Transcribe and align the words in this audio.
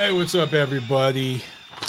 Hey, 0.00 0.12
what's 0.12 0.34
up, 0.34 0.54
everybody? 0.54 1.42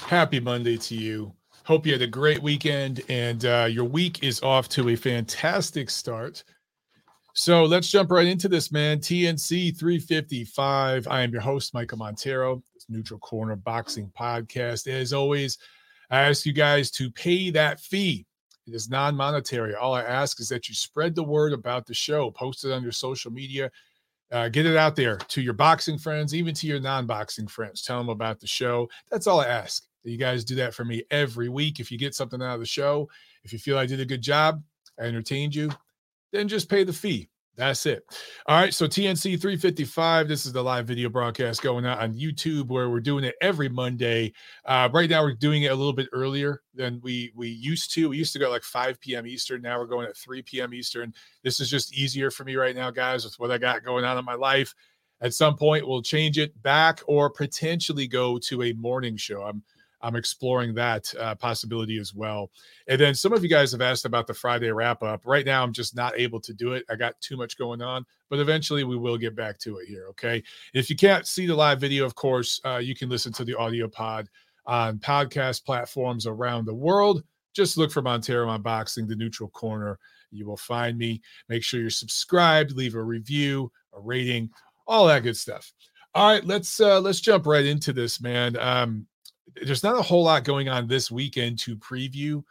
Happy 0.06 0.42
Monday 0.42 0.76
to 0.76 0.96
you. 0.96 1.32
Hope 1.64 1.86
you 1.86 1.94
had 1.94 2.02
a 2.02 2.08
great 2.08 2.44
weekend 2.44 3.00
and 3.08 3.46
uh, 3.46 3.70
your 3.72 3.86
week 3.86 4.22
is 4.22 4.44
off 4.44 4.68
to 4.68 4.90
a 4.90 4.98
fantastic 4.98 5.90
start. 5.90 6.44
So 7.36 7.64
let's 7.64 7.90
jump 7.90 8.12
right 8.12 8.28
into 8.28 8.50
this, 8.50 8.70
man. 8.70 9.00
TNC 9.00 9.80
355. 9.80 11.08
I 11.08 11.22
am 11.22 11.32
your 11.32 11.40
host, 11.40 11.74
Michael 11.74 12.00
Montero. 12.00 12.62
It's 12.76 12.86
Neutral 12.90 13.18
Corner 13.22 13.56
Boxing 13.56 14.12
Podcast. 14.20 14.90
As 14.90 15.14
always, 15.14 15.58
I 16.10 16.20
ask 16.24 16.46
you 16.46 16.52
guys 16.52 16.92
to 16.92 17.10
pay 17.12 17.50
that 17.52 17.80
fee. 17.80 18.26
It 18.68 18.76
is 18.76 18.90
non 18.90 19.16
monetary. 19.16 19.74
All 19.76 19.94
I 19.94 20.04
ask 20.04 20.42
is 20.42 20.50
that 20.50 20.68
you 20.68 20.76
spread 20.76 21.16
the 21.16 21.24
word 21.24 21.54
about 21.54 21.86
the 21.86 21.94
show, 21.94 22.30
post 22.30 22.66
it 22.66 22.74
on 22.74 22.84
your 22.84 22.92
social 22.92 23.32
media, 23.32 23.72
uh, 24.32 24.50
get 24.50 24.66
it 24.66 24.78
out 24.78 24.96
there 24.96 25.18
to 25.18 25.42
your 25.42 25.54
boxing 25.54 25.98
friends, 25.98 26.34
even 26.34 26.54
to 26.56 26.68
your 26.68 26.80
non 26.80 27.06
boxing 27.06 27.48
friends. 27.48 27.82
Tell 27.82 27.98
them 27.98 28.10
about 28.10 28.40
the 28.40 28.48
show. 28.48 28.90
That's 29.10 29.28
all 29.28 29.42
I 29.42 29.48
ask. 29.48 29.84
You 30.04 30.18
guys 30.18 30.44
do 30.44 30.56
that 30.56 30.74
for 30.74 30.84
me 30.84 31.04
every 31.12 31.50
week. 31.50 31.80
If 31.80 31.92
you 31.92 31.98
get 31.98 32.16
something 32.16 32.42
out 32.42 32.56
of 32.56 32.60
the 32.60 32.66
show, 32.66 33.10
if 33.44 33.54
you 33.54 33.60
feel 33.60 33.78
I 33.78 33.86
did 33.86 34.00
a 34.00 34.06
good 34.06 34.22
job, 34.22 34.64
I 35.00 35.04
entertained 35.04 35.54
you, 35.54 35.70
then 36.32 36.48
just 36.48 36.70
pay 36.70 36.84
the 36.84 36.94
fee. 36.94 37.30
That's 37.62 37.86
it. 37.86 38.04
All 38.48 38.60
right. 38.60 38.74
So 38.74 38.88
TNC 38.88 39.40
355. 39.40 40.28
This 40.28 40.48
is 40.48 40.52
the 40.52 40.64
live 40.64 40.88
video 40.88 41.10
broadcast 41.10 41.62
going 41.62 41.86
out 41.86 42.00
on 42.00 42.16
YouTube 42.16 42.70
where 42.70 42.90
we're 42.90 43.00
doing 43.00 43.24
it 43.24 43.36
every 43.40 43.70
Monday. 43.70 44.34
Uh, 44.66 44.90
right 44.92 45.08
now 45.08 45.22
we're 45.22 45.36
doing 45.36 45.62
it 45.62 45.72
a 45.72 45.76
little 45.76 45.94
bit 45.94 46.10
earlier 46.12 46.64
than 46.74 47.00
we 47.04 47.32
we 47.36 47.50
used 47.50 47.94
to. 47.94 48.10
We 48.10 48.18
used 48.18 48.34
to 48.34 48.40
go 48.40 48.50
like 48.50 48.64
5 48.64 49.00
p.m. 49.00 49.28
Eastern. 49.28 49.62
Now 49.62 49.78
we're 49.78 49.86
going 49.86 50.08
at 50.08 50.18
3 50.18 50.42
p.m. 50.42 50.74
Eastern. 50.74 51.14
This 51.44 51.60
is 51.60 51.70
just 51.70 51.94
easier 51.94 52.32
for 52.32 52.46
me 52.46 52.56
right 52.56 52.76
now, 52.76 52.90
guys, 52.90 53.26
with 53.26 53.36
what 53.38 53.52
I 53.52 53.60
got 53.60 53.84
going 53.84 54.06
on 54.06 54.18
in 54.18 54.26
my 54.26 54.34
life. 54.34 54.74
At 55.22 55.36
some 55.36 55.56
point, 55.56 55.88
we'll 55.88 56.02
change 56.02 56.40
it 56.40 56.60
back 56.64 57.02
or 57.06 57.30
potentially 57.30 58.08
go 58.08 58.40
to 58.40 58.64
a 58.64 58.74
morning 58.74 59.18
show. 59.18 59.44
I'm 59.44 59.62
I'm 60.04 60.16
exploring 60.16 60.74
that 60.76 61.14
uh, 61.20 61.36
possibility 61.36 62.00
as 62.00 62.14
well. 62.14 62.52
And 62.88 63.00
then 63.00 63.16
some 63.16 63.34
of 63.34 63.44
you 63.44 63.50
guys 63.50 63.72
have 63.72 63.82
asked 63.82 64.06
about 64.06 64.28
the 64.28 64.34
Friday 64.34 64.72
wrap 64.72 65.04
up. 65.04 65.22
Right 65.26 65.46
now, 65.46 65.64
I'm 65.64 65.74
just 65.74 65.96
not 65.96 66.20
able 66.20 66.40
to 66.42 66.54
do 66.54 66.74
it. 66.74 66.86
I 66.90 66.96
got 66.96 67.20
too 67.22 67.38
much 67.38 67.58
going 67.58 67.82
on, 67.82 68.06
but 68.30 68.40
eventually 68.40 68.84
we 68.84 68.98
will 68.98 69.18
get 69.18 69.36
back 69.36 69.58
to 69.60 69.78
it 69.78 69.88
here. 69.88 70.08
Okay. 70.10 70.44
If 70.74 70.90
you 70.90 70.96
can't 70.96 71.28
see 71.28 71.46
the 71.46 71.56
live 71.56 71.80
video, 71.80 72.06
of 72.06 72.16
course, 72.16 72.60
uh, 72.66 72.78
you 72.78 72.96
can 72.96 73.10
listen 73.10 73.34
to 73.34 73.46
the 73.46 73.58
audio 73.58 73.88
pod 73.88 74.28
on 74.66 75.00
podcast 75.00 75.66
platforms 75.66 76.28
around 76.28 76.66
the 76.66 76.74
world. 76.74 77.24
Just 77.54 77.78
look 77.78 77.92
for 77.92 78.02
Montero 78.02 78.48
on 78.48 78.62
Boxing, 78.62 79.08
the 79.08 79.16
neutral 79.16 79.50
corner. 79.50 80.00
You 80.32 80.46
will 80.46 80.58
find 80.58 80.98
me. 80.98 81.22
Make 81.50 81.64
sure 81.64 81.82
you're 81.82 81.90
subscribed, 81.90 82.72
leave 82.72 82.96
a 82.96 83.04
review, 83.04 83.72
a 83.94 84.00
rating, 84.00 84.50
all 84.88 85.08
that 85.08 85.24
good 85.24 85.38
stuff. 85.38 85.72
All 86.14 86.30
right, 86.32 86.46
let's 86.46 86.80
uh 86.80 87.00
let's 87.00 87.22
jump 87.22 87.46
right 87.46 87.66
into 87.66 87.94
this, 87.94 88.22
man. 88.22 88.58
Um, 88.58 89.08
there's 89.64 89.84
not 89.84 89.98
a 89.98 90.02
whole 90.02 90.24
lot 90.24 90.44
going 90.44 90.70
on 90.70 90.88
this 90.88 91.12
weekend 91.12 91.60
to 91.60 91.76
preview, 91.76 92.44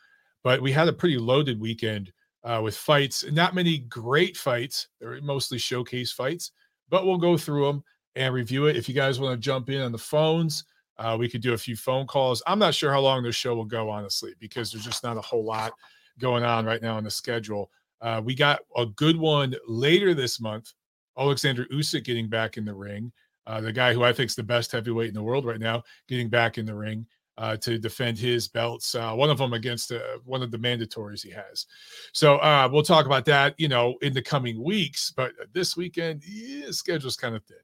but 0.42 0.60
we 0.60 0.72
had 0.72 0.88
a 0.88 0.92
pretty 0.92 1.18
loaded 1.18 1.60
weekend 1.60 2.12
uh, 2.44 2.60
with 2.62 2.76
fights. 2.76 3.24
Not 3.30 3.54
many 3.54 3.78
great 3.78 4.36
fights. 4.36 4.88
They're 5.00 5.20
mostly 5.20 5.58
showcase 5.58 6.12
fights, 6.12 6.52
but 6.88 7.06
we'll 7.06 7.18
go 7.18 7.36
through 7.36 7.66
them 7.66 7.84
and 8.16 8.34
review 8.34 8.66
it. 8.66 8.76
If 8.76 8.88
you 8.88 8.94
guys 8.94 9.20
want 9.20 9.34
to 9.34 9.44
jump 9.44 9.70
in 9.70 9.80
on 9.80 9.92
the 9.92 9.98
phones, 9.98 10.64
uh, 10.98 11.16
we 11.18 11.28
could 11.28 11.40
do 11.40 11.54
a 11.54 11.58
few 11.58 11.76
phone 11.76 12.06
calls. 12.06 12.42
I'm 12.46 12.58
not 12.58 12.74
sure 12.74 12.92
how 12.92 13.00
long 13.00 13.22
this 13.22 13.36
show 13.36 13.54
will 13.54 13.64
go, 13.64 13.88
honestly, 13.88 14.34
because 14.38 14.70
there's 14.70 14.84
just 14.84 15.02
not 15.02 15.16
a 15.16 15.22
whole 15.22 15.44
lot 15.44 15.72
going 16.18 16.44
on 16.44 16.66
right 16.66 16.82
now 16.82 16.96
on 16.96 17.04
the 17.04 17.10
schedule. 17.10 17.70
Uh, 18.00 18.20
we 18.22 18.34
got 18.34 18.60
a 18.76 18.86
good 18.86 19.16
one 19.16 19.54
later 19.66 20.14
this 20.14 20.40
month. 20.40 20.72
Alexander 21.18 21.66
Usyk 21.66 22.04
getting 22.04 22.28
back 22.28 22.56
in 22.56 22.64
the 22.64 22.74
ring 22.74 23.12
uh, 23.50 23.60
the 23.60 23.72
guy 23.72 23.92
who 23.92 24.04
I 24.04 24.12
think 24.12 24.30
is 24.30 24.36
the 24.36 24.44
best 24.44 24.70
heavyweight 24.70 25.08
in 25.08 25.14
the 25.14 25.22
world 25.22 25.44
right 25.44 25.58
now, 25.58 25.82
getting 26.06 26.28
back 26.28 26.56
in 26.56 26.64
the 26.64 26.74
ring 26.74 27.04
uh, 27.36 27.56
to 27.56 27.78
defend 27.78 28.16
his 28.16 28.46
belts. 28.46 28.94
Uh, 28.94 29.12
one 29.12 29.28
of 29.28 29.38
them 29.38 29.54
against 29.54 29.90
uh, 29.90 30.18
one 30.24 30.40
of 30.40 30.52
the 30.52 30.58
mandatories 30.58 31.24
he 31.24 31.30
has. 31.30 31.66
So 32.12 32.36
uh, 32.36 32.68
we'll 32.70 32.84
talk 32.84 33.06
about 33.06 33.24
that, 33.24 33.54
you 33.58 33.66
know, 33.66 33.96
in 34.02 34.12
the 34.12 34.22
coming 34.22 34.62
weeks. 34.62 35.12
But 35.16 35.32
this 35.52 35.76
weekend, 35.76 36.22
yeah, 36.24 36.70
schedule's 36.70 37.16
kind 37.16 37.34
of 37.34 37.42
thin. 37.44 37.56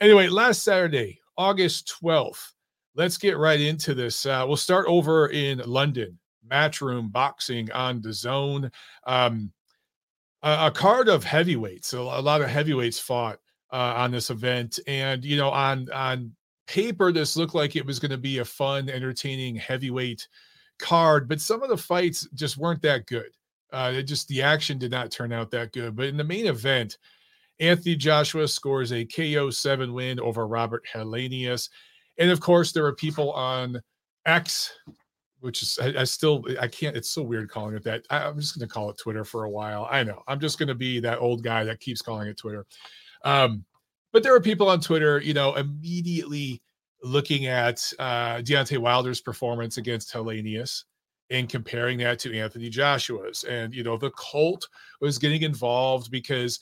Anyway, 0.00 0.28
last 0.28 0.62
Saturday, 0.62 1.18
August 1.36 1.92
12th. 2.00 2.52
Let's 2.94 3.18
get 3.18 3.36
right 3.36 3.60
into 3.60 3.94
this. 3.94 4.24
Uh, 4.26 4.44
we'll 4.46 4.56
start 4.56 4.86
over 4.88 5.28
in 5.28 5.58
London, 5.66 6.18
Matchroom 6.48 7.10
Boxing 7.10 7.70
on 7.72 8.00
DAZN. 8.00 8.70
Um, 9.06 9.52
a, 10.42 10.66
a 10.66 10.70
card 10.70 11.08
of 11.08 11.24
heavyweights. 11.24 11.88
So 11.88 12.04
a 12.04 12.20
lot 12.20 12.42
of 12.42 12.48
heavyweights 12.48 13.00
fought 13.00 13.38
uh, 13.72 13.94
on 13.96 14.10
this 14.10 14.30
event. 14.30 14.78
And 14.86 15.24
you 15.24 15.36
know, 15.36 15.50
on 15.50 15.90
on 15.92 16.32
paper, 16.66 17.12
this 17.12 17.36
looked 17.36 17.54
like 17.54 17.76
it 17.76 17.86
was 17.86 17.98
going 17.98 18.10
to 18.10 18.18
be 18.18 18.38
a 18.38 18.44
fun, 18.44 18.88
entertaining 18.88 19.56
heavyweight 19.56 20.26
card, 20.78 21.28
but 21.28 21.40
some 21.40 21.62
of 21.62 21.68
the 21.68 21.76
fights 21.76 22.28
just 22.34 22.56
weren't 22.56 22.82
that 22.82 23.06
good. 23.06 23.30
Uh, 23.72 24.00
just 24.02 24.28
the 24.28 24.42
action 24.42 24.78
did 24.78 24.90
not 24.90 25.10
turn 25.10 25.32
out 25.32 25.50
that 25.50 25.72
good. 25.72 25.96
But 25.96 26.06
in 26.06 26.16
the 26.16 26.24
main 26.24 26.46
event, 26.46 26.98
Anthony 27.58 27.96
Joshua 27.96 28.46
scores 28.46 28.92
a 28.92 29.04
KO 29.04 29.50
seven 29.50 29.92
win 29.92 30.20
over 30.20 30.46
Robert 30.46 30.84
Helenius, 30.92 31.68
and 32.18 32.30
of 32.30 32.40
course, 32.40 32.72
there 32.72 32.86
are 32.86 32.94
people 32.94 33.32
on 33.32 33.80
X. 34.24 34.72
Which 35.40 35.62
is 35.62 35.78
I, 35.80 36.00
I 36.00 36.04
still 36.04 36.44
I 36.60 36.66
can't. 36.66 36.96
It's 36.96 37.10
so 37.10 37.22
weird 37.22 37.50
calling 37.50 37.76
it 37.76 37.84
that. 37.84 38.04
I, 38.10 38.24
I'm 38.24 38.40
just 38.40 38.58
going 38.58 38.66
to 38.66 38.72
call 38.72 38.90
it 38.90 38.98
Twitter 38.98 39.22
for 39.22 39.44
a 39.44 39.50
while. 39.50 39.86
I 39.90 40.02
know. 40.02 40.22
I'm 40.26 40.40
just 40.40 40.58
going 40.58 40.68
to 40.68 40.74
be 40.74 40.98
that 41.00 41.18
old 41.18 41.44
guy 41.44 41.62
that 41.64 41.78
keeps 41.78 42.00
calling 42.00 42.26
it 42.26 42.38
Twitter. 42.38 42.66
Um, 43.26 43.64
but 44.12 44.22
there 44.22 44.34
are 44.34 44.40
people 44.40 44.68
on 44.68 44.80
Twitter, 44.80 45.20
you 45.20 45.34
know, 45.34 45.54
immediately 45.56 46.62
looking 47.02 47.46
at 47.46 47.82
uh, 47.98 48.36
Deontay 48.36 48.78
Wilder's 48.78 49.20
performance 49.20 49.76
against 49.76 50.12
Helenius 50.12 50.84
and 51.30 51.48
comparing 51.48 51.98
that 51.98 52.20
to 52.20 52.38
Anthony 52.38 52.70
Joshua's. 52.70 53.44
And, 53.44 53.74
you 53.74 53.82
know, 53.82 53.98
the 53.98 54.12
cult 54.12 54.68
was 55.00 55.18
getting 55.18 55.42
involved 55.42 56.10
because 56.10 56.60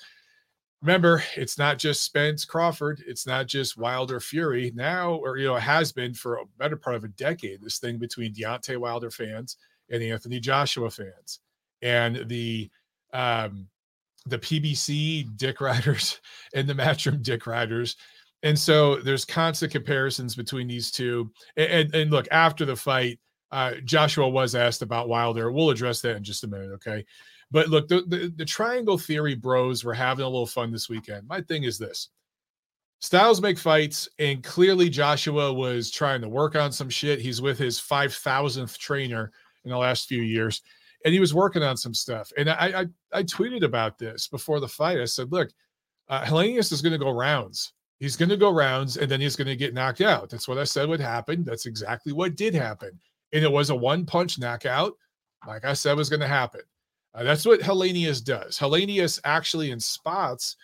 remember, 0.80 1.22
it's 1.36 1.58
not 1.58 1.78
just 1.78 2.02
Spence 2.02 2.46
Crawford, 2.46 3.04
it's 3.06 3.26
not 3.26 3.46
just 3.46 3.76
Wilder 3.76 4.18
Fury 4.18 4.72
now, 4.74 5.12
or, 5.14 5.36
you 5.36 5.46
know, 5.46 5.56
it 5.56 5.60
has 5.60 5.92
been 5.92 6.14
for 6.14 6.36
a 6.36 6.46
better 6.58 6.76
part 6.76 6.96
of 6.96 7.04
a 7.04 7.08
decade, 7.08 7.60
this 7.60 7.78
thing 7.78 7.98
between 7.98 8.34
Deontay 8.34 8.78
Wilder 8.78 9.10
fans 9.10 9.58
and 9.90 10.02
Anthony 10.02 10.40
Joshua 10.40 10.90
fans. 10.90 11.40
And 11.82 12.26
the, 12.26 12.70
um, 13.12 13.68
the 14.26 14.38
PBC 14.38 15.36
dick 15.36 15.60
riders 15.60 16.20
and 16.54 16.68
the 16.68 16.74
Matchroom 16.74 17.22
dick 17.22 17.46
riders. 17.46 17.96
And 18.42 18.58
so 18.58 18.96
there's 18.96 19.24
constant 19.24 19.72
comparisons 19.72 20.34
between 20.34 20.68
these 20.68 20.90
two. 20.90 21.30
And, 21.56 21.70
and, 21.70 21.94
and 21.94 22.10
look, 22.10 22.28
after 22.30 22.64
the 22.64 22.76
fight, 22.76 23.18
uh, 23.50 23.74
Joshua 23.84 24.28
was 24.28 24.54
asked 24.54 24.82
about 24.82 25.08
Wilder. 25.08 25.50
We'll 25.50 25.70
address 25.70 26.00
that 26.02 26.16
in 26.16 26.24
just 26.24 26.44
a 26.44 26.48
minute, 26.48 26.72
okay? 26.72 27.04
But 27.50 27.68
look, 27.68 27.88
the, 27.88 28.02
the, 28.08 28.32
the 28.36 28.44
triangle 28.44 28.98
theory 28.98 29.34
bros 29.34 29.84
were 29.84 29.94
having 29.94 30.24
a 30.24 30.28
little 30.28 30.46
fun 30.46 30.72
this 30.72 30.88
weekend. 30.88 31.26
My 31.28 31.40
thing 31.40 31.64
is 31.64 31.78
this 31.78 32.08
styles 33.00 33.40
make 33.40 33.58
fights, 33.58 34.08
and 34.18 34.42
clearly 34.42 34.88
Joshua 34.88 35.52
was 35.52 35.90
trying 35.90 36.20
to 36.22 36.28
work 36.28 36.56
on 36.56 36.72
some 36.72 36.90
shit. 36.90 37.20
He's 37.20 37.40
with 37.40 37.58
his 37.58 37.78
5,000th 37.78 38.76
trainer 38.78 39.30
in 39.64 39.70
the 39.70 39.78
last 39.78 40.08
few 40.08 40.22
years 40.22 40.62
and 41.04 41.12
he 41.12 41.20
was 41.20 41.34
working 41.34 41.62
on 41.62 41.76
some 41.76 41.94
stuff. 41.94 42.32
And 42.36 42.50
I 42.50 42.82
I, 43.12 43.18
I 43.18 43.22
tweeted 43.22 43.62
about 43.62 43.98
this 43.98 44.28
before 44.28 44.60
the 44.60 44.68
fight. 44.68 45.00
I 45.00 45.04
said, 45.04 45.32
look, 45.32 45.50
uh, 46.08 46.24
Helenius 46.24 46.72
is 46.72 46.82
going 46.82 46.92
to 46.92 46.98
go 46.98 47.10
rounds. 47.10 47.72
He's 48.00 48.16
going 48.16 48.28
to 48.28 48.36
go 48.36 48.52
rounds, 48.52 48.96
and 48.96 49.10
then 49.10 49.20
he's 49.20 49.36
going 49.36 49.46
to 49.46 49.56
get 49.56 49.72
knocked 49.72 50.00
out. 50.00 50.28
That's 50.28 50.48
what 50.48 50.58
I 50.58 50.64
said 50.64 50.88
would 50.88 51.00
happen. 51.00 51.44
That's 51.44 51.66
exactly 51.66 52.12
what 52.12 52.36
did 52.36 52.54
happen, 52.54 52.98
and 53.32 53.44
it 53.44 53.50
was 53.50 53.70
a 53.70 53.76
one 53.76 54.04
punch 54.04 54.38
knockout. 54.38 54.94
Like 55.46 55.64
I 55.64 55.74
said, 55.74 55.96
was 55.96 56.10
going 56.10 56.20
to 56.20 56.26
happen. 56.26 56.62
Uh, 57.14 57.22
that's 57.22 57.46
what 57.46 57.60
Helenius 57.60 58.22
does. 58.22 58.58
Helenius 58.58 59.20
actually 59.24 59.70
in 59.70 59.78
spots 59.78 60.56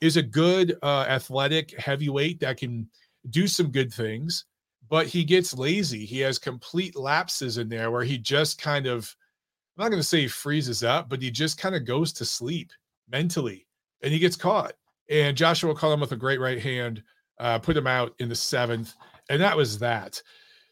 is 0.00 0.16
a 0.16 0.22
good 0.22 0.76
uh, 0.82 1.06
athletic 1.08 1.78
heavyweight 1.78 2.40
that 2.40 2.58
can 2.58 2.88
do 3.30 3.46
some 3.46 3.70
good 3.70 3.92
things, 3.92 4.44
but 4.90 5.06
he 5.06 5.24
gets 5.24 5.56
lazy. 5.56 6.04
He 6.04 6.20
has 6.20 6.38
complete 6.38 6.94
lapses 6.94 7.56
in 7.56 7.68
there 7.70 7.90
where 7.90 8.04
he 8.04 8.18
just 8.18 8.60
kind 8.60 8.86
of 8.86 9.14
I'm 9.76 9.84
not 9.84 9.90
going 9.90 10.00
to 10.00 10.06
say 10.06 10.22
he 10.22 10.28
freezes 10.28 10.84
up, 10.84 11.08
but 11.08 11.20
he 11.20 11.30
just 11.30 11.58
kind 11.58 11.74
of 11.74 11.84
goes 11.84 12.12
to 12.14 12.24
sleep 12.24 12.70
mentally 13.10 13.66
and 14.02 14.12
he 14.12 14.18
gets 14.18 14.36
caught. 14.36 14.74
And 15.10 15.36
Joshua 15.36 15.74
caught 15.74 15.92
him 15.92 16.00
with 16.00 16.12
a 16.12 16.16
great 16.16 16.40
right 16.40 16.60
hand, 16.60 17.02
uh, 17.38 17.58
put 17.58 17.76
him 17.76 17.86
out 17.86 18.14
in 18.20 18.28
the 18.28 18.34
seventh. 18.34 18.94
And 19.28 19.40
that 19.42 19.56
was 19.56 19.78
that. 19.80 20.22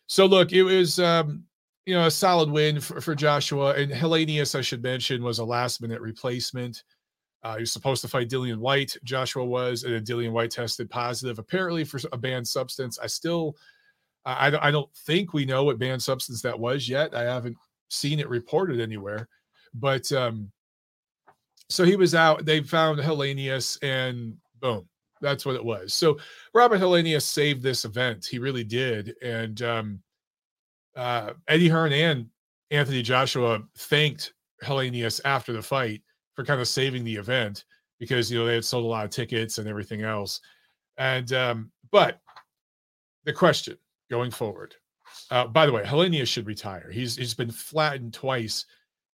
So 0.07 0.27
look, 0.27 0.53
it 0.53 0.63
was 0.63 0.99
um, 0.99 1.45
you 1.87 1.95
know 1.95 2.07
a 2.07 2.11
solid 2.11 2.51
win 2.51 2.81
for, 2.81 3.01
for 3.01 3.15
Joshua. 3.15 3.75
And 3.75 3.91
Helenius, 3.91 4.57
I 4.57 4.61
should 4.61 4.83
mention, 4.83 5.23
was 5.23 5.39
a 5.39 5.45
last 5.45 5.81
minute 5.81 6.01
replacement. 6.01 6.85
Uh, 7.43 7.57
he 7.57 7.61
was 7.61 7.73
supposed 7.73 8.03
to 8.03 8.09
fight 8.09 8.29
Dillian 8.29 8.59
Whyte. 8.59 8.97
Joshua 9.03 9.45
was, 9.45 9.83
and 9.83 9.95
then 9.95 10.05
Dillian 10.05 10.31
Whyte 10.31 10.53
tested 10.53 10.89
positive, 10.89 11.41
apparently 11.41 11.83
for 11.83 11.99
a 12.13 12.17
banned 12.17 12.47
substance. 12.47 13.01
I 13.03 13.09
still, 13.09 13.57
I, 14.25 14.57
I 14.63 14.71
don't 14.71 14.89
think 14.99 15.33
we 15.33 15.45
know 15.45 15.65
what 15.65 15.81
banned 15.81 16.03
substance 16.03 16.41
that 16.43 16.59
was 16.59 16.89
yet. 16.89 17.17
I 17.17 17.23
haven't 17.23 17.57
seen 17.93 18.19
it 18.19 18.29
reported 18.29 18.81
anywhere, 18.81 19.29
but 19.75 20.11
um, 20.13 20.51
so 21.69 21.85
he 21.85 21.97
was 21.97 22.15
out. 22.15 22.45
They 22.45 22.63
found 22.63 22.99
Helenius, 22.99 23.79
and 23.83 24.37
boom, 24.61 24.89
that's 25.21 25.47
what 25.47 25.55
it 25.55 25.65
was. 25.65 25.95
So 25.95 26.19
Robert 26.55 26.81
Helenius 26.81 27.23
saved 27.23 27.63
this 27.63 27.85
event. 27.85 28.27
He 28.27 28.39
really 28.39 28.65
did, 28.65 29.15
and 29.23 29.61
um, 29.63 30.03
uh, 30.97 31.33
Eddie 31.49 31.69
Hearn 31.69 31.93
and 31.93 32.29
Anthony 32.71 33.03
Joshua 33.03 33.63
thanked 33.77 34.33
Helenius 34.63 35.21
after 35.25 35.53
the 35.53 35.63
fight 35.63 36.03
for 36.35 36.45
kind 36.45 36.61
of 36.61 36.69
saving 36.69 37.05
the 37.05 37.17
event 37.17 37.65
because 37.99 38.31
you 38.31 38.39
know 38.39 38.47
they 38.47 38.55
had 38.55 38.65
sold 38.65 38.85
a 38.85 38.89
lot 38.89 39.05
of 39.05 39.11
tickets 39.11 39.59
and 39.59 39.69
everything 39.69 40.03
else. 40.03 40.41
And 40.99 41.33
um, 41.33 41.71
but 41.91 42.21
the 43.25 43.33
question 43.33 43.77
going 44.11 44.31
forward, 44.31 44.75
uh, 45.31 45.47
by 45.47 45.67
the 45.67 45.73
way, 45.73 45.83
Helenius 45.83 46.29
should 46.29 46.47
retire. 46.47 46.91
He's 46.91 47.17
he's 47.17 47.35
been 47.35 47.51
flattened 47.51 48.15
twice 48.15 48.67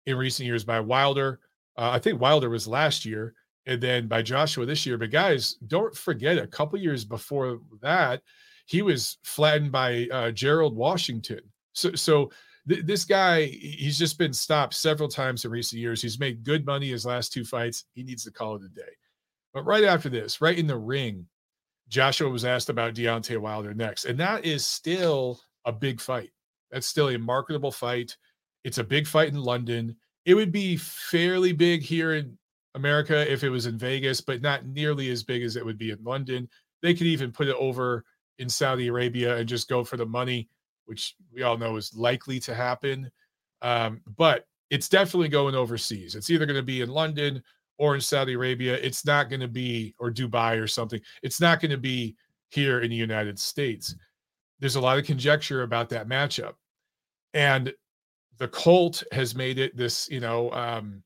in 0.06 0.18
recent 0.18 0.48
years 0.48 0.64
by 0.64 0.80
Wilder. 0.80 1.40
Uh, 1.78 1.92
I 1.92 2.00
think 2.00 2.22
Wilder 2.22 2.50
was 2.50 2.68
last 2.68 3.06
year, 3.06 3.34
and 3.66 3.82
then 3.82 4.08
by 4.08 4.22
Joshua 4.22 4.66
this 4.66 4.86
year. 4.86 4.98
But 4.98 5.12
guys, 5.12 5.56
don't 5.68 5.96
forget, 5.96 6.38
a 6.38 6.48
couple 6.48 6.80
years 6.80 7.04
before 7.04 7.60
that, 7.82 8.22
he 8.66 8.82
was 8.82 9.18
flattened 9.24 9.72
by 9.72 10.08
uh, 10.12 10.32
Gerald 10.32 10.76
Washington. 10.76 11.42
So 11.74 11.94
so 11.94 12.32
th- 12.70 12.86
this 12.86 13.06
guy, 13.06 13.46
he's 13.46 13.98
just 13.98 14.18
been 14.18 14.34
stopped 14.34 14.74
several 14.74 15.10
times 15.10 15.46
in 15.46 15.52
recent 15.52 15.82
years. 15.82 16.02
He's 16.02 16.20
made 16.20 16.44
good 16.44 16.66
money 16.66 16.90
his 16.90 17.06
last 17.06 17.34
two 17.34 17.44
fights. 17.44 17.86
He 17.94 18.04
needs 18.04 18.24
to 18.24 18.32
call 18.32 18.56
it 18.56 18.64
a 18.64 18.70
day. 18.70 18.82
But 19.54 19.66
right 19.66 19.84
after 19.84 20.10
this, 20.10 20.42
right 20.42 20.58
in 20.58 20.68
the 20.68 20.78
ring, 20.78 21.28
Joshua 21.88 22.30
was 22.30 22.46
asked 22.46 22.70
about 22.70 22.96
Deontay 22.96 23.38
Wilder 23.38 23.74
next. 23.74 24.06
And 24.06 24.20
that 24.20 24.46
is 24.46 24.66
still 24.66 25.40
a 25.66 25.72
big 25.72 26.00
fight. 26.00 26.32
That's 26.72 26.88
still 26.88 27.10
a 27.10 27.18
marketable 27.18 27.72
fight. 27.72 28.16
It's 28.64 28.78
a 28.78 28.84
big 28.84 29.08
fight 29.08 29.30
in 29.30 29.42
London. 29.42 29.96
It 30.26 30.34
would 30.34 30.52
be 30.52 30.78
fairly 30.78 31.54
big 31.54 31.82
here 31.82 32.16
in 32.16 32.38
America 32.74 33.32
if 33.32 33.44
it 33.44 33.50
was 33.50 33.66
in 33.68 33.78
Vegas, 33.78 34.22
but 34.22 34.42
not 34.42 34.66
nearly 34.66 35.10
as 35.12 35.24
big 35.24 35.44
as 35.44 35.56
it 35.56 35.66
would 35.66 35.78
be 35.78 35.92
in 35.92 36.04
London. 36.04 36.50
They 36.82 36.94
could 36.94 37.08
even 37.08 37.32
put 37.32 37.48
it 37.48 37.56
over 37.58 38.04
in 38.40 38.50
Saudi 38.50 38.88
Arabia 38.88 39.38
and 39.38 39.48
just 39.48 39.70
go 39.70 39.84
for 39.84 39.98
the 39.98 40.06
money 40.06 40.50
which 40.86 41.16
we 41.34 41.44
all 41.44 41.58
know 41.58 41.76
is 41.76 41.96
likely 41.96 42.40
to 42.40 42.56
happen. 42.56 43.12
Um, 43.62 44.02
but 44.18 44.46
it's 44.70 44.90
definitely 44.90 45.30
going 45.30 45.56
overseas. 45.56 46.16
It's 46.16 46.30
either 46.30 46.46
going 46.46 46.56
to 46.56 46.64
be 46.64 46.82
in 46.82 46.90
London 46.90 47.44
or 47.78 47.96
in 47.96 48.02
Saudi 48.02 48.34
Arabia. 48.34 48.76
It's 48.76 49.06
not 49.06 49.30
going 49.30 49.42
to 49.42 49.48
be, 49.48 49.96
or 50.00 50.12
Dubai 50.12 50.62
or 50.62 50.68
something. 50.68 51.02
It's 51.24 51.42
not 51.42 51.60
going 51.60 51.72
to 51.72 51.78
be 51.78 52.16
here 52.50 52.80
in 52.80 52.90
the 52.90 52.96
United 52.96 53.38
States. 53.38 53.96
There's 54.60 54.76
a 54.76 54.82
lot 54.82 54.98
of 54.98 55.06
conjecture 55.06 55.64
about 55.64 55.90
that 55.90 56.08
matchup. 56.08 56.54
And 57.34 57.74
the 58.38 58.48
Colt 58.48 59.04
has 59.12 59.36
made 59.36 59.60
it 59.60 59.76
this, 59.76 60.10
you 60.10 60.20
know, 60.20 60.52
um, 60.52 61.04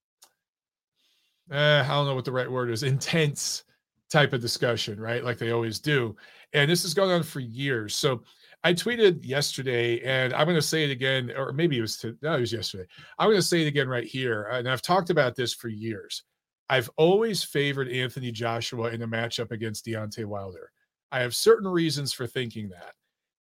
eh, 1.52 1.82
I 1.82 1.88
don't 1.88 2.06
know 2.06 2.16
what 2.16 2.26
the 2.26 2.32
right 2.32 2.50
word 2.50 2.70
is, 2.70 2.84
intense 2.84 3.64
type 4.10 4.34
of 4.34 4.42
discussion, 4.42 5.00
right? 5.00 5.24
Like 5.24 5.38
they 5.38 5.52
always 5.52 5.80
do. 5.80 6.16
And 6.54 6.70
this 6.70 6.84
has 6.84 6.94
gone 6.94 7.10
on 7.10 7.24
for 7.24 7.40
years. 7.40 7.96
So 7.96 8.24
I 8.64 8.74
tweeted 8.74 9.26
yesterday, 9.26 10.02
and 10.02 10.34
I'm 10.34 10.46
going 10.46 10.56
to 10.56 10.62
say 10.62 10.84
it 10.84 10.92
again, 10.92 11.32
or 11.36 11.54
maybe 11.54 11.78
it 11.78 11.82
was 11.82 11.98
to, 11.98 12.18
no, 12.22 12.36
it 12.36 12.42
was 12.42 12.54
yesterday. 12.54 12.86
I'm 13.18 13.28
going 13.28 13.38
to 13.38 13.44
say 13.44 13.62
it 13.62 13.68
again 13.68 13.88
right 13.88 14.06
here, 14.06 14.44
and 14.52 14.68
I've 14.68 14.82
talked 14.82 15.10
about 15.10 15.36
this 15.36 15.54
for 15.54 15.70
years. 15.70 16.24
I've 16.70 16.90
always 16.98 17.44
favored 17.44 17.90
Anthony 17.90 18.32
Joshua 18.32 18.90
in 18.92 19.02
a 19.02 19.08
matchup 19.08 19.52
against 19.52 19.86
Deontay 19.86 20.26
Wilder. 20.26 20.72
I 21.12 21.20
have 21.20 21.36
certain 21.36 21.68
reasons 21.68 22.14
for 22.14 22.28
thinking 22.28 22.70
that. 22.70 22.94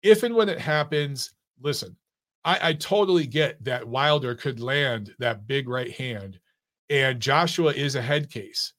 If 0.06 0.24
and 0.24 0.36
when 0.36 0.50
it 0.50 0.60
happens, 0.60 1.34
listen, 1.62 1.96
I, 2.44 2.70
I 2.70 2.74
totally 2.74 3.26
get 3.26 3.64
that 3.64 3.88
Wilder 3.88 4.36
could 4.36 4.60
land 4.60 5.14
that 5.20 5.48
big 5.48 5.68
right 5.68 5.92
hand, 5.92 6.40
and 6.90 7.20
Joshua 7.20 7.74
is 7.74 7.96
a 7.96 8.02
head 8.02 8.30
case. 8.30 8.74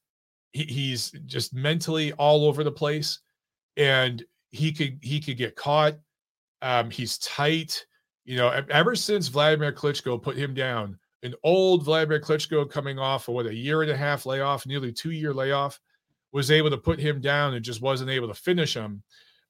He, 0.53 0.65
he's 0.65 1.11
just 1.27 1.53
mentally 1.53 2.13
all 2.13 2.47
over 2.47 2.63
the 2.65 2.73
place, 2.73 3.19
and 3.77 4.25
he 4.53 4.73
could 4.73 4.99
he 5.03 5.21
could 5.21 5.37
get 5.37 5.57
caught 5.57 5.97
um, 6.63 6.91
he's 6.91 7.19
tight. 7.19 7.87
You 8.25 8.37
know, 8.37 8.49
ever 8.71 8.97
since 8.97 9.29
Vladimir 9.29 9.73
Klitschko 9.73 10.21
put 10.21 10.37
him 10.37 10.55
down, 10.55 10.99
an 11.23 11.35
old 11.45 11.85
Vladimir 11.85 12.21
Klitschko 12.21 12.69
coming 12.69 12.99
off 12.99 13.29
of 13.29 13.35
what 13.35 13.47
a 13.47 13.55
year 13.55 13.83
and 13.83 13.91
a 13.91 13.97
half 13.97 14.27
layoff, 14.27 14.67
nearly 14.67 14.93
two 14.93 15.13
year 15.13 15.33
layoff, 15.33 15.81
was 16.33 16.51
able 16.51 16.71
to 16.71 16.77
put 16.77 16.99
him 16.99 17.21
down 17.21 17.55
and 17.55 17.65
just 17.65 17.81
wasn't 17.81 18.11
able 18.11 18.29
to 18.29 18.35
finish 18.35 18.75
him. 18.75 19.03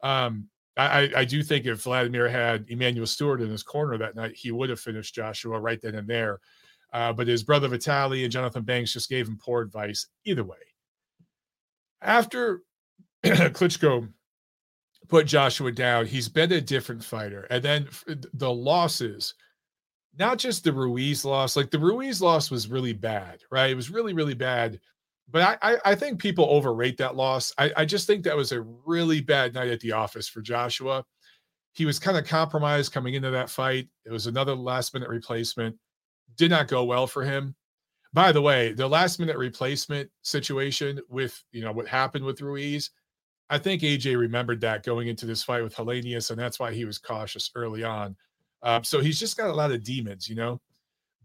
Um, 0.02 0.48
I, 0.76 1.10
I 1.16 1.24
do 1.24 1.42
think 1.42 1.64
if 1.64 1.82
Vladimir 1.82 2.28
had 2.28 2.66
Emanuel 2.68 3.06
Steward 3.06 3.40
in 3.40 3.48
his 3.50 3.62
corner 3.62 3.96
that 3.96 4.14
night, 4.14 4.34
he 4.34 4.52
would 4.52 4.68
have 4.68 4.80
finished 4.80 5.14
Joshua 5.14 5.58
right 5.58 5.80
then 5.80 5.94
and 5.94 6.06
there. 6.06 6.40
Uh, 6.92 7.12
but 7.12 7.26
his 7.26 7.42
brother 7.42 7.68
Vitali 7.68 8.24
and 8.24 8.32
Johnathon 8.32 8.64
Banks 8.64 8.92
just 8.92 9.08
gave 9.08 9.26
him 9.26 9.38
poor 9.42 9.62
advice 9.62 10.06
either 10.24 10.44
way. 10.44 10.58
After 12.02 12.60
Klitschko 13.24 14.08
put 15.08 15.26
Joshua 15.26 15.72
down. 15.72 16.06
He's 16.06 16.28
been 16.28 16.52
a 16.52 16.60
different 16.60 17.04
fighter. 17.04 17.46
And 17.50 17.62
then 17.62 17.88
the 18.34 18.52
losses, 18.52 19.34
not 20.18 20.38
just 20.38 20.64
the 20.64 20.72
Ruiz 20.72 21.24
loss, 21.24 21.56
like 21.56 21.70
the 21.70 21.78
Ruiz 21.78 22.20
loss 22.20 22.50
was 22.50 22.68
really 22.68 22.92
bad, 22.92 23.40
right? 23.50 23.70
It 23.70 23.76
was 23.76 23.90
really, 23.90 24.12
really 24.12 24.34
bad. 24.34 24.80
But 25.28 25.58
I, 25.60 25.76
I, 25.84 25.94
think 25.96 26.20
people 26.20 26.46
overrate 26.48 26.96
that 26.98 27.16
loss. 27.16 27.52
I, 27.58 27.72
I 27.78 27.84
just 27.84 28.06
think 28.06 28.22
that 28.24 28.36
was 28.36 28.52
a 28.52 28.60
really 28.60 29.20
bad 29.20 29.54
night 29.54 29.70
at 29.70 29.80
the 29.80 29.92
office 29.92 30.28
for 30.28 30.40
Joshua. 30.40 31.04
He 31.72 31.84
was 31.84 31.98
kind 31.98 32.16
of 32.16 32.24
compromised 32.24 32.92
coming 32.92 33.14
into 33.14 33.30
that 33.30 33.50
fight. 33.50 33.88
It 34.04 34.12
was 34.12 34.28
another 34.28 34.54
last 34.54 34.94
minute 34.94 35.08
replacement. 35.08 35.76
Did 36.36 36.50
not 36.50 36.68
go 36.68 36.84
well 36.84 37.08
for 37.08 37.24
him. 37.24 37.56
By 38.12 38.32
the 38.32 38.40
way, 38.40 38.72
the 38.72 38.88
last 38.88 39.18
minute 39.18 39.36
replacement 39.36 40.08
situation 40.22 41.00
with 41.08 41.42
you 41.52 41.62
know 41.62 41.72
what 41.72 41.88
happened 41.88 42.24
with 42.24 42.40
Ruiz, 42.40 42.90
I 43.50 43.58
think 43.58 43.82
AJ 43.82 44.18
remembered 44.18 44.60
that 44.62 44.84
going 44.84 45.08
into 45.08 45.26
this 45.26 45.42
fight 45.42 45.62
with 45.62 45.74
Helenius, 45.74 46.30
and 46.30 46.38
that's 46.38 46.58
why 46.58 46.72
he 46.72 46.84
was 46.84 46.98
cautious 46.98 47.50
early 47.54 47.84
on. 47.84 48.16
Um, 48.62 48.84
so 48.84 49.00
he's 49.00 49.20
just 49.20 49.36
got 49.36 49.50
a 49.50 49.54
lot 49.54 49.70
of 49.70 49.84
demons, 49.84 50.28
you 50.28 50.34
know. 50.34 50.60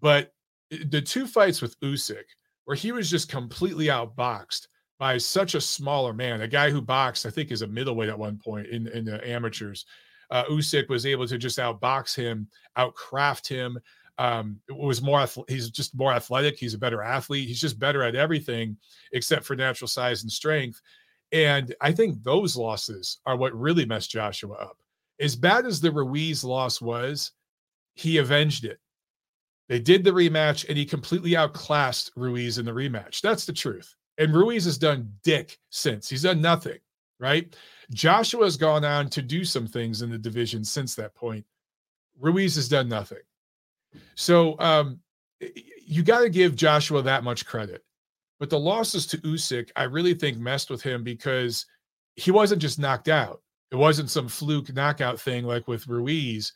But 0.01 0.33
the 0.69 1.01
two 1.01 1.27
fights 1.27 1.61
with 1.61 1.79
Usyk, 1.79 2.25
where 2.65 2.77
he 2.77 2.91
was 2.91 3.09
just 3.09 3.29
completely 3.29 3.87
outboxed 3.87 4.67
by 4.99 5.17
such 5.17 5.55
a 5.55 5.61
smaller 5.61 6.13
man, 6.13 6.41
a 6.41 6.47
guy 6.47 6.69
who 6.69 6.81
boxed, 6.81 7.25
I 7.25 7.31
think, 7.31 7.51
is 7.51 7.63
a 7.63 7.67
middleweight 7.67 8.09
at 8.09 8.19
one 8.19 8.37
point 8.37 8.67
in 8.67 8.87
in 8.87 9.05
the 9.05 9.27
amateurs. 9.27 9.85
Uh, 10.29 10.45
Usyk 10.45 10.87
was 10.89 11.05
able 11.05 11.27
to 11.27 11.37
just 11.37 11.59
outbox 11.59 12.15
him, 12.15 12.47
outcraft 12.77 13.47
him. 13.47 13.79
Um, 14.17 14.59
was 14.69 15.01
more 15.01 15.25
he's 15.47 15.71
just 15.71 15.95
more 15.95 16.13
athletic. 16.13 16.57
He's 16.57 16.75
a 16.75 16.79
better 16.79 17.01
athlete. 17.01 17.47
He's 17.47 17.59
just 17.59 17.79
better 17.79 18.03
at 18.03 18.15
everything 18.15 18.77
except 19.13 19.45
for 19.45 19.55
natural 19.55 19.87
size 19.87 20.21
and 20.21 20.31
strength. 20.31 20.79
And 21.31 21.73
I 21.81 21.91
think 21.91 22.21
those 22.23 22.55
losses 22.55 23.19
are 23.25 23.37
what 23.37 23.57
really 23.57 23.85
messed 23.85 24.11
Joshua 24.11 24.53
up. 24.53 24.77
As 25.19 25.35
bad 25.35 25.65
as 25.65 25.79
the 25.79 25.91
Ruiz 25.91 26.43
loss 26.43 26.81
was, 26.81 27.31
he 27.95 28.17
avenged 28.17 28.65
it. 28.65 28.79
They 29.69 29.79
did 29.79 30.03
the 30.03 30.11
rematch 30.11 30.67
and 30.67 30.77
he 30.77 30.85
completely 30.85 31.35
outclassed 31.35 32.11
Ruiz 32.15 32.57
in 32.57 32.65
the 32.65 32.71
rematch. 32.71 33.21
That's 33.21 33.45
the 33.45 33.53
truth. 33.53 33.95
And 34.17 34.33
Ruiz 34.33 34.65
has 34.65 34.77
done 34.77 35.13
dick 35.23 35.57
since. 35.69 36.09
He's 36.09 36.23
done 36.23 36.41
nothing, 36.41 36.79
right? 37.19 37.55
Joshua 37.93 38.43
has 38.43 38.57
gone 38.57 38.83
on 38.85 39.09
to 39.09 39.21
do 39.21 39.45
some 39.45 39.67
things 39.67 40.01
in 40.01 40.09
the 40.09 40.17
division 40.17 40.63
since 40.63 40.95
that 40.95 41.15
point. 41.15 41.45
Ruiz 42.19 42.55
has 42.55 42.69
done 42.69 42.89
nothing. 42.89 43.21
So 44.15 44.59
um, 44.59 44.99
you 45.85 46.03
got 46.03 46.21
to 46.21 46.29
give 46.29 46.55
Joshua 46.55 47.01
that 47.01 47.23
much 47.23 47.45
credit. 47.45 47.83
But 48.39 48.49
the 48.49 48.59
losses 48.59 49.05
to 49.07 49.17
Usyk, 49.19 49.69
I 49.75 49.83
really 49.83 50.13
think 50.13 50.37
messed 50.37 50.69
with 50.69 50.81
him 50.81 51.03
because 51.03 51.65
he 52.15 52.31
wasn't 52.31 52.61
just 52.61 52.79
knocked 52.79 53.07
out. 53.07 53.41
It 53.71 53.75
wasn't 53.75 54.09
some 54.09 54.27
fluke 54.27 54.73
knockout 54.73 55.19
thing 55.19 55.45
like 55.45 55.67
with 55.67 55.87
Ruiz. 55.87 56.51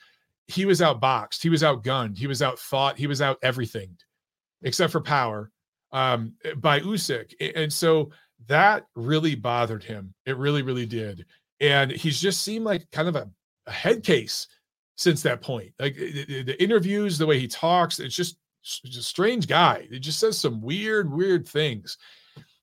He 0.47 0.65
was 0.65 0.81
outboxed. 0.81 1.41
He 1.41 1.49
was 1.49 1.63
outgunned. 1.63 2.17
He 2.17 2.27
was 2.27 2.41
outthought. 2.41 2.97
He 2.97 3.07
was 3.07 3.21
out 3.21 3.37
everything 3.41 3.97
except 4.61 4.91
for 4.91 5.01
power 5.01 5.51
um, 5.91 6.33
by 6.57 6.79
Usyk. 6.79 7.33
And 7.55 7.71
so 7.71 8.11
that 8.47 8.85
really 8.95 9.35
bothered 9.35 9.83
him. 9.83 10.13
It 10.25 10.37
really, 10.37 10.61
really 10.61 10.85
did. 10.85 11.25
And 11.61 11.91
he's 11.91 12.19
just 12.19 12.41
seemed 12.41 12.65
like 12.65 12.89
kind 12.91 13.07
of 13.07 13.15
a, 13.15 13.29
a 13.67 13.71
head 13.71 14.03
case 14.03 14.47
since 14.97 15.21
that 15.23 15.41
point. 15.41 15.71
Like 15.79 15.95
the, 15.95 16.43
the 16.43 16.61
interviews, 16.61 17.17
the 17.17 17.25
way 17.25 17.39
he 17.39 17.47
talks, 17.47 17.99
it's 17.99 18.15
just 18.15 18.37
a 18.85 19.01
strange 19.01 19.47
guy. 19.47 19.87
It 19.91 19.99
just 19.99 20.19
says 20.19 20.37
some 20.37 20.61
weird, 20.61 21.11
weird 21.11 21.47
things. 21.47 21.97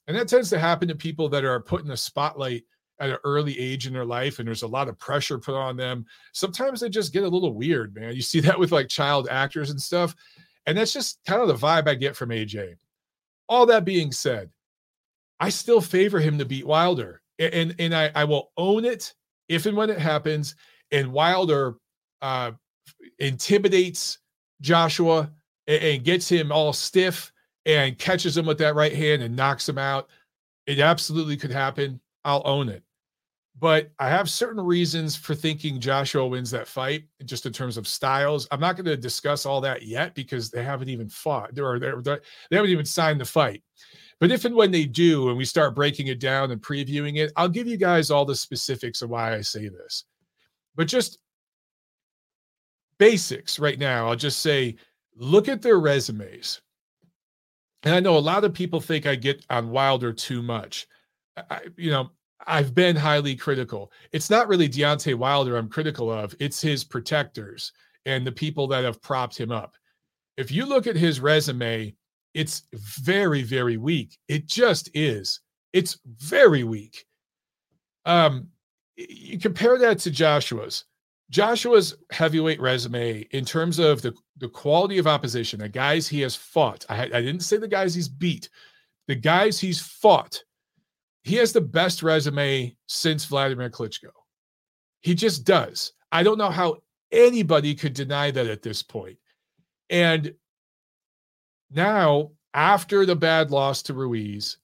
And 0.07 0.17
that 0.17 0.29
tends 0.29 0.51
to 0.51 0.59
happen 0.59 0.89
to 0.89 0.95
people 0.95 1.29
that 1.31 1.45
are 1.45 1.61
put 1.61 1.83
in 1.83 1.89
the 1.89 1.97
spotlight 1.97 2.65
at 3.03 3.11
an 3.11 3.19
early 3.25 3.59
age 3.59 3.89
in 3.89 3.93
their 3.93 4.05
life 4.05 4.39
and 4.39 4.47
there's 4.47 4.63
a 4.63 4.67
lot 4.67 4.89
of 4.89 4.99
pressure 4.99 5.37
put 5.37 5.57
on 5.57 5.77
them. 5.77 6.07
Sometimes 6.33 6.81
they 6.81 6.89
just 6.89 7.13
get 7.13 7.25
a 7.25 7.29
little 7.29 7.53
weird, 7.53 7.95
man. 7.95 8.15
You 8.15 8.23
see 8.23 8.41
that 8.41 8.59
with 8.59 8.71
like 8.71 8.89
child 8.89 9.27
actors 9.29 9.71
and 9.71 9.83
stuff. 9.83 10.15
And 10.67 10.79
that's 10.79 10.93
just 10.93 11.19
kind 11.27 11.43
of 11.43 11.49
the 11.49 11.55
vibe 11.55 11.89
I 11.89 11.97
get 11.97 12.15
from 12.15 12.31
AJ. 12.31 12.77
All 13.49 13.67
that 13.67 13.85
being 13.85 14.13
said, 14.13 14.51
I 15.41 15.49
still 15.49 15.81
favor 15.81 16.21
him 16.21 16.39
to 16.39 16.45
beat 16.45 16.65
Wilder. 16.65 17.21
And 17.41 17.75
and 17.81 17.93
I, 17.93 18.13
I 18.15 18.23
will 18.23 18.53
own 18.57 18.85
it 18.85 19.13
if 19.49 19.67
and 19.67 19.77
when 19.77 19.91
it 19.91 19.99
happens. 19.99 20.55
And 20.93 21.13
Wilder 21.13 21.75
uh, 22.21 22.53
intimidates 23.19 24.19
Joshua 24.61 25.29
and, 25.67 25.83
and 25.83 26.05
gets 26.05 26.29
him 26.29 26.53
all 26.53 26.73
stiff 26.73 27.33
and 27.67 27.99
catches 27.99 28.37
him 28.37 28.47
with 28.47 28.59
that 28.59 28.77
right 28.77 28.95
hand 28.95 29.23
and 29.23 29.35
knocks 29.35 29.69
him 29.69 29.79
out. 29.79 30.09
It 30.67 30.79
absolutely 30.79 31.37
could 31.37 31.51
happen. 31.51 32.01
I'll 32.25 32.43
own 32.45 32.69
it. 32.69 32.85
But 33.59 33.93
I 33.99 34.09
have 34.09 34.31
certain 34.31 34.61
reasons 34.61 35.15
for 35.15 35.35
thinking 35.35 35.79
Joshua 35.79 36.27
wins 36.27 36.51
that 36.51 36.67
fight, 36.67 37.05
just 37.25 37.47
in 37.47 37.53
terms 37.53 37.77
of 37.77 37.87
styles. 37.87 38.49
I'm 38.51 38.61
not 38.61 38.77
going 38.77 38.87
to 38.87 38.97
discuss 38.97 39.47
all 39.47 39.61
that 39.61 39.83
yet 39.83 40.15
because 40.15 40.51
they 40.51 40.65
haven't 40.65 40.89
even 40.89 41.09
fought, 41.09 41.55
they 41.55 41.63
they 41.63 42.57
haven't 42.57 42.71
even 42.71 42.87
signed 42.87 43.21
the 43.21 43.25
fight. 43.25 43.63
But 44.21 44.31
if 44.31 44.45
and 44.45 44.55
when 44.55 44.71
they 44.71 44.85
do, 44.85 45.29
and 45.29 45.37
we 45.37 45.45
start 45.45 45.75
breaking 45.75 46.07
it 46.07 46.21
down 46.21 46.51
and 46.51 46.63
previewing 46.63 47.19
it, 47.19 47.33
I'll 47.37 47.49
give 47.49 47.67
you 47.67 47.77
guys 47.77 48.11
all 48.11 48.25
the 48.25 48.37
specifics 48.37 49.03
of 49.03 49.11
why 49.11 49.35
I 49.35 49.41
say 49.41 49.69
this. 49.69 50.05
But 50.75 50.87
just 50.87 51.19
basics 52.99 53.59
right 53.59 53.79
now, 53.79 54.09
I'll 54.09 54.17
just 54.17 54.39
say 54.39 54.77
look 55.17 55.49
at 55.49 55.61
their 55.61 55.79
resumes. 55.79 56.61
And 57.83 57.95
I 57.95 58.01
know 58.01 58.17
a 58.17 58.21
lot 58.21 58.45
of 58.45 58.55
people 58.55 58.81
think 58.81 59.07
I 59.07 59.17
get 59.17 59.45
on 59.51 59.71
Wilder 59.71 60.13
too 60.13 60.41
much. 60.43 60.87
I, 61.37 61.63
you 61.77 61.91
know, 61.91 62.11
I've 62.47 62.75
been 62.75 62.97
highly 62.97 63.37
critical. 63.37 63.93
It's 64.13 64.31
not 64.31 64.49
really 64.49 64.69
Deontay 64.69 65.15
Wilder 65.15 65.57
I'm 65.57 65.69
critical 65.69 66.11
of, 66.11 66.35
it's 66.41 66.61
his 66.61 66.85
protectors 66.85 67.73
and 68.07 68.27
the 68.27 68.33
people 68.33 68.67
that 68.69 68.85
have 68.85 69.03
propped 69.03 69.39
him 69.39 69.53
up. 69.53 69.75
If 70.37 70.51
you 70.51 70.67
look 70.67 70.87
at 70.87 70.97
his 70.97 71.21
resume, 71.21 71.95
it's 72.35 72.63
very, 72.73 73.43
very 73.43 73.77
weak. 73.77 74.19
It 74.29 74.47
just 74.47 74.91
is. 74.95 75.41
It's 75.73 75.99
very 76.05 76.65
weak. 76.65 77.05
Um, 78.05 78.49
you 78.97 79.39
compare 79.39 79.79
that 79.79 79.99
to 80.01 80.11
Joshua's. 80.11 80.85
Joshua's 81.31 81.97
heavyweight 82.11 82.61
resume 82.61 83.21
in 83.31 83.45
terms 83.45 83.79
of 83.79 84.03
the, 84.03 84.15
the 84.39 84.49
quality 84.49 84.99
of 84.99 85.07
opposition, 85.07 85.61
the 85.61 85.69
guys 85.69 86.07
he 86.07 86.21
has 86.21 86.37
fought. 86.37 86.85
I, 86.89 87.05
I 87.05 87.23
didn't 87.23 87.41
say 87.41 87.57
the 87.57 87.69
guys 87.69 87.95
he's 87.95 88.09
beat, 88.09 88.51
the 89.09 89.15
guys 89.15 89.59
he's 89.59 89.81
fought 89.81 90.43
he 91.23 91.37
has 91.37 91.53
the 91.53 91.61
best 91.61 92.03
resume 92.03 92.77
since 92.87 93.25
Vladimir 93.25 93.71
Klitschko. 93.71 94.11
He 95.01 95.15
just 95.15 95.45
does. 95.45 95.93
I 96.11 96.23
don't 96.23 96.39
know 96.39 96.51
how 96.51 96.79
anybody 97.11 97.75
could 97.75 97.95
deny 97.95 98.31
that 98.31 98.47
at 98.47 98.63
this 98.63 98.83
point. 98.83 99.19
And 99.91 100.35
now, 101.71 102.33
after 102.55 103.07
the 103.07 103.17
bad 103.17 103.51
loss 103.51 103.83
to 103.83 103.95
Ruiz, 103.95 104.59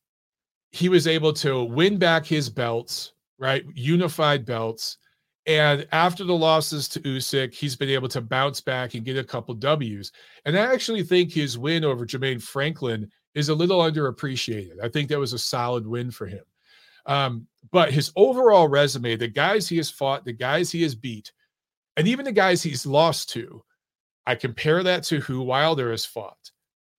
he 0.70 0.88
was 0.88 1.06
able 1.06 1.32
to 1.34 1.64
win 1.64 1.98
back 1.98 2.26
his 2.26 2.50
belts, 2.50 3.12
right? 3.38 3.64
Unified 3.74 4.44
belts. 4.44 4.98
And 5.46 5.86
after 5.92 6.24
the 6.24 6.34
losses 6.34 6.88
to 6.88 7.00
Usyk, 7.00 7.54
he's 7.54 7.76
been 7.76 7.88
able 7.88 8.08
to 8.08 8.20
bounce 8.20 8.60
back 8.60 8.92
and 8.92 9.04
get 9.04 9.16
a 9.16 9.24
couple 9.24 9.54
W's. 9.54 10.12
And 10.44 10.58
I 10.58 10.72
actually 10.72 11.02
think 11.02 11.32
his 11.32 11.56
win 11.56 11.84
over 11.84 12.04
Jermaine 12.04 12.42
Franklin 12.42 13.10
is 13.34 13.48
a 13.48 13.54
little 13.54 13.80
underappreciated. 13.80 14.82
I 14.82 14.88
think 14.88 15.08
that 15.08 15.18
was 15.18 15.32
a 15.32 15.38
solid 15.38 15.86
win 15.86 16.10
for 16.10 16.26
him. 16.26 16.44
Um, 17.06 17.46
but 17.70 17.92
his 17.92 18.12
overall 18.16 18.68
resume, 18.68 19.16
the 19.16 19.28
guys 19.28 19.68
he 19.68 19.78
has 19.78 19.90
fought, 19.90 20.24
the 20.24 20.32
guys 20.32 20.70
he 20.70 20.82
has 20.82 20.94
beat, 20.94 21.32
and 21.96 22.06
even 22.06 22.24
the 22.24 22.32
guys 22.32 22.62
he's 22.62 22.86
lost 22.86 23.30
to, 23.30 23.64
I 24.26 24.34
compare 24.34 24.82
that 24.82 25.04
to 25.04 25.20
who 25.20 25.42
Wilder 25.42 25.90
has 25.90 26.04
fought. 26.04 26.50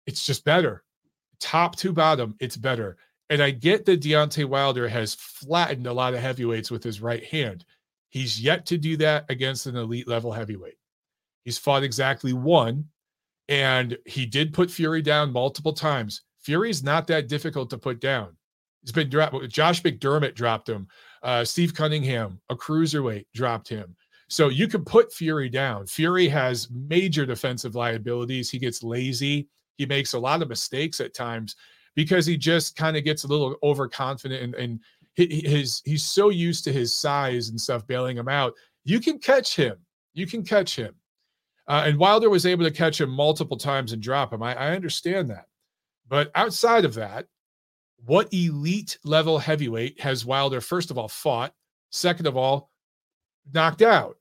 It's 0.07 0.25
just 0.25 0.43
better. 0.43 0.83
Top 1.39 1.75
to 1.77 1.93
bottom, 1.93 2.35
it's 2.39 2.57
better. 2.57 2.97
And 3.29 3.41
I 3.41 3.51
get 3.51 3.85
that 3.85 4.01
Deontay 4.01 4.45
Wilder 4.45 4.87
has 4.87 5.13
flattened 5.13 5.85
a 5.85 5.93
lot 5.93 6.15
of 6.15 6.19
heavyweights 6.19 6.71
with 6.71 6.83
his 6.83 7.01
right 7.01 7.23
hand. 7.23 7.63
He's 8.09 8.41
yet 8.41 8.65
to 8.65 8.77
do 8.77 8.97
that 8.97 9.25
against 9.29 9.67
an 9.67 9.75
elite 9.75 10.07
level 10.07 10.31
heavyweight. 10.31 10.79
He's 11.45 11.59
fought 11.59 11.83
exactly 11.83 12.33
one, 12.33 12.85
and 13.49 13.97
he 14.05 14.25
did 14.25 14.53
put 14.53 14.71
Fury 14.71 15.01
down 15.01 15.33
multiple 15.33 15.73
times. 15.73 16.21
Fury's 16.39 16.83
not 16.83 17.07
that 17.07 17.27
difficult 17.27 17.69
to 17.71 17.77
put 17.77 17.99
down. 17.99 18.37
He's 18.81 18.93
been 18.93 19.09
dropped. 19.09 19.35
Josh 19.49 19.81
McDermott 19.81 20.35
dropped 20.35 20.69
him. 20.69 20.87
Uh, 21.21 21.43
Steve 21.43 21.73
Cunningham, 21.73 22.39
a 22.49 22.55
cruiserweight, 22.55 23.25
dropped 23.33 23.67
him. 23.67 23.95
So 24.29 24.49
you 24.49 24.67
can 24.67 24.85
put 24.85 25.11
Fury 25.11 25.49
down. 25.49 25.87
Fury 25.87 26.29
has 26.29 26.69
major 26.69 27.25
defensive 27.25 27.75
liabilities. 27.75 28.49
He 28.49 28.59
gets 28.59 28.83
lazy. 28.83 29.49
He 29.77 29.85
makes 29.85 30.13
a 30.13 30.19
lot 30.19 30.41
of 30.41 30.47
mistakes 30.47 30.99
at 30.99 31.15
times 31.15 31.55
because 31.95 32.25
he 32.25 32.37
just 32.37 32.75
kind 32.75 32.95
of 32.95 33.03
gets 33.03 33.23
a 33.23 33.27
little 33.27 33.55
overconfident 33.63 34.41
and, 34.41 34.55
and 34.55 34.79
his 35.15 35.81
he's 35.83 36.03
so 36.03 36.29
used 36.29 36.63
to 36.63 36.71
his 36.71 36.95
size 36.95 37.49
and 37.49 37.59
stuff 37.59 37.85
bailing 37.87 38.17
him 38.17 38.29
out. 38.29 38.53
You 38.85 38.99
can 38.99 39.17
catch 39.17 39.55
him. 39.55 39.77
You 40.13 40.27
can 40.27 40.43
catch 40.43 40.75
him. 40.75 40.93
Uh, 41.69 41.83
and 41.85 41.99
Wilder 41.99 42.31
was 42.31 42.47
able 42.47 42.65
to 42.65 42.71
catch 42.71 42.99
him 42.99 43.11
multiple 43.11 43.55
times 43.55 43.93
and 43.93 44.01
drop 44.01 44.33
him. 44.33 44.41
I, 44.41 44.55
I 44.55 44.75
understand 44.75 45.29
that. 45.29 45.45
But 46.07 46.31
outside 46.33 46.83
of 46.83 46.95
that, 46.95 47.27
what 48.05 48.33
elite 48.33 48.97
level 49.03 49.37
heavyweight 49.37 50.01
has 50.01 50.25
Wilder, 50.25 50.61
first 50.61 50.89
of 50.89 50.97
all, 50.97 51.07
fought? 51.07 51.53
Second 51.91 52.25
of 52.25 52.35
all, 52.35 52.71
knocked 53.53 53.83
out. 53.83 54.17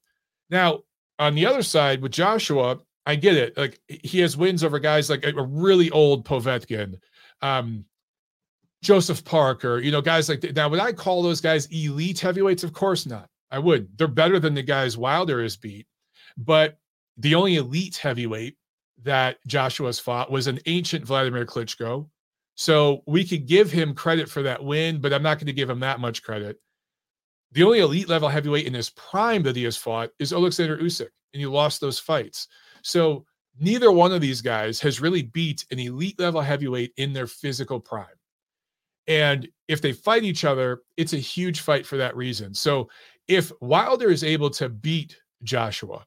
Now, 0.50 0.81
on 1.19 1.35
the 1.35 1.47
other 1.47 1.62
side 1.62 2.02
with 2.02 2.12
Joshua, 2.12 2.78
I 3.07 3.17
get 3.17 3.37
it. 3.37 3.57
Like 3.57 3.81
he 3.88 4.21
has 4.21 4.37
wins 4.37 4.62
over 4.62 4.78
guys 4.78 5.09
like 5.09 5.25
a 5.25 5.43
really 5.43 5.90
old 5.90 6.26
Povetkin, 6.26 7.00
um, 7.40 7.87
Joseph 8.83 9.25
Parker, 9.25 9.78
you 9.78 9.90
know, 9.90 10.02
guys 10.02 10.28
like 10.28 10.43
that. 10.43 10.55
Now, 10.55 10.69
would 10.69 10.81
I 10.81 10.93
call 10.93 11.23
those 11.23 11.40
guys 11.40 11.67
elite 11.67 12.21
heavyweights? 12.21 12.64
Of 12.64 12.75
course 12.75 13.07
not. 13.07 13.28
I 13.50 13.59
would. 13.59 13.97
They're 13.97 14.07
better 14.07 14.38
than 14.38 14.55
the 14.55 14.62
guys 14.62 14.99
Wilder 14.99 15.43
has 15.43 15.57
beat. 15.57 15.87
But 16.37 16.78
the 17.19 17.35
only 17.35 17.57
elite 17.57 17.97
heavyweight 17.97 18.57
that 19.03 19.39
Joshua's 19.47 20.01
fought 20.01 20.31
was 20.31 20.47
an 20.47 20.59
ancient 20.67 21.05
Vladimir 21.05 21.45
Klitschko, 21.45 22.09
so 22.55 23.03
we 23.07 23.25
could 23.25 23.47
give 23.47 23.71
him 23.71 23.95
credit 23.95 24.29
for 24.29 24.43
that 24.43 24.65
win, 24.65 25.01
but 25.01 25.13
I'm 25.13 25.23
not 25.23 25.39
going 25.39 25.47
to 25.47 25.53
give 25.53 25.71
him 25.71 25.81
that 25.81 26.01
much 26.01 26.25
credit. 26.25 26.59
The 27.53 27.63
only 27.63 27.79
elite 27.79 28.09
level 28.09 28.29
heavyweight 28.29 28.67
in 28.67 28.75
his 28.75 28.91
prime 28.91 29.43
that 29.45 29.55
he 29.55 29.63
has 29.65 29.77
fought 29.77 30.11
is 30.19 30.33
Alexander 30.33 30.77
Usyk, 30.77 31.09
and 31.33 31.41
he 31.41 31.47
lost 31.47 31.81
those 31.81 32.01
fights. 32.01 32.49
So 32.83 33.25
neither 33.61 33.93
one 33.93 34.13
of 34.13 34.21
these 34.21 34.41
guys 34.41 34.81
has 34.81 35.01
really 35.01 35.23
beat 35.23 35.65
an 35.71 35.79
elite 35.79 36.19
level 36.19 36.41
heavyweight 36.41 36.93
in 36.97 37.13
their 37.13 37.29
physical 37.29 37.79
prime. 37.79 38.07
And 39.07 39.49
if 39.69 39.81
they 39.81 39.93
fight 39.93 40.25
each 40.25 40.45
other, 40.45 40.83
it's 40.97 41.13
a 41.13 41.19
huge 41.19 41.61
fight 41.61 41.87
for 41.87 41.97
that 41.97 42.17
reason. 42.17 42.55
So 42.55 42.91
if 43.29 43.53
Wilder 43.61 44.11
is 44.11 44.25
able 44.25 44.51
to 44.51 44.69
beat 44.69 45.17
Joshua 45.45 46.05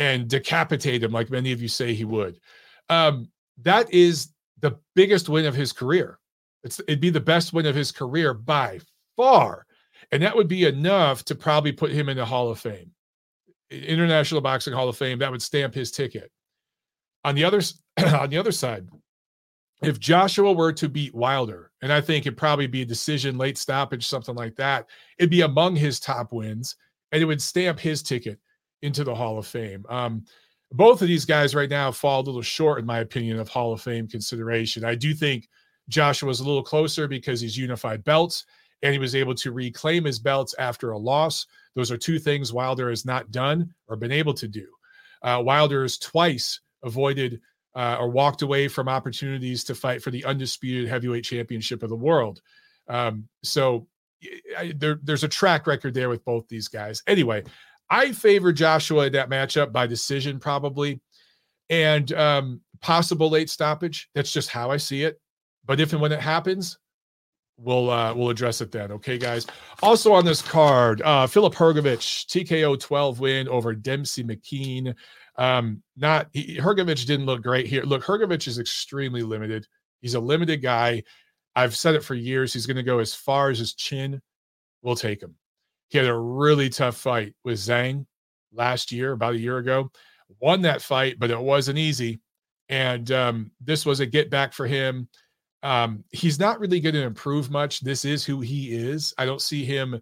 and 0.00 0.28
decapitate 0.28 1.04
him, 1.04 1.12
like 1.12 1.30
many 1.30 1.52
of 1.52 1.60
you 1.60 1.68
say 1.68 1.92
he 1.92 2.06
would, 2.06 2.40
um, 2.88 3.28
that 3.62 3.92
is 3.92 4.30
the 4.58 4.78
biggest 4.96 5.28
win 5.28 5.44
of 5.44 5.54
his 5.54 5.72
career. 5.72 6.18
It's, 6.64 6.80
it'd 6.80 7.00
be 7.00 7.10
the 7.10 7.20
best 7.20 7.52
win 7.52 7.66
of 7.66 7.74
his 7.74 7.92
career 7.92 8.32
by 8.32 8.80
far. 9.16 9.66
And 10.10 10.22
that 10.22 10.34
would 10.34 10.48
be 10.48 10.64
enough 10.64 11.24
to 11.26 11.34
probably 11.34 11.72
put 11.72 11.90
him 11.90 12.08
in 12.08 12.16
the 12.16 12.24
Hall 12.24 12.50
of 12.50 12.58
Fame, 12.58 12.90
International 13.70 14.40
Boxing 14.40 14.72
Hall 14.72 14.88
of 14.88 14.96
Fame. 14.96 15.18
That 15.18 15.30
would 15.30 15.42
stamp 15.42 15.74
his 15.74 15.90
ticket. 15.90 16.32
On 17.22 17.34
the 17.34 17.44
other 17.44 17.60
on 17.98 18.30
the 18.30 18.38
other 18.38 18.52
side, 18.52 18.88
if 19.82 20.00
Joshua 20.00 20.52
were 20.52 20.72
to 20.72 20.88
beat 20.88 21.14
Wilder, 21.14 21.70
and 21.82 21.92
I 21.92 22.00
think 22.00 22.24
it'd 22.24 22.38
probably 22.38 22.66
be 22.66 22.82
a 22.82 22.86
decision, 22.86 23.38
late 23.38 23.58
stoppage, 23.58 24.06
something 24.06 24.34
like 24.34 24.56
that, 24.56 24.86
it'd 25.18 25.30
be 25.30 25.42
among 25.42 25.76
his 25.76 26.00
top 26.00 26.32
wins, 26.32 26.76
and 27.12 27.22
it 27.22 27.26
would 27.26 27.42
stamp 27.42 27.78
his 27.78 28.02
ticket 28.02 28.38
into 28.82 29.04
the 29.04 29.14
Hall 29.14 29.38
of 29.38 29.46
Fame. 29.46 29.84
Um, 29.88 30.24
both 30.72 31.02
of 31.02 31.08
these 31.08 31.24
guys 31.24 31.54
right 31.54 31.70
now 31.70 31.90
fall 31.90 32.20
a 32.20 32.22
little 32.22 32.42
short, 32.42 32.78
in 32.78 32.86
my 32.86 33.00
opinion, 33.00 33.38
of 33.38 33.48
Hall 33.48 33.72
of 33.72 33.82
Fame 33.82 34.06
consideration. 34.06 34.84
I 34.84 34.94
do 34.94 35.14
think 35.14 35.48
Joshua 35.88 36.28
was 36.28 36.40
a 36.40 36.44
little 36.44 36.62
closer 36.62 37.08
because 37.08 37.40
he's 37.40 37.56
unified 37.56 38.04
belts 38.04 38.46
and 38.82 38.92
he 38.92 38.98
was 38.98 39.14
able 39.14 39.34
to 39.34 39.52
reclaim 39.52 40.04
his 40.04 40.18
belts 40.18 40.54
after 40.58 40.92
a 40.92 40.98
loss. 40.98 41.46
Those 41.74 41.90
are 41.90 41.96
two 41.96 42.18
things 42.18 42.52
Wilder 42.52 42.88
has 42.88 43.04
not 43.04 43.30
done 43.30 43.74
or 43.88 43.96
been 43.96 44.12
able 44.12 44.34
to 44.34 44.48
do. 44.48 44.66
Uh, 45.22 45.42
Wilder 45.44 45.82
has 45.82 45.98
twice 45.98 46.60
avoided 46.82 47.40
uh, 47.74 47.96
or 48.00 48.08
walked 48.08 48.42
away 48.42 48.68
from 48.68 48.88
opportunities 48.88 49.64
to 49.64 49.74
fight 49.74 50.02
for 50.02 50.10
the 50.10 50.24
undisputed 50.24 50.88
heavyweight 50.88 51.24
championship 51.24 51.82
of 51.82 51.90
the 51.90 51.96
world. 51.96 52.40
Um, 52.88 53.28
so 53.42 53.86
I, 54.56 54.72
there, 54.76 54.98
there's 55.02 55.24
a 55.24 55.28
track 55.28 55.66
record 55.66 55.94
there 55.94 56.08
with 56.08 56.24
both 56.24 56.48
these 56.48 56.68
guys. 56.68 57.02
Anyway, 57.06 57.44
I 57.90 58.12
favor 58.12 58.52
Joshua 58.52 59.06
in 59.06 59.12
that 59.14 59.28
matchup 59.28 59.72
by 59.72 59.86
decision, 59.86 60.38
probably. 60.38 61.00
And 61.68 62.12
um, 62.12 62.60
possible 62.80 63.30
late 63.30 63.50
stoppage. 63.50 64.08
That's 64.14 64.32
just 64.32 64.48
how 64.48 64.70
I 64.70 64.76
see 64.76 65.02
it. 65.02 65.20
But 65.64 65.80
if 65.80 65.92
and 65.92 66.00
when 66.00 66.12
it 66.12 66.20
happens, 66.20 66.78
we'll 67.58 67.90
uh 67.90 68.14
we'll 68.14 68.30
address 68.30 68.60
it 68.60 68.72
then. 68.72 68.90
Okay, 68.92 69.18
guys. 69.18 69.46
Also 69.82 70.12
on 70.12 70.24
this 70.24 70.42
card, 70.42 71.02
uh 71.02 71.26
Filip 71.26 71.54
Hrgovic, 71.54 71.98
TKO 72.26 72.80
12 72.80 73.20
win 73.20 73.48
over 73.48 73.74
Dempsey 73.74 74.24
McKean. 74.24 74.94
Um, 75.36 75.82
not 75.96 76.28
he, 76.32 76.58
Hrgovic 76.58 77.06
didn't 77.06 77.26
look 77.26 77.42
great 77.42 77.66
here. 77.66 77.82
Look, 77.82 78.02
Hrgovic 78.02 78.48
is 78.48 78.58
extremely 78.58 79.22
limited. 79.22 79.66
He's 80.00 80.14
a 80.14 80.20
limited 80.20 80.62
guy. 80.62 81.02
I've 81.54 81.76
said 81.76 81.94
it 81.94 82.04
for 82.04 82.14
years. 82.14 82.52
He's 82.52 82.66
going 82.66 82.76
to 82.76 82.82
go 82.82 82.98
as 82.98 83.14
far 83.14 83.50
as 83.50 83.58
his 83.58 83.74
chin. 83.74 84.20
We'll 84.82 84.96
take 84.96 85.22
him. 85.22 85.34
He 85.90 85.98
had 85.98 86.06
a 86.06 86.16
really 86.16 86.70
tough 86.70 86.96
fight 86.96 87.34
with 87.44 87.58
Zhang 87.58 88.06
last 88.52 88.90
year, 88.90 89.12
about 89.12 89.34
a 89.34 89.38
year 89.38 89.58
ago. 89.58 89.90
Won 90.40 90.62
that 90.62 90.82
fight, 90.82 91.18
but 91.18 91.30
it 91.30 91.38
wasn't 91.38 91.78
easy. 91.78 92.20
And 92.68 93.10
um, 93.10 93.50
this 93.60 93.84
was 93.84 94.00
a 94.00 94.06
get 94.06 94.30
back 94.30 94.52
for 94.52 94.66
him. 94.66 95.08
Um, 95.62 96.04
he's 96.10 96.38
not 96.38 96.60
really 96.60 96.80
going 96.80 96.94
to 96.94 97.02
improve 97.02 97.50
much. 97.50 97.80
This 97.80 98.04
is 98.04 98.24
who 98.24 98.40
he 98.40 98.72
is. 98.72 99.12
I 99.18 99.26
don't 99.26 99.42
see 99.42 99.64
him 99.64 100.00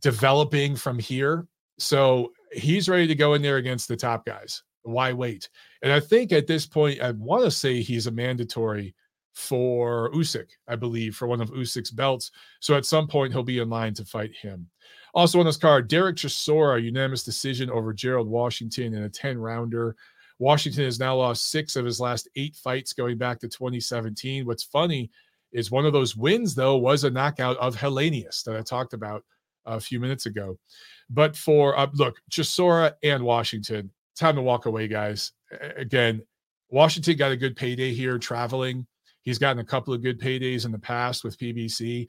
developing 0.00 0.76
from 0.76 0.98
here. 0.98 1.46
So 1.78 2.32
he's 2.52 2.88
ready 2.88 3.06
to 3.06 3.14
go 3.14 3.34
in 3.34 3.42
there 3.42 3.56
against 3.56 3.88
the 3.88 3.96
top 3.96 4.26
guys. 4.26 4.62
Why 4.82 5.12
wait? 5.12 5.48
And 5.82 5.92
I 5.92 6.00
think 6.00 6.32
at 6.32 6.46
this 6.46 6.66
point, 6.66 7.00
I 7.00 7.12
want 7.12 7.44
to 7.44 7.50
say 7.50 7.80
he's 7.80 8.06
a 8.06 8.12
mandatory 8.12 8.94
for 9.38 10.10
Usyk, 10.10 10.48
I 10.66 10.74
believe, 10.74 11.14
for 11.14 11.28
one 11.28 11.40
of 11.40 11.52
Usyk's 11.52 11.92
belts. 11.92 12.32
So 12.58 12.74
at 12.74 12.84
some 12.84 13.06
point, 13.06 13.32
he'll 13.32 13.44
be 13.44 13.60
in 13.60 13.70
line 13.70 13.94
to 13.94 14.04
fight 14.04 14.34
him. 14.34 14.68
Also 15.14 15.38
on 15.38 15.46
this 15.46 15.56
card, 15.56 15.86
Derek 15.86 16.16
Chisora, 16.16 16.82
unanimous 16.82 17.22
decision 17.22 17.70
over 17.70 17.92
Gerald 17.92 18.26
Washington 18.26 18.94
in 18.94 19.04
a 19.04 19.08
10 19.08 19.38
rounder. 19.38 19.94
Washington 20.40 20.84
has 20.84 20.98
now 20.98 21.16
lost 21.16 21.52
six 21.52 21.76
of 21.76 21.84
his 21.84 22.00
last 22.00 22.28
eight 22.34 22.56
fights 22.56 22.92
going 22.92 23.16
back 23.16 23.38
to 23.38 23.48
2017. 23.48 24.44
What's 24.44 24.64
funny 24.64 25.08
is 25.52 25.70
one 25.70 25.86
of 25.86 25.92
those 25.92 26.16
wins, 26.16 26.56
though, 26.56 26.76
was 26.76 27.04
a 27.04 27.10
knockout 27.10 27.56
of 27.58 27.76
Helenius 27.76 28.42
that 28.42 28.56
I 28.56 28.62
talked 28.62 28.92
about 28.92 29.24
a 29.66 29.78
few 29.78 30.00
minutes 30.00 30.26
ago. 30.26 30.58
But 31.10 31.36
for, 31.36 31.78
uh, 31.78 31.86
look, 31.94 32.16
Chisora 32.28 32.94
and 33.04 33.22
Washington, 33.22 33.92
time 34.16 34.34
to 34.34 34.42
walk 34.42 34.66
away, 34.66 34.88
guys. 34.88 35.30
Again, 35.76 36.22
Washington 36.70 37.16
got 37.16 37.32
a 37.32 37.36
good 37.36 37.54
payday 37.54 37.94
here 37.94 38.18
traveling. 38.18 38.86
He's 39.22 39.38
gotten 39.38 39.60
a 39.60 39.64
couple 39.64 39.92
of 39.92 40.02
good 40.02 40.20
paydays 40.20 40.64
in 40.64 40.72
the 40.72 40.78
past 40.78 41.24
with 41.24 41.38
PBC. 41.38 42.08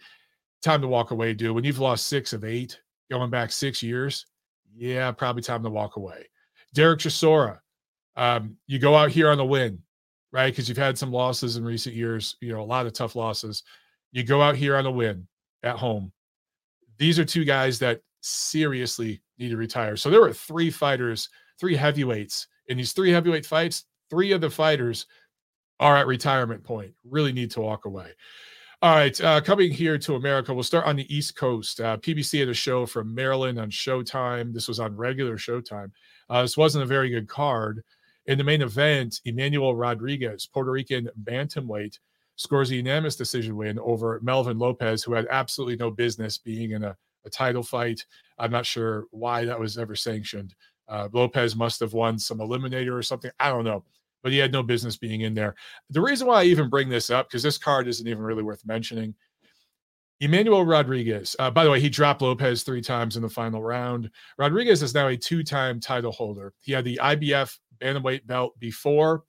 Time 0.62 0.82
to 0.82 0.88
walk 0.88 1.12
away, 1.12 1.34
dude. 1.34 1.56
When 1.56 1.64
you've 1.64 1.80
lost 1.80 2.08
six 2.08 2.34
of 2.34 2.44
eight, 2.44 2.80
going 3.10 3.30
back 3.30 3.52
six 3.52 3.82
years, 3.82 4.26
yeah, 4.76 5.12
probably 5.12 5.42
time 5.42 5.64
to 5.64 5.70
walk 5.70 5.96
away. 5.96 6.26
Derek 6.74 7.00
Chisora, 7.00 7.60
um, 8.16 8.58
you 8.68 8.80
go 8.80 8.96
out 8.96 9.10
here 9.12 9.30
on 9.30 9.40
a 9.40 9.46
win, 9.46 9.80
right? 10.32 10.52
Because 10.52 10.70
you've 10.70 10.78
had 10.78 10.98
some 10.98 11.12
losses 11.12 11.56
in 11.56 11.64
recent 11.64 11.96
years, 11.96 12.36
you 12.42 12.54
know, 12.54 12.62
a 12.62 12.64
lot 12.64 12.86
of 12.86 12.94
tough 12.94 13.16
losses. 13.16 13.64
You 14.12 14.24
go 14.24 14.42
out 14.42 14.56
here 14.56 14.76
on 14.76 14.86
a 14.86 14.92
win 14.92 15.28
at 15.64 15.78
home. 15.78 16.12
These 16.98 17.18
are 17.20 17.26
two 17.26 17.46
guys 17.46 17.80
that 17.80 18.02
seriously 18.22 19.22
need 19.38 19.50
to 19.50 19.58
retire. 19.58 19.96
So 19.96 20.10
there 20.10 20.22
were 20.22 20.34
three 20.34 20.70
fighters, 20.70 21.30
three 21.60 21.76
heavyweights 21.76 22.48
in 22.68 22.78
these 22.78 22.94
three 22.94 23.12
heavyweight 23.12 23.46
fights. 23.46 23.86
Three 24.10 24.32
of 24.32 24.42
the 24.42 24.50
fighters 24.50 25.06
are 25.80 25.98
at 25.98 26.08
retirement 26.08 26.64
point, 26.64 26.94
really 27.04 27.32
need 27.32 27.52
to 27.52 27.62
walk 27.62 27.86
away. 27.86 28.12
All 28.82 28.96
right, 28.96 29.22
uh, 29.22 29.42
coming 29.42 29.72
here 29.72 29.98
to 29.98 30.16
America, 30.16 30.54
we'll 30.54 30.64
start 30.64 30.86
on 30.86 30.96
the 30.96 31.14
East 31.14 31.36
Coast. 31.36 31.82
Uh, 31.82 31.98
PBC 31.98 32.40
had 32.40 32.48
a 32.48 32.54
show 32.54 32.86
from 32.86 33.14
Maryland 33.14 33.60
on 33.60 33.70
Showtime. 33.70 34.54
This 34.54 34.70
was 34.70 34.80
on 34.80 34.96
regular 34.96 35.38
Showtime. 35.38 35.92
Uh, 36.30 36.44
this 36.44 36.56
wasn't 36.56 36.84
a 36.84 36.88
very 36.88 37.10
good 37.10 37.28
card. 37.28 37.84
In 38.28 38.38
the 38.38 38.44
main 38.44 38.62
event, 38.62 39.20
Emmanuel 39.26 39.76
Rodriguez, 39.76 40.46
Puerto 40.46 40.72
Rican 40.72 41.10
bantamweight, 41.24 42.00
scores 42.38 42.72
a 42.72 42.76
unanimous 42.76 43.18
decision 43.18 43.58
win 43.58 43.78
over 43.80 44.22
Melvin 44.24 44.58
Lopez, 44.58 45.04
who 45.04 45.12
had 45.12 45.28
absolutely 45.30 45.76
no 45.76 45.92
business 45.92 46.38
being 46.38 46.72
in 46.72 46.86
a, 46.86 46.96
a 47.26 47.30
title 47.30 47.64
fight. 47.64 48.06
I'm 48.38 48.52
not 48.52 48.66
sure 48.66 49.08
why 49.12 49.44
that 49.44 49.60
was 49.60 49.78
ever 49.78 49.96
sanctioned. 49.96 50.56
Uh, 50.88 51.10
Lopez 51.12 51.54
must 51.54 51.82
have 51.82 51.92
won 51.92 52.18
some 52.18 52.38
eliminator 52.38 52.94
or 52.94 53.04
something. 53.04 53.32
I 53.42 53.50
don't 53.50 53.66
know 53.66 53.84
but 54.24 54.32
he 54.32 54.38
had 54.38 54.52
no 54.52 54.64
business 54.64 54.98
being 54.98 55.22
in 55.22 55.34
there. 55.34 55.56
The 55.90 56.02
reason 56.02 56.28
why 56.28 56.42
I 56.42 56.46
even 56.46 56.70
bring 56.70 56.90
this 56.90 57.10
up, 57.10 57.28
because 57.28 57.44
this 57.44 57.58
card 57.58 57.88
isn't 57.88 58.08
even 58.08 58.24
really 58.24 58.44
worth 58.44 58.66
mentioning. 58.66 59.16
Emmanuel 60.22 60.66
Rodriguez, 60.66 61.36
uh, 61.40 61.50
by 61.50 61.64
the 61.64 61.72
way, 61.72 61.80
he 61.80 61.88
dropped 61.88 62.22
Lopez 62.22 62.64
three 62.64 62.82
times 62.82 63.16
in 63.16 63.22
the 63.22 63.30
final 63.30 63.64
round. 63.64 64.10
Rodriguez 64.38 64.84
is 64.84 64.94
now 64.94 65.08
a 65.08 65.16
two 65.16 65.44
time 65.44 65.80
title 65.80 66.12
holder. 66.12 66.54
He 66.60 66.74
had 66.74 66.84
the 66.84 67.00
IBF 67.02 67.58
Bantamweight 67.82 68.28
belt 68.28 68.60
before, 68.60 69.24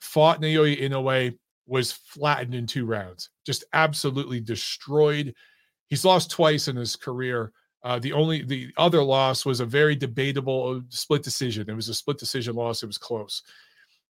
fought 0.00 0.40
Naoya 0.40 0.80
Inoue, 0.80 1.38
was 1.68 1.92
flattened 1.92 2.54
in 2.54 2.66
two 2.66 2.86
rounds, 2.86 3.30
just 3.44 3.64
absolutely 3.72 4.40
destroyed. 4.40 5.32
He's 5.88 6.04
lost 6.04 6.30
twice 6.30 6.66
in 6.66 6.74
his 6.74 6.96
career. 6.96 7.52
Uh, 7.84 8.00
the 8.00 8.12
only 8.12 8.42
the 8.42 8.72
other 8.78 9.04
loss 9.04 9.46
was 9.46 9.60
a 9.60 9.66
very 9.66 9.94
debatable 9.94 10.76
uh, 10.76 10.80
split 10.88 11.22
decision. 11.22 11.70
It 11.70 11.74
was 11.74 11.88
a 11.88 11.94
split 11.94 12.18
decision 12.18 12.56
loss. 12.56 12.82
It 12.82 12.86
was 12.86 12.98
close 12.98 13.42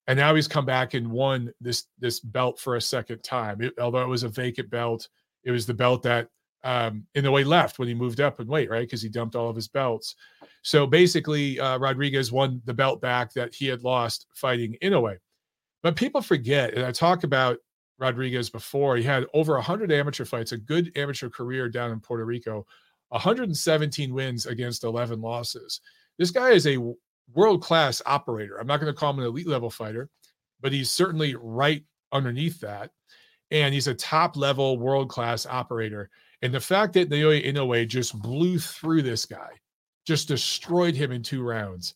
and 0.08 0.18
now 0.18 0.36
he's 0.36 0.48
come 0.48 0.66
back 0.66 0.94
and 0.94 1.10
won 1.10 1.52
this 1.60 1.86
this 2.00 2.20
belt 2.20 2.60
for 2.60 2.76
a 2.76 2.82
second 2.82 3.24
time. 3.24 3.62
It, 3.62 3.74
although 3.80 4.04
it 4.04 4.08
was 4.08 4.24
a 4.24 4.30
vacant 4.30 4.70
belt, 4.70 5.08
it 5.44 5.52
was 5.52 5.66
the 5.66 5.74
belt 5.74 6.04
that 6.04 6.30
um, 6.64 7.06
Inoue 7.16 7.46
left 7.46 7.78
when 7.78 7.88
he 7.88 7.94
moved 7.94 8.20
up 8.20 8.40
in 8.40 8.48
weight, 8.48 8.70
right? 8.70 8.82
Because 8.82 9.02
he 9.02 9.10
dumped 9.10 9.36
all 9.36 9.50
of 9.50 9.56
his 9.56 9.68
belts. 9.68 10.16
So 10.64 10.88
basically, 10.88 11.60
uh, 11.60 11.78
Rodriguez 11.78 12.32
won 12.32 12.62
the 12.66 12.74
belt 12.74 13.02
back 13.02 13.34
that 13.34 13.54
he 13.54 13.68
had 13.68 13.84
lost 13.84 14.26
fighting 14.34 14.76
Inoue. 14.82 15.18
But 15.84 15.96
people 15.96 16.22
forget, 16.22 16.74
and 16.74 16.84
I 16.84 16.92
talk 16.92 17.24
about 17.24 17.60
Rodriguez 18.00 18.50
before. 18.50 18.98
He 18.98 19.04
had 19.04 19.26
over 19.34 19.54
100 19.54 19.92
amateur 19.92 20.26
fights, 20.26 20.52
a 20.52 20.58
good 20.58 20.92
amateur 20.96 21.30
career 21.30 21.70
down 21.70 21.92
in 21.92 22.00
Puerto 22.00 22.26
Rico, 22.26 22.66
117 23.10 24.14
wins 24.14 24.48
against 24.48 24.84
11 24.84 25.22
losses. 25.22 25.82
This 26.18 26.32
guy 26.32 26.52
is 26.52 26.66
a 26.68 26.78
world 27.34 27.62
class 27.62 28.02
operator. 28.06 28.58
I'm 28.58 28.68
not 28.68 28.80
going 28.80 28.94
to 28.94 28.98
call 28.98 29.12
him 29.12 29.20
an 29.20 29.26
elite 29.26 29.48
level 29.48 29.70
fighter, 29.70 30.10
but 30.62 30.72
he's 30.72 30.92
certainly 30.92 31.36
right 31.36 31.84
underneath 32.12 32.60
that. 32.62 32.92
And 33.52 33.74
he's 33.74 33.88
a 33.88 33.94
top 33.94 34.36
level 34.36 34.78
world 34.78 35.10
class 35.10 35.46
operator. 35.46 36.10
And 36.42 36.54
the 36.54 36.60
fact 36.60 36.94
that 36.94 37.10
Naoya 37.10 37.46
Inoue 37.46 37.88
just 37.88 38.20
blew 38.22 38.60
through 38.60 39.02
this 39.02 39.26
guy, 39.26 39.50
just 40.06 40.28
destroyed 40.28 40.96
him 40.96 41.12
in 41.12 41.24
two 41.24 41.44
rounds. 41.44 41.96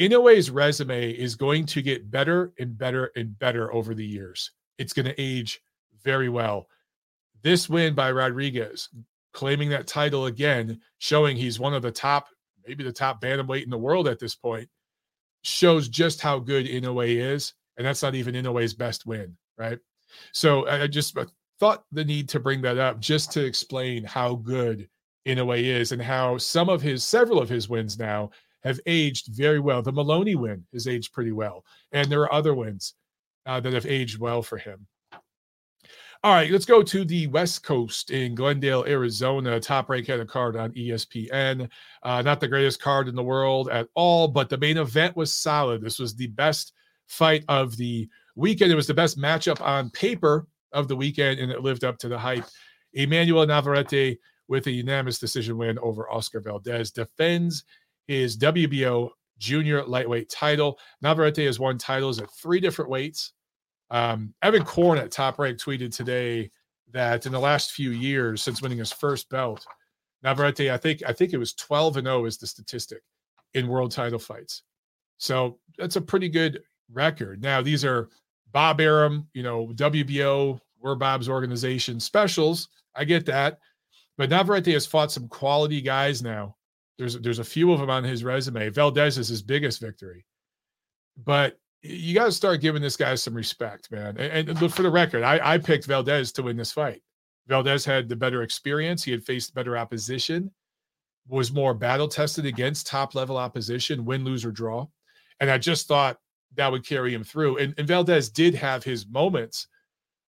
Inoue's 0.00 0.50
resume 0.50 1.10
is 1.10 1.34
going 1.34 1.66
to 1.66 1.82
get 1.82 2.10
better 2.10 2.52
and 2.58 2.78
better 2.78 3.10
and 3.16 3.36
better 3.38 3.72
over 3.72 3.94
the 3.94 4.06
years. 4.06 4.52
It's 4.78 4.92
going 4.92 5.06
to 5.06 5.20
age 5.20 5.60
very 6.02 6.28
well. 6.28 6.68
This 7.42 7.68
win 7.68 7.94
by 7.94 8.12
Rodriguez, 8.12 8.88
claiming 9.32 9.68
that 9.70 9.86
title 9.86 10.26
again, 10.26 10.80
showing 10.98 11.36
he's 11.36 11.58
one 11.58 11.74
of 11.74 11.82
the 11.82 11.90
top 11.90 12.28
maybe 12.68 12.84
the 12.84 12.92
top 12.92 13.20
bantamweight 13.20 13.64
in 13.64 13.70
the 13.70 13.78
world 13.78 14.06
at 14.06 14.18
this 14.18 14.34
point, 14.34 14.68
shows 15.42 15.88
just 15.88 16.20
how 16.20 16.38
good 16.38 16.66
Inoue 16.66 17.16
is. 17.16 17.54
And 17.76 17.86
that's 17.86 18.02
not 18.02 18.14
even 18.14 18.34
Inoue's 18.34 18.74
best 18.74 19.06
win, 19.06 19.36
right? 19.56 19.78
So 20.32 20.68
I 20.68 20.86
just 20.86 21.16
uh, 21.16 21.26
thought 21.58 21.84
the 21.92 22.04
need 22.04 22.28
to 22.30 22.40
bring 22.40 22.60
that 22.62 22.78
up 22.78 23.00
just 23.00 23.32
to 23.32 23.44
explain 23.44 24.04
how 24.04 24.34
good 24.34 24.88
Inoue 25.26 25.62
is 25.62 25.92
and 25.92 26.02
how 26.02 26.38
some 26.38 26.68
of 26.68 26.82
his, 26.82 27.04
several 27.04 27.40
of 27.40 27.48
his 27.48 27.68
wins 27.68 27.98
now 27.98 28.30
have 28.64 28.80
aged 28.86 29.28
very 29.28 29.60
well. 29.60 29.82
The 29.82 29.92
Moloney 29.92 30.34
win 30.34 30.64
has 30.72 30.88
aged 30.88 31.12
pretty 31.12 31.32
well. 31.32 31.64
And 31.92 32.10
there 32.10 32.22
are 32.22 32.32
other 32.32 32.54
wins 32.54 32.94
uh, 33.46 33.60
that 33.60 33.72
have 33.72 33.86
aged 33.86 34.18
well 34.18 34.42
for 34.42 34.58
him. 34.58 34.86
All 36.24 36.34
right, 36.34 36.50
let's 36.50 36.64
go 36.64 36.82
to 36.82 37.04
the 37.04 37.28
West 37.28 37.62
Coast 37.62 38.10
in 38.10 38.34
Glendale, 38.34 38.84
Arizona. 38.88 39.60
Top 39.60 39.88
rank 39.88 40.08
had 40.08 40.26
card 40.26 40.56
on 40.56 40.72
ESPN. 40.72 41.70
Uh, 42.02 42.22
not 42.22 42.40
the 42.40 42.48
greatest 42.48 42.82
card 42.82 43.06
in 43.06 43.14
the 43.14 43.22
world 43.22 43.68
at 43.68 43.86
all, 43.94 44.26
but 44.26 44.48
the 44.48 44.58
main 44.58 44.78
event 44.78 45.16
was 45.16 45.32
solid. 45.32 45.80
This 45.80 46.00
was 46.00 46.16
the 46.16 46.26
best 46.26 46.72
fight 47.06 47.44
of 47.46 47.76
the 47.76 48.08
weekend. 48.34 48.72
It 48.72 48.74
was 48.74 48.88
the 48.88 48.94
best 48.94 49.16
matchup 49.16 49.60
on 49.60 49.90
paper 49.90 50.48
of 50.72 50.88
the 50.88 50.96
weekend, 50.96 51.38
and 51.38 51.52
it 51.52 51.62
lived 51.62 51.84
up 51.84 51.98
to 51.98 52.08
the 52.08 52.18
hype. 52.18 52.46
Emanuel 52.94 53.46
Navarrete 53.46 54.18
with 54.48 54.66
a 54.66 54.72
unanimous 54.72 55.20
decision 55.20 55.56
win 55.56 55.78
over 55.78 56.10
Oscar 56.10 56.40
Valdez 56.40 56.90
defends 56.90 57.62
his 58.08 58.36
WBO 58.36 59.10
junior 59.38 59.84
lightweight 59.84 60.28
title. 60.28 60.80
Navarrete 61.00 61.46
has 61.46 61.60
won 61.60 61.78
titles 61.78 62.20
at 62.20 62.28
three 62.32 62.58
different 62.58 62.90
weights 62.90 63.34
um, 63.90 64.34
Evan 64.42 64.64
Korn 64.64 64.98
at 64.98 65.10
Top 65.10 65.38
Rank 65.38 65.58
tweeted 65.58 65.94
today 65.94 66.50
that 66.92 67.26
in 67.26 67.32
the 67.32 67.40
last 67.40 67.72
few 67.72 67.90
years, 67.90 68.42
since 68.42 68.62
winning 68.62 68.78
his 68.78 68.92
first 68.92 69.28
belt, 69.28 69.66
Navarrete, 70.22 70.70
I 70.70 70.76
think, 70.76 71.02
I 71.06 71.12
think 71.12 71.32
it 71.32 71.38
was 71.38 71.54
12 71.54 71.98
and 71.98 72.06
0 72.06 72.24
is 72.24 72.38
the 72.38 72.46
statistic 72.46 73.02
in 73.54 73.68
world 73.68 73.92
title 73.92 74.18
fights. 74.18 74.62
So 75.18 75.58
that's 75.76 75.96
a 75.96 76.00
pretty 76.00 76.28
good 76.28 76.62
record. 76.92 77.42
Now, 77.42 77.62
these 77.62 77.84
are 77.84 78.08
Bob 78.52 78.80
Arum, 78.80 79.28
you 79.34 79.42
know, 79.42 79.68
WBO, 79.74 80.60
we're 80.80 80.94
Bob's 80.94 81.28
organization 81.28 82.00
specials. 82.00 82.68
I 82.94 83.04
get 83.04 83.26
that. 83.26 83.58
But 84.16 84.30
Navarrete 84.30 84.72
has 84.72 84.86
fought 84.86 85.12
some 85.12 85.28
quality 85.28 85.80
guys 85.80 86.22
now. 86.22 86.56
There's 86.98 87.18
there's 87.20 87.38
a 87.38 87.44
few 87.44 87.72
of 87.72 87.78
them 87.78 87.90
on 87.90 88.02
his 88.02 88.24
resume. 88.24 88.68
Valdez 88.70 89.18
is 89.18 89.28
his 89.28 89.42
biggest 89.42 89.80
victory. 89.80 90.26
But 91.24 91.58
you 91.82 92.14
got 92.14 92.26
to 92.26 92.32
start 92.32 92.60
giving 92.60 92.82
this 92.82 92.96
guy 92.96 93.14
some 93.14 93.34
respect, 93.34 93.90
man. 93.90 94.16
And, 94.18 94.48
and 94.48 94.60
look 94.60 94.72
for 94.72 94.82
the 94.82 94.90
record, 94.90 95.22
I, 95.22 95.54
I 95.54 95.58
picked 95.58 95.86
Valdez 95.86 96.32
to 96.32 96.42
win 96.42 96.56
this 96.56 96.72
fight. 96.72 97.02
Valdez 97.46 97.84
had 97.84 98.08
the 98.08 98.16
better 98.16 98.42
experience. 98.42 99.02
He 99.02 99.10
had 99.10 99.24
faced 99.24 99.54
better 99.54 99.76
opposition, 99.76 100.50
was 101.28 101.52
more 101.52 101.74
battle 101.74 102.08
tested 102.08 102.46
against 102.46 102.86
top 102.86 103.14
level 103.14 103.36
opposition, 103.36 104.04
win, 104.04 104.24
lose, 104.24 104.44
or 104.44 104.50
draw. 104.50 104.86
And 105.40 105.50
I 105.50 105.58
just 105.58 105.88
thought 105.88 106.18
that 106.56 106.70
would 106.70 106.86
carry 106.86 107.14
him 107.14 107.24
through. 107.24 107.58
And, 107.58 107.74
and 107.78 107.86
Valdez 107.86 108.28
did 108.28 108.54
have 108.54 108.82
his 108.82 109.06
moments, 109.06 109.68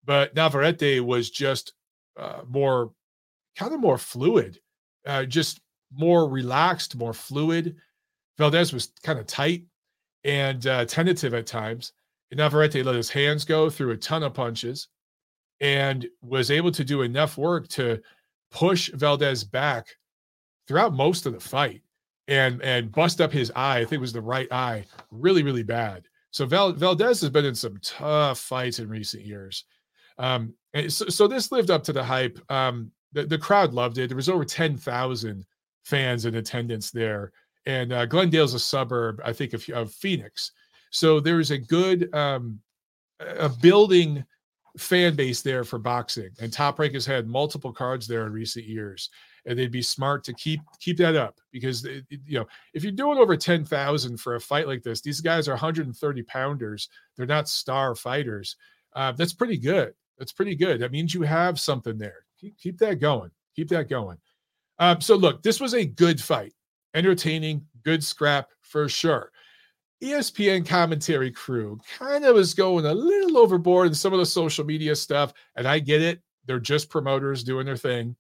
but 0.06 0.36
Navarrete 0.36 1.04
was 1.04 1.30
just 1.30 1.74
uh, 2.18 2.42
more, 2.48 2.92
kind 3.58 3.74
of 3.74 3.80
more 3.80 3.98
fluid, 3.98 4.60
uh, 5.06 5.26
just 5.26 5.62
more 5.92 6.30
relaxed, 6.30 6.96
more 6.96 7.14
fluid. 7.14 7.76
Valdez 8.38 8.72
was 8.72 8.92
kind 9.04 9.20
of 9.20 9.26
tight 9.26 9.64
and 10.24 10.66
uh, 10.68 10.86
tentative 10.86 11.34
at 11.34 11.48
times. 11.48 11.94
And 12.32 12.38
Navarrete 12.38 12.86
let 12.86 12.96
his 12.96 13.10
hands 13.10 13.46
go 13.46 13.70
through 13.70 13.92
a 13.92 13.98
ton 13.98 14.24
of 14.24 14.34
punches 14.34 14.88
and 15.62 16.08
was 16.22 16.52
able 16.52 16.72
to 16.72 16.84
do 16.84 17.02
enough 17.02 17.38
work 17.38 17.68
to 17.70 18.02
push 18.52 18.90
Valdez 18.94 19.44
back 19.44 19.88
throughout 20.68 20.94
most 20.94 21.26
of 21.26 21.34
the 21.34 21.40
fight 21.40 21.82
and 22.28 22.62
and 22.62 22.92
bust 22.92 23.20
up 23.22 23.32
his 23.32 23.52
eye. 23.56 23.80
I 23.80 23.82
think 23.82 23.94
it 23.94 24.02
was 24.02 24.14
the 24.14 24.22
right 24.22 24.52
eye, 24.52 24.86
really, 25.12 25.44
really 25.44 25.64
bad. 25.64 26.08
So 26.32 26.46
Val, 26.46 26.72
Valdez 26.74 27.22
has 27.22 27.30
been 27.32 27.46
in 27.46 27.56
some 27.56 27.78
tough 27.82 28.40
fights 28.40 28.80
in 28.80 28.88
recent 28.88 29.26
years. 29.26 29.66
Um, 30.20 30.54
so, 30.88 31.08
so 31.08 31.28
this 31.28 31.52
lived 31.52 31.72
up 31.72 31.84
to 31.86 31.94
the 31.94 32.04
hype. 32.04 32.40
Um, 32.52 32.92
the, 33.14 33.26
the 33.26 33.38
crowd 33.38 33.74
loved 33.74 33.98
it. 33.98 34.10
There 34.10 34.16
was 34.16 34.30
over 34.30 34.46
10,000 34.46 35.46
fans 35.84 36.26
in 36.26 36.36
attendance 36.36 36.92
there 36.92 37.32
and 37.70 37.94
uh, 37.94 38.06
Glendale's 38.08 38.56
a 38.56 38.60
suburb, 38.60 39.22
I 39.24 39.32
think, 39.32 39.54
of, 39.54 39.68
of 39.70 39.94
Phoenix. 39.94 40.54
So 40.90 41.20
there's 41.20 41.52
a 41.52 41.58
good 41.58 42.14
um, 42.16 42.60
a 43.20 43.48
building 43.48 44.26
fan 44.76 45.16
base 45.16 45.44
there 45.44 45.64
for 45.64 45.78
boxing, 45.78 46.32
and 46.42 46.52
Top 46.52 46.80
Rank 46.80 46.96
has 46.96 47.06
had 47.06 47.28
multiple 47.28 47.72
cards 47.72 48.08
there 48.08 48.26
in 48.26 48.34
recent 48.34 48.66
years, 48.66 49.12
and 49.46 49.58
they'd 49.58 49.72
be 49.72 49.84
smart 49.84 50.24
to 50.24 50.34
keep 50.34 50.62
keep 50.80 50.98
that 50.98 51.16
up 51.16 51.36
because 51.52 51.86
it, 51.86 52.06
you 52.10 52.40
know 52.40 52.48
if 52.74 52.82
you're 52.82 52.92
doing 52.92 53.20
over 53.20 53.38
ten 53.38 53.64
thousand 53.64 54.18
for 54.20 54.34
a 54.34 54.42
fight 54.42 54.68
like 54.68 54.82
this, 54.82 55.02
these 55.02 55.22
guys 55.22 55.48
are 55.48 55.52
130 55.52 56.24
pounders. 56.24 56.90
They're 57.16 57.28
not 57.28 57.48
star 57.48 57.94
fighters. 57.94 58.56
Uh, 58.96 59.12
that's 59.12 59.34
pretty 59.34 59.58
good. 59.60 59.94
That's 60.18 60.32
pretty 60.34 60.56
good. 60.56 60.82
That 60.82 60.92
means 60.92 61.14
you 61.14 61.22
have 61.22 61.60
something 61.60 62.00
there. 62.00 62.26
Keep, 62.42 62.58
keep 62.58 62.78
that 62.80 63.00
going. 63.00 63.30
Keep 63.56 63.70
that 63.70 63.90
going. 63.90 64.18
Um, 64.80 65.02
so 65.02 65.16
look, 65.16 65.44
this 65.44 65.60
was 65.60 65.76
a 65.76 65.86
good 65.86 66.20
fight 66.20 66.54
entertaining, 66.94 67.66
good 67.84 68.04
scrap 68.04 68.50
for 68.62 68.90
sure. 68.90 69.32
ESPN 70.04 70.66
commentary 70.66 71.32
crew 71.32 71.80
kind 71.98 72.24
of 72.24 72.36
was 72.36 72.54
going 72.54 72.86
a 72.86 72.94
little 72.94 73.38
overboard 73.38 73.88
in 73.88 73.94
some 73.94 74.14
of 74.14 74.20
the 74.20 74.26
social 74.26 74.66
media 74.66 74.96
stuff, 74.96 75.34
and 75.56 75.68
I 75.68 75.80
get 75.80 76.02
it. 76.02 76.22
They're 76.46 76.60
just 76.60 76.90
promoters 76.90 77.44
doing 77.44 77.66
their 77.66 77.78
thing, 77.78 78.16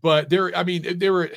but 0.00 0.30
they're, 0.30 0.56
I 0.56 0.64
mean, 0.64 0.98
they 0.98 1.10
were 1.10 1.30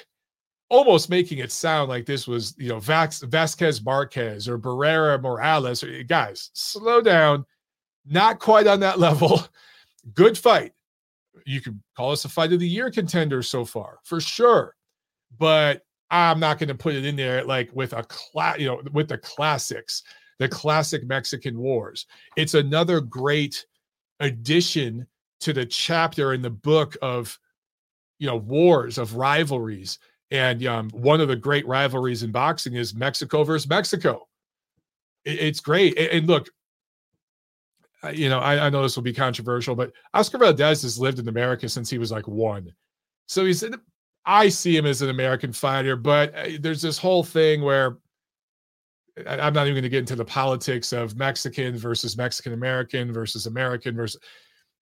almost 0.69 1.09
making 1.09 1.39
it 1.39 1.51
sound 1.51 1.89
like 1.89 2.05
this 2.05 2.27
was, 2.27 2.55
you 2.57 2.69
know, 2.69 2.77
Vax, 2.77 3.23
Vazquez 3.29 3.83
Marquez 3.83 4.47
or 4.47 4.57
Barrera 4.57 5.21
Morales. 5.21 5.83
Eh, 5.83 6.03
guys, 6.03 6.49
slow 6.53 7.01
down. 7.01 7.45
Not 8.05 8.39
quite 8.39 8.67
on 8.67 8.79
that 8.81 8.99
level. 8.99 9.41
Good 10.13 10.37
fight. 10.37 10.73
You 11.45 11.61
could 11.61 11.79
call 11.95 12.11
us 12.11 12.25
a 12.25 12.29
fight 12.29 12.53
of 12.53 12.59
the 12.59 12.67
year 12.67 12.89
contender 12.89 13.41
so 13.41 13.63
far, 13.63 13.99
for 14.03 14.19
sure. 14.19 14.75
But 15.37 15.83
I'm 16.09 16.39
not 16.39 16.59
going 16.59 16.69
to 16.69 16.75
put 16.75 16.95
it 16.95 17.05
in 17.05 17.15
there 17.15 17.43
like 17.43 17.69
with 17.73 17.93
a 17.93 18.03
class, 18.03 18.59
you 18.59 18.67
know, 18.67 18.81
with 18.93 19.09
the 19.09 19.17
classics, 19.17 20.03
the 20.39 20.47
classic 20.47 21.05
Mexican 21.05 21.57
wars. 21.57 22.05
It's 22.35 22.53
another 22.53 23.01
great 23.01 23.65
addition 24.19 25.05
to 25.41 25.53
the 25.53 25.65
chapter 25.65 26.33
in 26.33 26.41
the 26.41 26.49
book 26.49 26.95
of, 27.01 27.37
you 28.19 28.27
know, 28.27 28.37
wars 28.37 28.97
of 28.97 29.15
rivalries. 29.15 29.99
And 30.31 30.65
um, 30.65 30.89
one 30.91 31.21
of 31.21 31.27
the 31.27 31.35
great 31.35 31.67
rivalries 31.67 32.23
in 32.23 32.31
boxing 32.31 32.75
is 32.75 32.95
Mexico 32.95 33.43
versus 33.43 33.69
Mexico. 33.69 34.27
It, 35.25 35.39
it's 35.39 35.59
great. 35.59 35.97
And, 35.97 36.09
and 36.09 36.27
look, 36.27 36.49
you 38.13 38.29
know, 38.29 38.39
I, 38.39 38.67
I, 38.67 38.69
know 38.69 38.83
this 38.83 38.95
will 38.95 39.03
be 39.03 39.13
controversial, 39.13 39.75
but 39.75 39.91
Oscar 40.13 40.37
Valdez 40.37 40.83
has 40.83 40.99
lived 40.99 41.19
in 41.19 41.27
America 41.27 41.67
since 41.67 41.89
he 41.89 41.97
was 41.97 42.11
like 42.11 42.27
one. 42.27 42.71
So 43.27 43.43
he's 43.45 43.63
I 44.27 44.49
see 44.49 44.75
him 44.75 44.85
as 44.85 45.01
an 45.01 45.09
American 45.09 45.53
fighter, 45.53 45.95
but 45.95 46.35
uh, 46.35 46.49
there's 46.59 46.81
this 46.81 46.97
whole 46.97 47.23
thing 47.23 47.61
where 47.61 47.97
I'm 49.25 49.53
not 49.53 49.63
even 49.65 49.75
going 49.75 49.83
to 49.83 49.89
get 49.89 49.99
into 49.99 50.17
the 50.17 50.25
politics 50.25 50.91
of 50.91 51.15
Mexican 51.15 51.77
versus 51.77 52.17
Mexican 52.17 52.53
American 52.53 53.11
versus 53.11 53.47
American 53.47 53.95
versus. 53.95 54.21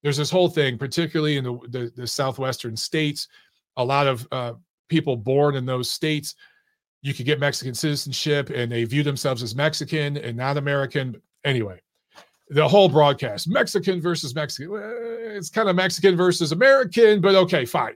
There's 0.02 0.16
this 0.16 0.30
whole 0.30 0.48
thing, 0.48 0.76
particularly 0.76 1.36
in 1.36 1.44
the, 1.44 1.58
the, 1.68 1.92
the 1.96 2.06
southwestern 2.06 2.76
states. 2.76 3.28
A 3.76 3.84
lot 3.84 4.06
of 4.06 4.28
uh, 4.30 4.54
people 4.88 5.16
born 5.16 5.54
in 5.54 5.64
those 5.64 5.90
states, 5.90 6.34
you 7.02 7.14
could 7.14 7.24
get 7.24 7.40
Mexican 7.40 7.74
citizenship, 7.74 8.50
and 8.50 8.70
they 8.70 8.84
view 8.84 9.02
themselves 9.02 9.42
as 9.42 9.54
Mexican 9.54 10.16
and 10.16 10.36
not 10.36 10.58
American. 10.58 11.20
Anyway, 11.44 11.80
the 12.50 12.66
whole 12.66 12.88
broadcast, 12.88 13.48
Mexican 13.48 14.00
versus 14.00 14.34
Mexican. 14.34 14.70
It's 15.36 15.50
kind 15.50 15.68
of 15.68 15.76
Mexican 15.76 16.16
versus 16.16 16.52
American, 16.52 17.20
but 17.20 17.36
okay, 17.36 17.64
fine 17.64 17.94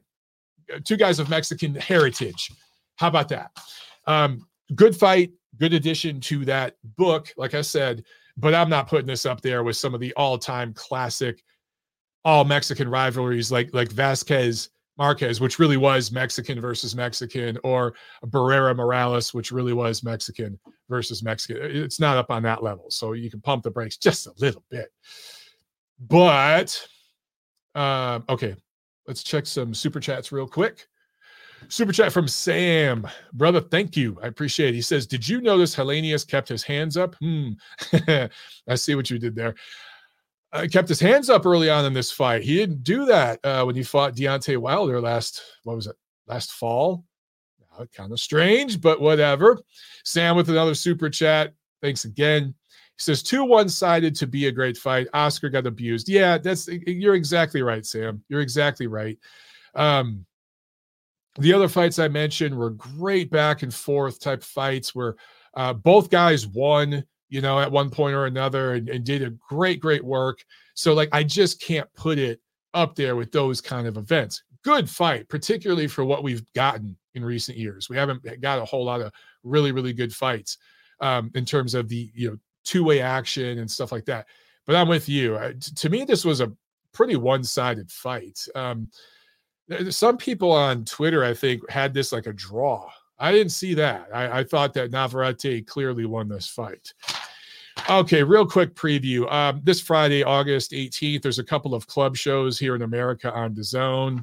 two 0.84 0.96
guys 0.96 1.18
of 1.18 1.28
Mexican 1.28 1.74
heritage. 1.74 2.50
How 2.96 3.08
about 3.08 3.28
that? 3.28 3.50
Um, 4.06 4.46
good 4.74 4.96
fight, 4.96 5.32
good 5.58 5.74
addition 5.74 6.20
to 6.22 6.44
that 6.44 6.76
book, 6.96 7.32
like 7.36 7.54
I 7.54 7.62
said, 7.62 8.04
but 8.36 8.54
I'm 8.54 8.70
not 8.70 8.88
putting 8.88 9.06
this 9.06 9.26
up 9.26 9.40
there 9.40 9.64
with 9.64 9.76
some 9.76 9.94
of 9.94 10.00
the 10.00 10.12
all-time 10.14 10.72
classic 10.74 11.42
all 12.24 12.44
Mexican 12.44 12.88
rivalries 12.88 13.50
like 13.50 13.72
like 13.72 13.88
Vazquez 13.88 14.68
Marquez, 14.98 15.40
which 15.40 15.58
really 15.58 15.78
was 15.78 16.12
Mexican 16.12 16.60
versus 16.60 16.94
Mexican, 16.94 17.56
or 17.64 17.94
Barrera 18.26 18.76
Morales, 18.76 19.32
which 19.32 19.50
really 19.50 19.72
was 19.72 20.02
Mexican 20.02 20.58
versus 20.90 21.22
Mexican. 21.22 21.62
It's 21.62 21.98
not 21.98 22.18
up 22.18 22.30
on 22.30 22.42
that 22.42 22.62
level. 22.62 22.90
So 22.90 23.14
you 23.14 23.30
can 23.30 23.40
pump 23.40 23.62
the 23.62 23.70
brakes 23.70 23.96
just 23.96 24.26
a 24.26 24.32
little 24.38 24.64
bit. 24.70 24.90
But 25.98 26.86
um, 27.74 28.24
okay, 28.28 28.56
Let's 29.10 29.24
check 29.24 29.44
some 29.44 29.74
super 29.74 29.98
chats 29.98 30.30
real 30.30 30.46
quick. 30.46 30.86
Super 31.66 31.90
chat 31.90 32.12
from 32.12 32.28
Sam. 32.28 33.08
Brother, 33.32 33.60
thank 33.60 33.96
you. 33.96 34.16
I 34.22 34.28
appreciate 34.28 34.68
it. 34.68 34.76
He 34.76 34.82
says, 34.82 35.04
Did 35.04 35.28
you 35.28 35.40
notice 35.40 35.74
Helenius 35.74 36.24
kept 36.24 36.48
his 36.48 36.62
hands 36.62 36.96
up? 36.96 37.16
Hmm. 37.16 37.50
I 38.68 38.74
see 38.76 38.94
what 38.94 39.10
you 39.10 39.18
did 39.18 39.34
there. 39.34 39.56
Uh, 40.52 40.68
kept 40.70 40.88
his 40.88 41.00
hands 41.00 41.28
up 41.28 41.44
early 41.44 41.68
on 41.68 41.84
in 41.86 41.92
this 41.92 42.12
fight. 42.12 42.44
He 42.44 42.54
didn't 42.54 42.84
do 42.84 43.04
that 43.06 43.44
uh, 43.44 43.64
when 43.64 43.74
he 43.74 43.82
fought 43.82 44.14
Deontay 44.14 44.58
Wilder 44.58 45.00
last, 45.00 45.42
what 45.64 45.74
was 45.74 45.88
it, 45.88 45.96
last 46.28 46.52
fall? 46.52 47.04
Kind 47.92 48.12
of 48.12 48.20
strange, 48.20 48.80
but 48.80 49.00
whatever. 49.00 49.60
Sam 50.04 50.36
with 50.36 50.50
another 50.50 50.76
super 50.76 51.10
chat. 51.10 51.52
Thanks 51.82 52.04
again. 52.04 52.54
He 53.00 53.04
says 53.04 53.22
too 53.22 53.44
one-sided 53.44 54.14
to 54.16 54.26
be 54.26 54.46
a 54.46 54.52
great 54.52 54.76
fight. 54.76 55.08
Oscar 55.14 55.48
got 55.48 55.66
abused. 55.66 56.06
Yeah, 56.06 56.36
that's 56.36 56.68
you're 56.68 57.14
exactly 57.14 57.62
right, 57.62 57.86
Sam. 57.86 58.22
You're 58.28 58.42
exactly 58.42 58.88
right. 58.88 59.18
Um, 59.74 60.26
the 61.38 61.54
other 61.54 61.66
fights 61.66 61.98
I 61.98 62.08
mentioned 62.08 62.54
were 62.54 62.68
great 62.68 63.30
back 63.30 63.62
and 63.62 63.72
forth 63.72 64.20
type 64.20 64.42
fights 64.42 64.94
where 64.94 65.16
uh, 65.54 65.72
both 65.72 66.10
guys 66.10 66.46
won, 66.46 67.02
you 67.30 67.40
know, 67.40 67.58
at 67.58 67.72
one 67.72 67.88
point 67.88 68.14
or 68.14 68.26
another 68.26 68.74
and, 68.74 68.90
and 68.90 69.02
did 69.02 69.22
a 69.22 69.30
great, 69.30 69.80
great 69.80 70.04
work. 70.04 70.44
So 70.74 70.92
like 70.92 71.08
I 71.12 71.22
just 71.22 71.58
can't 71.62 71.88
put 71.94 72.18
it 72.18 72.38
up 72.74 72.96
there 72.96 73.16
with 73.16 73.32
those 73.32 73.62
kind 73.62 73.86
of 73.86 73.96
events. 73.96 74.42
Good 74.62 74.90
fight, 74.90 75.26
particularly 75.30 75.86
for 75.86 76.04
what 76.04 76.22
we've 76.22 76.44
gotten 76.52 76.98
in 77.14 77.24
recent 77.24 77.56
years. 77.56 77.88
We 77.88 77.96
haven't 77.96 78.42
got 78.42 78.58
a 78.58 78.64
whole 78.66 78.84
lot 78.84 79.00
of 79.00 79.10
really, 79.42 79.72
really 79.72 79.94
good 79.94 80.14
fights 80.14 80.58
um, 81.00 81.30
in 81.34 81.46
terms 81.46 81.74
of 81.74 81.88
the 81.88 82.10
you 82.14 82.28
know 82.28 82.36
two 82.64 82.84
way 82.84 83.00
action 83.00 83.58
and 83.58 83.70
stuff 83.70 83.92
like 83.92 84.04
that. 84.06 84.26
But 84.66 84.76
I'm 84.76 84.88
with 84.88 85.08
you. 85.08 85.38
To 85.76 85.88
me, 85.88 86.04
this 86.04 86.24
was 86.24 86.40
a 86.40 86.52
pretty 86.92 87.16
one 87.16 87.44
sided 87.44 87.90
fight. 87.90 88.38
Um, 88.54 88.88
some 89.88 90.16
people 90.16 90.50
on 90.52 90.84
Twitter, 90.84 91.24
I 91.24 91.34
think, 91.34 91.68
had 91.70 91.94
this 91.94 92.12
like 92.12 92.26
a 92.26 92.32
draw. 92.32 92.88
I 93.18 93.32
didn't 93.32 93.52
see 93.52 93.74
that. 93.74 94.08
I, 94.12 94.40
I 94.40 94.44
thought 94.44 94.74
that 94.74 94.90
Navarrete 94.90 95.66
clearly 95.66 96.06
won 96.06 96.28
this 96.28 96.48
fight. 96.48 96.92
Okay, 97.88 98.22
real 98.22 98.46
quick 98.46 98.74
preview. 98.74 99.30
Um, 99.30 99.60
this 99.64 99.80
Friday, 99.80 100.22
August 100.22 100.72
18th, 100.72 101.22
there's 101.22 101.38
a 101.38 101.44
couple 101.44 101.74
of 101.74 101.86
club 101.86 102.16
shows 102.16 102.58
here 102.58 102.74
in 102.74 102.82
America 102.82 103.32
on 103.32 103.54
DAZN. 103.54 104.22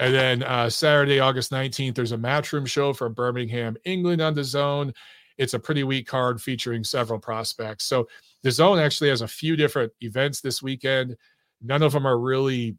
And 0.00 0.14
then 0.14 0.42
uh, 0.42 0.68
Saturday, 0.68 1.20
August 1.20 1.52
19th, 1.52 1.94
there's 1.94 2.12
a 2.12 2.18
matchroom 2.18 2.66
show 2.66 2.92
from 2.92 3.14
Birmingham, 3.14 3.76
England 3.84 4.20
on 4.20 4.34
DAZN 4.34 4.92
it's 5.38 5.54
a 5.54 5.58
pretty 5.58 5.84
weak 5.84 6.06
card 6.06 6.40
featuring 6.40 6.84
several 6.84 7.18
prospects. 7.18 7.84
So 7.84 8.08
DAZN 8.44 8.80
actually 8.80 9.10
has 9.10 9.22
a 9.22 9.28
few 9.28 9.56
different 9.56 9.92
events 10.00 10.40
this 10.40 10.62
weekend. 10.62 11.16
None 11.62 11.82
of 11.82 11.92
them 11.92 12.06
are 12.06 12.18
really 12.18 12.76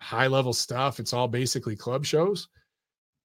high 0.00 0.26
level 0.26 0.52
stuff. 0.52 1.00
It's 1.00 1.12
all 1.12 1.28
basically 1.28 1.76
club 1.76 2.04
shows. 2.04 2.48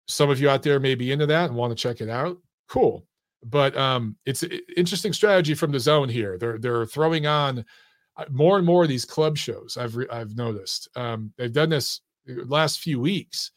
Some 0.07 0.29
of 0.29 0.41
you 0.41 0.49
out 0.49 0.63
there 0.63 0.79
may 0.79 0.95
be 0.95 1.11
into 1.11 1.25
that 1.27 1.49
and 1.49 1.55
want 1.55 1.71
to 1.71 1.81
check 1.81 2.01
it 2.01 2.09
out. 2.09 2.37
Cool. 2.67 3.05
but 3.43 3.75
um, 3.75 4.15
it's 4.25 4.43
interesting 4.77 5.13
strategy 5.13 5.53
from 5.53 5.71
DAZN 5.71 6.09
here. 6.09 6.37
They're 6.37 6.57
they're 6.59 6.85
throwing 6.85 7.25
on 7.25 7.65
uh, 8.17 8.25
more 8.29 8.57
and 8.57 8.65
more 8.65 8.83
of 8.83 8.89
these 8.89 9.05
club 9.05 9.37
shows. 9.37 9.77
I've 9.77 9.95
re- 9.95 10.07
I've 10.11 10.35
noticed 10.35 10.89
um, 10.95 11.33
they've 11.37 11.51
done 11.51 11.69
this 11.69 12.01
uh, 12.29 12.45
last 12.45 12.79
few 12.79 12.99
weeks, 12.99 13.51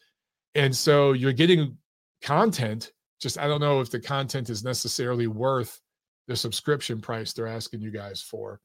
and 0.55 0.75
so 0.75 1.13
you're 1.13 1.33
getting 1.33 1.77
content. 2.23 2.93
Just 3.21 3.39
I 3.39 3.47
don't 3.47 3.61
know 3.61 3.81
if 3.81 3.91
the 3.91 4.01
content 4.01 4.51
is 4.51 4.65
necessarily 4.65 5.27
worth 5.27 5.81
the 6.27 6.37
subscription 6.37 7.01
price 7.01 7.33
they're 7.33 7.47
asking 7.47 7.81
you 7.81 7.91
guys 7.91 8.23
for. 8.23 8.61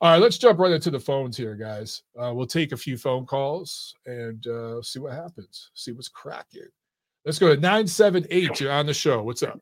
All 0.00 0.10
right, 0.10 0.20
let's 0.20 0.38
jump 0.38 0.58
right 0.58 0.72
into 0.72 0.90
the 0.90 1.00
phones 1.00 1.36
here, 1.36 1.54
guys. 1.54 2.02
Uh, 2.18 2.32
we'll 2.34 2.46
take 2.46 2.72
a 2.72 2.76
few 2.76 2.96
phone 2.96 3.26
calls 3.26 3.94
and 4.06 4.46
uh, 4.46 4.80
see 4.82 4.98
what 5.00 5.12
happens. 5.12 5.70
See 5.74 5.92
what's 5.92 6.08
cracking. 6.08 6.68
Let's 7.24 7.38
go 7.38 7.54
to 7.54 7.60
nine 7.60 7.86
seven 7.86 8.26
eight. 8.30 8.60
You're 8.60 8.72
on 8.72 8.86
the 8.86 8.94
show. 8.94 9.22
What's 9.22 9.42
up? 9.42 9.60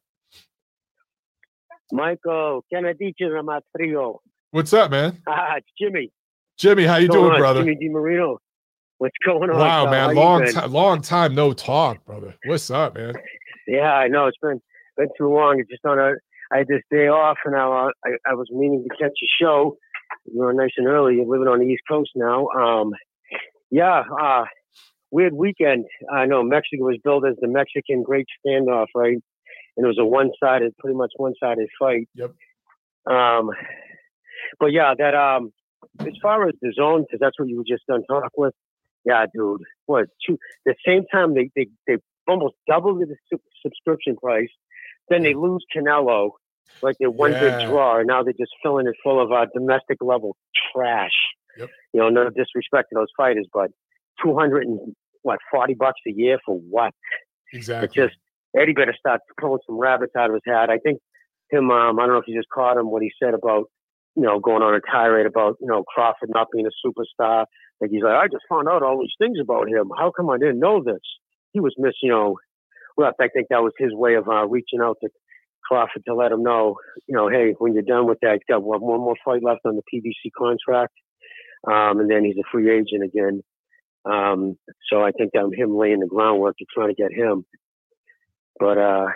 Michael 1.92 2.64
Kennedy 2.72 3.14
Ramatrio. 3.20 4.18
What's 4.50 4.72
up, 4.72 4.90
man? 4.90 5.18
Ah, 5.28 5.56
it's 5.56 5.66
Jimmy. 5.80 6.12
Jimmy, 6.56 6.84
how 6.84 6.96
you 6.96 7.08
doing, 7.08 7.32
on? 7.32 7.38
brother? 7.38 7.64
Jimmy 7.64 7.88
DiMarino. 7.88 8.38
What's 8.98 9.16
going 9.24 9.50
on? 9.50 9.58
Wow, 9.58 9.90
man, 9.90 10.14
long 10.14 10.46
time, 10.46 10.72
long 10.72 11.02
time 11.02 11.34
no 11.34 11.52
talk, 11.52 12.04
brother. 12.04 12.34
What's 12.46 12.70
up, 12.70 12.94
man? 12.94 13.14
Yeah, 13.66 13.92
I 13.92 14.08
know 14.08 14.26
it's 14.26 14.38
been 14.40 14.60
been 14.96 15.08
too 15.18 15.32
long. 15.32 15.58
It's 15.58 15.70
just 15.70 15.84
on 15.84 15.98
a. 15.98 16.12
I 16.52 16.58
had 16.58 16.68
this 16.68 16.82
day 16.90 17.08
off, 17.08 17.38
and 17.44 17.56
I, 17.56 17.64
uh, 17.64 17.90
I 18.04 18.30
I 18.30 18.34
was 18.34 18.48
meaning 18.50 18.84
to 18.88 18.96
catch 18.96 19.12
a 19.22 19.28
show. 19.40 19.76
You 20.26 20.40
were 20.40 20.52
nice 20.52 20.72
and 20.76 20.86
early. 20.86 21.16
You're 21.16 21.26
living 21.26 21.48
on 21.48 21.60
the 21.60 21.66
East 21.66 21.82
Coast 21.88 22.10
now. 22.14 22.48
Um, 22.48 22.92
yeah, 23.70 24.02
uh, 24.20 24.44
weird 25.10 25.32
weekend. 25.32 25.86
I 26.12 26.26
know 26.26 26.42
Mexico 26.42 26.84
was 26.84 26.98
billed 27.02 27.26
as 27.26 27.36
the 27.40 27.48
Mexican 27.48 28.02
Great 28.02 28.26
Standoff, 28.44 28.86
right? 28.94 29.18
And 29.76 29.84
it 29.84 29.88
was 29.88 29.98
a 29.98 30.04
one-sided, 30.04 30.76
pretty 30.78 30.96
much 30.96 31.12
one-sided 31.16 31.68
fight. 31.78 32.08
Yep. 32.14 32.30
Um, 33.10 33.50
but 34.60 34.66
yeah, 34.66 34.94
that 34.96 35.14
um, 35.14 35.52
as 36.00 36.14
far 36.22 36.46
as 36.48 36.54
DAZN, 36.62 37.00
because 37.00 37.20
that's 37.20 37.38
what 37.38 37.48
you 37.48 37.58
were 37.58 37.64
just 37.66 37.86
done 37.86 38.02
talk 38.08 38.30
with. 38.36 38.54
Yeah, 39.04 39.26
dude. 39.34 39.62
What? 39.86 40.06
Two, 40.26 40.38
the 40.64 40.74
same 40.86 41.04
time 41.12 41.34
they 41.34 41.50
they 41.54 41.66
they 41.86 41.96
almost 42.28 42.54
double 42.68 42.94
the 42.96 43.14
sub- 43.32 43.40
subscription 43.62 44.16
price. 44.16 44.48
Then 45.08 45.22
they 45.22 45.34
lose 45.34 45.64
Canelo, 45.76 46.30
like 46.82 46.96
they're 46.98 47.10
one 47.10 47.32
Yeah. 47.32 47.58
big 47.58 47.68
draw, 47.68 47.98
and 47.98 48.06
now 48.06 48.22
they're 48.22 48.32
just 48.32 48.52
filling 48.62 48.86
it 48.86 48.94
full 49.02 49.20
of 49.22 49.30
uh, 49.32 49.46
domestic 49.54 49.98
level 50.00 50.36
trash. 50.72 51.12
Yep. 51.58 51.70
You 51.92 52.00
know, 52.00 52.08
no 52.08 52.30
disrespect 52.30 52.88
to 52.90 52.94
those 52.94 53.08
fighters, 53.16 53.46
but 53.52 53.70
two 54.22 54.34
hundred 54.36 54.64
and 54.66 54.94
what 55.22 55.38
forty 55.50 55.74
bucks 55.74 56.00
a 56.08 56.12
year 56.12 56.38
for 56.44 56.56
what? 56.58 56.92
Exactly. 57.52 57.84
It's 57.86 57.94
just 57.94 58.14
Eddie 58.58 58.72
better 58.72 58.94
start 58.98 59.20
pulling 59.40 59.60
some 59.66 59.78
rabbits 59.78 60.12
out 60.16 60.30
of 60.30 60.34
his 60.34 60.42
hat. 60.46 60.70
I 60.70 60.78
think 60.78 61.00
him. 61.50 61.70
Um, 61.70 61.98
I 61.98 62.02
don't 62.06 62.14
know 62.14 62.18
if 62.18 62.26
you 62.26 62.36
just 62.36 62.48
caught 62.48 62.76
him 62.76 62.90
what 62.90 63.02
he 63.02 63.12
said 63.22 63.34
about 63.34 63.64
you 64.16 64.22
know 64.22 64.40
going 64.40 64.62
on 64.62 64.74
a 64.74 64.80
tirade 64.80 65.26
about 65.26 65.56
you 65.60 65.66
know 65.66 65.84
Crawford 65.84 66.30
not 66.32 66.48
being 66.52 66.66
a 66.66 66.70
superstar. 66.86 67.44
Like 67.80 67.90
he's 67.90 68.02
like, 68.02 68.14
I 68.14 68.26
just 68.28 68.44
found 68.48 68.68
out 68.68 68.82
all 68.82 68.98
these 69.00 69.14
things 69.18 69.38
about 69.40 69.68
him. 69.68 69.90
How 69.96 70.10
come 70.16 70.30
I 70.30 70.38
didn't 70.38 70.60
know 70.60 70.82
this? 70.82 71.02
He 71.54 71.60
was 71.60 71.74
missing. 71.78 71.94
You 72.02 72.10
know, 72.10 72.36
well, 72.96 73.12
I 73.18 73.28
think 73.28 73.48
that 73.48 73.62
was 73.62 73.72
his 73.78 73.94
way 73.94 74.14
of 74.14 74.28
uh, 74.28 74.46
reaching 74.46 74.80
out 74.82 74.98
to 75.02 75.08
Crawford 75.64 76.04
to 76.06 76.14
let 76.14 76.32
him 76.32 76.42
know, 76.42 76.76
you 77.06 77.14
know, 77.16 77.28
hey, 77.28 77.54
when 77.58 77.72
you're 77.72 77.82
done 77.82 78.06
with 78.06 78.18
that, 78.20 78.40
got 78.48 78.62
one, 78.62 78.82
one 78.82 79.00
more 79.00 79.16
fight 79.24 79.42
left 79.42 79.62
on 79.64 79.76
the 79.76 79.82
PBC 79.92 80.30
contract, 80.36 80.92
um, 81.66 82.00
and 82.00 82.10
then 82.10 82.24
he's 82.24 82.36
a 82.36 82.48
free 82.52 82.70
agent 82.70 83.02
again. 83.02 83.42
Um, 84.04 84.58
so 84.92 85.02
I 85.02 85.12
think 85.12 85.32
that 85.32 85.50
him 85.56 85.76
laying 85.76 86.00
the 86.00 86.06
groundwork 86.06 86.58
to 86.58 86.66
trying 86.74 86.94
to 86.94 86.94
get 86.94 87.12
him. 87.12 87.46
But 88.60 88.78
uh, 88.78 89.06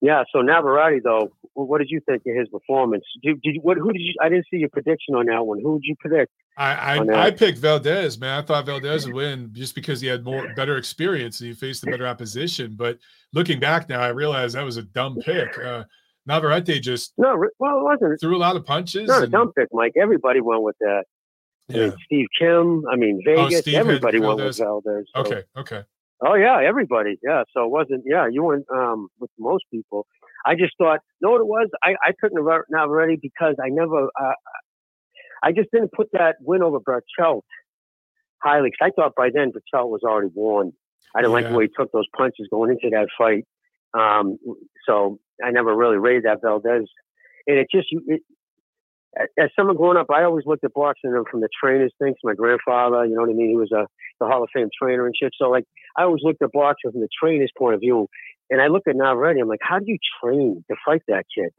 yeah, 0.00 0.24
so 0.32 0.40
Navarrete 0.42 1.02
though, 1.04 1.30
what 1.54 1.78
did 1.78 1.88
you 1.90 2.00
think 2.06 2.22
of 2.26 2.34
his 2.36 2.48
performance? 2.48 3.04
Did, 3.22 3.40
did 3.42 3.54
you, 3.56 3.60
what? 3.60 3.76
Who 3.76 3.92
did 3.92 4.00
you? 4.02 4.14
I 4.20 4.28
didn't 4.28 4.46
see 4.50 4.58
your 4.58 4.68
prediction 4.70 5.14
on 5.14 5.26
that 5.26 5.44
one. 5.44 5.60
Who 5.60 5.72
would 5.74 5.84
you 5.84 5.94
predict? 6.00 6.32
I 6.56 6.98
I. 6.98 7.26
I 7.26 7.30
picked 7.30 7.58
Valdez, 7.58 8.18
man. 8.18 8.38
I 8.38 8.42
thought 8.46 8.66
Valdez 8.66 9.06
would 9.06 9.14
win 9.14 9.50
just 9.52 9.74
because 9.74 10.00
he 10.00 10.06
had 10.08 10.24
more 10.24 10.52
better 10.54 10.76
experience 10.76 11.40
and 11.40 11.48
he 11.48 11.54
faced 11.54 11.82
a 11.82 11.86
better 11.86 12.06
opposition. 12.06 12.74
But 12.76 12.98
looking 13.32 13.60
back 13.60 13.88
now, 13.88 14.00
I 14.00 14.08
realize 14.08 14.52
that 14.54 14.64
was 14.64 14.76
a 14.76 14.82
dumb 14.82 15.16
pick. 15.24 15.56
Uh, 15.58 15.84
Navarrete 16.26 16.82
just 16.82 17.12
No, 17.18 17.36
well, 17.58 17.78
it 17.78 17.82
wasn't. 17.82 18.20
threw 18.20 18.36
a 18.36 18.38
lot 18.38 18.56
of 18.56 18.64
punches. 18.64 19.08
Not 19.08 19.22
a 19.22 19.26
dumb 19.26 19.52
pick, 19.52 19.68
Mike. 19.72 19.94
Everybody 20.00 20.40
went 20.40 20.62
with 20.62 20.76
that. 20.80 21.04
I 21.68 21.72
mean, 21.72 21.82
yeah. 21.82 21.90
Steve 22.04 22.26
Kim. 22.38 22.84
I 22.90 22.96
mean, 22.96 23.20
Vegas. 23.24 23.54
Oh, 23.56 23.60
Steve 23.60 23.74
had 23.74 23.80
everybody 23.86 24.18
went 24.18 24.38
Valdez. 24.38 24.58
with 24.58 24.66
Valdez. 24.66 25.06
so- 25.14 25.20
Okay. 25.22 25.42
Okay. 25.56 25.82
Oh 26.24 26.34
yeah, 26.34 26.60
everybody. 26.66 27.18
Yeah. 27.22 27.44
So 27.52 27.64
it 27.64 27.70
wasn't. 27.70 28.04
Yeah, 28.06 28.26
you 28.30 28.42
went 28.44 28.64
um, 28.74 29.08
with 29.20 29.30
most 29.38 29.64
people. 29.72 30.06
I 30.46 30.54
just 30.54 30.72
thought, 30.78 31.00
know 31.20 31.30
what 31.30 31.40
it 31.40 31.46
was? 31.46 31.68
I, 31.82 31.90
I 32.02 32.12
took 32.22 32.32
Navar- 32.32 32.64
Navarrete 32.70 33.20
because 33.22 33.56
I 33.62 33.68
never. 33.68 34.04
Uh, 34.20 34.32
I 35.42 35.52
just 35.52 35.70
didn't 35.72 35.92
put 35.92 36.08
that 36.12 36.36
win 36.40 36.62
over 36.62 36.78
Berchelt 36.80 37.42
highly. 38.42 38.70
'cause 38.70 38.86
I 38.88 38.90
thought 38.90 39.14
by 39.14 39.30
then 39.32 39.52
Berchelt 39.52 39.88
was 39.88 40.00
already 40.04 40.30
won. 40.34 40.72
I 41.14 41.20
didn't 41.20 41.32
like 41.32 41.44
the 41.48 41.56
way 41.56 41.64
he 41.64 41.70
took 41.76 41.90
those 41.92 42.06
punches 42.16 42.48
going 42.50 42.70
into 42.70 42.90
that 42.90 43.08
fight. 43.18 43.44
Um, 43.94 44.38
so 44.86 45.18
I 45.44 45.50
never 45.50 45.74
really 45.74 45.96
rated 45.96 46.24
that 46.24 46.40
Valdez. 46.42 46.86
And 47.46 47.58
it 47.58 47.68
just, 47.74 47.88
it, 47.90 48.20
as 49.38 49.50
someone 49.56 49.76
growing 49.76 49.96
up, 49.96 50.06
I 50.10 50.22
always 50.22 50.46
looked 50.46 50.64
at 50.64 50.72
boxing 50.72 51.12
from 51.30 51.40
the 51.40 51.48
trainers' 51.62 51.92
things. 52.00 52.16
My 52.22 52.34
grandfather, 52.34 53.04
you 53.04 53.14
know 53.14 53.22
what 53.22 53.30
I 53.30 53.34
mean? 53.34 53.50
He 53.50 53.56
was 53.56 53.72
a 53.72 53.86
the 54.20 54.26
Hall 54.26 54.42
of 54.42 54.50
Fame 54.54 54.68
trainer 54.80 55.06
and 55.06 55.14
shit. 55.20 55.32
So 55.36 55.48
like, 55.50 55.64
I 55.96 56.02
always 56.02 56.22
looked 56.22 56.42
at 56.42 56.52
boxing 56.52 56.92
from 56.92 57.00
the 57.00 57.08
trainer's 57.22 57.50
point 57.56 57.74
of 57.74 57.80
view. 57.80 58.08
And 58.50 58.60
I 58.60 58.66
look 58.66 58.82
at 58.88 58.96
Navarrete, 58.96 59.40
I'm 59.40 59.48
like, 59.48 59.60
how 59.62 59.78
do 59.78 59.84
you 59.86 59.98
train 60.22 60.64
to 60.70 60.76
fight 60.84 61.02
that 61.08 61.24
kid? 61.34 61.50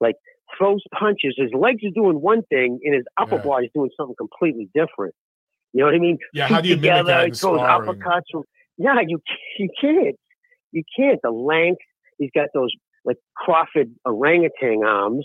Like, 0.00 0.16
throws 0.58 0.82
punches. 0.98 1.34
His 1.36 1.50
legs 1.52 1.82
are 1.84 1.94
doing 1.94 2.20
one 2.20 2.42
thing, 2.48 2.80
and 2.82 2.94
his 2.94 3.04
upper 3.18 3.36
Yeah. 3.36 3.42
body's 3.42 3.70
doing 3.74 3.90
something 3.96 4.16
completely 4.16 4.68
different. 4.74 5.14
You 5.72 5.80
know 5.80 5.86
what 5.86 5.94
I 5.94 5.98
mean? 5.98 6.18
Yeah. 6.32 6.48
How 6.48 6.60
do 6.60 6.68
you 6.68 6.76
mimic 6.76 7.06
that 7.06 7.24
in 7.26 7.34
throws 7.34 7.60
uppercuts. 7.60 8.22
Yeah, 8.76 8.96
you 9.06 9.20
you 9.58 9.68
can't. 9.80 10.16
You 10.72 10.82
can't. 10.96 11.20
The 11.22 11.30
length. 11.30 11.82
He's 12.18 12.30
got 12.34 12.48
those 12.54 12.72
like 13.04 13.18
Crawford 13.36 13.94
orangutan 14.04 14.82
arms. 14.84 15.24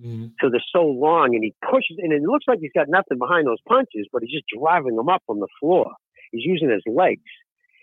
Mhm. 0.00 0.32
So 0.40 0.50
they're 0.50 0.62
so 0.72 0.84
long, 0.86 1.34
and 1.34 1.42
he 1.42 1.54
pushes, 1.62 1.96
and 1.98 2.12
it 2.12 2.22
looks 2.22 2.44
like 2.46 2.58
he's 2.60 2.72
got 2.74 2.88
nothing 2.88 3.18
behind 3.18 3.46
those 3.46 3.60
punches, 3.68 4.06
but 4.12 4.22
he's 4.22 4.32
just 4.32 4.44
driving 4.58 4.96
them 4.96 5.08
up 5.08 5.22
on 5.28 5.40
the 5.40 5.48
floor. 5.58 5.92
He's 6.32 6.44
using 6.44 6.68
his 6.70 6.82
legs, 6.86 7.22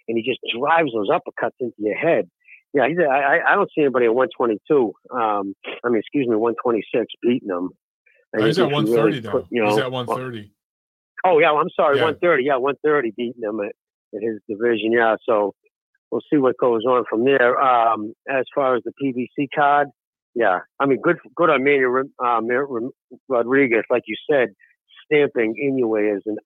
and 0.07 0.17
he 0.17 0.23
just 0.23 0.39
drives 0.55 0.91
those 0.93 1.09
uppercuts 1.09 1.57
into 1.59 1.75
your 1.79 1.95
head. 1.95 2.29
Yeah, 2.73 2.87
he's. 2.87 2.97
A, 2.99 3.03
I, 3.05 3.51
I- 3.53 3.55
don't 3.55 3.69
see 3.73 3.81
anybody 3.81 4.05
at 4.05 4.13
122. 4.15 4.93
Um, 5.11 5.55
I 5.83 5.89
mean, 5.89 5.99
excuse 5.99 6.27
me, 6.27 6.35
126 6.35 7.05
beating 7.21 7.49
him. 7.49 7.69
He's 8.37 8.57
at 8.57 8.71
130 8.71 9.01
really 9.03 9.21
now. 9.21 9.31
put, 9.31 9.45
you 9.51 9.63
he's 9.65 9.77
know, 9.77 9.83
at 9.83 9.91
130. 9.91 10.51
Oh 11.25 11.39
yeah, 11.39 11.51
I'm 11.51 11.69
sorry, 11.75 11.97
Yeah. 11.97 12.03
130. 12.05 12.43
Yeah, 12.43 12.57
130 12.57 13.11
beating 13.15 13.43
him 13.43 13.59
at, 13.59 13.73
at 14.15 14.21
his 14.23 14.39
division. 14.49 14.91
Yeah, 14.91 15.15
so 15.23 15.53
we'll 16.11 16.21
see 16.31 16.37
what 16.37 16.57
goes 16.57 16.83
on 16.85 17.05
from 17.09 17.25
there. 17.25 17.59
Um, 17.61 18.13
as 18.29 18.45
far 18.53 18.75
as 18.75 18.81
the 18.83 18.91
PBC 19.01 19.47
card, 19.53 19.89
yeah, 20.35 20.59
I 20.79 20.85
mean, 20.85 20.99
good 21.01 21.17
good 21.35 21.49
on 21.49 21.63
Manny 21.63 21.85
Mar- 21.85 22.89
Rodriguez, 23.29 23.83
like 23.89 24.03
you 24.07 24.15
said, 24.29 24.49
stamping 25.05 25.55
Inoue 25.63 26.15
as 26.15 26.21
an 26.25 26.37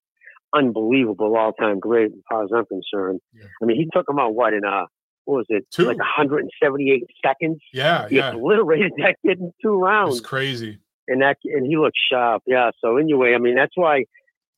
unbelievable 0.53 1.35
all-time 1.35 1.79
great 1.79 2.11
as 2.11 2.19
far 2.29 2.43
as 2.43 2.49
I'm 2.55 2.65
concerned. 2.65 3.19
Yeah. 3.33 3.45
I 3.61 3.65
mean, 3.65 3.77
he 3.77 3.87
took 3.93 4.09
him 4.09 4.19
out 4.19 4.33
what 4.33 4.53
in 4.53 4.63
uh 4.65 4.85
what 5.25 5.37
was 5.39 5.45
it 5.49 5.65
Two. 5.71 5.83
like 5.83 5.97
178 5.97 7.03
seconds? 7.25 7.59
Yeah. 7.73 8.07
He 8.07 8.15
Yeah. 8.17 8.31
obliterated 8.33 8.93
that 8.97 9.17
kid 9.25 9.39
in 9.39 9.51
two 9.61 9.77
rounds 9.77 10.17
It's 10.19 10.25
crazy. 10.25 10.79
and 11.07 11.21
that 11.21 11.37
and 11.43 11.65
he 11.67 11.77
looked 11.77 11.97
sharp. 12.11 12.43
Yeah. 12.47 12.71
So 12.81 12.97
anyway, 12.97 13.33
I 13.35 13.37
mean 13.39 13.55
that's 13.55 13.75
why 13.75 14.05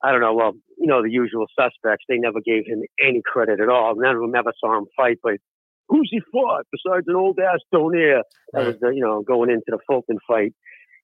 I 0.04 0.12
don't 0.12 0.22
know. 0.22 0.34
Well, 0.34 0.54
you 0.78 0.88
know 0.88 1.02
the 1.02 1.12
usual 1.12 1.48
suspects. 1.60 2.06
They 2.08 2.18
never 2.18 2.40
gave 2.40 2.66
him 2.66 2.84
any 3.04 3.22
credit 3.26 3.60
at 3.60 3.68
all. 3.68 3.96
None 3.98 4.16
of 4.16 4.22
them 4.22 4.36
ever 4.36 4.54
saw 4.60 4.78
him 4.78 4.86
fight. 4.96 5.18
But 5.22 5.38
who's 5.90 6.08
he 6.12 6.22
fought 6.32 6.66
besides 6.72 7.06
an 7.08 7.16
old 7.16 7.40
ass 7.40 7.60
Donaire? 7.74 8.22
That 8.54 8.66
was 8.66 8.76
Right. 8.82 8.96
you 8.96 9.02
know 9.02 9.22
going 9.22 9.50
into 9.50 9.66
the 9.68 9.80
Fulton 9.88 10.18
fight. 10.28 10.54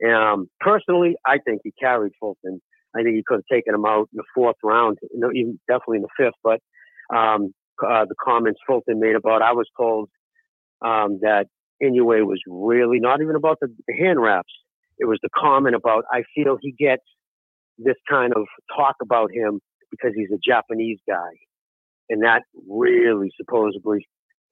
Um, 0.06 0.48
personally, 0.60 1.16
I 1.26 1.40
think 1.40 1.62
he 1.64 1.72
carried 1.80 2.14
Fulton. 2.20 2.62
I 2.96 3.04
think 3.04 3.16
he 3.16 3.24
could 3.26 3.36
have 3.40 3.46
taken 3.52 3.74
him 3.76 3.86
out 3.86 4.10
in 4.14 4.18
the 4.18 4.24
fourth 4.34 4.56
round, 4.64 4.98
you 5.12 5.20
know, 5.20 5.32
even 5.34 5.60
definitely 5.68 5.98
in 5.98 6.04
the 6.04 6.10
fifth. 6.18 6.40
But 6.44 6.60
um, 7.16 7.54
uh, 7.86 8.06
the 8.06 8.16
comments 8.24 8.60
Fulton 8.66 9.00
made 9.00 9.16
about 9.16 9.42
I 9.42 9.52
was 9.52 9.68
told 9.78 10.10
um, 10.82 11.20
that 11.22 11.48
Inoue 11.84 12.26
was 12.26 12.42
really 12.48 13.00
not 13.00 13.22
even 13.22 13.36
about 13.36 13.58
the, 13.60 13.68
the 13.88 13.94
hand 13.94 14.22
wraps. 14.22 14.54
It 14.98 15.06
was 15.06 15.20
the 15.22 15.30
comment 15.36 15.76
about 15.76 16.06
I 16.12 16.24
feel 16.34 16.58
he 16.62 16.72
gets 16.72 17.04
this 17.78 17.96
kind 18.10 18.34
of 18.36 18.46
talk 18.76 18.96
about 19.02 19.30
him 19.34 19.60
because 19.92 20.12
he's 20.16 20.30
a 20.34 20.40
Japanese 20.46 21.00
guy, 21.08 21.32
and 22.10 22.24
that 22.24 22.44
really 22.68 23.30
supposedly 23.36 24.08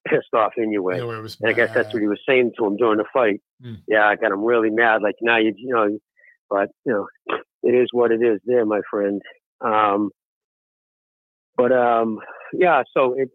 pissed 0.08 0.34
off. 0.34 0.54
Anyway, 0.58 1.00
And 1.00 1.50
I 1.50 1.54
guess 1.54 1.74
that's 1.74 1.94
what 1.94 2.02
he 2.02 2.08
was 2.08 2.20
saying 2.28 2.52
to 2.58 2.66
him 2.66 2.78
during 2.78 2.98
the 2.98 3.06
fight. 3.14 3.42
Hmm. 3.62 3.76
Yeah, 3.88 4.08
I 4.08 4.16
got 4.16 4.32
him 4.32 4.44
really 4.44 4.70
mad. 4.70 5.02
Like 5.02 5.16
now 5.22 5.38
you, 5.38 5.54
you 5.58 5.74
know, 5.74 5.98
but 6.50 6.70
you 6.86 6.94
know, 6.94 7.08
it 7.64 7.72
is 7.74 7.90
what 7.92 8.12
it 8.12 8.22
is. 8.22 8.40
There, 8.46 8.66
my 8.66 8.82
friend. 8.90 9.22
Um, 9.62 10.10
but 11.56 11.72
um, 11.72 12.20
yeah. 12.54 12.84
So 12.96 13.16
it 13.18 13.30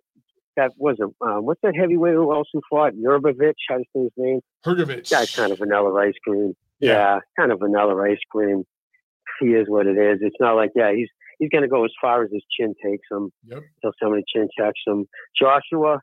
that 0.56 0.72
was 0.76 0.96
a 1.00 1.24
um, 1.24 1.46
what's 1.46 1.60
that 1.62 1.74
heavyweight 1.76 2.14
who 2.14 2.32
also 2.32 2.60
fought 2.68 2.92
Yurbovich? 2.94 3.54
How's 3.68 3.82
his 3.94 4.10
name? 4.16 4.40
Hrgovic. 4.66 5.08
Guy's 5.08 5.34
kind 5.34 5.52
of 5.52 5.58
vanilla 5.58 5.94
ice 5.94 6.14
cream. 6.22 6.54
Yeah. 6.80 6.92
yeah, 6.92 7.18
kind 7.38 7.52
of 7.52 7.60
vanilla 7.60 7.96
ice 8.02 8.18
cream. 8.30 8.64
He 9.40 9.48
is 9.48 9.68
what 9.68 9.86
it 9.86 9.96
is. 9.96 10.18
It's 10.20 10.36
not 10.40 10.54
like 10.54 10.70
yeah, 10.74 10.92
he's 10.94 11.08
he's 11.38 11.48
gonna 11.50 11.68
go 11.68 11.84
as 11.84 11.92
far 12.00 12.24
as 12.24 12.30
his 12.32 12.42
chin 12.58 12.74
takes 12.84 13.06
him. 13.10 13.30
Yep. 13.46 13.62
Until 13.82 13.92
somebody 14.02 14.24
chin 14.32 14.48
checks 14.58 14.80
him. 14.86 15.06
Joshua, 15.40 16.00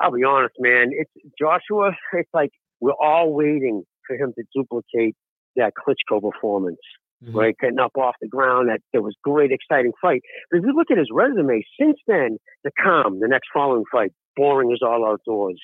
I'll 0.00 0.12
be 0.12 0.24
honest, 0.24 0.54
man. 0.58 0.90
It's 0.92 1.10
Joshua. 1.38 1.92
It's 2.12 2.30
like 2.32 2.50
we're 2.80 2.92
all 2.92 3.32
waiting 3.32 3.84
for 4.06 4.16
him 4.16 4.32
to 4.36 4.44
duplicate 4.54 5.14
that 5.56 5.72
Klitschko 5.74 6.20
performance, 6.20 6.80
mm-hmm. 7.24 7.36
right? 7.36 7.54
Getting 7.60 7.78
up 7.78 7.92
off 7.96 8.14
the 8.20 8.28
ground. 8.28 8.68
That 8.68 8.80
there 8.92 9.02
was 9.02 9.14
great, 9.22 9.50
exciting 9.52 9.92
fight. 10.02 10.22
But 10.50 10.58
if 10.58 10.64
you 10.64 10.74
look 10.74 10.90
at 10.90 10.98
his 10.98 11.08
resume 11.12 11.62
since 11.80 11.98
then, 12.06 12.38
the 12.64 12.70
calm, 12.82 13.20
the 13.20 13.28
next 13.28 13.48
following 13.52 13.84
fight, 13.90 14.12
boring 14.36 14.72
as 14.72 14.80
all 14.82 15.06
outdoors. 15.06 15.60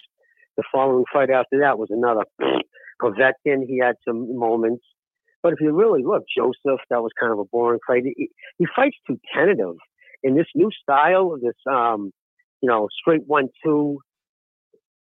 The 0.57 0.65
following 0.73 1.05
fight 1.13 1.31
after 1.31 1.61
that 1.61 1.79
was 1.79 1.89
another 1.91 2.25
Povetkin. 3.03 3.67
He 3.67 3.79
had 3.79 3.97
some 4.07 4.39
moments. 4.39 4.85
But 5.43 5.55
if 5.55 5.61
you 5.61 5.73
really 5.73 6.03
look, 6.05 6.25
Joseph, 6.37 6.81
that 6.91 7.03
was 7.03 7.13
kind 7.19 7.33
of 7.33 7.39
a 7.39 7.45
boring 7.45 7.81
fight. 7.87 8.03
He, 8.05 8.29
he 8.59 8.67
fights 8.77 8.97
too 9.07 9.19
tentative. 9.35 9.77
In 10.23 10.37
this 10.37 10.49
new 10.55 10.69
style, 10.83 11.33
of 11.33 11.41
this 11.41 11.55
um, 11.71 12.13
you 12.61 12.69
know, 12.69 12.89
straight 13.01 13.23
one 13.27 13.49
two, 13.65 14.01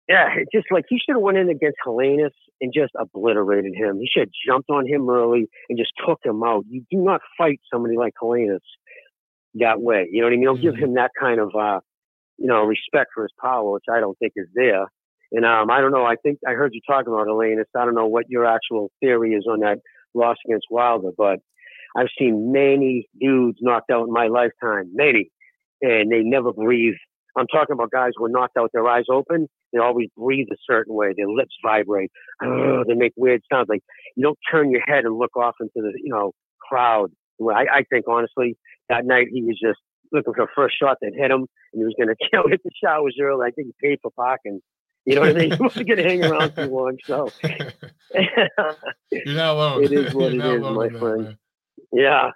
yeah, 0.10 0.30
it's 0.38 0.52
just 0.54 0.68
like 0.72 0.86
he 0.88 0.98
should 0.98 1.16
have 1.16 1.22
went 1.22 1.38
in 1.38 1.50
against 1.50 1.78
Helenius 1.86 2.32
and 2.62 2.74
just 2.74 2.94
obliterated 2.98 3.74
him. 3.76 4.00
He 4.00 4.08
should 4.12 4.22
have 4.22 4.32
jumped 4.48 4.70
on 4.70 4.88
him 4.88 5.10
early 5.10 5.48
and 5.70 5.78
just 5.78 5.92
took 6.06 6.20
him 6.24 6.44
out. 6.44 6.66
You 6.70 6.84
do 6.90 6.98
not 6.98 7.22
fight 7.38 7.60
somebody 7.72 7.98
like 7.98 8.14
Helenius 8.22 8.60
that 9.56 9.82
way. 9.82 10.08
You 10.12 10.22
know 10.22 10.28
what 10.28 10.34
I 10.34 10.38
mean? 10.38 10.46
Don't 10.46 10.62
give 10.62 10.76
him 10.76 10.94
that 10.94 11.12
kind 11.20 11.40
of, 11.40 11.54
uh, 11.56 11.82
you 12.38 12.48
know, 12.48 12.64
respect 12.64 13.12
for 13.14 13.24
his 13.24 13.34
power, 13.42 13.70
which 13.72 13.86
I 13.92 14.00
don't 14.00 14.18
think 14.18 14.34
is 14.36 14.48
there. 14.56 14.86
And 15.32 15.46
um, 15.46 15.70
I 15.70 15.82
don't 15.82 15.92
know. 15.92 16.06
I 16.06 16.16
think 16.16 16.40
I 16.48 16.52
heard 16.52 16.74
you 16.74 16.82
talking 16.88 17.12
about 17.12 17.28
Helenius. 17.28 17.66
I 17.76 17.84
don't 17.84 17.96
know 17.96 18.08
what 18.08 18.30
your 18.30 18.46
actual 18.46 18.92
theory 19.02 19.34
is 19.34 19.46
on 19.46 19.60
that 19.60 19.80
loss 20.14 20.38
against 20.46 20.68
Wilder, 20.70 21.10
but 21.18 21.40
I've 21.98 22.08
seen 22.18 22.52
many 22.54 23.10
dudes 23.20 23.58
knocked 23.62 23.92
out 23.92 24.08
in 24.08 24.14
my 24.14 24.28
lifetime, 24.28 24.92
many, 24.94 25.32
and 25.82 26.12
they 26.12 26.22
never 26.22 26.54
breathe 26.54 26.96
I'm 27.38 27.48
talking 27.48 27.74
about 27.74 27.92
guys 27.92 28.12
who 28.16 28.26
are 28.26 28.30
knocked 28.30 28.58
out, 28.58 28.64
with 28.64 28.72
their 28.72 28.88
eyes 28.88 29.06
open. 29.12 29.48
They 29.72 29.80
always 29.80 30.10
breathe 30.18 30.48
a 30.52 30.58
certain 30.70 30.96
way. 30.96 31.14
Their 31.16 31.30
lips 31.30 31.56
vibrate. 31.64 32.12
They 32.42 32.96
make 32.96 33.14
weird 33.16 33.42
sounds. 33.52 33.68
Like 33.70 33.84
you 34.16 34.24
don't 34.24 34.40
turn 34.50 34.72
your 34.72 34.82
head 34.86 35.06
and 35.06 35.18
look 35.18 35.36
off 35.38 35.56
into 35.60 35.74
the 35.76 35.94
you 36.04 36.12
know 36.12 36.34
crowd. 36.60 37.12
I, 37.42 37.66
I 37.72 37.84
think 37.90 38.06
honestly 38.08 38.58
that 38.90 39.06
night 39.06 39.28
he 39.32 39.44
was 39.44 39.60
just 39.62 39.80
looking 40.12 40.34
for 40.34 40.46
the 40.46 40.52
first 40.56 40.76
shot 40.82 40.98
that 41.02 41.12
hit 41.16 41.32
him, 41.32 41.46
and 41.74 41.74
he 41.74 41.84
was 41.84 41.94
going 41.98 42.08
to 42.10 42.16
you 42.20 42.30
know, 42.34 42.48
hit 42.48 42.62
the 42.64 42.72
showers 42.84 43.18
early. 43.22 43.48
I 43.48 43.52
think 43.52 43.68
he 43.68 43.88
paid 43.88 44.00
for 44.02 44.12
parking. 44.12 44.62
You 45.06 45.16
know 45.16 45.22
what 45.22 45.30
I 45.30 45.34
mean? 45.34 45.52
He 45.58 45.64
wasn't 45.64 45.88
going 45.88 45.98
to 45.98 46.04
hang 46.04 46.26
around 46.26 46.56
too 46.56 46.64
long. 46.64 46.98
So 47.06 47.30
you're 49.12 49.34
not 49.34 49.56
alone. 49.56 49.84
It 49.86 49.92
is 49.94 50.14
what 50.14 50.34
you're 50.34 50.56
it 50.56 50.62
is, 50.62 50.62
my 50.62 50.90
friend. 51.00 51.38
yeah. 51.94 52.32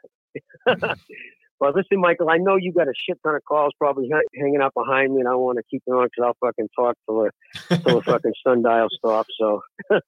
Well, 1.62 1.74
listen, 1.76 2.02
Michael, 2.02 2.28
I 2.32 2.38
know 2.38 2.56
you 2.56 2.74
got 2.74 2.88
a 2.88 2.94
shit 3.08 3.20
ton 3.24 3.36
of 3.36 3.46
calls 3.46 3.72
probably 3.78 4.10
hanging 4.36 4.62
out 4.64 4.74
behind 4.74 5.14
me, 5.14 5.20
and 5.20 5.30
I 5.30 5.36
want 5.36 5.60
to 5.60 5.64
keep 5.70 5.84
it 5.86 5.92
on 5.92 6.08
because 6.08 6.26
I'll 6.26 6.48
fucking 6.48 6.70
talk 6.76 6.96
till 7.06 7.30
the, 7.70 7.78
till 7.78 7.96
the 7.98 8.02
fucking 8.06 8.34
sundial 8.46 8.88
stops. 8.98 9.30
So. 9.40 9.62
All 9.92 10.02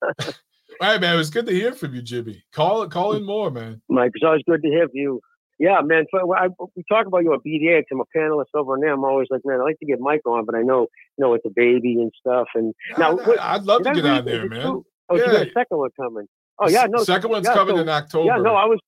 right, 0.81 0.99
man. 0.99 1.13
It 1.13 1.17
was 1.19 1.29
good 1.29 1.45
to 1.45 1.53
hear 1.53 1.71
from 1.73 1.93
you, 1.93 2.01
Jimmy. 2.01 2.43
Call 2.51 2.87
call 2.87 3.13
in 3.13 3.23
more, 3.23 3.51
man. 3.51 3.83
Mike, 3.87 4.13
it's 4.15 4.23
always 4.23 4.41
good 4.49 4.63
to 4.63 4.67
hear 4.67 4.87
from 4.87 4.95
you. 4.95 5.21
Yeah, 5.59 5.81
man. 5.83 6.05
So 6.09 6.33
I, 6.33 6.47
we 6.75 6.83
talk 6.89 7.05
about 7.05 7.19
you 7.19 7.31
at 7.35 7.41
BDA. 7.45 7.83
I'm 7.91 8.01
a 8.01 8.17
panelist 8.17 8.45
over 8.55 8.75
there. 8.81 8.91
I'm 8.91 9.03
always 9.03 9.27
like, 9.29 9.41
man, 9.45 9.59
I 9.59 9.63
like 9.63 9.77
to 9.77 9.85
get 9.85 9.99
Mike 9.99 10.25
on, 10.25 10.45
but 10.45 10.55
I 10.55 10.61
know, 10.61 10.87
you 11.17 11.19
know, 11.19 11.35
it's 11.35 11.45
a 11.45 11.51
baby 11.55 12.01
and 12.01 12.11
stuff. 12.19 12.47
And 12.55 12.73
now, 12.97 13.19
I, 13.39 13.57
would 13.57 13.67
love 13.67 13.83
to 13.83 13.93
get 13.93 14.03
on 14.03 14.25
there, 14.25 14.49
man. 14.49 14.65
Oh, 14.65 14.83
yeah. 15.11 15.17
you 15.17 15.31
got 15.31 15.47
a 15.47 15.51
second 15.53 15.77
one 15.77 15.91
coming. 15.95 16.25
Oh 16.57 16.69
yeah, 16.69 16.87
no. 16.89 17.03
Second 17.03 17.29
one's 17.29 17.47
yeah, 17.47 17.53
coming 17.53 17.75
so, 17.75 17.81
in 17.81 17.89
October. 17.89 18.25
Yeah, 18.25 18.37
no, 18.37 18.55
I 18.55 18.65
was 18.65 18.79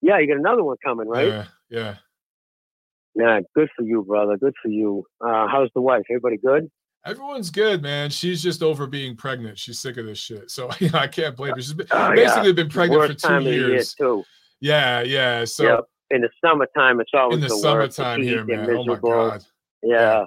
yeah, 0.00 0.18
you 0.18 0.28
got 0.28 0.38
another 0.38 0.64
one 0.64 0.76
coming, 0.84 1.08
right? 1.08 1.28
Yeah, 1.28 1.44
yeah. 1.70 1.94
Yeah, 3.14 3.40
good 3.54 3.68
for 3.76 3.82
you, 3.82 4.04
brother. 4.04 4.36
Good 4.36 4.54
for 4.62 4.68
you. 4.68 5.04
Uh, 5.20 5.48
how's 5.48 5.70
the 5.74 5.80
wife? 5.80 6.02
Everybody 6.08 6.36
good? 6.36 6.70
Everyone's 7.04 7.50
good, 7.50 7.82
man. 7.82 8.10
She's 8.10 8.42
just 8.42 8.62
over 8.62 8.86
being 8.86 9.16
pregnant. 9.16 9.58
She's 9.58 9.78
sick 9.78 9.96
of 9.96 10.06
this 10.06 10.18
shit. 10.18 10.50
So 10.50 10.70
you 10.78 10.90
know, 10.90 10.98
I 10.98 11.06
can't 11.08 11.36
blame 11.36 11.54
her. 11.54 11.60
She's 11.60 11.72
been, 11.72 11.86
oh, 11.90 12.14
basically 12.14 12.48
yeah. 12.48 12.52
been 12.52 12.68
pregnant 12.68 13.20
for 13.20 13.28
two 13.28 13.50
years. 13.50 13.94
too. 13.94 14.24
Yeah, 14.60 15.02
yeah. 15.02 15.44
So 15.44 15.64
yep. 15.64 15.84
in 16.10 16.20
the 16.22 16.28
summertime, 16.44 17.00
it's 17.00 17.10
always 17.14 17.36
in 17.36 17.40
the, 17.40 17.48
the 17.48 17.56
summertime 17.56 18.22
here, 18.22 18.44
man. 18.44 18.70
Oh 18.70 18.84
my 18.84 18.96
god. 18.96 19.44
Yeah. 19.82 19.96
yeah. 19.96 20.24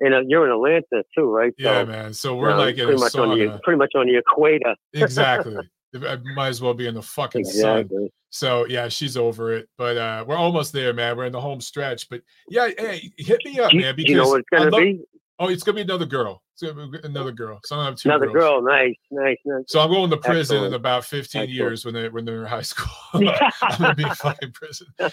And 0.00 0.14
uh, 0.14 0.20
you're 0.26 0.46
in 0.46 0.52
Atlanta 0.52 1.04
too, 1.16 1.28
right? 1.28 1.52
Yeah, 1.58 1.84
man. 1.84 2.14
So 2.14 2.36
we're 2.36 2.56
like 2.56 2.76
pretty 2.76 2.94
much 2.94 3.12
sauna. 3.12 3.32
on 3.32 3.38
the 3.38 3.60
pretty 3.64 3.78
much 3.78 3.92
on 3.96 4.06
the 4.06 4.16
equator. 4.16 4.76
exactly. 4.92 5.56
I 5.94 6.18
might 6.34 6.48
as 6.48 6.60
well 6.60 6.74
be 6.74 6.86
in 6.86 6.94
the 6.94 7.02
fucking 7.02 7.40
exactly. 7.40 7.96
sun. 7.96 8.08
So 8.30 8.66
yeah, 8.66 8.88
she's 8.88 9.16
over 9.16 9.52
it. 9.52 9.68
But 9.78 9.96
uh 9.96 10.24
we're 10.26 10.36
almost 10.36 10.72
there, 10.72 10.92
man. 10.92 11.16
We're 11.16 11.26
in 11.26 11.32
the 11.32 11.40
home 11.40 11.60
stretch. 11.60 12.08
But 12.08 12.22
yeah, 12.48 12.68
hey, 12.76 13.10
hit 13.16 13.40
me 13.44 13.58
up, 13.58 13.72
man. 13.72 13.96
Because 13.96 14.10
you 14.10 14.16
know 14.16 14.28
what 14.28 14.40
it's 14.40 14.48
gonna 14.50 14.70
love, 14.70 14.80
be? 14.80 15.00
Oh, 15.38 15.48
it's 15.48 15.62
gonna 15.62 15.76
be 15.76 15.82
another 15.82 16.06
girl. 16.06 16.42
It's 16.52 16.62
gonna 16.62 16.88
be 16.88 16.98
another 17.04 17.32
girl. 17.32 17.60
So 17.64 17.78
I 17.78 17.86
have 17.86 17.96
two 17.96 18.08
another 18.08 18.26
girls. 18.26 18.62
girl. 18.62 18.62
Nice, 18.62 18.96
nice, 19.10 19.38
nice. 19.44 19.64
So 19.68 19.80
I'm 19.80 19.90
going 19.90 20.10
to 20.10 20.16
prison 20.16 20.56
Excellent. 20.56 20.66
in 20.66 20.74
about 20.74 21.04
15 21.04 21.20
Excellent. 21.20 21.50
years 21.50 21.84
when 21.84 21.94
they 21.94 22.08
when 22.08 22.24
they're 22.24 22.42
in 22.42 22.46
high 22.46 22.62
school. 22.62 22.90
I'm 23.62 23.78
gonna 23.80 23.94
be 23.94 24.04
fucking 24.04 24.52
prison. 24.52 24.88
But 24.98 25.12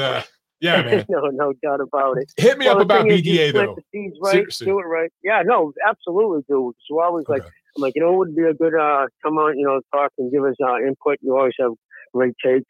uh 0.00 0.22
yeah, 0.62 0.80
man. 0.86 1.04
no, 1.08 1.26
no 1.26 1.52
doubt 1.62 1.80
about 1.80 2.18
it. 2.18 2.32
Hit 2.36 2.56
me 2.56 2.66
well, 2.66 2.76
up 2.76 2.82
about 2.82 3.06
BDA 3.06 3.52
though. 3.52 3.76
right, 4.22 4.32
Seriously. 4.32 4.66
do 4.66 4.78
it 4.78 4.84
right. 4.84 5.12
Yeah, 5.22 5.42
no, 5.44 5.72
absolutely 5.86 6.42
do. 6.48 6.72
So 6.88 7.00
I 7.00 7.10
was 7.10 7.24
okay. 7.28 7.42
like, 7.42 7.52
I'm 7.76 7.82
like, 7.82 7.94
you 7.96 8.02
know, 8.02 8.14
it 8.14 8.18
would 8.18 8.36
be 8.36 8.42
a 8.42 8.54
good 8.54 8.74
uh, 8.74 9.06
come 9.22 9.38
on, 9.38 9.58
you 9.58 9.66
know, 9.66 9.80
talk 9.92 10.12
and 10.18 10.30
give 10.30 10.44
us 10.44 10.56
uh, 10.62 10.78
input. 10.78 11.18
You 11.20 11.36
always 11.36 11.54
have 11.60 11.72
great 12.12 12.34
takes. 12.44 12.66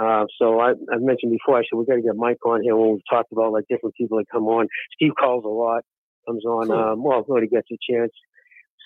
Uh, 0.00 0.24
so 0.38 0.60
I, 0.60 0.70
I 0.70 0.98
mentioned 0.98 1.32
before, 1.32 1.58
I 1.58 1.62
said 1.62 1.76
we 1.76 1.84
got 1.84 1.96
to 1.96 2.02
get 2.02 2.16
Mike 2.16 2.44
on 2.46 2.62
here 2.62 2.76
when 2.76 2.92
we've 2.92 3.10
talked 3.10 3.32
about 3.32 3.52
like 3.52 3.64
different 3.68 3.94
people 3.96 4.18
that 4.18 4.26
come 4.32 4.44
on. 4.44 4.68
Steve 4.94 5.12
calls 5.18 5.44
a 5.44 5.48
lot, 5.48 5.82
comes 6.26 6.44
on. 6.44 6.68
Cool. 6.68 6.78
Um, 6.78 7.02
well, 7.02 7.22
when 7.26 7.42
he 7.42 7.48
gets 7.48 7.68
a 7.72 7.78
chance. 7.90 8.12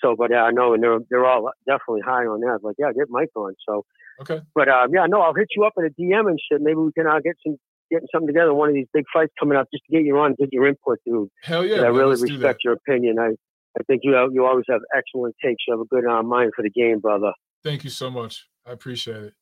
So, 0.01 0.15
but 0.17 0.31
yeah, 0.31 0.43
I 0.43 0.51
know, 0.51 0.73
and 0.73 0.83
they're 0.83 0.99
they're 1.09 1.25
all 1.25 1.49
definitely 1.65 2.01
high 2.05 2.25
on 2.25 2.41
that. 2.41 2.59
Like, 2.63 2.75
yeah, 2.77 2.91
get 2.91 3.07
Mike 3.09 3.29
on. 3.35 3.55
So, 3.67 3.85
okay. 4.21 4.41
But 4.53 4.67
um, 4.67 4.93
yeah, 4.93 5.05
no, 5.07 5.21
I'll 5.21 5.33
hit 5.33 5.47
you 5.55 5.63
up 5.63 5.73
at 5.77 5.85
a 5.85 5.89
DM 5.89 6.27
and 6.27 6.39
shit. 6.51 6.61
Maybe 6.61 6.75
we 6.75 6.91
can 6.91 7.07
uh, 7.07 7.19
get 7.23 7.35
some 7.45 7.55
getting 7.89 8.07
something 8.11 8.27
together. 8.27 8.53
One 8.53 8.69
of 8.69 8.75
these 8.75 8.87
big 8.93 9.05
fights 9.13 9.31
coming 9.39 9.57
up, 9.57 9.67
just 9.73 9.83
to 9.89 9.95
get 9.95 10.05
you 10.05 10.17
on, 10.17 10.35
get 10.37 10.51
your 10.51 10.67
input, 10.67 10.99
dude. 11.05 11.29
Hell 11.43 11.65
yeah! 11.65 11.81
I 11.81 11.87
really 11.87 12.21
respect 12.21 12.63
your 12.65 12.73
opinion. 12.73 13.19
I 13.19 13.35
I 13.77 13.83
think 13.83 14.01
you 14.03 14.13
have, 14.13 14.29
you 14.33 14.45
always 14.45 14.65
have 14.69 14.81
excellent 14.95 15.35
takes. 15.43 15.63
You 15.67 15.73
have 15.73 15.81
a 15.81 15.85
good 15.85 16.05
uh, 16.09 16.23
mind 16.23 16.51
for 16.55 16.61
the 16.61 16.69
game, 16.69 16.99
brother. 16.99 17.31
Thank 17.63 17.83
you 17.83 17.89
so 17.89 18.09
much. 18.09 18.47
I 18.65 18.71
appreciate 18.71 19.23
it. 19.23 19.33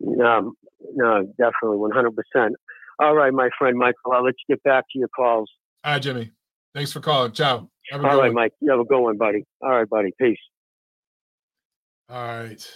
No, 0.00 0.52
no, 0.94 1.22
definitely, 1.38 1.78
one 1.78 1.90
hundred 1.90 2.14
percent. 2.14 2.54
All 2.98 3.14
right, 3.14 3.32
my 3.32 3.50
friend 3.58 3.76
Michael. 3.76 4.12
I'll 4.12 4.24
let 4.24 4.34
you 4.48 4.54
get 4.54 4.62
back 4.62 4.84
to 4.92 4.98
your 4.98 5.08
calls. 5.08 5.50
All 5.84 5.92
right, 5.92 6.02
Jimmy. 6.02 6.32
Thanks 6.74 6.92
for 6.92 7.00
calling. 7.00 7.32
Ciao. 7.32 7.70
All 7.92 8.00
right, 8.00 8.16
one. 8.16 8.34
Mike. 8.34 8.52
You 8.60 8.70
have 8.70 8.80
a 8.80 8.84
good 8.84 9.00
one, 9.00 9.16
buddy. 9.16 9.44
All 9.62 9.70
right, 9.70 9.88
buddy. 9.88 10.12
Peace. 10.20 10.38
All 12.08 12.26
right. 12.26 12.72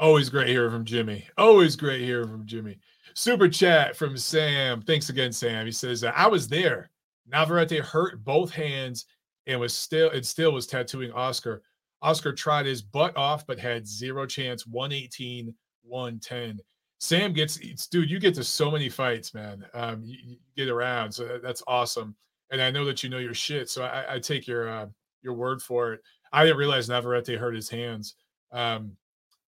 Always 0.00 0.28
great 0.28 0.48
hearing 0.48 0.70
from 0.70 0.84
Jimmy. 0.84 1.26
Always 1.38 1.76
great 1.76 2.00
hearing 2.00 2.28
from 2.28 2.46
Jimmy. 2.46 2.78
Super 3.14 3.48
chat 3.48 3.96
from 3.96 4.16
Sam. 4.16 4.82
Thanks 4.82 5.08
again, 5.08 5.32
Sam. 5.32 5.66
He 5.66 5.72
says, 5.72 6.02
I 6.02 6.26
was 6.26 6.48
there. 6.48 6.90
Navarrete 7.30 7.78
hurt 7.78 8.24
both 8.24 8.50
hands 8.50 9.06
and 9.46 9.60
was 9.60 9.74
still 9.74 10.10
it 10.10 10.26
still 10.26 10.52
was 10.52 10.66
tattooing 10.66 11.12
Oscar. 11.12 11.62
Oscar 12.02 12.32
tried 12.32 12.66
his 12.66 12.82
butt 12.82 13.16
off, 13.16 13.46
but 13.46 13.58
had 13.58 13.86
zero 13.86 14.26
chance. 14.26 14.66
118, 14.66 15.54
110. 15.82 16.60
Sam 16.98 17.32
gets 17.32 17.58
it's 17.58 17.86
dude, 17.86 18.10
you 18.10 18.18
get 18.18 18.34
to 18.34 18.44
so 18.44 18.70
many 18.70 18.88
fights, 18.88 19.34
man. 19.34 19.64
Um, 19.74 20.02
you, 20.04 20.16
you 20.22 20.36
get 20.56 20.68
around, 20.68 21.12
so 21.12 21.38
that's 21.42 21.62
awesome. 21.66 22.14
And 22.50 22.60
I 22.62 22.70
know 22.70 22.84
that 22.84 23.02
you 23.02 23.08
know 23.08 23.18
your 23.18 23.34
shit, 23.34 23.68
so 23.68 23.84
I, 23.84 24.14
I 24.14 24.18
take 24.18 24.46
your 24.46 24.68
uh, 24.68 24.86
your 25.22 25.34
word 25.34 25.60
for 25.60 25.94
it. 25.94 26.00
I 26.32 26.44
didn't 26.44 26.58
realize 26.58 26.88
Navarrete 26.88 27.38
hurt 27.38 27.54
his 27.54 27.68
hands. 27.68 28.14
Um, 28.52 28.96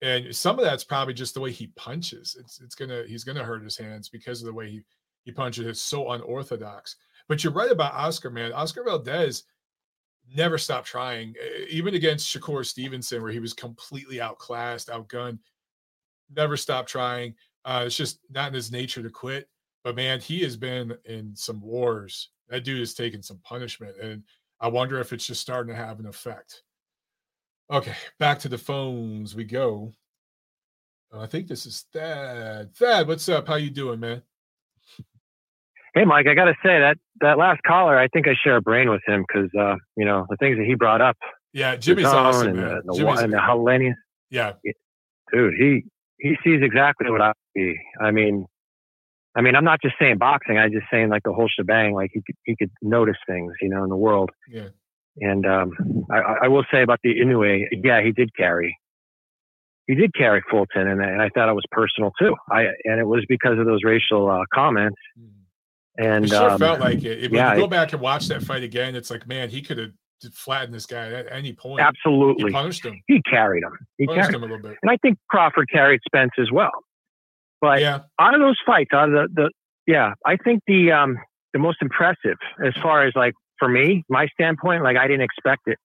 and 0.03 0.35
some 0.35 0.59
of 0.59 0.65
that's 0.65 0.85
probably 0.85 1.15
just 1.15 1.35
the 1.35 1.41
way 1.41 1.51
he 1.51 1.69
punches. 1.69 2.37
It's 2.39 2.61
it's 2.61 2.75
gonna 2.75 3.05
he's 3.07 3.25
gonna 3.25 3.45
hurt 3.45 3.63
his 3.63 3.77
hands 3.77 4.09
because 4.09 4.41
of 4.41 4.47
the 4.47 4.53
way 4.53 4.71
he 4.71 4.83
he 5.25 5.33
punches. 5.33 5.67
It's 5.67 5.83
so 5.83 6.11
unorthodox. 6.13 6.97
But 7.29 7.43
you're 7.43 7.53
right 7.53 7.71
about 7.71 7.95
Oscar, 7.95 8.31
man. 8.31 8.53
Oscar 8.53 8.85
Valdez 8.85 9.45
never 10.35 10.59
stopped 10.59 10.87
trying, 10.87 11.35
even 11.69 11.95
against 11.95 12.35
Shakur 12.35 12.65
Stevenson, 12.65 13.23
where 13.23 13.33
he 13.33 13.41
was 13.41 13.53
completely 13.53 14.21
outclassed, 14.21 14.89
outgunned. 14.89 15.39
Never 16.35 16.57
stopped 16.57 16.89
trying. 16.89 17.35
Uh, 17.65 17.85
it's 17.87 17.97
just 17.97 18.21
not 18.31 18.49
in 18.49 18.55
his 18.55 18.73
nature 18.73 19.03
to 19.03 19.11
quit. 19.11 19.49
But 19.85 19.97
man, 19.97 20.21
he 20.21 20.41
has 20.43 20.57
been 20.57 20.97
in 21.05 21.35
some 21.37 21.61
wars. 21.61 22.31
That 22.49 22.65
dude 22.65 22.81
has 22.81 22.95
taken 22.95 23.23
some 23.23 23.39
punishment, 23.45 23.97
and 24.03 24.23
I 24.61 24.69
wonder 24.69 25.01
if 25.01 25.13
it's 25.13 25.27
just 25.27 25.41
starting 25.41 25.75
to 25.75 25.81
have 25.81 26.01
an 26.01 26.07
effect. 26.07 26.63
Okay, 27.71 27.95
back 28.19 28.39
to 28.41 28.49
the 28.49 28.59
phones 28.59 29.35
we 29.35 29.45
go. 29.45 29.93
I 31.13 31.27
think 31.27 31.47
this 31.47 31.67
is 31.67 31.85
Thad. 31.93 32.75
Thad, 32.75 33.09
what's 33.09 33.29
up? 33.29 33.47
How 33.47 33.57
you 33.57 33.71
doing, 33.71 34.01
man? 34.01 34.23
Hey, 35.97 36.05
Mike, 36.05 36.27
I 36.29 36.35
got 36.35 36.45
to 36.45 36.55
say 36.63 36.79
that 36.79 36.99
that 37.23 37.39
last 37.39 37.63
caller, 37.67 37.99
I 37.99 38.09
think 38.09 38.29
I 38.29 38.35
share 38.45 38.57
a 38.57 38.61
brain 38.61 38.91
with 38.91 39.01
him 39.07 39.25
because 39.27 39.49
uh, 39.59 39.77
you 39.97 40.05
know 40.05 40.27
the 40.29 40.37
things 40.37 40.59
that 40.59 40.67
he 40.67 40.75
brought 40.75 41.01
up. 41.01 41.17
Yeah, 41.55 41.75
Jimmy's 41.77 42.05
awesome, 42.05 42.49
and 42.49 42.57
man. 42.59 42.69
the, 42.85 42.93
the, 42.93 42.99
Jimmy's, 42.99 43.21
and 43.21 43.33
the 43.33 43.39
Helenius. 43.39 43.95
yeah, 44.29 44.53
dude, 45.33 45.55
he 45.59 45.85
he 46.19 46.37
sees 46.45 46.61
exactly 46.63 47.11
what 47.11 47.23
I 47.23 47.33
see. 47.57 47.77
I 47.99 48.11
mean, 48.11 48.45
I 49.35 49.41
mean, 49.41 49.57
I'm 49.57 49.65
not 49.65 49.81
just 49.81 49.95
saying 49.99 50.19
boxing. 50.19 50.59
I'm 50.59 50.71
just 50.71 50.85
saying 50.93 51.09
like 51.09 51.23
the 51.25 51.33
whole 51.33 51.49
shebang. 51.49 51.95
Like 51.95 52.11
he 52.13 52.21
could 52.27 52.37
he 52.45 52.57
could 52.57 52.71
notice 52.83 53.17
things, 53.27 53.55
you 53.63 53.71
know, 53.71 53.83
in 53.83 53.89
the 53.89 53.97
world. 53.97 54.31
yeah. 54.51 54.69
And 55.19 55.47
um, 55.47 55.73
I, 56.11 56.45
I 56.45 56.49
will 56.49 56.67
say 56.71 56.83
about 56.83 57.01
the 57.03 57.15
Inoue, 57.15 57.69
yeah, 57.83 58.03
he 58.03 58.13
did 58.13 58.37
carry. 58.37 58.77
He 59.87 59.95
did 59.95 60.15
carry 60.15 60.43
Fulton, 60.51 60.89
and, 60.89 61.01
and 61.01 61.23
I 61.23 61.31
thought 61.31 61.49
it 61.49 61.55
was 61.55 61.65
personal 61.71 62.13
too. 62.21 62.35
I 62.51 62.65
and 62.85 63.01
it 63.01 63.07
was 63.07 63.25
because 63.27 63.59
of 63.59 63.65
those 63.65 63.81
racial 63.83 64.31
uh, 64.31 64.45
comments. 64.53 64.99
And 65.99 66.25
it 66.25 66.29
sure 66.29 66.51
um, 66.51 66.59
felt 66.59 66.81
like 66.81 67.03
it. 67.05 67.31
When 67.31 67.39
yeah, 67.39 67.55
you 67.55 67.61
go 67.61 67.67
back 67.67 67.93
and 67.93 68.01
watch 68.01 68.27
that 68.29 68.43
fight 68.43 68.63
again, 68.63 68.95
it's 68.95 69.11
like, 69.11 69.27
man, 69.27 69.49
he 69.49 69.63
could 69.63 69.79
have 69.79 69.91
flattened 70.33 70.75
this 70.75 70.87
guy 70.87 71.13
at 71.13 71.27
any 71.31 71.53
point. 71.53 71.81
absolutely, 71.81 72.47
He 72.47 72.53
punished 72.53 72.85
him. 72.85 73.01
he 73.07 73.23
carried 73.23 73.63
him. 73.63 73.79
He 73.99 74.07
Punished 74.07 74.31
carried, 74.31 74.35
him 74.37 74.43
a 74.43 74.47
little 74.55 74.63
bit. 74.71 74.79
and 74.83 74.91
I 74.91 74.97
think 74.99 75.19
Crawford 75.31 75.69
carried 75.73 76.01
Spence 76.07 76.33
as 76.39 76.51
well. 76.53 76.71
But 77.61 77.81
Yeah, 77.81 78.01
out 78.21 78.35
of 78.35 78.41
those 78.41 78.59
fights, 78.67 78.91
out 78.93 79.09
of 79.09 79.15
the, 79.15 79.29
the 79.35 79.51
yeah, 79.87 80.13
I 80.25 80.37
think 80.37 80.63
the 80.67 80.93
um 80.93 81.17
the 81.53 81.59
most 81.59 81.79
impressive 81.81 82.37
as 82.65 82.75
far 82.83 83.07
as 83.07 83.13
like 83.17 83.33
for 83.59 83.69
me, 83.69 84.05
my 84.11 84.27
standpoint, 84.29 84.83
like 84.83 84.97
I 84.97 85.07
didn't 85.07 85.23
expect 85.23 85.63
it, 85.67 85.79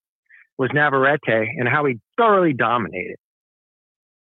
was 0.58 0.70
Navarrete 0.74 1.20
and 1.58 1.68
how 1.70 1.86
he 1.86 1.96
thoroughly 2.18 2.54
dominated, 2.54 3.16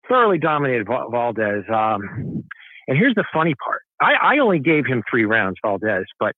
thoroughly 0.09 0.39
dominated 0.39 0.87
Valdez. 0.87 1.65
Um, 1.73 2.45
and 2.89 2.99
here's 2.99 3.15
the 3.15 3.25
funny 3.33 3.55
part: 3.65 3.83
I, 4.03 4.35
I 4.35 4.39
only 4.39 4.59
gave 4.59 4.87
him 4.87 5.03
three 5.09 5.25
rounds, 5.25 5.57
Valdez, 5.65 6.05
but 6.19 6.35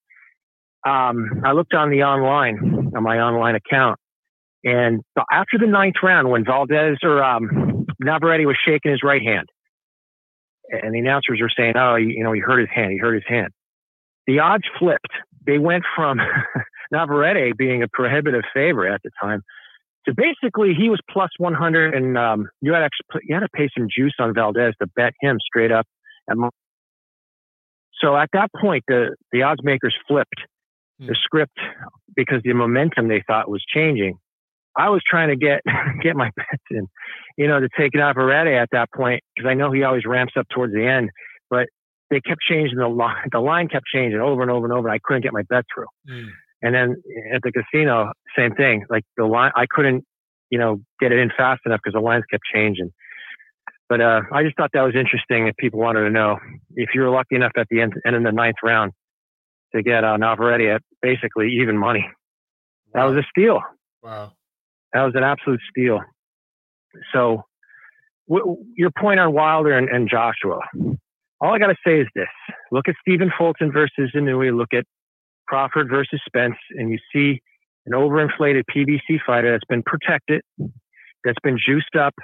um, 0.86 1.42
I 1.44 1.52
looked 1.52 1.74
on 1.74 1.90
the 1.90 2.02
online 2.02 2.92
on 2.94 3.02
my 3.02 3.18
online 3.18 3.54
account, 3.54 3.98
and 4.64 5.02
after 5.32 5.58
the 5.58 5.66
ninth 5.66 5.96
round, 6.02 6.30
when 6.30 6.44
Valdez 6.44 6.98
or 7.02 7.22
um, 7.22 7.86
Navarrete 8.00 8.46
was 8.46 8.56
shaking 8.64 8.90
his 8.90 9.02
right 9.02 9.22
hand 9.22 9.48
and 10.70 10.94
the 10.94 10.98
announcers 10.98 11.38
were 11.40 11.50
saying, 11.56 11.74
"Oh, 11.76 11.96
you, 11.96 12.22
know, 12.22 12.32
he 12.32 12.40
hurt 12.40 12.60
his 12.60 12.68
hand. 12.74 12.92
He 12.92 12.98
hurt 12.98 13.14
his 13.14 13.24
hand." 13.26 13.48
The 14.26 14.38
odds 14.40 14.64
flipped. 14.78 15.12
They 15.46 15.58
went 15.58 15.84
from 15.94 16.18
Navarrete 16.92 17.56
being 17.56 17.82
a 17.82 17.88
prohibitive 17.88 18.44
favorite 18.54 18.94
at 18.94 19.02
the 19.02 19.10
time 19.20 19.42
to 20.06 20.14
basically 20.14 20.74
he 20.74 20.88
was 20.88 21.00
plus 21.10 21.30
100, 21.38 21.94
and 21.94 22.18
um, 22.18 22.48
you 22.60 22.72
had 22.72 22.82
actually 22.82 23.22
you 23.24 23.34
had 23.34 23.40
to 23.40 23.48
pay 23.54 23.68
some 23.76 23.88
juice 23.94 24.14
on 24.18 24.34
Valdez 24.34 24.74
to 24.80 24.88
bet 24.96 25.12
him 25.20 25.38
straight 25.40 25.72
up. 25.72 25.86
At 26.28 26.36
so 28.04 28.16
at 28.16 28.28
that 28.34 28.50
point, 28.60 28.84
the 28.86 29.16
the 29.32 29.42
odds 29.42 29.62
makers 29.64 29.94
flipped 30.06 30.40
the 30.98 31.06
Hmm. 31.06 31.12
script 31.14 31.58
because 32.14 32.42
the 32.44 32.52
momentum 32.52 33.08
they 33.08 33.22
thought 33.26 33.50
was 33.50 33.64
changing. 33.66 34.18
I 34.76 34.90
was 34.90 35.02
trying 35.08 35.28
to 35.28 35.36
get 35.36 35.62
get 36.02 36.16
my 36.16 36.30
bets 36.36 36.62
in, 36.70 36.86
you 37.36 37.48
know, 37.48 37.60
to 37.60 37.68
take 37.76 37.94
Navarrete 37.94 38.54
at 38.54 38.68
that 38.72 38.90
point 38.94 39.22
because 39.34 39.48
I 39.48 39.54
know 39.54 39.72
he 39.72 39.82
always 39.82 40.04
ramps 40.04 40.34
up 40.38 40.46
towards 40.54 40.74
the 40.74 40.86
end. 40.86 41.10
But 41.50 41.68
they 42.10 42.20
kept 42.20 42.40
changing 42.48 42.78
the 42.78 42.88
line. 42.88 43.28
The 43.32 43.40
line 43.40 43.68
kept 43.68 43.86
changing 43.92 44.20
over 44.20 44.42
and 44.42 44.50
over 44.50 44.66
and 44.66 44.72
over. 44.72 44.88
And 44.88 44.94
I 44.94 45.00
couldn't 45.02 45.22
get 45.22 45.32
my 45.32 45.42
bet 45.48 45.64
through. 45.74 45.86
Mm. 46.08 46.28
And 46.62 46.74
then 46.74 47.02
at 47.32 47.42
the 47.42 47.52
casino, 47.52 48.12
same 48.36 48.54
thing. 48.54 48.84
Like 48.88 49.04
the 49.16 49.24
line, 49.24 49.52
I 49.56 49.66
couldn't, 49.68 50.04
you 50.50 50.58
know, 50.58 50.80
get 51.00 51.12
it 51.12 51.18
in 51.18 51.30
fast 51.36 51.62
enough 51.66 51.80
because 51.82 51.94
the 51.94 52.00
lines 52.00 52.24
kept 52.30 52.42
changing. 52.52 52.90
But 53.94 54.00
uh, 54.00 54.22
I 54.32 54.42
just 54.42 54.56
thought 54.56 54.70
that 54.72 54.82
was 54.82 54.96
interesting. 54.96 55.46
If 55.46 55.56
people 55.56 55.78
wanted 55.78 56.00
to 56.00 56.10
know, 56.10 56.40
if 56.74 56.90
you 56.96 57.02
were 57.02 57.10
lucky 57.10 57.36
enough 57.36 57.52
at 57.56 57.68
the 57.70 57.80
end, 57.80 57.94
end 58.04 58.16
of 58.16 58.24
the 58.24 58.32
ninth 58.32 58.56
round 58.60 58.90
to 59.72 59.84
get 59.84 60.02
uh, 60.02 60.16
Navarrete 60.16 60.68
at 60.68 60.82
basically 61.00 61.58
even 61.60 61.78
money, 61.78 62.04
that 62.92 63.04
was 63.04 63.16
a 63.16 63.22
steal. 63.30 63.60
wow. 64.02 64.32
That 64.92 65.02
was 65.04 65.12
an 65.14 65.22
absolute 65.22 65.60
steal. 65.70 66.00
So, 67.12 67.44
w- 68.28 68.56
your 68.76 68.90
point 68.98 69.20
on 69.20 69.32
Wilder 69.32 69.78
and, 69.78 69.88
and 69.88 70.10
Joshua, 70.10 70.58
all 71.40 71.54
I 71.54 71.60
got 71.60 71.68
to 71.68 71.76
say 71.86 72.00
is 72.00 72.08
this 72.16 72.26
look 72.72 72.88
at 72.88 72.96
Stephen 73.00 73.30
Fulton 73.38 73.70
versus 73.70 74.10
Inoue, 74.12 74.56
look 74.56 74.74
at 74.74 74.86
Crawford 75.46 75.88
versus 75.88 76.20
Spence, 76.26 76.56
and 76.70 76.90
you 76.90 76.98
see 77.14 77.40
an 77.86 77.92
overinflated 77.92 78.64
PBC 78.74 79.20
fighter 79.24 79.52
that's 79.52 79.68
been 79.68 79.84
protected, 79.84 80.42
that's 81.22 81.38
been 81.44 81.60
juiced 81.64 81.94
up, 81.96 82.14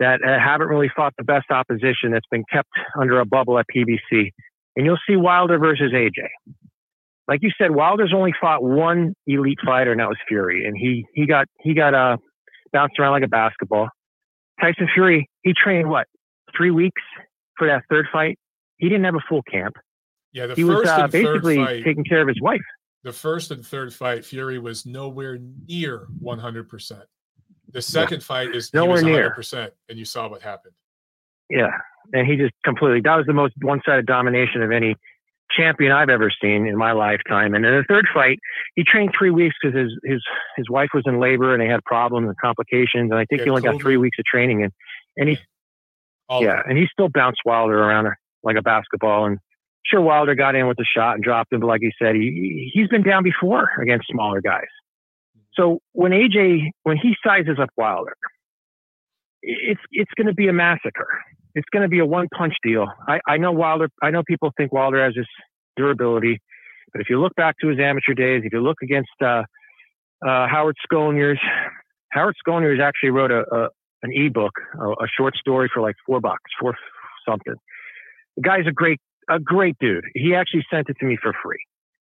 that 0.00 0.20
uh, 0.26 0.38
haven't 0.42 0.68
really 0.68 0.90
fought 0.94 1.12
the 1.16 1.24
best 1.24 1.50
opposition, 1.50 2.10
that's 2.10 2.26
been 2.30 2.44
kept 2.52 2.70
under 2.98 3.20
a 3.20 3.24
bubble 3.24 3.58
at 3.58 3.66
PBC. 3.74 4.32
And 4.76 4.86
you'll 4.86 4.98
see 5.08 5.16
Wilder 5.16 5.58
versus 5.58 5.92
AJ. 5.92 6.26
Like 7.28 7.40
you 7.42 7.50
said, 7.56 7.70
Wilder's 7.70 8.12
only 8.12 8.32
fought 8.40 8.62
one 8.64 9.14
elite 9.26 9.58
fighter, 9.64 9.92
and 9.92 10.00
that 10.00 10.08
was 10.08 10.16
Fury, 10.26 10.66
and 10.66 10.76
he 10.76 11.06
he 11.14 11.26
got 11.26 11.46
he 11.60 11.74
got 11.74 11.94
uh 11.94 12.16
bounced 12.72 12.98
around 12.98 13.12
like 13.12 13.22
a 13.22 13.28
basketball. 13.28 13.88
Tyson 14.60 14.88
Fury, 14.92 15.28
he 15.42 15.52
trained 15.52 15.88
what 15.88 16.06
three 16.56 16.72
weeks 16.72 17.02
for 17.56 17.68
that 17.68 17.82
third 17.88 18.06
fight. 18.12 18.36
He 18.78 18.88
didn't 18.88 19.04
have 19.04 19.14
a 19.14 19.24
full 19.28 19.42
camp. 19.42 19.76
Yeah, 20.32 20.46
the 20.46 20.54
He 20.54 20.64
was 20.64 20.78
first 20.78 20.90
uh, 20.90 21.02
and 21.04 21.12
third 21.12 21.42
basically 21.42 21.56
fight, 21.56 21.84
taking 21.84 22.04
care 22.04 22.22
of 22.22 22.28
his 22.28 22.40
wife. 22.40 22.60
the 23.04 23.12
first 23.12 23.50
and 23.50 23.64
third 23.64 23.92
fight, 23.94 24.24
Fury 24.24 24.58
was 24.58 24.86
nowhere 24.86 25.38
near 25.68 26.06
100%. 26.22 27.02
The 27.72 27.82
second 27.82 28.22
fight 28.22 28.54
is 28.54 28.72
Nowhere 28.74 29.02
near. 29.02 29.34
100%, 29.36 29.70
and 29.88 29.98
you 29.98 30.04
saw 30.04 30.28
what 30.28 30.42
happened. 30.42 30.74
Yeah, 31.48 31.70
and 32.12 32.26
he 32.26 32.36
just 32.36 32.54
completely 32.64 33.00
that 33.00 33.16
was 33.16 33.26
the 33.26 33.32
most 33.32 33.54
one-sided 33.60 34.06
domination 34.06 34.62
of 34.62 34.70
any 34.70 34.96
champion 35.50 35.92
I've 35.92 36.08
ever 36.08 36.30
seen 36.42 36.66
in 36.66 36.76
my 36.76 36.92
lifetime. 36.92 37.54
And 37.54 37.64
in 37.64 37.72
the 37.72 37.84
third 37.88 38.06
fight, 38.12 38.38
he 38.76 38.84
trained 38.84 39.10
three 39.18 39.30
weeks 39.30 39.56
because 39.60 39.76
his 39.76 39.92
his 40.04 40.22
his 40.56 40.70
wife 40.70 40.90
was 40.94 41.04
in 41.06 41.18
labor 41.18 41.52
and 41.52 41.62
they 41.62 41.66
had 41.66 41.84
problems 41.84 42.28
and 42.28 42.36
complications. 42.38 43.10
And 43.10 43.14
I 43.14 43.24
think 43.24 43.40
Yeah, 43.40 43.44
he 43.44 43.50
only 43.50 43.62
got 43.62 43.80
three 43.80 43.96
weeks 43.96 44.18
of 44.18 44.24
training. 44.24 44.62
And 44.62 44.72
and 45.16 45.28
he 45.28 45.38
All 46.28 46.42
yeah, 46.42 46.62
and 46.68 46.78
he 46.78 46.86
still 46.92 47.08
bounced 47.08 47.40
Wilder 47.44 47.78
around 47.78 48.08
like 48.42 48.56
a 48.56 48.62
basketball. 48.62 49.26
And 49.26 49.38
sure, 49.84 50.00
Wilder 50.00 50.34
got 50.34 50.54
in 50.54 50.66
with 50.66 50.76
the 50.76 50.84
shot 50.84 51.14
and 51.14 51.24
dropped 51.24 51.52
him, 51.52 51.60
but 51.60 51.66
like 51.66 51.80
he 51.80 51.92
said, 52.00 52.14
he 52.14 52.70
he's 52.72 52.88
been 52.88 53.02
down 53.02 53.22
before 53.22 53.70
against 53.80 54.08
smaller 54.08 54.40
guys. 54.40 54.68
So 55.60 55.80
when 55.92 56.12
AJ 56.12 56.70
when 56.84 56.96
he 56.96 57.14
sizes 57.24 57.58
up 57.60 57.68
Wilder, 57.76 58.16
it's 59.42 59.80
it's 59.90 60.10
going 60.16 60.26
to 60.26 60.34
be 60.34 60.48
a 60.48 60.52
massacre. 60.52 61.08
It's 61.54 61.68
going 61.72 61.82
to 61.82 61.88
be 61.88 61.98
a 61.98 62.06
one 62.06 62.28
punch 62.36 62.54
deal. 62.62 62.86
I, 63.06 63.20
I 63.28 63.36
know 63.36 63.52
Wilder. 63.52 63.88
I 64.02 64.10
know 64.10 64.22
people 64.26 64.52
think 64.56 64.72
Wilder 64.72 65.04
has 65.04 65.14
this 65.14 65.26
durability, 65.76 66.40
but 66.92 67.02
if 67.02 67.10
you 67.10 67.20
look 67.20 67.34
back 67.34 67.56
to 67.60 67.68
his 67.68 67.78
amateur 67.78 68.14
days, 68.14 68.42
if 68.44 68.52
you 68.52 68.60
look 68.60 68.78
against 68.82 69.10
uh, 69.22 69.42
uh, 70.26 70.46
Harold 70.48 70.76
Sconiers, 70.90 71.38
Harold 72.12 72.36
Sconiers 72.46 72.80
actually 72.80 73.10
wrote 73.10 73.30
a, 73.30 73.44
a 73.54 73.68
an 74.02 74.12
ebook, 74.14 74.52
a, 74.80 74.88
a 74.88 75.08
short 75.14 75.36
story 75.36 75.68
for 75.72 75.82
like 75.82 75.96
four 76.06 76.20
bucks, 76.20 76.50
four 76.58 76.74
something. 77.28 77.54
The 78.36 78.42
guy's 78.42 78.66
a 78.66 78.72
great 78.72 79.00
a 79.28 79.38
great 79.38 79.76
dude. 79.78 80.04
He 80.14 80.34
actually 80.34 80.64
sent 80.70 80.88
it 80.88 80.96
to 81.00 81.06
me 81.06 81.18
for 81.20 81.34
free. 81.42 81.62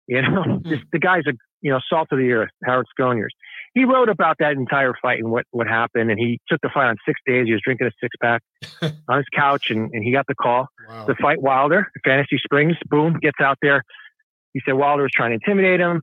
You 0.07 0.23
know, 0.23 0.61
Just- 0.65 0.85
the 0.93 0.99
guy's 0.99 1.27
a 1.27 1.33
you 1.63 1.71
know 1.73 1.81
salt 1.89 2.09
of 2.13 2.19
the 2.19 2.33
earth, 2.33 2.51
Harold 2.65 2.87
Sconiers. 2.99 3.31
He 3.75 3.85
wrote 3.87 4.11
about 4.11 4.37
that 4.41 4.53
entire 4.53 4.93
fight 5.01 5.19
and 5.21 5.31
what 5.31 5.47
what 5.51 5.67
happened, 5.67 6.11
and 6.11 6.19
he 6.19 6.39
took 6.49 6.61
the 6.61 6.69
fight 6.69 6.89
on 6.89 6.97
six 7.07 7.21
days. 7.27 7.47
He 7.47 7.53
was 7.53 7.63
drinking 7.65 7.87
a 7.87 7.91
six 8.01 8.15
pack 8.21 8.43
on 9.09 9.17
his 9.17 9.27
couch, 9.35 9.71
and, 9.71 9.91
and 9.93 10.05
he 10.05 10.13
got 10.13 10.27
the 10.27 10.35
call 10.35 10.67
Wow. 10.89 11.07
to 11.07 11.15
fight 11.15 11.41
Wilder. 11.41 11.91
Fantasy 12.05 12.39
Springs, 12.39 12.77
boom, 12.91 13.19
gets 13.23 13.41
out 13.41 13.57
there. 13.63 13.83
He 14.53 14.61
said 14.67 14.73
Wilder 14.75 15.05
was 15.05 15.13
trying 15.15 15.31
to 15.31 15.35
intimidate 15.35 15.81
him. 15.81 16.03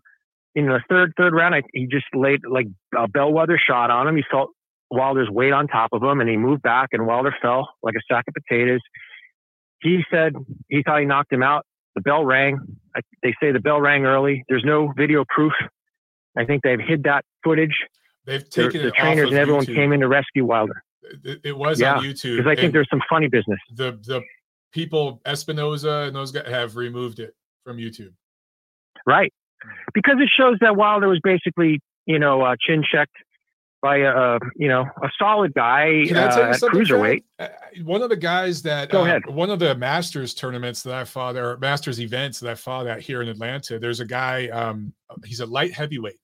In 0.55 0.65
the 0.65 0.81
third 0.89 1.13
third 1.17 1.33
round, 1.33 1.53
I, 1.53 1.61
he 1.73 1.85
just 1.85 2.07
laid 2.15 2.39
like 2.49 2.67
a 2.97 3.07
bellwether 3.07 3.59
shot 3.63 3.91
on 3.91 4.07
him. 4.07 4.15
He 4.15 4.23
felt 4.31 4.49
Wilder's 4.89 5.29
weight 5.29 5.53
on 5.53 5.67
top 5.67 5.89
of 5.93 6.01
him, 6.01 6.19
and 6.21 6.27
he 6.29 6.37
moved 6.37 6.63
back, 6.63 6.89
and 6.93 7.05
Wilder 7.05 7.35
fell 7.39 7.69
like 7.83 7.93
a 7.93 8.01
sack 8.11 8.23
of 8.27 8.33
potatoes. 8.33 8.79
He 9.81 10.03
said 10.11 10.33
he 10.67 10.81
thought 10.83 10.99
he 10.99 11.05
knocked 11.05 11.31
him 11.31 11.43
out. 11.43 11.65
The 11.99 12.03
bell 12.03 12.23
rang. 12.23 12.59
I, 12.95 13.01
they 13.23 13.33
say 13.41 13.51
the 13.51 13.59
bell 13.59 13.81
rang 13.81 14.05
early. 14.05 14.45
There's 14.47 14.63
no 14.63 14.93
video 14.95 15.25
proof. 15.27 15.51
I 16.37 16.45
think 16.45 16.63
they've 16.63 16.79
hid 16.79 17.03
that 17.03 17.25
footage. 17.43 17.75
They've 18.25 18.47
taken 18.49 18.81
the 18.83 18.87
it 18.87 18.93
trainers 18.93 19.25
of 19.25 19.31
and 19.31 19.39
everyone 19.39 19.65
YouTube. 19.65 19.75
came 19.75 19.91
in 19.91 19.99
to 19.99 20.07
rescue 20.07 20.45
Wilder 20.45 20.81
It, 21.25 21.41
it 21.43 21.57
was 21.57 21.79
Yeah, 21.81 21.95
on 21.97 22.03
YouTube. 22.03 22.37
because 22.37 22.49
I 22.49 22.55
think 22.55 22.71
there's 22.73 22.87
some 22.89 23.01
funny 23.09 23.27
business. 23.27 23.59
the 23.75 23.99
the 24.05 24.21
people 24.71 25.19
Espinoza 25.25 26.07
and 26.07 26.15
those 26.15 26.31
guys 26.31 26.47
have 26.47 26.75
removed 26.77 27.19
it 27.19 27.33
from 27.65 27.77
YouTube. 27.77 28.13
Right. 29.05 29.33
Because 29.93 30.17
it 30.19 30.29
shows 30.35 30.55
that 30.61 30.75
Wilder 30.77 31.09
was 31.09 31.19
basically, 31.23 31.81
you 32.05 32.19
know, 32.19 32.43
uh, 32.43 32.55
chin 32.65 32.83
checked 32.89 33.15
by 33.81 33.97
a, 33.97 34.09
uh, 34.09 34.39
you 34.55 34.67
know, 34.67 34.81
a 35.01 35.09
solid 35.17 35.53
guy 35.53 36.03
Can 36.05 36.17
I 36.17 36.27
tell 36.29 36.43
uh, 36.43 36.49
at 36.51 36.59
cruiserweight. 36.59 37.23
Uh, 37.39 37.47
One 37.83 38.01
of 38.01 38.09
the 38.09 38.17
guys 38.17 38.61
that 38.63 38.89
Go 38.89 39.01
uh, 39.01 39.05
ahead. 39.05 39.25
one 39.27 39.49
of 39.49 39.59
the 39.59 39.75
Masters 39.75 40.33
tournaments 40.33 40.83
that 40.83 40.93
I 40.93 41.05
fought 41.05 41.35
or 41.37 41.57
Masters 41.57 42.01
events 42.01 42.39
that 42.41 42.49
I 42.49 42.55
fought 42.55 42.87
at 42.87 43.01
here 43.01 43.21
in 43.21 43.27
Atlanta. 43.29 43.79
There's 43.79 43.99
a 44.01 44.05
guy. 44.05 44.47
Um, 44.49 44.93
he's 45.25 45.39
a 45.39 45.45
light 45.45 45.73
heavyweight 45.73 46.19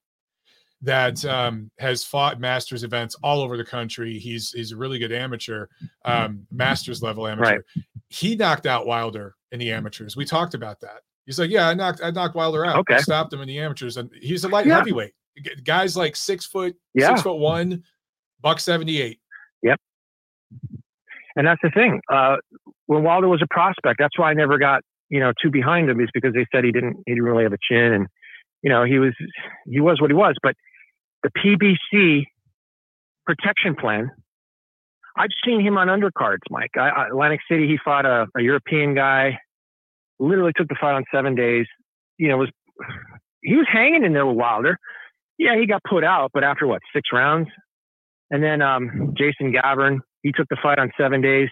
that 0.81 1.23
um, 1.25 1.71
has 1.79 2.03
fought 2.03 2.39
Masters 2.39 2.83
events 2.83 3.15
all 3.23 3.41
over 3.41 3.57
the 3.57 3.63
country. 3.65 4.19
He's 4.19 4.51
he's 4.51 4.71
a 4.71 4.77
really 4.77 4.99
good 4.99 5.11
amateur, 5.13 5.67
um, 6.03 6.45
Masters 6.51 7.01
level 7.01 7.27
amateur. 7.27 7.61
He 8.09 8.35
knocked 8.35 8.65
out 8.65 8.85
Wilder 8.85 9.35
in 9.51 9.59
the 9.59 9.71
amateurs. 9.71 10.15
We 10.17 10.25
talked 10.25 10.53
about 10.53 10.79
that. 10.81 11.01
He's 11.25 11.39
like, 11.39 11.49
yeah, 11.49 11.69
I 11.69 11.73
knocked 11.73 12.01
I 12.03 12.11
knocked 12.11 12.35
Wilder 12.35 12.65
out. 12.65 12.77
Okay. 12.79 12.95
I 12.95 13.01
stopped 13.01 13.33
him 13.33 13.41
in 13.41 13.47
the 13.47 13.59
amateurs, 13.59 13.97
and 13.97 14.11
he's 14.21 14.43
a 14.43 14.49
light 14.49 14.65
Yeah. 14.67 14.75
heavyweight. 14.77 15.13
Guys 15.63 15.97
like 15.97 16.15
six 16.15 16.45
foot, 16.45 16.75
Yeah. 16.93 17.09
six 17.09 17.21
foot 17.21 17.37
one, 17.37 17.83
buck 18.41 18.59
seventy 18.59 19.01
eight. 19.01 19.19
Yep. 19.63 19.79
And 21.35 21.45
that's 21.45 21.61
the 21.61 21.69
thing. 21.71 22.01
Uh, 22.11 22.37
when 22.85 23.03
Wilder 23.03 23.27
was 23.27 23.41
a 23.41 23.47
prospect, 23.53 23.97
that's 23.99 24.17
why 24.17 24.31
I 24.31 24.33
never 24.33 24.57
got 24.57 24.81
you 25.09 25.19
know 25.19 25.33
too 25.41 25.51
behind 25.51 25.89
him 25.89 25.99
is 25.99 26.09
because 26.13 26.33
they 26.33 26.45
said 26.53 26.63
he 26.63 26.71
didn't 26.71 26.97
he 27.05 27.13
didn't 27.13 27.23
really 27.25 27.43
have 27.43 27.53
a 27.53 27.57
chin 27.69 27.93
and 27.93 28.07
you 28.63 28.69
know 28.69 28.83
he 28.83 28.97
was 28.99 29.13
he 29.65 29.79
was 29.79 29.99
what 30.01 30.09
he 30.09 30.15
was. 30.15 30.35
But 30.41 30.55
the 31.23 31.29
PBC 31.31 32.25
protection 33.25 33.75
plan, 33.75 34.09
I've 35.17 35.29
seen 35.45 35.59
him 35.61 35.77
on 35.77 35.87
undercards, 35.87 36.43
Mike. 36.49 36.71
I, 36.77 37.07
Atlantic 37.07 37.41
City, 37.49 37.67
he 37.67 37.77
fought 37.83 38.05
a, 38.05 38.27
a 38.37 38.41
European 38.41 38.93
guy. 38.95 39.39
Literally 40.19 40.53
took 40.55 40.67
the 40.69 40.75
fight 40.79 40.93
on 40.93 41.03
seven 41.13 41.35
days. 41.35 41.65
You 42.17 42.29
know, 42.29 42.37
was 42.37 42.49
he 43.43 43.55
was 43.55 43.67
hanging 43.71 44.05
in 44.05 44.13
there 44.13 44.25
with 44.25 44.37
Wilder. 44.37 44.77
Yeah, 45.37 45.59
he 45.59 45.67
got 45.67 45.81
put 45.87 46.03
out, 46.03 46.31
but 46.33 46.43
after 46.43 46.65
what 46.67 46.81
six 46.93 47.09
rounds? 47.11 47.49
And 48.31 48.43
then 48.43 48.61
um, 48.61 49.13
Jason 49.17 49.51
Gavern, 49.51 50.01
he 50.23 50.31
took 50.31 50.47
the 50.49 50.57
fight 50.61 50.79
on 50.79 50.91
seven 50.99 51.21
days. 51.21 51.49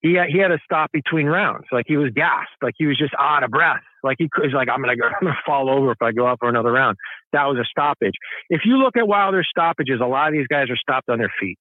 He 0.00 0.14
had, 0.14 0.28
he 0.28 0.38
had 0.38 0.48
to 0.48 0.58
stop 0.64 0.92
between 0.92 1.26
rounds, 1.26 1.64
like 1.72 1.86
he 1.88 1.96
was 1.96 2.10
gassed, 2.14 2.50
like 2.62 2.74
he 2.76 2.86
was 2.86 2.98
just 2.98 3.14
out 3.18 3.42
of 3.42 3.50
breath, 3.50 3.80
like 4.02 4.16
he 4.18 4.28
was 4.36 4.52
like 4.54 4.68
I'm 4.68 4.80
gonna 4.80 4.96
go, 4.96 5.04
I'm 5.20 5.26
gonna 5.26 5.36
fall 5.46 5.70
over 5.70 5.92
if 5.92 6.02
I 6.02 6.12
go 6.12 6.26
out 6.26 6.38
for 6.40 6.48
another 6.48 6.72
round. 6.72 6.96
That 7.32 7.44
was 7.44 7.58
a 7.58 7.64
stoppage. 7.64 8.12
If 8.50 8.62
you 8.64 8.76
look 8.76 8.96
at 8.96 9.08
Wilder's 9.08 9.48
stoppages, 9.50 10.00
a 10.02 10.06
lot 10.06 10.28
of 10.28 10.34
these 10.34 10.46
guys 10.46 10.68
are 10.68 10.76
stopped 10.76 11.08
on 11.08 11.18
their 11.18 11.32
feet, 11.40 11.58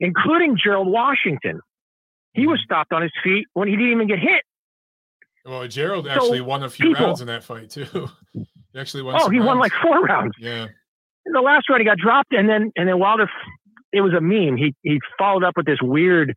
including 0.00 0.56
Gerald 0.62 0.88
Washington. 0.88 1.60
He 2.32 2.46
was 2.46 2.58
stopped 2.64 2.92
on 2.92 3.02
his 3.02 3.12
feet 3.22 3.46
when 3.52 3.68
he 3.68 3.76
didn't 3.76 3.92
even 3.92 4.08
get 4.08 4.18
hit. 4.18 4.42
Well, 5.44 5.68
Gerald 5.68 6.08
actually 6.08 6.40
won 6.40 6.62
a 6.62 6.70
few 6.70 6.88
people- 6.88 7.06
rounds 7.06 7.20
in 7.20 7.26
that 7.26 7.44
fight 7.44 7.68
too. 7.68 8.08
he 8.72 8.78
actually 8.78 9.02
won. 9.02 9.16
Oh, 9.20 9.28
he 9.28 9.40
won 9.40 9.58
like 9.58 9.72
four 9.82 10.00
rounds. 10.02 10.34
yeah. 10.38 10.66
in 11.26 11.32
the 11.32 11.40
last 11.40 11.68
round 11.68 11.80
he 11.80 11.86
got 11.86 11.98
dropped 11.98 12.32
and 12.32 12.48
then 12.48 12.72
and 12.76 12.88
then 12.88 12.98
Wilder 12.98 13.28
it 13.92 14.00
was 14.00 14.12
a 14.14 14.20
meme. 14.20 14.56
He 14.56 14.74
he 14.82 15.00
followed 15.18 15.44
up 15.44 15.54
with 15.56 15.66
this 15.66 15.78
weird 15.82 16.34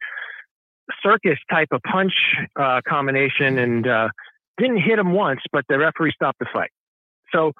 circus 1.02 1.38
type 1.50 1.70
of 1.72 1.82
punch 1.90 2.14
uh, 2.60 2.82
combination 2.88 3.58
and 3.58 3.88
uh, 3.88 4.10
didn't 4.58 4.82
hit 4.82 5.00
him 5.00 5.14
once, 5.14 5.40
but 5.52 5.64
the 5.70 5.78
referee 5.78 6.12
stopped 6.14 6.40
the 6.40 6.46
fight. 6.54 6.70
So 7.34 7.54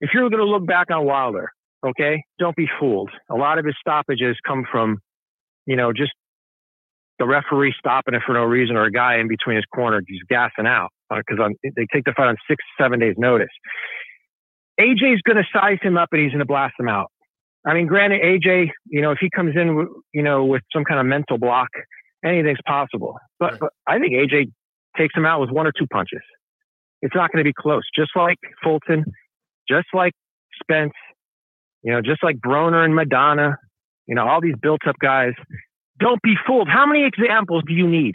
if 0.00 0.10
you're 0.14 0.28
going 0.30 0.44
to 0.44 0.50
look 0.50 0.66
back 0.66 0.90
on 0.90 1.04
Wilder, 1.04 1.50
okay, 1.86 2.22
don't 2.38 2.56
be 2.56 2.68
fooled. 2.78 3.10
A 3.30 3.34
lot 3.34 3.58
of 3.58 3.64
his 3.64 3.74
stoppages 3.80 4.36
come 4.46 4.64
from, 4.70 4.98
you 5.66 5.76
know, 5.76 5.92
just 5.92 6.12
the 7.18 7.26
referee 7.26 7.74
stopping 7.78 8.14
it 8.14 8.22
for 8.24 8.32
no 8.32 8.44
reason 8.44 8.76
or 8.76 8.84
a 8.84 8.90
guy 8.90 9.18
in 9.18 9.28
between 9.28 9.56
his 9.56 9.64
corner 9.74 10.00
just 10.00 10.26
gassing 10.28 10.66
out 10.66 10.90
because 11.10 11.38
on 11.38 11.54
they 11.62 11.86
take 11.92 12.04
the 12.04 12.14
fight 12.16 12.28
on 12.28 12.36
six 12.48 12.64
seven 12.80 12.98
days 12.98 13.14
notice. 13.18 13.48
AJ's 14.80 15.20
going 15.22 15.36
to 15.36 15.44
size 15.52 15.78
him 15.82 15.96
up 15.96 16.08
and 16.12 16.22
he's 16.22 16.30
going 16.30 16.38
to 16.40 16.44
blast 16.46 16.74
him 16.78 16.88
out. 16.88 17.10
I 17.66 17.74
mean, 17.74 17.86
granted, 17.86 18.22
AJ, 18.22 18.70
you 18.86 19.02
know, 19.02 19.10
if 19.10 19.18
he 19.20 19.28
comes 19.28 19.54
in, 19.54 19.86
you 20.14 20.22
know, 20.22 20.44
with 20.44 20.62
some 20.72 20.84
kind 20.84 20.98
of 20.98 21.06
mental 21.06 21.36
block, 21.38 21.68
anything's 22.24 22.58
possible. 22.66 23.18
But, 23.38 23.52
Right. 23.52 23.60
but 23.60 23.72
I 23.86 23.98
think 23.98 24.14
AJ 24.14 24.50
takes 24.96 25.14
him 25.14 25.26
out 25.26 25.40
with 25.40 25.50
one 25.50 25.66
or 25.66 25.72
two 25.78 25.86
punches. 25.86 26.22
It's 27.02 27.14
not 27.14 27.30
going 27.32 27.44
to 27.44 27.48
be 27.48 27.52
close. 27.56 27.82
Just 27.94 28.10
like 28.16 28.38
Fulton, 28.62 29.04
just 29.68 29.88
like 29.94 30.12
Spence, 30.62 30.92
you 31.82 31.92
know, 31.92 32.00
just 32.02 32.22
like 32.22 32.36
Broner 32.36 32.84
and 32.84 32.94
Madonna, 32.94 33.56
you 34.06 34.14
know, 34.14 34.26
all 34.26 34.40
these 34.40 34.54
built-up 34.60 34.96
guys. 35.00 35.32
Don't 35.98 36.20
be 36.22 36.34
fooled. 36.46 36.68
How 36.68 36.86
many 36.86 37.04
examples 37.06 37.62
do 37.66 37.72
you 37.74 37.86
need? 37.86 38.14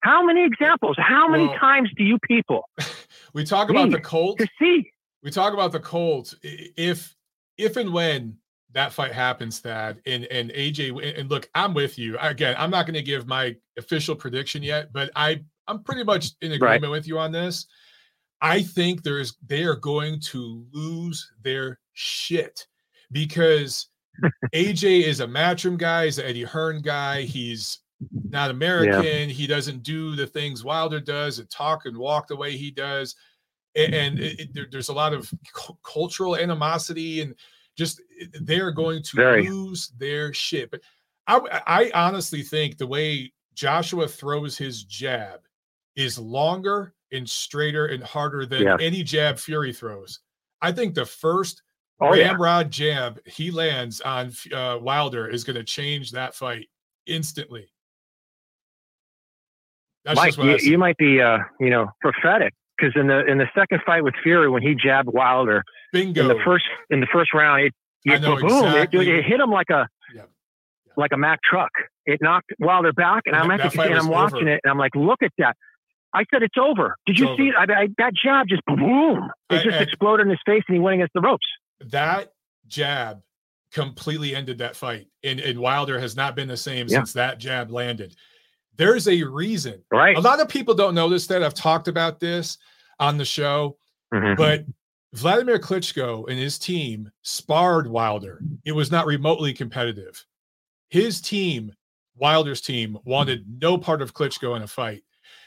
How 0.00 0.24
many 0.24 0.44
examples? 0.44 0.96
How 0.98 1.28
many 1.28 1.46
Well- 1.46 1.58
times 1.58 1.90
do 1.96 2.04
you 2.04 2.18
people 2.26 2.68
We 3.34 3.44
talk 3.44 3.70
about 3.70 3.90
the 3.90 3.96
Need 3.96 4.04
Colt. 4.04 4.38
to 4.38 4.46
see? 4.60 4.90
We 5.22 5.30
talk 5.30 5.52
about 5.54 5.72
the 5.72 5.80
Colts. 5.80 6.34
If 6.42 7.14
if 7.58 7.76
and 7.76 7.92
when 7.92 8.36
that 8.72 8.92
fight 8.92 9.12
happens, 9.12 9.58
Thad 9.60 10.00
and 10.06 10.24
and 10.26 10.50
AJ 10.50 11.18
and 11.18 11.30
look, 11.30 11.48
I'm 11.54 11.74
with 11.74 11.98
you. 11.98 12.18
Again, 12.18 12.54
I'm 12.58 12.70
not 12.70 12.86
going 12.86 12.94
to 12.94 13.02
give 13.02 13.26
my 13.26 13.54
official 13.78 14.14
prediction 14.16 14.62
yet, 14.62 14.92
but 14.92 15.10
I 15.16 15.42
I'm 15.68 15.82
pretty 15.82 16.04
much 16.04 16.30
in 16.40 16.50
Right. 16.50 16.56
agreement 16.56 16.90
with 16.90 17.06
you 17.06 17.18
on 17.18 17.32
this. 17.32 17.66
I 18.40 18.62
think 18.62 19.02
there's 19.02 19.36
they 19.46 19.62
are 19.64 19.76
going 19.76 20.20
to 20.20 20.66
lose 20.72 21.30
their 21.42 21.78
shit 21.92 22.66
because 23.12 23.88
AJ 24.54 25.04
is 25.04 25.20
a 25.20 25.26
matchroom 25.26 25.78
guy, 25.78 26.06
he's 26.06 26.18
an 26.18 26.26
Eddie 26.26 26.42
Hearn 26.42 26.82
guy. 26.82 27.22
He's 27.22 27.78
not 28.30 28.50
American. 28.50 29.28
He 29.30 29.46
doesn't 29.46 29.82
do 29.84 30.16
the 30.16 30.26
things 30.26 30.64
Wilder 30.64 31.00
does 31.00 31.38
and 31.38 31.48
talk 31.50 31.86
and 31.86 31.96
walk 31.96 32.26
the 32.26 32.36
way 32.36 32.56
he 32.56 32.70
does. 32.70 33.14
And 33.74 34.18
it, 34.18 34.40
it- 34.40 34.54
there- 34.54 34.68
there's 34.70 34.88
a 34.90 34.94
lot 34.94 35.14
of 35.14 35.32
cu- 35.54 35.76
cultural 35.82 36.36
animosity 36.36 37.20
and 37.22 37.34
just 37.76 38.02
they're 38.42 38.70
going 38.72 39.02
to 39.02 39.16
Very. 39.16 39.48
lose 39.48 39.88
their 39.98 40.32
shit. 40.34 40.70
But 40.70 40.80
I, 41.26 41.62
I 41.66 41.90
honestly 41.94 42.42
think 42.42 42.76
the 42.76 42.86
way 42.86 43.32
Joshua 43.54 44.06
throws 44.08 44.58
his 44.58 44.84
jab 44.84 45.40
is 45.96 46.18
longer 46.18 46.94
and 47.12 47.28
straighter 47.28 47.86
and 47.86 48.02
harder 48.02 48.44
than 48.46 48.62
Yeah. 48.62 48.76
any 48.80 49.02
jab 49.02 49.38
Fury 49.38 49.72
throws. 49.72 50.20
I 50.60 50.72
think 50.72 50.94
the 50.94 51.06
first 51.06 51.62
Oh 52.00 52.14
yeah. 52.14 52.28
ramrod 52.28 52.70
jab 52.70 53.20
he 53.26 53.50
lands 53.50 54.00
on 54.00 54.32
uh, 54.52 54.78
Wilder 54.80 55.28
is 55.28 55.44
going 55.44 55.56
to 55.56 55.64
change 55.64 56.10
that 56.12 56.34
fight 56.34 56.68
instantly. 57.06 57.70
That's 60.04 60.16
Mike, 60.16 60.36
you, 60.36 60.56
you 60.58 60.78
might 60.78 60.96
be, 60.96 61.20
uh, 61.20 61.38
you 61.60 61.70
know, 61.70 61.88
prophetic 62.00 62.54
because 62.82 63.00
in 63.00 63.06
the 63.06 63.24
in 63.26 63.38
the 63.38 63.46
second 63.54 63.80
fight 63.86 64.02
with 64.04 64.14
Fury, 64.22 64.48
when 64.48 64.62
he 64.62 64.74
jabbed 64.74 65.08
Wilder 65.08 65.62
Bingo. 65.92 66.22
in 66.22 66.28
the 66.28 66.38
first 66.44 66.64
in 66.90 67.00
the 67.00 67.06
first 67.12 67.32
round, 67.32 67.62
it, 67.62 67.72
it 68.04 68.20
boom, 68.22 68.38
it- 68.38 68.44
exactly. 68.44 69.10
it, 69.10 69.24
hit 69.24 69.40
him 69.40 69.50
like 69.50 69.70
a 69.70 69.88
Yeah. 70.14 70.22
Yeah. 70.22 70.22
like 70.96 71.12
a 71.12 71.16
Mack 71.16 71.40
truck. 71.42 71.70
It 72.06 72.20
knocked 72.20 72.50
Wilder 72.58 72.92
back, 72.92 73.22
and 73.26 73.34
And 73.36 73.42
I'm 73.44 73.56
that- 73.58 73.66
at 73.66 73.72
the 73.72 73.82
and 73.82 73.94
I'm 73.94 74.08
watching 74.08 74.38
over. 74.42 74.48
it, 74.54 74.60
and 74.64 74.70
I'm 74.70 74.78
like, 74.78 74.94
look 74.96 75.22
at 75.22 75.32
that. 75.38 75.56
I 76.14 76.24
said 76.32 76.42
it's 76.42 76.58
over. 76.58 76.96
Did 77.06 77.12
It's 77.12 77.20
you 77.20 77.28
over. 77.28 77.36
see? 77.36 77.52
I, 77.56 77.62
I, 77.62 77.88
that 77.98 78.12
jab 78.14 78.46
just 78.48 78.62
boom. 78.66 79.30
It 79.50 79.60
I- 79.60 79.62
just 79.62 79.80
exploded 79.80 80.26
in 80.26 80.30
his 80.30 80.40
face, 80.44 80.62
and 80.68 80.74
he 80.74 80.80
went 80.80 80.94
against 80.94 81.14
the 81.14 81.20
ropes. 81.20 81.46
that 81.86 82.32
jab 82.66 83.22
completely 83.72 84.34
ended 84.34 84.58
that 84.58 84.76
fight. 84.76 85.06
And, 85.24 85.40
and 85.40 85.58
Wilder 85.58 85.98
has 85.98 86.14
not 86.14 86.36
been 86.36 86.48
the 86.48 86.56
same 86.56 86.86
Yeah. 86.88 86.98
since 86.98 87.14
that 87.14 87.38
jab 87.38 87.70
landed. 87.70 88.14
There's 88.76 89.08
a 89.08 89.22
reason. 89.22 89.82
Right. 89.90 90.16
A 90.16 90.20
lot 90.20 90.40
of 90.40 90.48
people 90.48 90.74
don't 90.74 90.94
know 90.94 91.08
this 91.08 91.26
that 91.28 91.42
I've 91.42 91.54
talked 91.54 91.88
about 91.88 92.20
this 92.20 92.58
on 92.98 93.16
the 93.18 93.24
show, 93.24 93.76
Mhm. 94.12 94.36
but 94.36 94.64
Vladimir 95.14 95.58
Klitschko 95.58 96.28
and 96.28 96.38
his 96.38 96.58
team 96.58 97.10
sparred 97.22 97.86
Wilder. 97.86 98.40
It 98.64 98.72
was 98.72 98.90
not 98.90 99.06
remotely 99.06 99.52
competitive. 99.52 100.24
His 100.88 101.20
team, 101.20 101.72
Wilder's 102.16 102.60
team, 102.60 102.98
wanted 103.04 103.44
no 103.60 103.76
part 103.78 104.00
of 104.02 104.14
Klitschko 104.14 104.56
in 104.56 104.62
a 104.62 104.66
fight. 104.66 105.02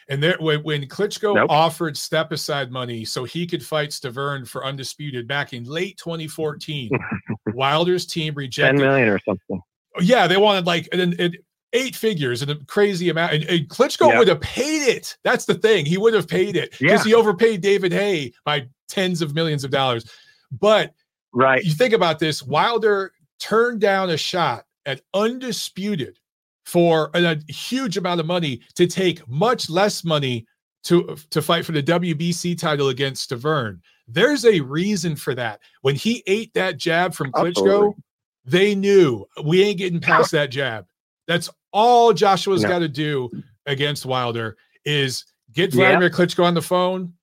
And 0.07 0.21
there, 0.21 0.37
when, 0.39 0.61
when 0.61 0.83
Klitschko 0.87 1.33
Nope. 1.33 1.49
offered 1.49 1.97
step 1.97 2.31
aside 2.31 2.71
money 2.71 3.05
so 3.05 3.23
he 3.23 3.47
could 3.47 3.65
fight 3.65 3.89
Stiverne 3.89 4.47
for 4.47 4.63
undisputed 4.63 5.27
back 5.27 5.53
in 5.53 5.63
late 5.63 5.97
2014, 5.97 6.89
Wilder's 7.55 8.05
team 8.05 8.35
rejected. 8.35 8.79
million 8.81 9.09
or 9.09 9.19
something. 9.27 9.61
Yeah, 10.01 10.27
they 10.27 10.37
wanted 10.37 10.65
like 10.67 10.89
an, 10.91 11.19
an 11.19 11.33
eight 11.75 11.95
figures 11.95 12.41
and 12.41 12.49
a 12.51 12.55
crazy 12.65 13.09
amount. 13.09 13.33
And, 13.33 13.43
and 13.45 13.67
Klitschko 13.69 14.17
would 14.17 14.27
have 14.27 14.41
paid 14.41 14.87
it. 14.87 15.17
That's 15.23 15.45
the 15.45 15.53
thing. 15.55 15.85
He 15.85 15.97
would 15.97 16.13
have 16.13 16.27
paid 16.27 16.55
it 16.55 16.71
because 16.79 17.05
Yeah. 17.05 17.09
he 17.09 17.13
overpaid 17.13 17.61
David 17.61 17.91
Haye 17.91 18.33
by 18.45 18.67
tens 18.87 19.21
of 19.21 19.35
millions 19.35 19.63
of 19.63 19.71
dollars. 19.71 20.09
But 20.59 20.93
Right. 21.33 21.63
you 21.63 21.73
think 21.73 21.93
about 21.93 22.19
this 22.19 22.41
Wilder 22.41 23.11
turned 23.39 23.81
down 23.81 24.09
a 24.09 24.17
shot 24.17 24.65
at 24.85 25.01
undisputed 25.13 26.17
for 26.65 27.11
a, 27.13 27.23
a 27.47 27.51
huge 27.51 27.97
amount 27.97 28.19
of 28.19 28.25
money 28.25 28.61
to 28.75 28.87
take 28.87 29.27
much 29.27 29.69
less 29.69 30.03
money 30.03 30.47
to 30.85 31.15
to 31.31 31.41
fight 31.41 31.65
for 31.65 31.71
the 31.73 31.83
WBC 31.83 32.57
title 32.57 32.89
against 32.89 33.29
Stiverne. 33.29 33.79
There's 34.07 34.45
a 34.45 34.59
reason 34.61 35.15
for 35.15 35.33
that. 35.35 35.59
When 35.81 35.95
he 35.95 36.23
ate 36.27 36.53
that 36.53 36.77
jab 36.77 37.13
from 37.13 37.31
Klitschko, 37.31 37.47
Absolutely. 37.47 37.93
they 38.45 38.75
knew 38.75 39.25
we 39.43 39.63
ain't 39.63 39.79
getting 39.79 39.99
past 39.99 40.31
that 40.31 40.51
jab. 40.51 40.85
That's 41.27 41.49
all 41.71 42.13
Joshua's 42.13 42.63
No. 42.63 42.69
got 42.69 42.79
to 42.79 42.87
do 42.87 43.29
against 43.65 44.05
Wilder 44.05 44.57
is 44.85 45.25
get 45.53 45.73
Yeah. 45.73 45.85
Vladimir 45.89 46.09
Klitschko 46.09 46.43
on 46.43 46.53
the 46.53 46.61
phone. 46.61 47.13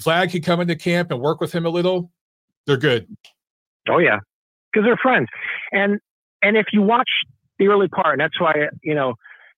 Vlad 0.00 0.30
can 0.30 0.42
come 0.42 0.60
into 0.60 0.76
camp 0.76 1.10
and 1.10 1.20
work 1.20 1.40
with 1.40 1.52
him 1.52 1.66
a 1.66 1.68
little. 1.70 2.10
They're 2.66 2.76
good. 2.76 3.06
Oh 3.88 3.98
yeah, 3.98 4.18
because 4.72 4.84
they're 4.86 4.96
friends. 4.96 5.28
And 5.72 5.98
and 6.42 6.56
if 6.56 6.66
you 6.72 6.82
watch 6.82 7.08
the 7.58 7.66
early 7.68 7.88
part, 7.88 8.12
and 8.12 8.20
that's 8.20 8.38
why 8.40 8.68
you 8.82 8.94
know 8.94 9.14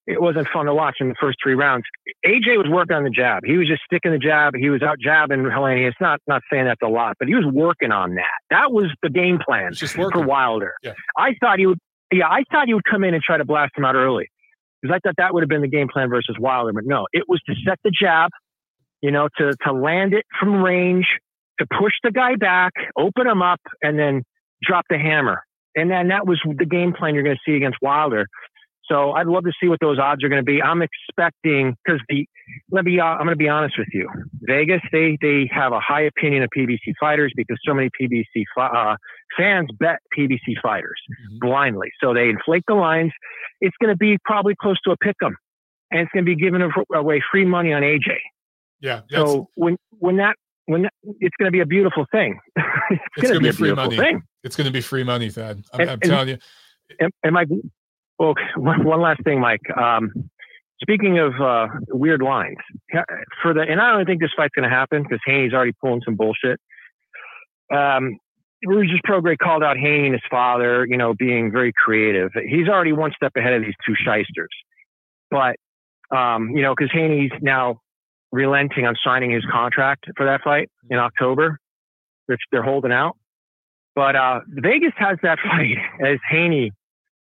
it 0.06 0.20
wasn't 0.20 0.48
fun 0.52 0.66
to 0.66 0.74
watch 0.74 0.96
in 1.00 1.08
the 1.08 1.14
first 1.20 1.38
three 1.42 1.54
rounds. 1.54 1.84
AJ 2.26 2.56
was 2.56 2.66
working 2.70 2.96
on 2.96 3.04
the 3.04 3.10
jab. 3.10 3.42
He 3.44 3.56
was 3.58 3.68
just 3.68 3.82
sticking 3.84 4.12
the 4.12 4.18
jab. 4.18 4.54
He 4.56 4.70
was 4.70 4.82
out 4.82 4.96
jabbing 4.98 5.44
Helene. 5.50 5.84
It's 5.84 5.96
not 6.00 6.20
not 6.26 6.42
saying 6.50 6.64
that's 6.64 6.80
a 6.82 6.88
lot, 6.88 7.16
but 7.18 7.28
he 7.28 7.34
was 7.34 7.44
working 7.52 7.92
on 7.92 8.14
that. 8.14 8.38
That 8.50 8.72
was 8.72 8.86
the 9.02 9.10
game 9.10 9.38
plan 9.44 9.72
just 9.74 9.94
for. 9.94 10.10
Wilder. 10.14 10.74
Yeah. 10.82 10.92
I 11.18 11.34
thought 11.40 11.58
he 11.58 11.66
would. 11.66 11.78
Yeah, 12.12 12.26
I 12.28 12.42
thought 12.50 12.66
he 12.66 12.74
would 12.74 12.84
come 12.84 13.04
in 13.04 13.14
and 13.14 13.22
try 13.22 13.38
to 13.38 13.44
blast 13.44 13.72
him 13.76 13.84
out 13.84 13.94
early 13.94 14.28
because 14.82 14.94
I 14.94 14.98
thought 15.06 15.14
that 15.18 15.32
would 15.32 15.42
have 15.42 15.48
been 15.48 15.62
the 15.62 15.68
game 15.68 15.88
plan 15.88 16.08
versus 16.08 16.36
Wilder. 16.38 16.72
But 16.72 16.84
no, 16.86 17.06
it 17.12 17.24
was 17.28 17.40
to 17.46 17.54
set 17.64 17.78
the 17.84 17.90
jab 17.90 18.30
you 19.02 19.10
know, 19.10 19.28
to, 19.38 19.52
to 19.66 19.72
land 19.72 20.14
it 20.14 20.26
from 20.38 20.62
range, 20.62 21.06
to 21.58 21.66
push 21.66 21.92
the 22.02 22.10
guy 22.10 22.36
back, 22.36 22.72
open 22.96 23.26
him 23.26 23.42
up, 23.42 23.60
and 23.82 23.98
then 23.98 24.22
drop 24.62 24.84
the 24.90 24.98
hammer. 24.98 25.42
And 25.74 25.90
then 25.90 26.08
that 26.08 26.26
was 26.26 26.40
the 26.44 26.66
game 26.66 26.92
plan 26.92 27.14
you're 27.14 27.22
going 27.22 27.36
to 27.36 27.50
see 27.50 27.56
against 27.56 27.78
Wilder. 27.80 28.26
So 28.90 29.12
I'd 29.12 29.26
love 29.26 29.44
to 29.44 29.52
see 29.62 29.68
what 29.68 29.78
those 29.80 29.98
odds 29.98 30.24
are 30.24 30.28
going 30.28 30.44
to 30.44 30.44
be. 30.44 30.60
I'm 30.60 30.82
expecting 30.82 31.76
because 31.84 32.00
the 32.08 32.26
let 32.70 32.84
me 32.84 32.98
uh, 32.98 33.04
I'm 33.04 33.18
going 33.18 33.30
to 33.30 33.36
be 33.36 33.48
honest 33.48 33.78
with 33.78 33.88
you. 33.92 34.08
Vegas 34.42 34.80
they 34.92 35.16
they 35.22 35.48
have 35.52 35.72
a 35.72 35.80
high 35.80 36.02
opinion 36.02 36.42
of 36.42 36.50
PBC 36.56 36.94
fighters 36.98 37.32
because 37.36 37.56
so 37.66 37.74
many 37.74 37.88
PBC 38.00 38.44
uh, 38.56 38.96
fans 39.36 39.68
bet 39.78 39.98
PBC 40.16 40.60
fighters 40.62 41.00
mm-hmm. 41.10 41.38
blindly. 41.46 41.88
So 42.02 42.12
they 42.12 42.28
inflate 42.28 42.64
the 42.66 42.74
lines. 42.74 43.12
It's 43.60 43.76
going 43.80 43.92
to 43.92 43.96
be 43.96 44.18
probably 44.24 44.54
close 44.60 44.80
to 44.84 44.90
a 44.90 44.96
pick 44.96 45.16
'em, 45.22 45.36
and 45.90 46.00
it's 46.00 46.10
going 46.12 46.24
to 46.24 46.28
be 46.28 46.36
giving 46.36 46.62
away 46.92 47.22
free 47.30 47.44
money 47.44 47.72
on 47.72 47.82
AJ. 47.82 48.16
Yeah. 48.80 49.02
So 49.10 49.48
when 49.54 49.76
when 49.90 50.16
that 50.16 50.34
when 50.66 50.82
that, 50.82 50.92
it's 51.20 51.36
going 51.38 51.46
to 51.46 51.52
be 51.52 51.60
a 51.60 51.66
beautiful 51.66 52.06
thing. 52.10 52.40
it's, 52.56 53.00
it's 53.16 53.30
going 53.30 53.34
to 53.34 53.40
be, 53.40 53.48
a 53.48 53.52
free 53.52 53.72
money. 53.72 53.96
Thing. 53.96 54.22
It's 54.42 54.56
going 54.56 54.66
to 54.66 54.72
be 54.72 54.80
free 54.80 55.04
money, 55.04 55.30
Thad. 55.30 55.62
I'm, 55.72 55.80
and, 55.80 55.90
I'm 55.90 56.00
telling 56.00 56.28
you. 56.28 56.38
Am 57.24 57.36
I 57.36 57.44
well, 58.20 58.34
one 58.56 59.00
last 59.00 59.24
thing, 59.24 59.40
Mike. 59.40 59.62
Um, 59.76 60.30
speaking 60.82 61.18
of 61.18 61.32
uh, 61.40 61.66
weird 61.88 62.22
lines, 62.22 62.58
for 63.42 63.54
the 63.54 63.62
and 63.62 63.80
I 63.80 63.92
don't 63.92 64.06
think 64.06 64.20
this 64.20 64.30
fight's 64.36 64.54
going 64.54 64.68
to 64.68 64.74
happen 64.74 65.02
because 65.02 65.20
Haney's 65.26 65.52
already 65.52 65.72
pulling 65.80 66.02
some 66.04 66.14
bullshit. 66.14 66.60
Um, 67.74 68.18
Regis 68.64 69.00
Prograis 69.06 69.38
called 69.38 69.62
out 69.62 69.78
Haney 69.78 70.06
and 70.06 70.12
his 70.12 70.22
father, 70.30 70.86
you 70.86 70.98
know, 70.98 71.14
being 71.14 71.50
very 71.50 71.72
creative. 71.72 72.30
He's 72.46 72.68
already 72.68 72.92
one 72.92 73.12
step 73.16 73.32
ahead 73.36 73.54
of 73.54 73.62
these 73.62 73.74
two 73.86 73.94
shysters. 73.96 74.50
But, 75.30 75.56
um, 76.14 76.50
you 76.54 76.62
know, 76.62 76.74
because 76.76 76.90
Haney's 76.92 77.30
now 77.40 77.80
relenting 78.32 78.84
on 78.84 78.96
signing 79.02 79.30
his 79.30 79.44
contract 79.50 80.04
for 80.16 80.26
that 80.26 80.42
fight 80.42 80.68
in 80.90 80.98
October, 80.98 81.58
which 82.26 82.40
they're 82.52 82.62
holding 82.62 82.92
out. 82.92 83.16
But 83.94 84.14
uh, 84.14 84.40
Vegas 84.46 84.92
has 84.96 85.16
that 85.22 85.38
fight 85.42 85.78
as 86.04 86.18
Haney 86.28 86.72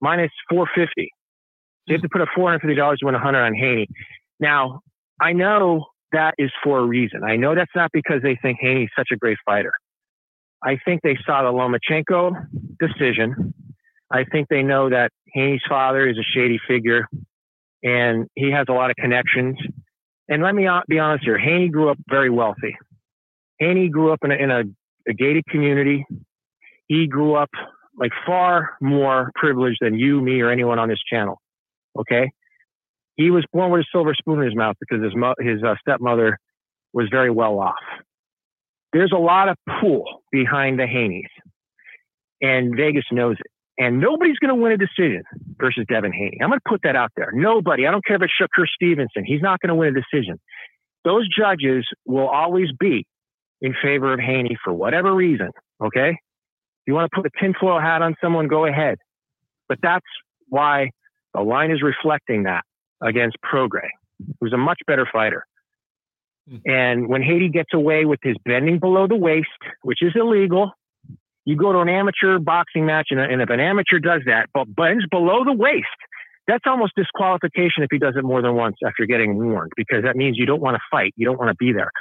minus 0.00 0.30
450. 0.48 1.10
You 1.86 1.94
have 1.94 2.02
to 2.02 2.08
put 2.08 2.20
a 2.20 2.26
$450 2.38 2.98
to 2.98 3.06
win 3.06 3.14
100 3.14 3.42
on 3.42 3.54
Haney. 3.54 3.88
Now, 4.38 4.80
I 5.20 5.32
know 5.32 5.86
that 6.12 6.34
is 6.38 6.50
for 6.62 6.78
a 6.78 6.84
reason. 6.84 7.22
I 7.24 7.36
know 7.36 7.54
that's 7.54 7.74
not 7.74 7.90
because 7.92 8.22
they 8.22 8.36
think 8.40 8.58
Haney's 8.60 8.90
such 8.96 9.08
a 9.12 9.16
great 9.16 9.38
fighter. 9.44 9.72
I 10.62 10.78
think 10.84 11.02
they 11.02 11.16
saw 11.24 11.42
the 11.42 11.56
Lomachenko 11.56 12.32
decision. 12.78 13.54
I 14.10 14.24
think 14.24 14.48
they 14.48 14.62
know 14.62 14.90
that 14.90 15.10
Haney's 15.32 15.62
father 15.68 16.08
is 16.08 16.18
a 16.18 16.22
shady 16.22 16.58
figure 16.66 17.06
and 17.82 18.26
he 18.34 18.50
has 18.50 18.66
a 18.68 18.72
lot 18.72 18.90
of 18.90 18.96
connections. 18.96 19.56
And 20.28 20.42
let 20.42 20.54
me 20.54 20.68
be 20.88 20.98
honest 20.98 21.24
here 21.24 21.38
Haney 21.38 21.68
grew 21.68 21.90
up 21.90 21.98
very 22.08 22.30
wealthy. 22.30 22.76
Haney 23.58 23.88
grew 23.88 24.12
up 24.12 24.20
in 24.24 24.32
a, 24.32 24.34
in 24.34 24.50
a, 24.50 24.62
a 25.08 25.14
gated 25.14 25.46
community. 25.46 26.04
He 26.86 27.06
grew 27.06 27.34
up 27.34 27.50
like 28.00 28.12
far 28.26 28.70
more 28.80 29.30
privileged 29.34 29.78
than 29.80 29.94
you, 29.94 30.20
me, 30.20 30.40
or 30.40 30.50
anyone 30.50 30.78
on 30.78 30.88
this 30.88 30.98
channel. 31.08 31.40
Okay. 31.96 32.32
He 33.16 33.30
was 33.30 33.44
born 33.52 33.70
with 33.70 33.82
a 33.82 33.84
silver 33.92 34.14
spoon 34.14 34.40
in 34.40 34.46
his 34.46 34.56
mouth 34.56 34.76
because 34.80 35.04
his, 35.04 35.14
mo- 35.14 35.34
his 35.38 35.62
uh, 35.62 35.74
stepmother 35.80 36.38
was 36.94 37.08
very 37.10 37.30
well 37.30 37.60
off. 37.60 37.74
There's 38.94 39.12
a 39.14 39.18
lot 39.18 39.50
of 39.50 39.56
pull 39.80 40.22
behind 40.32 40.80
the 40.80 40.84
Haneys, 40.84 41.28
and 42.40 42.74
Vegas 42.74 43.04
knows 43.12 43.36
it. 43.38 43.46
And 43.78 44.00
nobody's 44.00 44.38
going 44.38 44.48
to 44.48 44.60
win 44.60 44.72
a 44.72 44.76
decision 44.76 45.22
versus 45.58 45.84
Devin 45.88 46.12
Haney. 46.12 46.38
I'm 46.42 46.48
going 46.48 46.58
to 46.58 46.68
put 46.68 46.80
that 46.82 46.96
out 46.96 47.12
there. 47.16 47.30
Nobody. 47.32 47.86
I 47.86 47.90
don't 47.90 48.04
care 48.04 48.16
if 48.16 48.22
it's 48.22 48.32
Shakur 48.40 48.66
Stevenson. 48.66 49.24
He's 49.24 49.40
not 49.40 49.60
going 49.60 49.68
to 49.68 49.74
win 49.74 49.96
a 49.96 50.00
decision. 50.00 50.40
Those 51.04 51.28
judges 51.28 51.86
will 52.04 52.28
always 52.28 52.68
be 52.78 53.06
in 53.62 53.74
favor 53.82 54.12
of 54.12 54.20
Haney 54.20 54.56
for 54.64 54.72
whatever 54.72 55.14
reason. 55.14 55.50
Okay 55.82 56.16
you 56.90 56.94
want 56.94 57.08
to 57.10 57.16
put 57.22 57.24
a 57.24 57.30
tinfoil 57.40 57.78
hat 57.80 58.02
on 58.02 58.16
someone, 58.20 58.48
go 58.48 58.66
ahead. 58.66 58.98
But 59.68 59.78
that's 59.80 60.06
why 60.48 60.90
the 61.32 61.40
line 61.40 61.70
is 61.70 61.82
reflecting 61.82 62.42
that 62.42 62.64
against 63.00 63.36
Prograis, 63.44 63.90
who's 64.40 64.52
a 64.52 64.58
much 64.58 64.80
better 64.88 65.06
fighter. 65.10 65.46
Mm-hmm. 66.50 66.68
And 66.68 67.08
when 67.08 67.22
Haney 67.22 67.48
gets 67.48 67.72
away 67.72 68.04
with 68.06 68.18
his 68.24 68.34
bending 68.44 68.80
below 68.80 69.06
the 69.06 69.14
waist, 69.14 69.46
which 69.82 70.02
is 70.02 70.10
illegal, 70.16 70.72
you 71.44 71.54
go 71.54 71.72
to 71.72 71.78
an 71.78 71.88
amateur 71.88 72.40
boxing 72.40 72.84
match, 72.86 73.08
and, 73.10 73.20
and 73.20 73.40
if 73.40 73.50
an 73.50 73.60
amateur 73.60 74.00
does 74.00 74.22
that, 74.26 74.48
but 74.52 74.74
bends 74.74 75.04
below 75.10 75.44
the 75.44 75.52
waist, 75.52 75.86
that's 76.48 76.64
almost 76.66 76.94
disqualification 76.96 77.84
if 77.84 77.88
he 77.92 77.98
does 77.98 78.14
it 78.16 78.24
more 78.24 78.42
than 78.42 78.56
once 78.56 78.76
after 78.84 79.06
getting 79.06 79.36
warned, 79.36 79.70
because 79.76 80.02
that 80.02 80.16
means 80.16 80.36
you 80.36 80.46
don't 80.46 80.60
want 80.60 80.74
to 80.74 80.80
fight, 80.90 81.14
you 81.16 81.24
don't 81.24 81.38
want 81.38 81.50
to 81.50 81.56
be 81.64 81.72
there. 81.72 81.92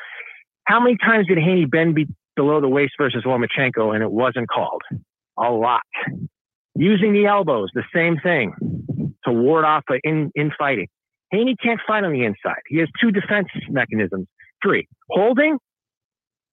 How 0.66 0.80
many 0.80 0.98
times 0.98 1.28
did 1.28 1.38
Haney 1.38 1.66
bend 1.66 1.94
be, 1.94 2.08
below 2.36 2.62
the 2.62 2.68
waist 2.68 2.94
versus 2.98 3.24
Lomachenko, 3.26 3.94
and 3.94 4.04
it 4.04 4.12
wasn't 4.12 4.48
called. 4.50 4.82
A 5.38 5.50
lot. 5.50 5.82
Using 6.76 7.14
the 7.14 7.26
elbows, 7.26 7.70
the 7.74 7.84
same 7.94 8.18
thing 8.18 8.54
to 9.26 9.32
ward 9.32 9.66
off 9.66 9.84
in, 10.04 10.32
in 10.36 10.52
fighting. 10.58 10.88
Haney 11.32 11.56
can't 11.62 11.80
fight 11.86 12.04
on 12.04 12.12
the 12.12 12.24
inside. 12.24 12.62
He 12.68 12.78
has 12.80 12.90
two 13.00 13.12
defense 13.12 13.48
mechanisms. 13.70 14.28
Three, 14.64 14.88
holding, 15.10 15.58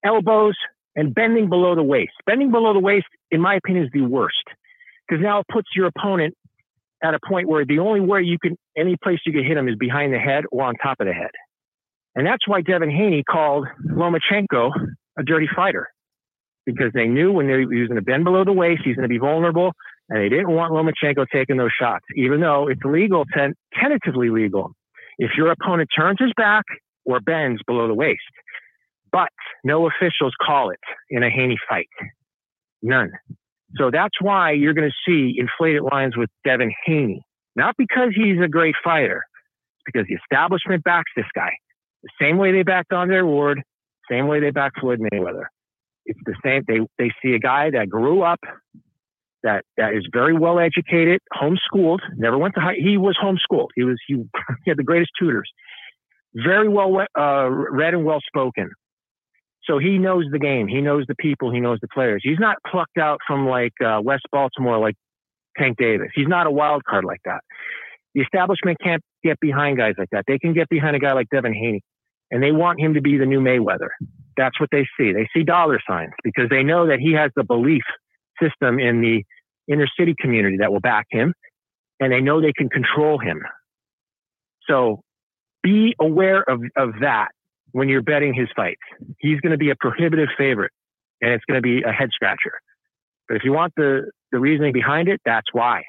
elbows, 0.05 0.55
and 0.95 1.15
bending 1.15 1.49
below 1.49 1.75
the 1.75 1.83
waist. 1.83 2.13
Bending 2.27 2.51
below 2.51 2.73
the 2.73 2.81
waist, 2.81 3.07
in 3.31 3.41
my 3.41 3.55
opinion, 3.55 3.85
is 3.85 3.91
the 3.93 4.03
worst 4.03 4.45
because 5.07 5.23
now 5.23 5.41
it 5.41 5.47
puts 5.53 5.69
your 5.75 5.87
opponent 5.87 6.35
at 7.03 7.15
a 7.15 7.19
point 7.29 7.49
where 7.49 7.65
the 7.65 7.79
only 7.79 8.01
way 8.01 8.23
you 8.23 8.39
can, 8.39 8.57
any 8.77 8.97
place 9.03 9.19
you 9.27 9.33
can 9.33 9.45
hit 9.45 9.57
him 9.57 9.69
is 9.69 9.77
behind 9.77 10.13
the 10.13 10.19
head 10.19 10.45
or 10.51 10.65
on 10.65 10.75
top 10.77 10.97
of 11.01 11.07
the 11.07 11.13
head. 11.13 11.31
And 12.15 12.27
that's 12.27 12.47
why 12.49 12.63
Devin 12.63 12.91
Haney 12.91 13.23
called 13.23 13.67
Lomachenko 13.91 14.73
a 15.19 15.23
dirty 15.23 15.49
fighter 15.55 15.89
because 16.65 16.93
they 16.93 17.07
knew 17.07 17.33
when 17.33 17.47
they, 17.47 17.61
he 17.61 17.81
was 17.81 17.89
going 17.89 18.01
to 18.01 18.03
bend 18.03 18.25
below 18.25 18.45
the 18.45 18.53
waist, 18.53 18.83
he's 18.85 18.97
going 18.97 19.09
to 19.09 19.13
be 19.13 19.19
vulnerable, 19.19 19.73
and 20.09 20.21
they 20.21 20.29
didn't 20.29 20.51
want 20.51 20.73
Lomachenko 20.73 21.27
taking 21.33 21.57
those 21.57 21.71
shots, 21.79 22.05
even 22.17 22.41
though 22.41 22.69
it's 22.69 22.83
legal, 22.85 23.25
ten, 23.33 23.55
tentatively 23.81 24.31
legal, 24.31 24.73
if 25.19 25.31
your 25.37 25.51
opponent 25.53 25.89
turns 25.97 26.19
his 26.21 26.33
back 26.37 26.65
or 27.05 27.21
bends 27.21 27.63
below 27.67 27.87
the 27.87 27.95
waist. 27.95 28.21
But 29.13 29.31
no 29.65 29.89
officials 29.89 30.35
call 30.45 30.71
it 30.71 30.81
in 31.09 31.23
a 31.23 31.31
Haney 31.31 31.59
fight. 31.69 31.89
None. 32.83 33.13
So 33.77 33.91
that's 33.91 34.21
why 34.21 34.53
you're 34.53 34.75
going 34.75 34.91
to 34.91 34.97
see 35.07 35.39
inflated 35.39 35.83
lines 35.83 36.17
with 36.17 36.31
Devin 36.45 36.73
Haney. 36.85 37.23
Not 37.55 37.75
because 37.79 38.11
he's 38.15 38.41
a 38.43 38.49
great 38.49 38.75
fighter, 38.85 39.23
because 39.87 40.07
the 40.09 40.15
establishment 40.15 40.85
backs 40.85 41.11
this 41.17 41.27
guy. 41.35 41.53
The 42.03 42.11
same 42.21 42.37
way 42.37 42.53
they 42.53 42.63
backed 42.63 42.93
Andre 42.93 43.23
Ward, 43.23 43.63
same 44.11 44.27
way 44.27 44.41
they 44.41 44.51
back 44.51 44.73
Floyd 44.81 45.01
Mayweather. 45.01 45.45
It's 46.05 46.21
the 46.25 46.35
same. 46.45 46.63
They 46.67 46.81
they 46.99 47.11
see 47.23 47.35
a 47.35 47.39
guy 47.39 47.71
that 47.71 47.89
grew 47.89 48.23
up, 48.23 48.41
that 49.43 49.65
that 49.77 49.95
is 49.95 50.07
very 50.13 50.37
well 50.37 50.59
educated, 50.59 51.21
homeschooled, 51.33 52.01
never 52.17 52.39
went 52.39 52.55
to 52.55 52.61
high. 52.61 52.77
He 52.79 52.97
was 52.97 53.17
homeschooled. 53.23 53.69
He 53.75 53.85
was 53.85 53.97
he, 54.07 54.15
he 54.65 54.71
had 54.71 54.79
the 54.79 54.85
greatest 54.85 55.11
tutors, 55.19 55.51
very 56.35 56.69
well 56.69 57.05
uh, 57.19 57.49
read 57.51 57.95
and 57.95 58.05
well 58.05 58.21
spoken. 58.27 58.71
So 59.65 59.79
he 59.79 59.99
knows 59.99 60.27
the 60.31 60.39
game. 60.39 60.69
He 60.69 60.81
knows 60.81 61.05
the 61.09 61.17
people. 61.17 61.53
He 61.53 61.59
knows 61.59 61.79
the 61.83 61.89
players. 61.89 62.23
He's 62.25 62.39
not 62.39 62.57
plucked 62.71 62.99
out 62.99 63.19
from 63.27 63.49
like 63.49 63.73
uh, 63.85 64.01
West 64.03 64.25
Baltimore 64.31 64.79
like 64.79 64.95
Tank 65.59 65.77
Davis. 65.77 66.09
He's 66.15 66.29
not 66.29 66.47
a 66.47 66.51
wild 66.53 66.85
card 66.85 67.05
like 67.05 67.21
that. 67.25 67.41
The 68.15 68.21
establishment 68.21 68.79
can't 68.83 69.03
get 69.25 69.41
behind 69.41 69.77
guys 69.77 69.95
like 69.99 70.11
that. 70.13 70.25
They 70.29 70.39
can 70.39 70.55
get 70.55 70.69
behind 70.69 70.95
a 70.95 71.01
guy 71.01 71.13
like 71.13 71.29
Devin 71.31 71.53
Haney 71.53 71.83
and 72.31 72.43
they 72.43 72.53
want 72.53 72.81
him 72.81 72.95
to 72.95 73.01
be 73.01 73.19
the 73.19 73.27
new 73.27 73.41
Mayweather. 73.41 73.89
That's 74.37 74.59
what 74.61 74.69
they 74.71 74.87
see. 74.99 75.13
They 75.13 75.29
see 75.35 75.45
dollar 75.45 75.81
signs 75.89 76.13
because 76.23 76.49
they 76.51 76.63
know 76.63 76.87
that 76.89 76.99
he 76.99 77.13
has 77.13 77.31
the 77.37 77.45
belief 77.45 77.83
system 78.41 78.79
in 78.79 79.01
the 79.01 79.25
inner 79.73 79.89
city 79.99 80.15
community 80.21 80.59
that 80.59 80.73
will 80.73 80.81
back 80.81 81.07
him, 81.11 81.33
and 82.01 82.13
they 82.13 82.21
know 82.21 82.41
they 82.41 82.53
can 82.53 82.69
control 82.69 83.19
him. 83.19 83.43
So 84.69 85.01
be 85.63 85.95
aware 86.01 86.43
of, 86.43 86.61
of 86.77 86.95
that 87.01 87.29
when 87.73 87.89
you're 87.89 88.03
betting 88.03 88.35
his 88.35 88.49
fights. 88.55 88.81
He's 89.19 89.41
going 89.41 89.53
to 89.53 89.59
be 89.59 89.71
a 89.71 89.77
prohibitive 89.77 90.29
favorite, 90.37 90.73
and 91.21 91.33
it's 91.33 91.45
going 91.45 91.57
to 91.57 91.63
be 91.63 91.83
a 91.83 91.93
head 91.93 92.11
scratcher. 92.13 92.61
But 93.29 93.37
if 93.37 93.45
you 93.45 93.53
want 93.53 93.73
the, 93.77 94.11
the 94.33 94.39
reasoning 94.39 94.73
behind 94.73 95.09
it, 95.09 95.21
that's 95.25 95.47
why. 95.53 95.83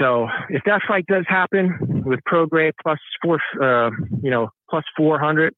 So 0.00 0.26
if 0.48 0.62
that 0.66 0.82
fight 0.88 1.06
does 1.06 1.24
happen 1.28 2.02
with 2.04 2.20
Prograis 2.28 2.72
plus 2.82 2.98
four, 3.22 3.38
uh, 3.62 3.90
you 4.22 4.30
know, 4.30 4.48
plus 4.68 4.84
400, 4.96 5.54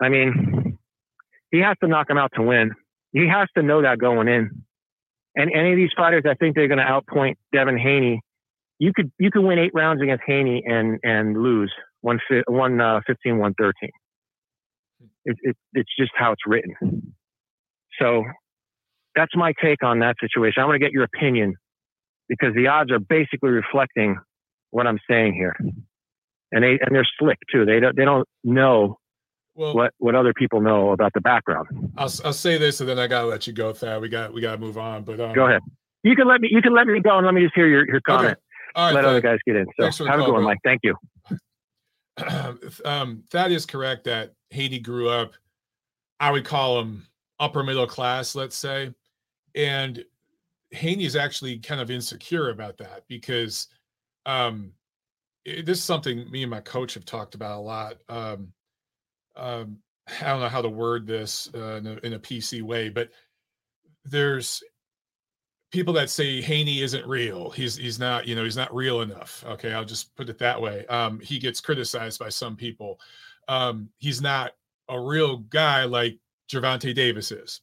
I 0.00 0.08
mean, 0.08 0.78
he 1.50 1.58
has 1.58 1.76
to 1.82 1.88
knock 1.88 2.08
him 2.08 2.18
out 2.18 2.30
to 2.36 2.42
win. 2.42 2.72
He 3.12 3.26
has 3.26 3.48
to 3.56 3.62
know 3.62 3.82
that 3.82 3.98
going 3.98 4.28
in. 4.28 4.64
And 5.34 5.50
any 5.52 5.72
of 5.72 5.76
these 5.76 5.90
fighters, 5.96 6.22
I 6.28 6.34
think 6.34 6.54
they're 6.54 6.68
going 6.68 6.78
to 6.78 6.84
outpoint 6.84 7.34
Devin 7.52 7.78
Haney. 7.78 8.20
You 8.78 8.92
could 8.94 9.12
you 9.18 9.30
could 9.30 9.42
win 9.42 9.58
eight 9.58 9.72
rounds 9.74 10.02
against 10.02 10.24
Haney 10.26 10.62
and 10.66 10.98
and 11.02 11.36
lose 11.36 11.72
one 12.00 12.18
one 12.48 12.80
uh, 12.80 13.00
15 13.06 13.38
113. 13.38 13.90
It, 15.24 15.36
it, 15.42 15.56
it's 15.74 15.90
just 15.98 16.12
how 16.16 16.32
it's 16.32 16.42
written. 16.46 17.14
So 18.00 18.24
that's 19.14 19.36
my 19.36 19.52
take 19.62 19.82
on 19.82 19.98
that 19.98 20.16
situation. 20.20 20.62
I 20.62 20.66
want 20.66 20.76
to 20.76 20.78
get 20.78 20.92
your 20.92 21.04
opinion 21.04 21.54
because 22.30 22.54
the 22.54 22.68
odds 22.68 22.90
are 22.92 23.00
basically 23.00 23.50
reflecting 23.50 24.16
what 24.70 24.86
I'm 24.86 25.00
saying 25.10 25.34
here. 25.34 25.54
and 26.52 26.64
they 26.64 26.78
and 26.80 26.94
they're 26.94 27.06
slick 27.18 27.38
too. 27.52 27.66
They 27.66 27.80
don't 27.80 27.96
they 27.96 28.04
don't 28.04 28.26
know 28.42 28.98
well, 29.54 29.74
what 29.74 29.92
what 29.98 30.14
other 30.14 30.32
people 30.32 30.60
know 30.60 30.92
about 30.92 31.12
the 31.12 31.20
background. 31.20 31.66
I'll 31.98 32.10
I'll 32.24 32.32
say 32.32 32.56
this, 32.56 32.80
and 32.80 32.88
then 32.88 32.98
I 32.98 33.08
gotta 33.08 33.26
let 33.26 33.46
you 33.46 33.52
go, 33.52 33.72
Thad. 33.72 34.00
We 34.00 34.08
got 34.08 34.32
we 34.32 34.40
gotta 34.40 34.58
move 34.58 34.78
on. 34.78 35.02
But 35.02 35.20
um, 35.20 35.34
go 35.34 35.46
ahead. 35.46 35.60
You 36.02 36.16
can 36.16 36.26
let 36.26 36.40
me 36.40 36.48
you 36.50 36.62
can 36.62 36.72
let 36.72 36.86
me 36.86 37.00
go 37.00 37.16
and 37.16 37.26
let 37.26 37.34
me 37.34 37.42
just 37.42 37.54
hear 37.54 37.66
your 37.66 37.86
your 37.86 38.00
comment. 38.00 38.32
Okay. 38.32 38.40
All 38.76 38.86
right, 38.86 38.94
let 38.94 39.02
Thad. 39.02 39.10
other 39.10 39.20
guys 39.20 39.38
get 39.44 39.56
in. 39.56 39.66
So 39.90 40.06
have 40.06 40.20
a 40.20 40.24
good 40.24 40.32
one, 40.32 40.44
Mike. 40.44 40.58
Thank 40.64 40.80
you. 40.84 40.94
um, 42.84 43.24
Thad 43.30 43.50
is 43.50 43.66
correct 43.66 44.04
that 44.04 44.32
Haney 44.50 44.78
grew 44.78 45.08
up. 45.08 45.34
I 46.20 46.30
would 46.30 46.44
call 46.44 46.80
him 46.80 47.06
upper 47.40 47.62
middle 47.62 47.86
class, 47.86 48.34
let's 48.34 48.56
say, 48.56 48.92
and 49.54 50.04
Haney 50.72 51.04
is 51.04 51.16
actually 51.16 51.58
kind 51.58 51.80
of 51.80 51.90
insecure 51.90 52.50
about 52.50 52.78
that 52.78 53.04
because 53.08 53.68
um, 54.26 54.72
it, 55.44 55.66
this 55.66 55.78
is 55.78 55.84
something 55.84 56.30
me 56.30 56.42
and 56.42 56.50
my 56.50 56.60
coach 56.60 56.94
have 56.94 57.04
talked 57.04 57.34
about 57.34 57.58
a 57.58 57.62
lot. 57.62 57.96
Um, 58.08 58.52
um, 59.36 59.78
I 60.20 60.28
don't 60.28 60.40
know 60.40 60.48
how 60.48 60.62
to 60.62 60.68
word 60.68 61.06
this 61.06 61.48
uh, 61.54 61.76
in, 61.76 61.86
a, 61.86 61.96
in 62.02 62.12
a 62.14 62.18
PC 62.18 62.62
way, 62.62 62.88
but 62.88 63.10
there's 64.04 64.62
people 65.70 65.94
that 65.94 66.10
say 66.10 66.40
Haney 66.40 66.82
isn't 66.82 67.06
real. 67.06 67.50
He's 67.50 67.76
he's 67.76 67.98
not, 67.98 68.26
you 68.26 68.34
know, 68.34 68.44
he's 68.44 68.56
not 68.56 68.74
real 68.74 69.02
enough. 69.02 69.44
Okay, 69.46 69.72
I'll 69.72 69.84
just 69.84 70.14
put 70.16 70.28
it 70.28 70.38
that 70.38 70.60
way. 70.60 70.86
Um, 70.86 71.20
he 71.20 71.38
gets 71.38 71.60
criticized 71.60 72.18
by 72.18 72.28
some 72.28 72.56
people. 72.56 73.00
Um, 73.48 73.88
he's 73.98 74.20
not 74.20 74.52
a 74.88 75.00
real 75.00 75.38
guy 75.38 75.84
like 75.84 76.18
Gervonta 76.50 76.94
Davis 76.94 77.30
is. 77.30 77.60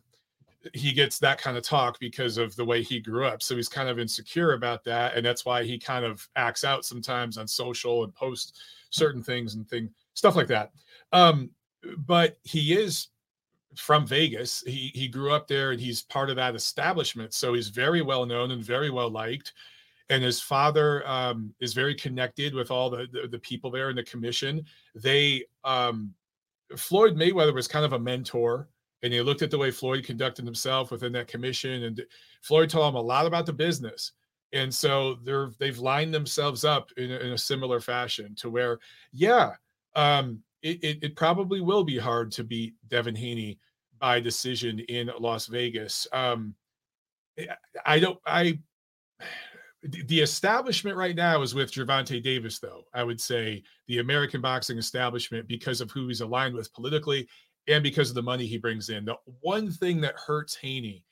He 0.74 0.92
gets 0.92 1.20
that 1.20 1.40
kind 1.40 1.58
of 1.58 1.64
talk 1.64 2.00
because 2.00 2.38
of 2.38 2.56
the 2.56 2.66
way 2.66 2.82
he 2.82 3.00
grew 3.00 3.26
up. 3.26 3.42
So 3.42 3.56
he's 3.56 3.70
kind 3.70 3.90
of 3.90 4.00
insecure 4.00 4.54
about 4.54 4.84
that. 4.86 5.16
And 5.16 5.26
that's 5.26 5.46
why 5.46 5.64
he 5.64 5.78
kind 5.78 6.06
of 6.06 6.28
acts 6.36 6.64
out 6.64 6.86
sometimes 6.86 7.38
on 7.38 7.48
social 7.48 8.04
and 8.04 8.14
posts 8.14 8.54
certain 8.90 9.22
things 9.22 9.56
and 9.56 9.68
thing 9.68 9.90
stuff 10.14 10.36
like 10.36 10.48
that. 10.48 10.72
Um, 11.12 11.50
but 12.06 12.38
he 12.44 12.74
is 12.74 13.08
from 13.76 14.06
Vegas. 14.08 14.64
He 14.66 14.92
he 14.94 15.08
grew 15.08 15.32
up 15.32 15.48
there 15.48 15.72
and 15.72 15.80
he's 15.80 16.02
part 16.02 16.30
of 16.30 16.36
that 16.38 16.56
establishment. 16.56 17.34
So 17.34 17.54
he's 17.54 17.70
very 17.70 18.02
well 18.02 18.26
known 18.26 18.52
and 18.52 18.64
very 18.64 18.90
well 18.90 19.10
liked. 19.10 19.54
And 20.10 20.24
his 20.24 20.40
father 20.40 21.06
um, 21.08 21.54
is 21.60 21.74
very 21.74 21.94
connected 21.94 22.54
with 22.54 22.72
all 22.72 22.90
the, 22.90 23.08
the, 23.12 23.28
the 23.28 23.40
people 23.40 23.70
there 23.70 23.90
in 23.90 23.96
the 23.96 24.04
commission. 24.04 24.66
They 24.96 25.44
um, 25.66 26.14
Floyd 26.76 27.16
Mayweather 27.16 27.54
was 27.54 27.68
kind 27.68 27.86
of 27.86 27.94
a 27.94 28.00
mentor, 28.00 28.68
and 29.04 29.14
he 29.14 29.22
looked 29.22 29.42
at 29.42 29.52
the 29.52 29.58
way 29.58 29.72
Floyd 29.72 30.04
conducted 30.04 30.46
himself 30.46 30.92
within 30.92 31.12
that 31.14 31.28
commission. 31.28 31.84
And 31.84 32.04
Floyd 32.42 32.70
told 32.70 32.90
him 32.90 32.96
a 32.96 33.02
lot 33.02 33.26
about 33.26 33.46
the 33.46 33.54
business. 33.54 34.14
And 34.54 34.74
so 34.74 35.16
they're 35.24 35.52
they've 35.60 35.78
lined 35.78 36.14
themselves 36.14 36.64
up 36.64 36.90
in 36.98 37.12
a, 37.12 37.18
in 37.18 37.34
a 37.34 37.38
similar 37.38 37.80
fashion 37.80 38.34
to 38.36 38.50
where, 38.50 38.80
yeah, 39.12 39.52
um, 39.96 40.42
it, 40.62 40.84
it, 40.84 41.04
it, 41.04 41.16
probably 41.16 41.62
will 41.62 41.84
be 41.84 41.98
hard 41.98 42.32
to 42.32 42.44
beat 42.44 42.74
Devin 42.88 43.16
Haney 43.16 43.60
by 44.00 44.20
decision 44.20 44.80
in 44.80 45.12
Las 45.20 45.48
Vegas. 45.48 46.08
Um, 46.12 46.56
I 47.86 48.00
don't, 48.00 48.20
I, 48.26 48.60
the 49.84 50.20
establishment 50.20 50.98
right 50.98 51.16
now 51.16 51.42
is 51.42 51.54
with 51.54 51.72
Gervonta 51.72 52.22
Davis, 52.22 52.60
though. 52.60 52.84
I 52.94 53.04
would 53.04 53.22
say 53.22 53.64
the 53.88 54.00
American 54.00 54.42
boxing 54.42 54.78
establishment 54.78 55.48
because 55.48 55.82
of 55.82 55.92
who 55.92 56.08
he's 56.08 56.22
aligned 56.22 56.56
with 56.56 56.74
politically 56.74 57.28
and 57.68 57.84
because 57.84 58.10
of 58.10 58.16
the 58.16 58.22
money 58.22 58.46
he 58.46 58.58
brings 58.58 58.90
in. 58.90 59.06
The 59.06 59.18
one 59.42 59.72
thing 59.72 60.02
that 60.02 60.16
hurts 60.16 60.56
Haney, 60.56 61.04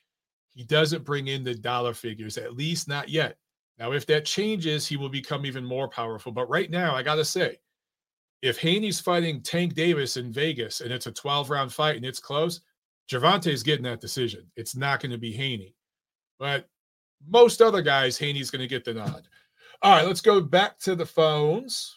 he 0.50 0.64
doesn't 0.64 1.04
bring 1.04 1.28
in 1.28 1.44
the 1.44 1.54
dollar 1.54 1.94
figures, 1.94 2.38
at 2.38 2.56
least 2.56 2.88
not 2.88 3.08
yet. 3.08 3.36
Now, 3.78 3.92
if 3.92 4.06
that 4.06 4.24
changes, 4.24 4.86
he 4.86 4.96
will 4.96 5.10
become 5.10 5.44
even 5.44 5.64
more 5.64 5.88
powerful. 5.88 6.32
But 6.32 6.48
right 6.48 6.70
now, 6.70 6.94
I 6.94 7.02
got 7.02 7.16
to 7.16 7.24
say, 7.24 7.58
if 8.42 8.58
Haney's 8.58 9.00
fighting 9.00 9.42
Tank 9.42 9.74
Davis 9.74 10.16
in 10.16 10.32
Vegas 10.32 10.80
and 10.80 10.92
it's 10.92 11.06
a 11.06 11.12
12 11.12 11.50
round 11.50 11.72
fight 11.72 11.96
and 11.96 12.04
it's 12.04 12.20
close, 12.20 12.60
is 13.12 13.62
getting 13.62 13.84
that 13.84 14.00
decision. 14.00 14.50
It's 14.56 14.74
not 14.74 15.00
going 15.00 15.12
to 15.12 15.18
be 15.18 15.32
Haney. 15.32 15.74
But 16.38 16.68
most 17.28 17.60
other 17.62 17.82
guys, 17.82 18.18
Haney's 18.18 18.50
going 18.50 18.62
to 18.62 18.66
get 18.66 18.84
the 18.84 18.94
nod. 18.94 19.28
All 19.82 19.92
right, 19.92 20.06
let's 20.06 20.20
go 20.20 20.40
back 20.40 20.78
to 20.80 20.94
the 20.94 21.06
phones 21.06 21.94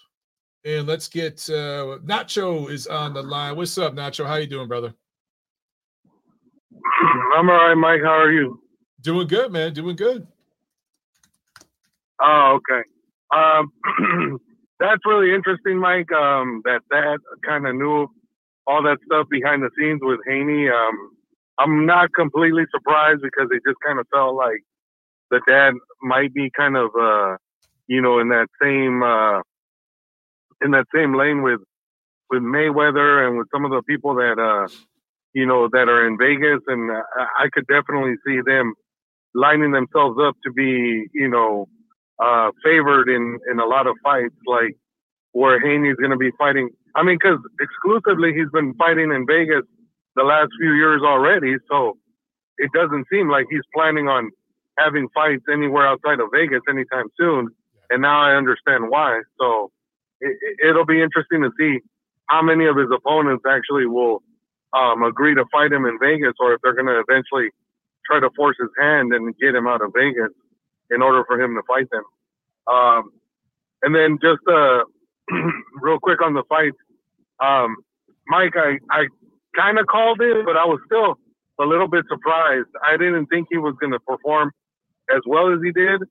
and 0.65 0.87
let's 0.87 1.07
get 1.07 1.49
uh, 1.49 1.97
Nacho 2.05 2.69
is 2.69 2.87
on 2.87 3.13
the 3.13 3.21
line. 3.23 3.55
What's 3.55 3.77
up, 3.77 3.93
Nacho? 3.93 4.25
How 4.25 4.35
you 4.35 4.47
doing, 4.47 4.67
brother? 4.67 4.93
I'm 7.35 7.49
all 7.49 7.55
right, 7.55 7.75
Mike. 7.75 8.01
How 8.03 8.19
are 8.21 8.31
you? 8.31 8.61
Doing 9.01 9.27
good, 9.27 9.51
man. 9.51 9.73
Doing 9.73 9.95
good. 9.95 10.27
Oh, 12.21 12.59
okay. 12.59 12.83
Um, 13.33 14.39
that's 14.79 15.01
really 15.05 15.33
interesting, 15.33 15.77
Mike. 15.77 16.11
Um, 16.11 16.61
that 16.65 16.81
that 16.89 17.19
kind 17.45 17.65
of 17.65 17.75
knew 17.75 18.07
all 18.67 18.83
that 18.83 18.97
stuff 19.05 19.27
behind 19.29 19.63
the 19.63 19.69
scenes 19.79 19.99
with 20.03 20.19
Haney. 20.27 20.69
Um, 20.69 21.11
I'm 21.59 21.85
not 21.85 22.13
completely 22.13 22.63
surprised 22.73 23.21
because 23.21 23.47
it 23.51 23.61
just 23.65 23.77
kind 23.85 23.99
of 23.99 24.07
felt 24.13 24.35
like 24.35 24.61
the 25.31 25.41
dad 25.47 25.73
might 26.01 26.33
be 26.33 26.49
kind 26.55 26.75
of, 26.75 26.89
uh, 26.99 27.37
you 27.87 28.01
know, 28.01 28.19
in 28.19 28.29
that 28.29 28.47
same 28.61 29.03
uh, 29.03 29.41
in 30.61 30.71
that 30.71 30.85
same 30.93 31.15
lane 31.15 31.41
with 31.41 31.61
with 32.29 32.41
Mayweather 32.43 33.27
and 33.27 33.37
with 33.37 33.47
some 33.51 33.65
of 33.65 33.71
the 33.71 33.81
people 33.83 34.15
that 34.15 34.37
uh, 34.39 34.67
you 35.33 35.45
know 35.45 35.67
that 35.71 35.89
are 35.89 36.07
in 36.07 36.17
Vegas, 36.17 36.61
and 36.67 36.91
I 36.91 37.49
could 37.51 37.67
definitely 37.67 38.15
see 38.25 38.39
them 38.45 38.73
lining 39.35 39.71
themselves 39.71 40.17
up 40.21 40.35
to 40.43 40.51
be, 40.51 41.07
you 41.13 41.29
know, 41.29 41.67
uh, 42.23 42.51
favored 42.63 43.09
in 43.09 43.39
in 43.51 43.59
a 43.59 43.65
lot 43.65 43.87
of 43.87 43.95
fights, 44.03 44.35
like 44.45 44.75
where 45.31 45.59
Haney's 45.59 45.95
going 45.95 46.11
to 46.11 46.17
be 46.17 46.31
fighting. 46.37 46.69
I 46.95 47.03
mean, 47.03 47.17
because 47.21 47.39
exclusively 47.61 48.33
he's 48.33 48.49
been 48.51 48.73
fighting 48.75 49.11
in 49.11 49.25
Vegas 49.27 49.63
the 50.15 50.23
last 50.23 50.49
few 50.59 50.73
years 50.73 51.01
already, 51.03 51.55
so 51.69 51.97
it 52.57 52.71
doesn't 52.73 53.05
seem 53.11 53.29
like 53.29 53.45
he's 53.49 53.61
planning 53.73 54.07
on 54.07 54.29
having 54.77 55.07
fights 55.13 55.43
anywhere 55.51 55.87
outside 55.87 56.19
of 56.19 56.29
Vegas 56.33 56.61
anytime 56.69 57.05
soon. 57.19 57.49
And 57.89 58.01
now 58.01 58.21
I 58.21 58.35
understand 58.35 58.89
why. 58.89 59.21
So 59.39 59.71
it, 60.21 60.75
will 60.75 60.85
be 60.85 61.01
interesting 61.01 61.41
to 61.43 61.51
see 61.59 61.79
how 62.27 62.41
many 62.41 62.65
of 62.65 62.77
his 62.77 62.89
opponents 62.93 63.43
actually 63.47 63.85
will 63.85 64.21
um, 64.73 65.03
agree 65.03 65.35
to 65.35 65.45
fight 65.51 65.71
him 65.71 65.85
in 65.85 65.97
Vegas, 65.99 66.33
or 66.39 66.53
if 66.53 66.61
they're 66.61 66.75
going 66.75 66.87
to 66.87 67.01
eventually 67.07 67.49
try 68.05 68.19
to 68.19 68.29
force 68.35 68.57
his 68.59 68.69
hand 68.79 69.13
and 69.13 69.35
get 69.37 69.55
him 69.55 69.67
out 69.67 69.81
of 69.81 69.91
Vegas 69.95 70.31
in 70.91 71.01
order 71.01 71.23
for 71.25 71.39
him 71.39 71.55
to 71.55 71.61
fight 71.67 71.87
them. 71.91 72.03
Um, 72.67 73.11
and 73.81 73.95
then 73.95 74.19
just 74.21 74.41
uh, 74.47 74.83
real 75.81 75.99
quick 75.99 76.21
on 76.21 76.33
the 76.33 76.43
fight, 76.49 76.73
um, 77.39 77.77
Mike, 78.27 78.53
I, 78.55 78.77
I 78.91 79.07
kind 79.55 79.79
of 79.79 79.87
called 79.87 80.21
it, 80.21 80.45
but 80.45 80.57
I 80.57 80.65
was 80.65 80.79
still 80.85 81.17
a 81.59 81.65
little 81.65 81.87
bit 81.87 82.05
surprised. 82.09 82.67
I 82.83 82.97
didn't 82.97 83.27
think 83.27 83.47
he 83.49 83.57
was 83.57 83.75
going 83.79 83.91
to 83.91 83.99
perform 83.99 84.51
as 85.13 85.21
well 85.25 85.51
as 85.53 85.59
he 85.63 85.71
did. 85.71 86.01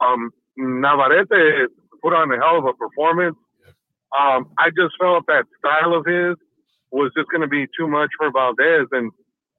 Um, 0.00 0.30
Navarrete 0.56 1.68
put 2.04 2.12
on 2.12 2.30
a 2.30 2.36
hell 2.36 2.58
of 2.58 2.66
a 2.66 2.74
performance. 2.74 3.36
Um, 4.12 4.52
I 4.58 4.68
just 4.70 4.94
felt 5.00 5.24
that 5.26 5.44
style 5.58 5.94
of 5.94 6.04
his 6.06 6.36
was 6.92 7.10
just 7.16 7.28
going 7.30 7.40
to 7.40 7.48
be 7.48 7.66
too 7.76 7.88
much 7.88 8.10
for 8.18 8.30
Valdez, 8.30 8.86
and 8.92 9.10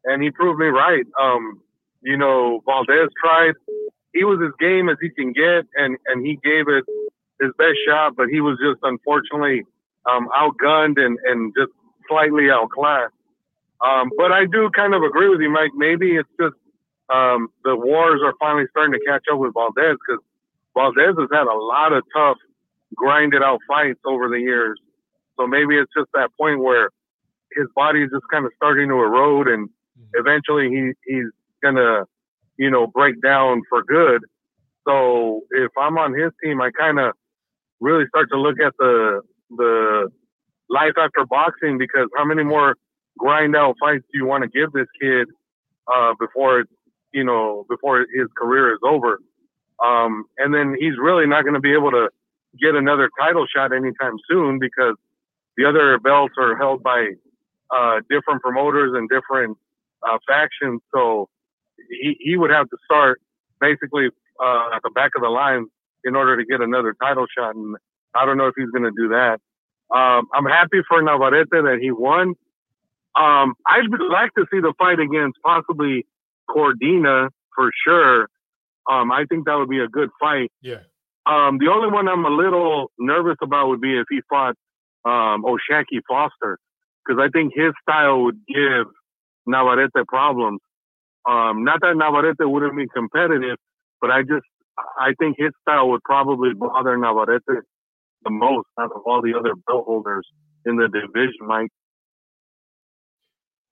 and 0.06 0.24
he 0.24 0.30
proved 0.32 0.60
me 0.60 0.68
right. 0.68 1.06
Um, 1.20 1.62
you 2.02 2.16
know, 2.16 2.62
Valdez 2.66 3.10
tried 3.22 3.56
he 4.16 4.24
was 4.24 4.40
as 4.46 4.54
game 4.60 4.88
as 4.88 4.96
he 5.02 5.10
can 5.10 5.34
get, 5.34 5.68
and 5.76 5.98
and 6.08 6.26
he 6.26 6.40
gave 6.42 6.70
it 6.70 6.86
his 7.42 7.52
best 7.58 7.76
shot, 7.86 8.16
but 8.16 8.28
he 8.32 8.40
was 8.40 8.58
just 8.64 8.80
unfortunately 8.82 9.64
um, 10.10 10.30
outgunned 10.38 10.98
and 10.98 11.20
and 11.26 11.54
just 11.58 11.72
slightly 12.08 12.50
outclassed. 12.50 13.14
Um, 13.86 14.10
but 14.18 14.32
I 14.32 14.46
do 14.46 14.70
kind 14.74 14.96
of 14.96 15.04
agree 15.04 15.28
with 15.28 15.42
you, 15.42 15.50
Mike. 15.50 15.72
Maybe 15.76 16.16
it's 16.16 16.30
just 16.40 16.56
um, 17.12 17.50
the 17.66 17.76
wars 17.76 18.22
are 18.24 18.34
finally 18.40 18.66
starting 18.72 18.94
to 18.94 19.06
catch 19.06 19.26
up 19.32 19.38
with 19.38 19.54
Valdez 19.54 19.98
because 20.00 20.24
Valdez 20.76 21.16
has 21.18 21.30
had 21.32 21.48
a 21.48 21.58
lot 21.58 21.94
of 21.94 22.04
tough, 22.16 22.38
grinded 22.96 23.42
out 23.42 23.60
fights 23.68 24.00
over 24.06 24.30
the 24.30 24.40
years. 24.40 24.80
So 25.38 25.48
maybe 25.48 25.78
it's 25.78 25.92
just 25.98 26.10
that 26.14 26.30
point 26.40 26.62
where 26.62 26.90
his 27.54 27.68
body 27.76 28.04
is 28.04 28.10
just 28.12 28.26
kind 28.32 28.46
of 28.46 28.52
starting 28.56 28.90
to 28.90 28.96
erode, 28.96 29.48
and 29.48 29.68
mm-hmm. 29.68 30.20
eventually 30.20 30.70
he 30.70 30.92
he's 31.12 31.32
gonna 31.64 32.04
you 32.58 32.70
know, 32.70 32.88
break 32.88 33.22
down 33.22 33.62
for 33.70 33.84
good. 33.84 34.24
So 34.88 35.42
if 35.52 35.72
I'm 35.78 35.98
on 35.98 36.14
his 36.14 36.32
team, 36.44 36.62
I 36.62 36.70
kind 36.78 37.00
of 37.00 37.14
really 37.80 38.06
start 38.08 38.30
to 38.32 38.40
look 38.40 38.58
at 38.66 38.74
the 38.78 39.22
the 39.58 40.10
life 40.70 40.94
after 40.98 41.26
boxing 41.26 41.78
because 41.78 42.08
how 42.18 42.26
many 42.26 42.44
more 42.44 42.76
grind 43.18 43.56
out 43.56 43.76
fights 43.80 44.04
do 44.12 44.18
you 44.18 44.26
want 44.26 44.44
to 44.44 44.50
give 44.50 44.72
this 44.72 44.88
kid 45.02 45.28
uh, 45.94 46.14
before 46.20 46.62
it's 46.62 46.72
you 47.14 47.24
know 47.24 47.66
before 47.70 48.00
his 48.00 48.28
career 48.38 48.74
is 48.74 48.80
over? 48.84 49.20
Um, 49.84 50.26
and 50.38 50.54
then 50.54 50.76
he's 50.80 50.98
really 51.00 51.28
not 51.28 51.44
going 51.44 51.56
to 51.56 51.60
be 51.60 51.74
able 51.74 51.92
to 51.92 52.10
get 52.62 52.76
another 52.76 53.10
title 53.20 53.46
shot 53.54 53.74
anytime 53.74 54.16
soon 54.30 54.60
because 54.60 54.96
the 55.58 55.66
other 55.66 56.00
belts 56.00 56.36
are 56.38 56.56
held 56.58 56.84
by 56.84 57.10
uh, 57.76 58.00
different 58.10 58.42
promoters 58.42 58.92
and 58.96 59.10
different 59.10 59.58
uh, 60.08 60.18
factions. 60.28 60.82
So 60.94 61.30
he, 61.90 62.18
he 62.20 62.38
would 62.38 62.52
have 62.52 62.70
to 62.70 62.78
start 62.86 63.22
basically 63.60 64.08
uh, 64.44 64.70
at 64.76 64.82
the 64.84 64.92
back 64.92 65.12
of 65.16 65.22
the 65.22 65.30
line 65.30 65.68
in 66.04 66.16
order 66.16 66.38
to 66.38 66.46
get 66.46 66.62
another 66.62 66.96
title 67.02 67.26
shot. 67.36 67.56
And 67.56 67.76
I 68.14 68.26
don't 68.26 68.38
know 68.38 68.48
if 68.48 68.54
he's 68.58 68.70
going 68.70 68.84
to 68.84 68.92
do 68.96 69.10
that. 69.10 69.40
Um, 69.94 70.28
I'm 70.34 70.46
happy 70.46 70.82
for 70.88 71.02
Navarrete 71.02 71.50
that 71.52 71.80
he 71.82 71.92
won. 71.92 72.36
Um, 73.16 73.54
I'd 73.66 73.86
like 74.12 74.34
to 74.36 74.46
see 74.52 74.60
the 74.60 74.74
fight 74.78 75.00
against 75.00 75.38
possibly 75.44 76.06
Cordina 76.50 77.30
for 77.56 77.72
sure. 77.86 78.30
Um, 78.90 79.12
I 79.12 79.26
think 79.30 79.46
that 79.46 79.56
would 79.56 79.70
be 79.70 79.80
a 79.80 79.88
good 79.88 80.10
fight. 80.20 80.52
Yeah. 80.62 80.82
Um, 81.26 81.58
the 81.58 81.72
only 81.74 81.92
one 81.92 82.08
I'm 82.08 82.26
a 82.26 82.30
little 82.30 82.92
nervous 83.00 83.38
about 83.42 83.68
would 83.70 83.82
be 83.82 83.98
if 83.98 84.06
he 84.10 84.22
fought 84.30 84.56
um, 85.06 85.44
O'Shaquie 85.44 86.02
Foster, 86.08 86.60
because 87.06 87.20
I 87.22 87.30
think 87.30 87.54
his 87.56 87.74
style 87.82 88.24
would 88.24 88.40
give 88.48 88.88
Navarrete 89.48 90.08
problems. 90.08 90.60
Um, 91.28 91.64
not 91.64 91.82
that 91.82 91.96
Navarrete 91.96 92.38
wouldn't 92.42 92.78
be 92.78 92.86
competitive, 92.94 93.58
but 94.02 94.12
I 94.12 94.22
just 94.22 94.46
I 95.00 95.14
think 95.18 95.38
his 95.40 95.52
style 95.62 95.90
would 95.90 96.04
probably 96.04 96.54
bother 96.54 96.98
Navarrete 96.98 97.42
the 97.48 98.30
most 98.30 98.68
out 98.80 98.92
of 98.96 99.02
all 99.06 99.22
the 99.22 99.34
other 99.38 99.54
belt 99.68 99.86
holders 99.86 100.28
in 100.66 100.78
the 100.78 100.88
division, 100.88 101.48
Mike. 101.48 101.70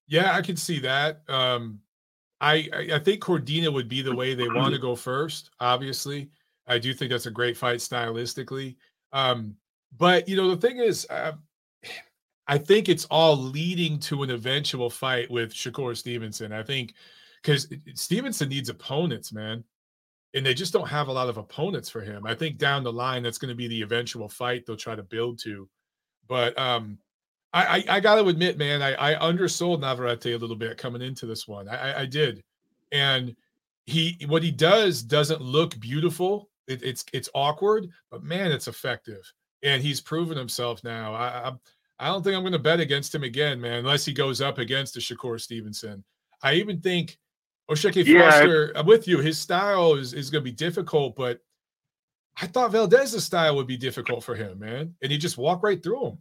Yeah, 0.07 0.35
I 0.35 0.41
can 0.41 0.57
see 0.57 0.79
that. 0.79 1.21
Um, 1.27 1.81
I, 2.43 2.67
I 2.93 2.99
think 2.99 3.21
Cordina 3.21 3.71
would 3.71 3.87
be 3.87 4.01
the 4.01 4.13
way 4.13 4.35
they 4.35 4.47
want 4.49 4.73
to 4.73 4.79
go 4.79 4.95
first. 4.95 5.51
Obviously, 5.61 6.29
I 6.67 6.77
do 6.77 6.93
think 6.93 7.09
that's 7.09 7.25
a 7.25 7.31
great 7.31 7.55
fight 7.55 7.79
stylistically. 7.79 8.75
Um, 9.13 9.55
but 9.97 10.27
you 10.27 10.35
know, 10.35 10.53
the 10.53 10.67
thing 10.67 10.77
is, 10.77 11.07
uh, 11.09 11.31
I 12.47 12.57
think 12.57 12.89
it's 12.89 13.05
all 13.05 13.37
leading 13.37 13.97
to 13.99 14.23
an 14.23 14.31
eventual 14.31 14.89
fight 14.89 15.31
with 15.31 15.53
Shakur 15.53 15.95
Stevenson. 15.95 16.51
I 16.51 16.63
think 16.63 16.93
because 17.41 17.69
Stevenson 17.95 18.49
needs 18.49 18.67
opponents, 18.67 19.31
man, 19.31 19.63
and 20.33 20.45
they 20.45 20.53
just 20.53 20.73
don't 20.73 20.87
have 20.87 21.07
a 21.07 21.13
lot 21.13 21.29
of 21.29 21.37
opponents 21.37 21.89
for 21.89 22.01
him. 22.01 22.25
I 22.25 22.35
think 22.35 22.57
down 22.57 22.83
the 22.83 22.91
line, 22.91 23.23
that's 23.23 23.37
going 23.37 23.49
to 23.49 23.55
be 23.55 23.69
the 23.69 23.81
eventual 23.81 24.27
fight 24.27 24.65
they'll 24.65 24.75
try 24.75 24.95
to 24.95 25.03
build 25.03 25.39
to. 25.43 25.69
But 26.27 26.57
um, 26.57 26.97
I, 27.53 27.65
I, 27.65 27.83
I 27.89 27.99
got 27.99 28.15
to 28.15 28.25
admit, 28.25 28.57
man, 28.57 28.81
I, 28.81 28.93
I 28.93 29.15
undersold 29.19 29.79
Navarrete 29.79 30.33
a 30.33 30.37
little 30.37 30.55
bit 30.55 30.77
coming 30.77 31.01
into 31.01 31.25
this 31.25 31.47
one. 31.47 31.69
I, 31.69 32.01
I 32.01 32.05
did, 32.05 32.43
and 32.91 33.35
he 33.85 34.17
what 34.27 34.43
he 34.43 34.51
does 34.51 35.03
doesn't 35.03 35.41
look 35.41 35.79
beautiful. 35.79 36.49
It, 36.67 36.81
it's 36.81 37.05
it's 37.13 37.29
awkward, 37.35 37.87
but 38.09 38.23
man, 38.23 38.51
it's 38.51 38.67
effective, 38.67 39.21
and 39.61 39.83
he's 39.83 40.01
proven 40.01 40.37
himself 40.37 40.83
now. 40.83 41.13
I 41.13 41.49
I, 41.49 41.51
I 41.99 42.07
don't 42.07 42.23
think 42.23 42.35
I'm 42.35 42.41
going 42.41 42.53
to 42.53 42.59
bet 42.59 42.79
against 42.79 43.13
him 43.13 43.23
again, 43.23 43.61
man, 43.61 43.79
unless 43.79 44.03
he 44.03 44.13
goes 44.13 44.41
up 44.41 44.57
against 44.57 44.97
a 44.97 44.99
Shakur 44.99 45.39
Stevenson. 45.39 46.03
I 46.41 46.55
even 46.55 46.81
think 46.81 47.17
O'Shaquie 47.69 48.05
yeah. 48.05 48.31
Foster, 48.31 48.71
I'm 48.75 48.87
with 48.87 49.07
you. 49.07 49.19
His 49.19 49.37
style 49.37 49.93
is 49.93 50.13
is 50.13 50.31
going 50.31 50.43
to 50.43 50.49
be 50.49 50.55
difficult, 50.55 51.15
but 51.15 51.39
I 52.41 52.47
thought 52.47 52.71
Valdez's 52.71 53.23
style 53.23 53.55
would 53.57 53.67
be 53.67 53.77
difficult 53.77 54.23
for 54.23 54.33
him, 54.33 54.57
man, 54.57 54.95
and 55.03 55.11
he 55.11 55.19
just 55.19 55.37
walked 55.37 55.63
right 55.63 55.81
through 55.83 56.07
him 56.07 56.17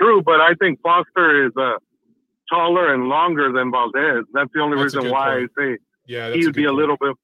true, 0.00 0.22
but 0.22 0.40
I 0.40 0.54
think 0.54 0.80
Foster 0.82 1.46
is 1.46 1.52
uh, 1.56 1.74
taller 2.48 2.92
and 2.92 3.08
longer 3.08 3.52
than 3.52 3.70
Valdez. 3.70 4.24
That's 4.32 4.50
the 4.54 4.60
only 4.60 4.82
that's 4.82 4.94
reason 4.94 5.10
why 5.10 5.38
point. 5.38 5.50
I 5.58 5.62
say 5.62 5.78
yeah, 6.06 6.32
he'd 6.32 6.54
be 6.54 6.64
a 6.64 6.72
little 6.72 6.96
bit 7.00 7.14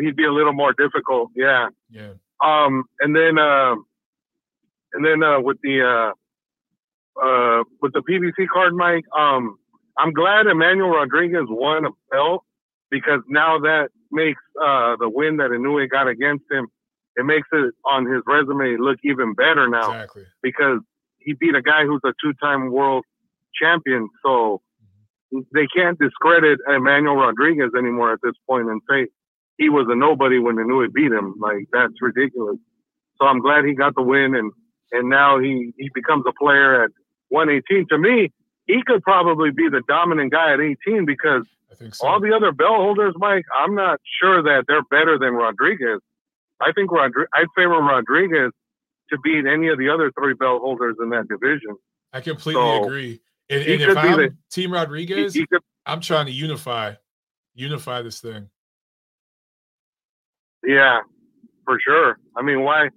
he'd 0.00 0.16
be 0.16 0.24
a 0.24 0.32
little 0.32 0.52
more 0.52 0.72
difficult. 0.72 1.30
Yeah. 1.34 1.68
Yeah. 1.90 2.12
Um, 2.44 2.84
and 3.00 3.14
then 3.14 3.38
uh, 3.38 3.74
and 4.92 5.04
then 5.04 5.22
uh, 5.22 5.40
with 5.40 5.58
the 5.62 5.82
uh, 5.82 7.24
uh, 7.24 7.64
with 7.82 7.92
the 7.92 8.02
PBC 8.02 8.48
card, 8.52 8.74
Mike. 8.74 9.04
Um, 9.16 9.58
I'm 9.96 10.12
glad 10.12 10.46
Emmanuel 10.46 10.90
Rodriguez 10.90 11.46
won 11.48 11.84
a 11.84 11.90
belt 12.10 12.44
because 12.90 13.20
now 13.28 13.58
that 13.58 13.88
makes 14.12 14.40
uh, 14.60 14.96
the 14.96 15.08
win 15.08 15.38
that 15.38 15.50
Inoue 15.50 15.90
got 15.90 16.06
against 16.06 16.44
him, 16.50 16.68
it 17.16 17.24
makes 17.24 17.48
it 17.52 17.74
on 17.84 18.06
his 18.06 18.22
resume 18.26 18.76
look 18.78 18.98
even 19.02 19.34
better 19.34 19.68
now. 19.68 19.90
Exactly. 19.90 20.22
Because 20.40 20.78
he 21.18 21.34
beat 21.34 21.54
a 21.54 21.62
guy 21.62 21.84
who's 21.84 22.00
a 22.04 22.12
two-time 22.22 22.70
world 22.70 23.04
champion. 23.60 24.08
So 24.24 24.62
they 25.52 25.66
can't 25.74 25.98
discredit 25.98 26.58
Emmanuel 26.68 27.16
Rodriguez 27.16 27.70
anymore 27.76 28.12
at 28.12 28.20
this 28.22 28.34
point 28.48 28.68
and 28.68 28.80
say 28.88 29.08
he 29.56 29.68
was 29.68 29.86
a 29.90 29.94
nobody 29.94 30.38
when 30.38 30.56
Inoue 30.56 30.92
beat 30.92 31.12
him. 31.12 31.34
Like 31.40 31.68
that's 31.72 31.94
ridiculous. 32.00 32.58
So 33.20 33.26
I'm 33.26 33.40
glad 33.40 33.64
he 33.64 33.74
got 33.74 33.94
the 33.94 34.02
win 34.02 34.34
and 34.34 34.52
and 34.92 35.08
now 35.08 35.38
he 35.38 35.72
he 35.76 35.90
becomes 35.94 36.24
a 36.26 36.32
player 36.38 36.84
at 36.84 36.90
118. 37.28 37.86
To 37.90 37.98
me, 37.98 38.32
he 38.66 38.82
could 38.86 39.02
probably 39.02 39.50
be 39.50 39.68
the 39.68 39.82
dominant 39.86 40.32
guy 40.32 40.54
at 40.54 40.60
18 40.60 41.04
because 41.04 41.44
so. 41.92 42.06
all 42.06 42.20
the 42.20 42.34
other 42.34 42.52
bell 42.52 42.76
holders, 42.76 43.14
Mike, 43.16 43.44
I'm 43.56 43.74
not 43.74 44.00
sure 44.20 44.42
that 44.42 44.64
they're 44.66 44.82
better 44.90 45.18
than 45.18 45.34
Rodriguez. 45.34 46.00
I 46.60 46.72
think 46.72 46.90
Rodri- 46.90 47.26
I'd 47.34 47.46
favor 47.54 47.78
Rodriguez 47.78 48.52
to 49.10 49.18
beat 49.22 49.46
any 49.46 49.68
of 49.68 49.78
the 49.78 49.88
other 49.88 50.12
three 50.18 50.34
belt 50.34 50.60
holders 50.62 50.96
in 51.00 51.10
that 51.10 51.28
division. 51.28 51.76
I 52.12 52.20
completely 52.20 52.62
so 52.62 52.84
agree. 52.84 53.20
And, 53.50 53.62
and 53.62 53.82
if 53.82 53.96
I'm 53.96 54.16
the, 54.18 54.36
Team 54.50 54.72
Rodriguez, 54.72 55.34
he, 55.34 55.40
he 55.40 55.46
could, 55.46 55.62
I'm 55.86 56.00
trying 56.00 56.26
to 56.26 56.32
unify, 56.32 56.94
unify 57.54 58.02
this 58.02 58.20
thing. 58.20 58.50
Yeah, 60.66 61.00
for 61.64 61.78
sure. 61.84 62.18
I 62.36 62.42
mean, 62.42 62.62
why, 62.62 62.88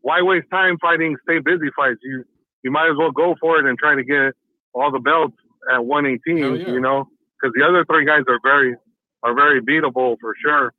why 0.00 0.22
waste 0.22 0.48
time 0.50 0.78
fighting 0.80 1.16
stay 1.22 1.40
busy 1.40 1.70
fights? 1.76 1.98
You, 2.02 2.24
you 2.62 2.70
might 2.70 2.90
as 2.90 2.96
well 2.98 3.10
go 3.10 3.34
for 3.40 3.58
it 3.58 3.66
and 3.66 3.78
try 3.78 3.94
to 3.94 4.04
get 4.04 4.32
all 4.72 4.90
the 4.90 4.98
belts 4.98 5.36
at 5.72 5.84
118. 5.84 6.36
Yeah. 6.36 6.72
You 6.72 6.80
know, 6.80 7.08
because 7.40 7.54
the 7.54 7.66
other 7.66 7.84
three 7.84 8.06
guys 8.06 8.22
are 8.28 8.40
very, 8.42 8.76
are 9.22 9.34
very 9.34 9.60
beatable 9.60 10.16
for 10.20 10.34
sure. 10.42 10.72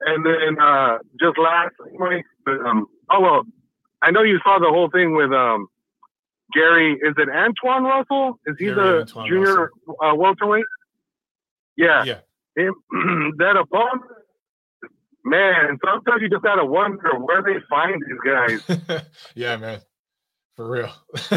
And 0.00 0.24
then 0.24 0.60
uh 0.60 0.98
just 1.18 1.38
last, 1.38 1.74
um, 2.46 2.86
oh 3.10 3.20
well, 3.20 3.42
I 4.04 4.10
know 4.10 4.22
you 4.22 4.38
saw 4.44 4.58
the 4.58 4.68
whole 4.68 4.90
thing 4.90 5.14
with 5.16 5.32
um, 5.32 5.68
Gary. 6.52 6.92
Is 6.92 7.14
it 7.16 7.28
Antuanne 7.28 7.82
Russell? 7.82 8.38
Is 8.46 8.56
he 8.58 8.66
Gary 8.66 8.74
the 8.76 9.04
Antuanne 9.04 9.28
junior 9.28 9.70
uh, 9.88 10.14
welterweight? 10.14 10.64
Yeah. 11.76 12.04
Yeah. 12.04 12.18
Him, 12.56 12.74
that 13.38 13.56
opponent, 13.56 14.02
man. 15.24 15.78
Sometimes 15.84 16.22
you 16.22 16.28
just 16.28 16.42
gotta 16.42 16.64
wonder 16.64 17.18
where 17.18 17.42
they 17.42 17.60
find 17.68 18.00
these 18.06 18.20
guys. 18.24 19.02
yeah, 19.34 19.56
man. 19.56 19.80
For 20.56 20.68
real. 20.68 20.92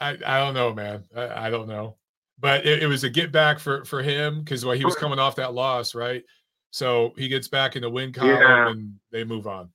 I 0.00 0.18
I 0.26 0.38
don't 0.38 0.54
know, 0.54 0.74
man. 0.74 1.04
I, 1.16 1.46
I 1.46 1.50
don't 1.50 1.68
know. 1.68 1.96
But 2.38 2.66
it, 2.66 2.82
it, 2.82 2.86
was 2.86 3.04
a 3.04 3.10
get 3.10 3.32
back 3.32 3.58
for 3.58 3.84
for 3.84 4.02
him 4.02 4.40
because 4.40 4.64
well, 4.64 4.76
he 4.76 4.84
was 4.84 4.96
coming 4.96 5.18
off 5.18 5.36
that 5.36 5.54
loss, 5.54 5.94
right? 5.94 6.22
So 6.70 7.12
he 7.16 7.28
gets 7.28 7.48
back 7.48 7.76
in 7.76 7.82
the 7.82 7.90
win 7.90 8.12
column 8.12 8.30
yeah. 8.30 8.70
and 8.70 8.94
they 9.10 9.24
move 9.24 9.46
on. 9.46 9.70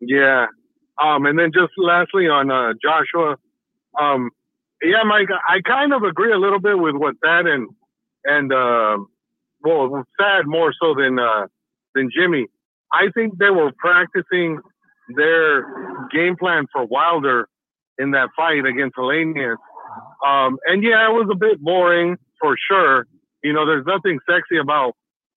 Yeah. 0.00 0.46
Um, 1.02 1.26
and 1.26 1.38
then 1.38 1.50
just 1.54 1.72
lastly 1.78 2.28
on 2.28 2.50
uh, 2.50 2.74
Joshua, 2.82 3.36
um, 4.00 4.30
yeah, 4.82 5.02
Mike, 5.04 5.28
I 5.48 5.60
kind 5.60 5.92
of 5.92 6.02
agree 6.02 6.32
a 6.32 6.38
little 6.38 6.60
bit 6.60 6.78
with 6.78 6.94
what 6.94 7.14
Thad 7.22 7.46
and 7.46 7.68
and 8.24 8.52
uh, 8.52 8.98
well, 9.62 10.04
Thad 10.18 10.46
more 10.46 10.72
so 10.80 10.94
than 10.94 11.18
uh, 11.18 11.46
than 11.94 12.10
Jimmy. 12.14 12.46
I 12.92 13.08
think 13.14 13.38
they 13.38 13.50
were 13.50 13.72
practicing 13.78 14.58
their 15.16 15.62
game 16.12 16.36
plan 16.36 16.66
for 16.72 16.84
Wilder 16.86 17.48
in 17.98 18.12
that 18.12 18.30
fight 18.36 18.64
against 18.64 18.96
Helenius. 18.96 19.56
Um, 20.26 20.58
and 20.66 20.82
yeah, 20.82 21.08
it 21.08 21.12
was 21.12 21.28
a 21.30 21.36
bit 21.36 21.60
boring 21.60 22.16
for 22.40 22.56
sure. 22.70 23.06
You 23.42 23.52
know, 23.52 23.66
there's 23.66 23.86
nothing 23.86 24.18
sexy 24.28 24.58
about 24.58 24.94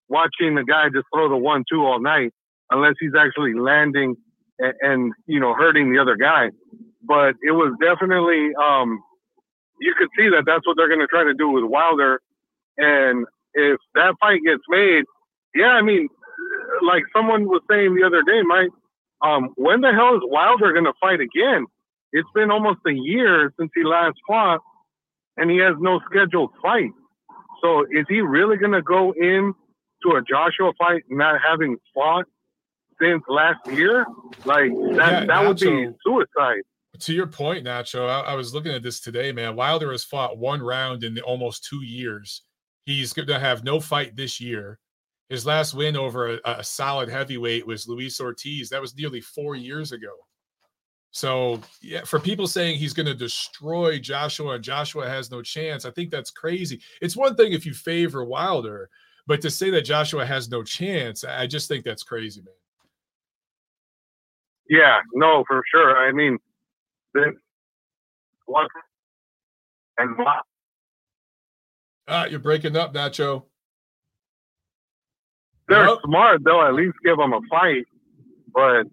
watching 0.07 0.55
the 0.55 0.64
guy 0.64 0.86
just 0.93 1.05
throw 1.14 1.30
the 1.30 1.38
one-two 1.38 1.82
all 1.82 1.99
night 1.99 2.32
unless 2.70 2.93
he's 2.99 3.14
actually 3.18 3.53
landing 3.53 4.16
and, 4.60 4.74
and 4.82 5.14
you 5.26 5.39
know 5.39 5.54
hurting 5.54 5.91
the 5.91 5.99
other 5.99 6.16
guy. 6.16 6.49
But 7.06 7.36
it 7.43 7.51
was 7.51 7.76
definitely 7.82 8.51
um, 8.56 9.04
you 9.80 9.93
could 9.97 10.10
see 10.18 10.30
that 10.30 10.43
that's 10.45 10.66
what 10.66 10.78
they're 10.78 10.88
going 10.88 11.01
to 11.01 11.08
try 11.08 11.24
to 11.24 11.34
do 11.34 11.49
with 11.49 11.64
Wilder. 11.64 12.22
And 12.78 13.26
if 13.54 13.80
that 13.95 14.16
fight 14.20 14.41
gets 14.45 14.64
made, 14.70 15.04
yeah, 15.54 15.74
I 15.78 15.82
mean, 15.82 16.08
like 16.82 17.04
someone 17.16 17.45
was 17.45 17.62
saying 17.70 17.95
the 17.95 18.06
other 18.06 18.24
day, 18.24 18.41
Mike, 18.41 18.72
um, 19.22 19.49
when 19.56 19.82
the 19.82 19.91
hell 19.91 20.16
is 20.16 20.22
Wilder 20.24 20.74
going 20.74 20.86
to 20.86 20.93
fight 20.99 21.20
again? 21.20 21.66
It's 22.12 22.30
been 22.36 22.51
almost 22.51 22.80
a 22.86 22.93
year 22.93 23.51
since 23.60 23.72
he 23.74 23.84
last 23.84 24.18
fought, 24.28 24.62
and 25.38 25.49
he 25.49 25.58
has 25.58 25.74
no 25.80 25.99
scheduled 26.10 26.51
fight. 26.62 26.91
So 27.62 27.86
is 27.89 28.06
he 28.08 28.22
really 28.22 28.58
going 28.58 28.74
to 28.74 28.84
go 28.84 29.14
in 29.14 29.54
to 30.04 30.16
a 30.16 30.22
Joshua 30.22 30.74
fight 30.78 31.04
not 31.10 31.39
having 31.41 31.78
fought 31.93 32.26
since 33.04 33.24
last 33.28 33.66
year, 33.68 34.06
like 34.45 34.72
that, 34.95 35.12
yeah, 35.12 35.26
that 35.26 35.47
would 35.47 35.60
be 35.60 35.89
suicide. 36.06 36.62
To 36.99 37.14
your 37.14 37.28
point, 37.28 37.66
Nacho, 37.66 38.08
I, 38.08 38.32
I, 38.32 38.36
was 38.36 38.54
looking 38.54 38.72
at 38.72 38.84
this 38.84 38.99
today, 38.99 39.32
man. 39.32 39.56
Wilder 39.56 39.91
has 39.91 40.04
fought 40.04 40.38
one 40.38 40.62
round 40.62 41.04
in 41.04 41.14
the 41.14 41.22
almost 41.24 41.66
two 41.66 41.84
years. 41.84 42.43
He's 42.86 43.14
going 43.14 43.28
to 43.28 43.39
have 43.39 43.64
no 43.64 43.80
fight 43.80 44.16
this 44.16 44.39
year. 44.39 44.80
His 45.30 45.45
last 45.45 45.74
win 45.74 45.97
over 45.97 46.36
a, 46.36 46.39
a 46.45 46.64
solid 46.64 47.10
heavyweight 47.10 47.66
was 47.66 47.88
Luis 47.88 48.22
Ortiz. 48.22 48.70
That 48.70 48.82
was 48.82 48.95
nearly 48.95 49.22
four 49.22 49.56
years 49.56 49.91
ago. 49.91 50.12
So, 51.12 51.60
yeah, 51.82 52.04
for 52.04 52.20
people 52.20 52.47
saying 52.47 52.78
he's 52.78 52.93
going 52.93 53.06
to 53.06 53.14
destroy 53.16 53.99
Joshua 53.99 54.56
and 54.56 54.64
Joshua 54.64 55.08
has 55.08 55.32
no 55.32 55.41
chance, 55.41 55.86
I 55.86 55.91
think 55.91 56.10
that's 56.10 56.32
crazy. 56.32 56.82
It's 57.01 57.16
one 57.16 57.36
thing 57.36 57.54
if 57.54 57.66
you 57.66 57.74
favor 57.74 58.24
Wilder, 58.24 58.89
but 59.26 59.41
to 59.41 59.49
say 59.49 59.70
that 59.72 59.84
Joshua 59.86 60.26
has 60.26 60.49
no 60.49 60.64
chance, 60.64 61.24
I 61.24 61.47
just 61.47 61.68
think 61.68 61.86
that's 61.86 62.04
crazy, 62.04 62.41
man. 62.41 62.54
Yeah, 64.70 64.99
no, 65.14 65.43
for 65.47 65.61
sure. 65.72 65.97
I 65.97 66.11
mean, 66.14 66.38
what 68.45 68.68
and 69.97 70.18
what? 70.18 70.43
Ah, 72.07 72.26
you're 72.26 72.39
breaking 72.39 72.76
up, 72.76 72.93
Nacho. 72.93 73.45
They're 75.70 75.88
Nope. 75.88 75.99
smart. 76.05 76.43
They'll 76.43 76.61
at 76.61 76.74
least 76.74 76.95
give 77.05 77.18
them 77.18 77.34
a 77.34 77.41
fight, 77.49 77.86
but 78.53 78.84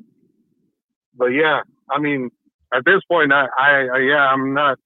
but 1.17 1.27
yeah, 1.29 1.61
I 1.91 1.99
mean, 2.01 2.31
at 2.75 2.85
this 2.85 3.01
point, 3.11 3.33
I, 3.33 3.47
I, 3.59 3.71
I 3.95 3.99
yeah, 4.01 4.27
I'm 4.29 4.55
not 4.55 4.79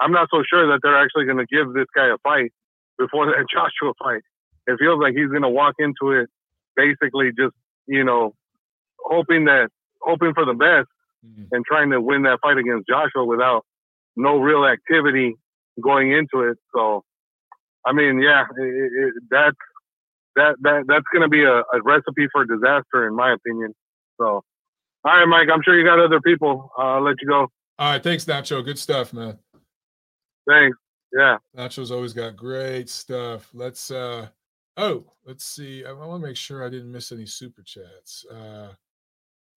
I'm 0.00 0.12
not 0.12 0.28
so 0.30 0.42
sure 0.48 0.66
that 0.68 0.80
they're 0.82 1.02
actually 1.02 1.26
going 1.26 1.38
to 1.38 1.46
give 1.46 1.72
this 1.74 1.86
guy 1.94 2.06
a 2.08 2.18
fight 2.24 2.52
before 2.98 3.26
that 3.26 3.46
Joshua 3.52 3.92
fight. 4.02 4.22
It 4.66 4.78
feels 4.78 5.00
like 5.00 5.14
he's 5.14 5.28
going 5.30 5.42
to 5.42 5.48
walk 5.48 5.76
into 5.78 6.12
it 6.12 6.28
basically 6.76 7.30
just 7.38 7.54
you 7.86 8.04
know 8.04 8.34
hoping 9.00 9.46
that 9.46 9.70
hoping 10.00 10.34
for 10.34 10.44
the 10.44 10.54
best 10.54 10.88
Mhm. 11.26 11.48
and 11.52 11.64
trying 11.64 11.90
to 11.90 12.00
win 12.00 12.22
that 12.22 12.38
fight 12.40 12.58
against 12.58 12.88
Joshua 12.88 13.24
without 13.24 13.64
no 14.16 14.38
real 14.38 14.64
activity 14.64 15.34
going 15.82 16.12
into 16.12 16.42
it. 16.48 16.58
So, 16.74 17.04
I 17.84 17.92
mean, 17.92 18.20
yeah, 18.20 18.44
it, 18.56 18.92
it, 18.92 19.14
that's 19.30 19.56
that 20.36 20.56
that 20.62 20.84
that's 20.86 21.04
going 21.12 21.22
to 21.22 21.28
be 21.28 21.42
a, 21.44 21.58
a 21.58 21.82
recipe 21.84 22.28
for 22.32 22.44
disaster, 22.44 23.06
in 23.06 23.16
my 23.16 23.32
opinion. 23.32 23.74
So, 24.20 24.26
all 24.26 24.44
right, 25.04 25.26
Mike, 25.26 25.48
I'm 25.52 25.62
sure 25.64 25.76
you 25.78 25.84
got 25.84 25.98
other 25.98 26.20
people. 26.20 26.70
Uh, 26.78 26.82
I'll 26.82 27.02
let 27.02 27.16
you 27.20 27.28
go. 27.28 27.48
All 27.80 27.92
right, 27.92 28.02
thanks, 28.02 28.24
Nacho. 28.24 28.64
Good 28.64 28.78
stuff, 28.78 29.12
man. 29.12 29.38
Thanks. 30.48 30.76
Yeah. 31.12 31.38
Nacho's 31.56 31.90
always 31.90 32.12
got 32.12 32.36
great 32.36 32.88
stuff. 32.88 33.48
Let's 33.54 33.90
uh 33.90 34.28
oh, 34.76 35.04
let's 35.24 35.44
see. 35.44 35.84
I 35.84 35.92
want 35.92 36.22
to 36.22 36.26
make 36.28 36.36
sure 36.36 36.64
I 36.64 36.68
didn't 36.68 36.92
miss 36.92 37.12
any 37.12 37.26
super 37.26 37.62
chats. 37.62 38.24
Uh 38.30 38.72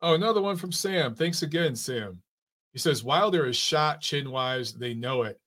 oh, 0.01 0.13
another 0.13 0.41
one 0.41 0.55
from 0.55 0.71
Sam. 0.71 1.15
Thanks 1.15 1.41
again, 1.41 1.75
Sam. 1.75 2.21
He 2.73 2.79
says 2.79 3.03
Wilder 3.03 3.45
is 3.45 3.57
shot 3.57 4.01
chin 4.01 4.31
wise, 4.31 4.73
they 4.73 4.93
know 4.93 5.23
it. 5.23 5.39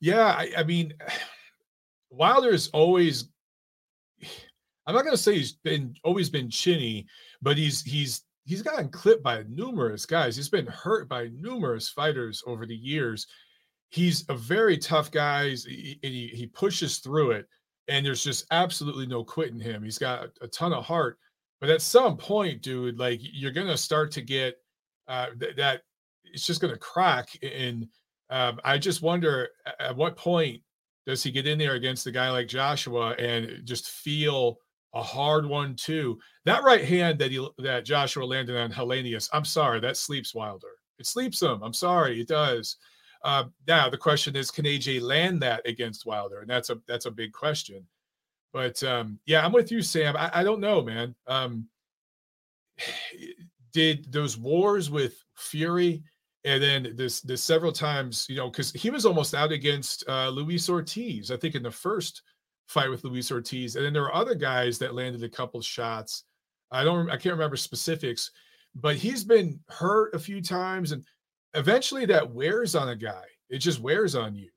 Yeah, 0.00 0.26
I, 0.26 0.50
I 0.58 0.64
mean 0.64 0.94
Wilder 2.10 2.50
is 2.50 2.68
always 2.68 3.28
I'm 4.86 4.94
not 4.94 5.04
gonna 5.04 5.16
say 5.16 5.36
he's 5.36 5.52
been 5.52 5.94
always 6.04 6.30
been 6.30 6.50
chinny, 6.50 7.06
but 7.42 7.56
he's 7.56 7.82
he's 7.82 8.24
he's 8.44 8.62
gotten 8.62 8.88
clipped 8.88 9.22
by 9.22 9.44
numerous 9.48 10.06
guys. 10.06 10.36
He's 10.36 10.48
been 10.48 10.66
hurt 10.66 11.08
by 11.08 11.28
numerous 11.28 11.88
fighters 11.88 12.42
over 12.46 12.66
the 12.66 12.76
years 12.76 13.26
he's 13.90 14.24
a 14.28 14.34
very 14.34 14.78
tough 14.78 15.10
guy. 15.10 15.50
He, 15.50 15.98
he 16.02 16.30
he 16.32 16.46
pushes 16.46 16.98
through 16.98 17.32
it, 17.32 17.46
and 17.88 18.04
there's 18.04 18.24
just 18.24 18.46
absolutely 18.50 19.06
no 19.06 19.24
quitting 19.24 19.60
him. 19.60 19.82
He's 19.82 19.98
got 19.98 20.28
a 20.40 20.48
ton 20.48 20.72
of 20.72 20.84
heart, 20.84 21.18
but 21.60 21.70
at 21.70 21.82
some 21.82 22.16
point, 22.16 22.62
dude, 22.62 22.98
like 22.98 23.20
you're 23.22 23.52
gonna 23.52 23.76
start 23.76 24.12
to 24.12 24.22
get 24.22 24.56
uh, 25.08 25.28
th- 25.38 25.56
that 25.56 25.82
it's 26.24 26.46
just 26.46 26.60
gonna 26.60 26.78
crack. 26.78 27.30
And 27.42 27.88
um, 28.30 28.60
I 28.64 28.78
just 28.78 29.02
wonder 29.02 29.48
at 29.80 29.96
what 29.96 30.16
point 30.16 30.62
does 31.06 31.22
he 31.22 31.30
get 31.30 31.46
in 31.46 31.58
there 31.58 31.74
against 31.74 32.06
a 32.06 32.12
guy 32.12 32.30
like 32.30 32.48
Joshua 32.48 33.12
and 33.12 33.64
just 33.64 33.88
feel 33.88 34.58
a 34.94 35.02
hard 35.02 35.46
one 35.46 35.74
too? 35.74 36.18
That 36.44 36.62
right 36.62 36.84
hand 36.84 37.18
that 37.18 37.30
he 37.30 37.46
that 37.58 37.84
Joshua 37.84 38.24
landed 38.24 38.56
on 38.56 38.70
Helenius, 38.70 39.28
I'm 39.32 39.44
sorry, 39.44 39.80
that 39.80 39.96
sleeps 39.96 40.34
Wilder. 40.34 40.68
It 40.98 41.06
sleeps 41.06 41.40
him. 41.40 41.62
I'm 41.62 41.74
sorry, 41.74 42.20
it 42.20 42.28
does. 42.28 42.76
Uh, 43.24 43.44
now 43.66 43.88
the 43.88 43.96
question 43.96 44.36
is, 44.36 44.50
can 44.50 44.64
AJ 44.64 45.00
land 45.00 45.42
that 45.42 45.66
against 45.66 46.06
Wilder? 46.06 46.40
And 46.40 46.50
that's 46.50 46.70
a 46.70 46.78
that's 46.86 47.06
a 47.06 47.10
big 47.10 47.32
question. 47.32 47.84
But 48.52 48.82
um, 48.82 49.18
yeah, 49.26 49.44
I'm 49.44 49.52
with 49.52 49.70
you, 49.70 49.82
Sam. 49.82 50.16
I, 50.16 50.30
I 50.34 50.42
don't 50.42 50.60
know, 50.60 50.82
man. 50.82 51.14
Um, 51.26 51.68
did 53.72 54.10
those 54.10 54.38
wars 54.38 54.90
with 54.90 55.22
Fury 55.36 56.02
and 56.44 56.62
then 56.62 56.94
this 56.96 57.20
this 57.20 57.42
several 57.42 57.72
times, 57.72 58.26
you 58.28 58.36
know, 58.36 58.48
because 58.48 58.72
he 58.72 58.90
was 58.90 59.04
almost 59.04 59.34
out 59.34 59.52
against 59.52 60.04
uh, 60.08 60.28
Luis 60.28 60.68
Ortiz, 60.70 61.30
I 61.30 61.36
think, 61.36 61.54
in 61.54 61.62
the 61.62 61.70
first 61.70 62.22
fight 62.68 62.90
with 62.90 63.04
Luis 63.04 63.30
Ortiz, 63.32 63.76
and 63.76 63.84
then 63.84 63.92
there 63.92 64.02
were 64.02 64.14
other 64.14 64.34
guys 64.34 64.78
that 64.78 64.94
landed 64.94 65.22
a 65.22 65.28
couple 65.28 65.60
shots. 65.60 66.24
I 66.70 66.84
don't, 66.84 67.10
I 67.10 67.16
can't 67.16 67.34
remember 67.34 67.56
specifics, 67.56 68.30
but 68.74 68.96
he's 68.96 69.24
been 69.24 69.60
hurt 69.68 70.14
a 70.14 70.18
few 70.18 70.40
times, 70.40 70.92
and 70.92 71.04
eventually 71.54 72.06
that 72.06 72.30
wears 72.30 72.74
on 72.74 72.90
a 72.90 72.96
guy. 72.96 73.24
It 73.50 73.58
just 73.58 73.80
wears 73.80 74.14
on 74.14 74.34
you. 74.34 74.50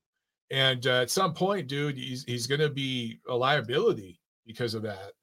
And 0.51 0.85
uh, 0.85 1.01
at 1.01 1.09
some 1.09 1.33
point, 1.33 1.67
dude, 1.67 1.97
he's 1.97 2.25
he's 2.25 2.45
going 2.45 2.59
to 2.59 2.69
be 2.69 3.19
a 3.27 3.35
liability 3.35 4.19
because 4.45 4.73
of 4.73 4.83
that. 4.83 5.13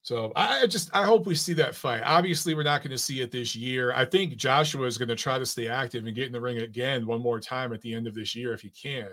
So 0.00 0.32
I 0.34 0.66
just 0.66 0.90
I 0.96 1.04
hope 1.04 1.26
we 1.26 1.34
see 1.34 1.52
that 1.54 1.76
fight. 1.76 2.02
Obviously, 2.04 2.54
we're 2.54 2.64
not 2.64 2.82
going 2.82 2.90
to 2.90 2.98
see 2.98 3.20
it 3.20 3.30
this 3.30 3.54
year. 3.54 3.92
I 3.94 4.04
think 4.06 4.36
Joshua 4.36 4.86
is 4.86 4.98
going 4.98 5.10
to 5.10 5.16
try 5.16 5.38
to 5.38 5.46
stay 5.46 5.68
active 5.68 6.06
and 6.06 6.16
get 6.16 6.26
in 6.26 6.32
the 6.32 6.40
ring 6.40 6.58
again 6.58 7.06
one 7.06 7.20
more 7.20 7.38
time 7.38 7.72
at 7.72 7.82
the 7.82 7.94
end 7.94 8.06
of 8.06 8.14
this 8.14 8.34
year 8.34 8.52
if 8.54 8.62
he 8.62 8.70
can. 8.70 9.12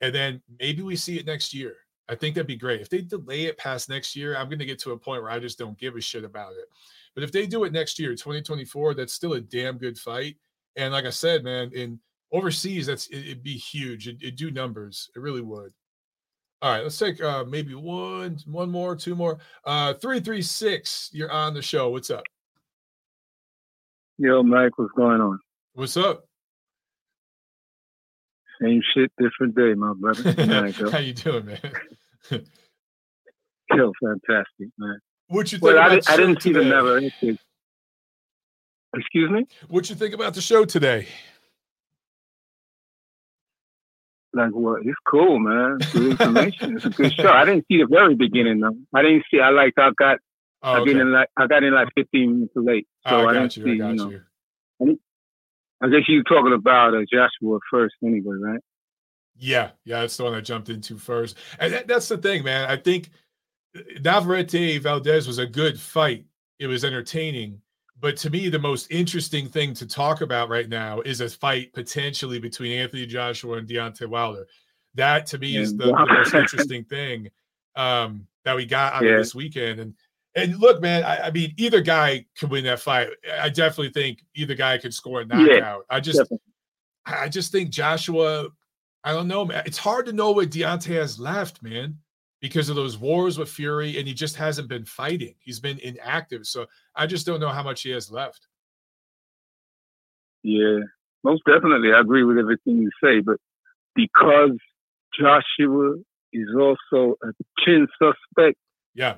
And 0.00 0.14
then 0.14 0.40
maybe 0.60 0.82
we 0.82 0.96
see 0.96 1.18
it 1.18 1.26
next 1.26 1.52
year. 1.52 1.74
I 2.08 2.14
think 2.14 2.34
that'd 2.34 2.46
be 2.46 2.56
great. 2.56 2.80
If 2.80 2.88
they 2.88 3.00
delay 3.00 3.46
it 3.46 3.58
past 3.58 3.88
next 3.88 4.14
year, 4.14 4.36
I'm 4.36 4.48
going 4.48 4.60
to 4.60 4.64
get 4.64 4.78
to 4.80 4.92
a 4.92 4.98
point 4.98 5.22
where 5.22 5.32
I 5.32 5.40
just 5.40 5.58
don't 5.58 5.78
give 5.78 5.96
a 5.96 6.00
shit 6.00 6.22
about 6.22 6.52
it. 6.52 6.66
But 7.14 7.24
if 7.24 7.32
they 7.32 7.46
do 7.46 7.64
it 7.64 7.72
next 7.72 7.98
year, 7.98 8.10
2024, 8.10 8.94
that's 8.94 9.12
still 9.12 9.32
a 9.32 9.40
damn 9.40 9.76
good 9.76 9.98
fight. 9.98 10.36
And 10.76 10.92
like 10.92 11.04
I 11.04 11.10
said, 11.10 11.42
man, 11.42 11.72
in 11.74 11.98
overseas, 12.32 12.86
that's 12.86 13.06
it, 13.08 13.28
would 13.28 13.42
be 13.42 13.56
huge. 13.56 14.08
It, 14.08 14.16
it'd 14.20 14.36
do 14.36 14.50
numbers. 14.50 15.10
It 15.14 15.20
really 15.20 15.40
would. 15.40 15.72
All 16.62 16.72
right, 16.72 16.82
let's 16.82 16.98
take 16.98 17.22
uh 17.22 17.44
maybe 17.44 17.74
one, 17.74 18.38
one 18.46 18.70
more, 18.70 18.96
two 18.96 19.14
more. 19.14 19.38
Uh, 19.64 19.94
three, 19.94 20.20
three, 20.20 20.42
six. 20.42 21.10
You're 21.12 21.30
on 21.30 21.54
the 21.54 21.62
show. 21.62 21.90
What's 21.90 22.10
up? 22.10 22.24
Yo, 24.18 24.42
Mike, 24.42 24.72
what's 24.78 24.92
going 24.96 25.20
on? 25.20 25.38
What's 25.74 25.96
up? 25.96 26.24
Same 28.62 28.80
shit, 28.94 29.12
different 29.18 29.54
day, 29.54 29.74
my 29.74 29.92
brother. 29.94 30.32
Night. 30.46 30.74
How 30.90 30.98
you 30.98 31.12
doing, 31.12 31.44
man? 31.44 31.60
Yo, 33.74 33.92
fantastic, 34.02 34.68
man. 34.78 34.98
what 35.28 35.52
you 35.52 35.58
think 35.58 35.74
Well, 35.74 35.78
I, 35.78 36.00
I 36.08 36.16
didn't 36.16 36.40
see 36.40 36.52
the 36.52 36.64
never. 36.64 36.96
Excuse 36.98 37.38
me? 39.30 39.46
What 39.68 39.90
you 39.90 39.96
think 39.96 40.14
about 40.14 40.32
the 40.32 40.40
show 40.40 40.64
today? 40.64 41.06
Like, 44.36 44.50
well, 44.54 44.76
It's 44.80 44.96
cool, 45.08 45.38
man. 45.38 45.78
Good 45.92 46.12
information. 46.12 46.76
it's 46.76 46.84
a 46.84 46.90
good 46.90 47.12
show. 47.14 47.30
I 47.30 47.44
didn't 47.44 47.66
see 47.68 47.78
the 47.78 47.86
very 47.90 48.14
beginning, 48.14 48.60
though. 48.60 48.76
I 48.94 49.02
didn't 49.02 49.24
see, 49.30 49.40
I 49.40 49.50
like, 49.50 49.74
I 49.78 49.90
got, 49.98 50.18
Oh, 50.62 50.72
I, 50.72 50.78
okay. 50.80 50.92
get 50.92 51.00
in 51.02 51.12
like, 51.12 51.28
I 51.36 51.46
got 51.46 51.62
in 51.64 51.74
like 51.74 51.88
15 51.96 52.32
minutes 52.32 52.52
late. 52.56 52.86
So 53.06 53.16
Oh, 53.16 53.20
I, 53.26 53.30
I 53.30 53.32
didn't 53.34 53.42
got 53.44 53.56
you. 53.56 53.64
see, 53.64 53.72
I 53.72 53.76
got 53.78 53.94
know. 53.94 54.10
you. 54.10 55.00
I 55.82 55.88
guess 55.88 56.08
you 56.08 56.18
were 56.18 56.22
talking 56.24 56.54
about 56.54 56.94
uh, 56.94 57.02
Joshua 57.12 57.58
first 57.70 57.94
anyway, 58.02 58.36
right? 58.40 58.60
Yeah, 59.38 59.72
yeah, 59.84 60.00
that's 60.00 60.16
the 60.16 60.24
one 60.24 60.34
I 60.34 60.40
jumped 60.40 60.70
into 60.70 60.96
first. 60.96 61.36
And 61.58 61.72
that, 61.74 61.86
that's 61.86 62.08
the 62.08 62.16
thing, 62.16 62.42
man. 62.44 62.68
I 62.70 62.76
think 62.76 63.10
Navarrete 64.02 64.80
Valdez 64.82 65.26
was 65.26 65.38
a 65.38 65.46
good 65.46 65.78
fight. 65.78 66.24
It 66.58 66.66
was 66.66 66.84
entertaining. 66.84 67.60
But 67.98 68.16
to 68.18 68.30
me, 68.30 68.48
the 68.48 68.58
most 68.58 68.90
interesting 68.90 69.48
thing 69.48 69.72
to 69.74 69.86
talk 69.86 70.20
about 70.20 70.48
right 70.50 70.68
now 70.68 71.00
is 71.00 71.20
a 71.20 71.28
fight 71.28 71.72
potentially 71.72 72.38
between 72.38 72.78
Anthony 72.78 73.06
Joshua 73.06 73.56
and 73.56 73.66
Deontay 73.66 74.06
Wilder. 74.06 74.46
That 74.94 75.26
to 75.26 75.38
me 75.38 75.56
is 75.56 75.76
the, 75.76 75.86
the 75.86 76.06
most 76.10 76.34
interesting 76.34 76.84
thing 76.84 77.30
um, 77.74 78.26
that 78.44 78.56
we 78.56 78.66
got 78.66 78.94
out 78.94 79.04
Yeah. 79.04 79.12
of 79.12 79.18
this 79.18 79.34
weekend. 79.34 79.80
And 79.80 79.94
and 80.34 80.58
look, 80.58 80.82
man, 80.82 81.02
I, 81.04 81.28
I 81.28 81.30
mean, 81.30 81.54
either 81.56 81.80
guy 81.80 82.26
could 82.38 82.50
win 82.50 82.64
that 82.64 82.80
fight. 82.80 83.08
I 83.40 83.48
definitely 83.48 83.90
think 83.90 84.22
either 84.34 84.54
guy 84.54 84.76
could 84.76 84.92
score 84.92 85.22
a 85.22 85.24
Yeah, 85.24 85.58
knockout. 85.58 85.86
I 85.88 86.00
just 86.00 86.18
Definitely. 86.18 86.38
I 87.06 87.24
I 87.24 87.28
just 87.28 87.52
think 87.52 87.70
Joshua, 87.70 88.48
I 89.04 89.12
don't 89.12 89.28
know, 89.28 89.46
man. 89.46 89.62
It's 89.64 89.78
hard 89.78 90.04
to 90.06 90.12
know 90.12 90.32
what 90.32 90.50
Deontay 90.50 90.94
has 90.96 91.18
left, 91.18 91.62
man, 91.62 91.98
because 92.46 92.68
of 92.68 92.76
those 92.76 92.96
wars 92.96 93.38
with 93.38 93.48
Fury, 93.48 93.98
and 93.98 94.06
he 94.06 94.14
just 94.14 94.36
hasn't 94.36 94.68
been 94.68 94.84
fighting. 94.84 95.34
He's 95.40 95.58
been 95.58 95.80
inactive. 95.80 96.46
So 96.46 96.66
I 96.94 97.08
just 97.08 97.26
don't 97.26 97.40
know 97.40 97.48
how 97.48 97.64
much 97.64 97.82
he 97.82 97.90
has 97.90 98.08
left. 98.08 98.46
Yeah, 100.44 100.78
most 101.24 101.42
definitely. 101.44 101.92
I 101.92 101.98
agree 102.00 102.22
with 102.22 102.38
everything 102.38 102.78
you 102.78 102.90
say, 103.02 103.18
but 103.18 103.38
because 103.96 104.52
Joshua 105.18 105.96
is 106.32 106.48
also 106.56 107.16
a 107.20 107.32
chin 107.64 107.88
suspect, 108.00 108.58
Yeah. 108.94 109.16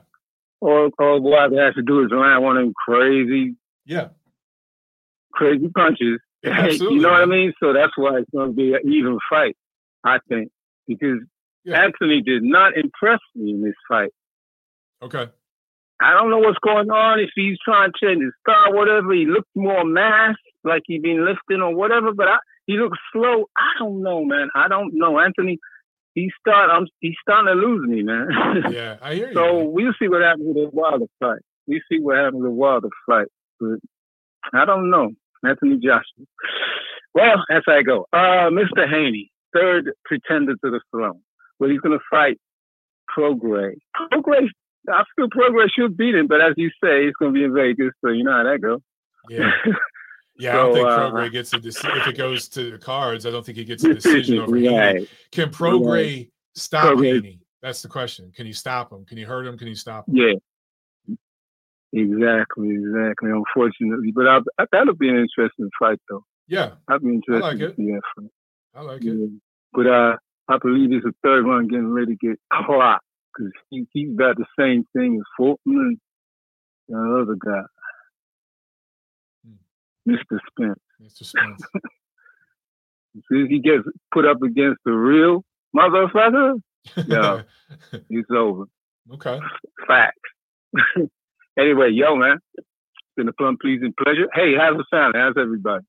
all, 0.63 0.89
all 0.99 1.21
Wilder 1.21 1.63
has 1.67 1.75
to 1.75 1.83
do 1.83 2.03
is 2.03 2.11
land 2.11 2.43
one 2.43 2.57
of 2.57 2.63
them 2.65 2.73
crazy, 2.87 3.57
Yeah. 3.85 4.09
crazy 5.33 5.69
punches. 5.69 6.19
Yeah, 6.43 6.53
absolutely. 6.61 6.97
you 6.97 7.03
know 7.03 7.11
what 7.11 7.21
I 7.21 7.27
mean? 7.27 7.53
So 7.63 7.75
that's 7.75 7.93
why 7.97 8.21
it's 8.21 8.31
going 8.31 8.51
to 8.51 8.57
be 8.57 8.73
an 8.73 8.81
even 8.85 9.19
fight, 9.29 9.55
I 10.03 10.19
think, 10.31 10.51
because 10.87 11.19
Yeah. 11.65 11.83
Anthony 11.83 12.23
did 12.23 12.43
not 12.43 12.77
impress 12.77 13.21
me 13.35 13.51
in 13.51 13.63
this 13.63 13.75
fight. 13.89 14.11
Okay. 15.03 15.27
I 16.01 16.13
don't 16.13 16.31
know 16.31 16.39
what's 16.39 16.59
going 16.63 16.91
on. 16.91 17.19
If 17.19 17.31
he's 17.35 17.59
trying 17.65 17.91
to 17.93 18.07
change 18.07 18.23
his 18.23 18.33
style, 18.41 18.73
whatever, 18.73 19.13
he 19.13 19.27
looked 19.27 19.51
more 19.57 19.85
masked, 19.85 20.41
like 20.65 20.83
he 20.87 20.99
been 20.99 21.25
lifting 21.25 21.61
or 21.61 21.75
whatever. 21.75 22.13
But 22.13 22.29
I, 22.29 22.39
he 22.67 22.75
looks 22.75 22.99
slow. 23.13 23.47
I 23.57 23.79
don't 23.79 24.03
know, 24.03 24.25
man. 24.25 24.49
I 24.55 24.69
don't 24.69 24.93
know. 24.95 25.19
Anthony, 25.19 25.59
he 26.15 26.31
start. 26.41 26.71
I'm. 26.71 26.87
He's 27.01 27.17
starting 27.21 27.53
to 27.53 27.61
lose 27.61 27.89
me, 27.89 28.03
man. 28.03 28.29
Yeah, 28.71 28.97
I 29.03 29.15
hear 29.15 29.29
you. 29.29 29.35
so 29.35 29.59
man. 29.59 29.73
we'll 29.73 29.95
see 30.01 30.09
what 30.09 30.23
happens 30.23 30.47
with 30.47 30.57
the 30.57 30.71
Wilder 30.73 31.07
fight. 31.19 31.41
We 31.67 31.83
see 31.91 31.99
what 31.99 32.17
happens 32.17 32.43
with 32.43 32.51
the 32.51 32.55
Wilder 32.55 32.89
fight. 33.07 33.29
But 33.59 33.79
I 34.53 34.65
don't 34.65 34.91
know. 34.91 35.11
Anthony 35.45 35.77
Joshua. 35.77 36.27
Well, 37.15 37.45
as 37.51 37.63
I 37.67 37.83
go, 37.83 38.07
uh, 38.13 38.51
Mr. 38.51 38.89
Haney, 38.89 39.31
third 39.55 39.91
pretender 40.05 40.53
to 40.53 40.71
the 40.71 40.81
throne. 40.91 41.21
Well, 41.59 41.71
he's 41.71 41.81
going 41.81 41.99
to 41.99 42.05
fight 42.11 42.39
Prograis. 43.17 43.79
Prograis, 44.13 44.49
I 44.89 45.05
feel 45.17 45.29
Prograis 45.29 45.71
should 45.75 45.97
beat 45.97 46.15
him, 46.15 46.27
but 46.27 46.41
as 46.41 46.55
you 46.57 46.69
say, 46.83 47.07
it's 47.07 47.17
going 47.17 47.33
to 47.33 47.39
be 47.39 47.45
in 47.45 47.55
Vegas, 47.55 47.93
so 48.05 48.11
you 48.11 48.25
know 48.25 48.33
how 48.33 48.45
that 48.45 48.61
goes. 48.61 48.81
Yeah. 49.29 49.51
Yeah, 50.41 50.53
so, 50.53 50.61
I 50.61 50.63
don't 50.63 50.75
think 50.75 50.87
Prograis 50.87 51.27
uh, 51.27 51.29
gets 51.31 51.53
a 51.53 51.59
decision. 51.59 51.97
If 51.97 52.07
it 52.07 52.17
goes 52.17 52.49
to 52.51 52.71
the 52.71 52.79
cards, 52.79 53.27
I 53.27 53.31
don't 53.31 53.45
think 53.45 53.59
he 53.59 53.65
gets 53.65 53.83
a 53.83 53.95
decision 53.95 54.39
over 54.39 54.53
right. 54.53 55.09
Can 55.33 55.51
Prograis 55.51 56.17
right. 56.17 56.31
stop 56.55 56.97
Haney? 56.97 57.41
That's 57.61 57.83
the 57.83 57.89
question. 57.89 58.31
Can 58.35 58.47
he 58.47 58.53
stop 58.53 58.93
him? 58.93 59.05
Can 59.05 59.19
he 59.19 59.25
hurt 59.25 59.47
him? 59.47 59.59
Can 59.59 59.67
he 59.67 59.75
stop 59.75 60.09
him? 60.09 60.17
Yeah. 60.17 60.35
Exactly, 61.93 62.71
exactly. 62.71 63.31
Unfortunately, 63.31 64.13
but 64.15 64.29
I, 64.29 64.39
I, 64.59 64.67
that'll 64.71 64.95
be 64.95 65.09
an 65.09 65.17
interesting 65.17 65.71
fight, 65.79 65.99
though. 66.09 66.25
Yeah, 66.47 66.73
I'd 66.87 67.03
be 67.03 67.15
interested. 67.15 67.45
I 67.45 67.49
like 67.49 67.61
it. 67.61 67.75
Yeah, 67.77 67.99
I 68.75 68.83
like 68.83 69.03
it. 69.03 69.15
Yeah. 69.15 69.27
But 69.73 69.87
uh, 69.87 70.17
I 70.49 70.59
believe 70.59 70.93
it's 70.93 71.05
a 71.05 71.13
third 71.23 71.47
one 71.47 71.69
getting 71.69 71.93
ready 71.93 72.17
to 72.17 72.27
get 72.27 72.39
clocked 72.53 73.05
because 73.35 73.53
he, 73.71 73.87
he's 73.93 74.17
got 74.17 74.37
the 74.37 74.47
same 74.59 74.85
thing 74.97 75.17
as 75.17 75.25
Fulton 75.37 75.99
and 76.89 77.17
the 77.17 77.23
other 77.23 77.37
guy. 77.37 77.63
Hmm. 79.47 80.13
Mr. 80.13 80.39
Spence. 80.51 80.81
Mr. 81.03 81.25
Spence. 81.25 81.63
as 83.17 83.23
soon 83.29 83.45
as 83.45 83.49
he 83.49 83.61
gets 83.61 83.85
put 84.13 84.25
up 84.25 84.43
against 84.43 84.81
the 84.85 84.93
real 84.93 85.45
motherfucker, 85.77 86.61
yeah, 87.07 87.43
he's 88.09 88.25
over. 88.35 88.65
Okay. 89.13 89.39
Facts. 89.87 90.17
anyway, 91.59 91.91
yo, 91.91 92.17
man, 92.17 92.39
it's 92.57 92.67
been 93.17 93.29
a 93.29 93.33
fun, 93.35 93.57
pleasing 93.61 93.95
pleasure. 94.03 94.29
Hey, 94.35 94.55
how's 94.57 94.77
the 94.77 94.85
sound? 94.93 95.15
How's 95.17 95.35
everybody? 95.39 95.85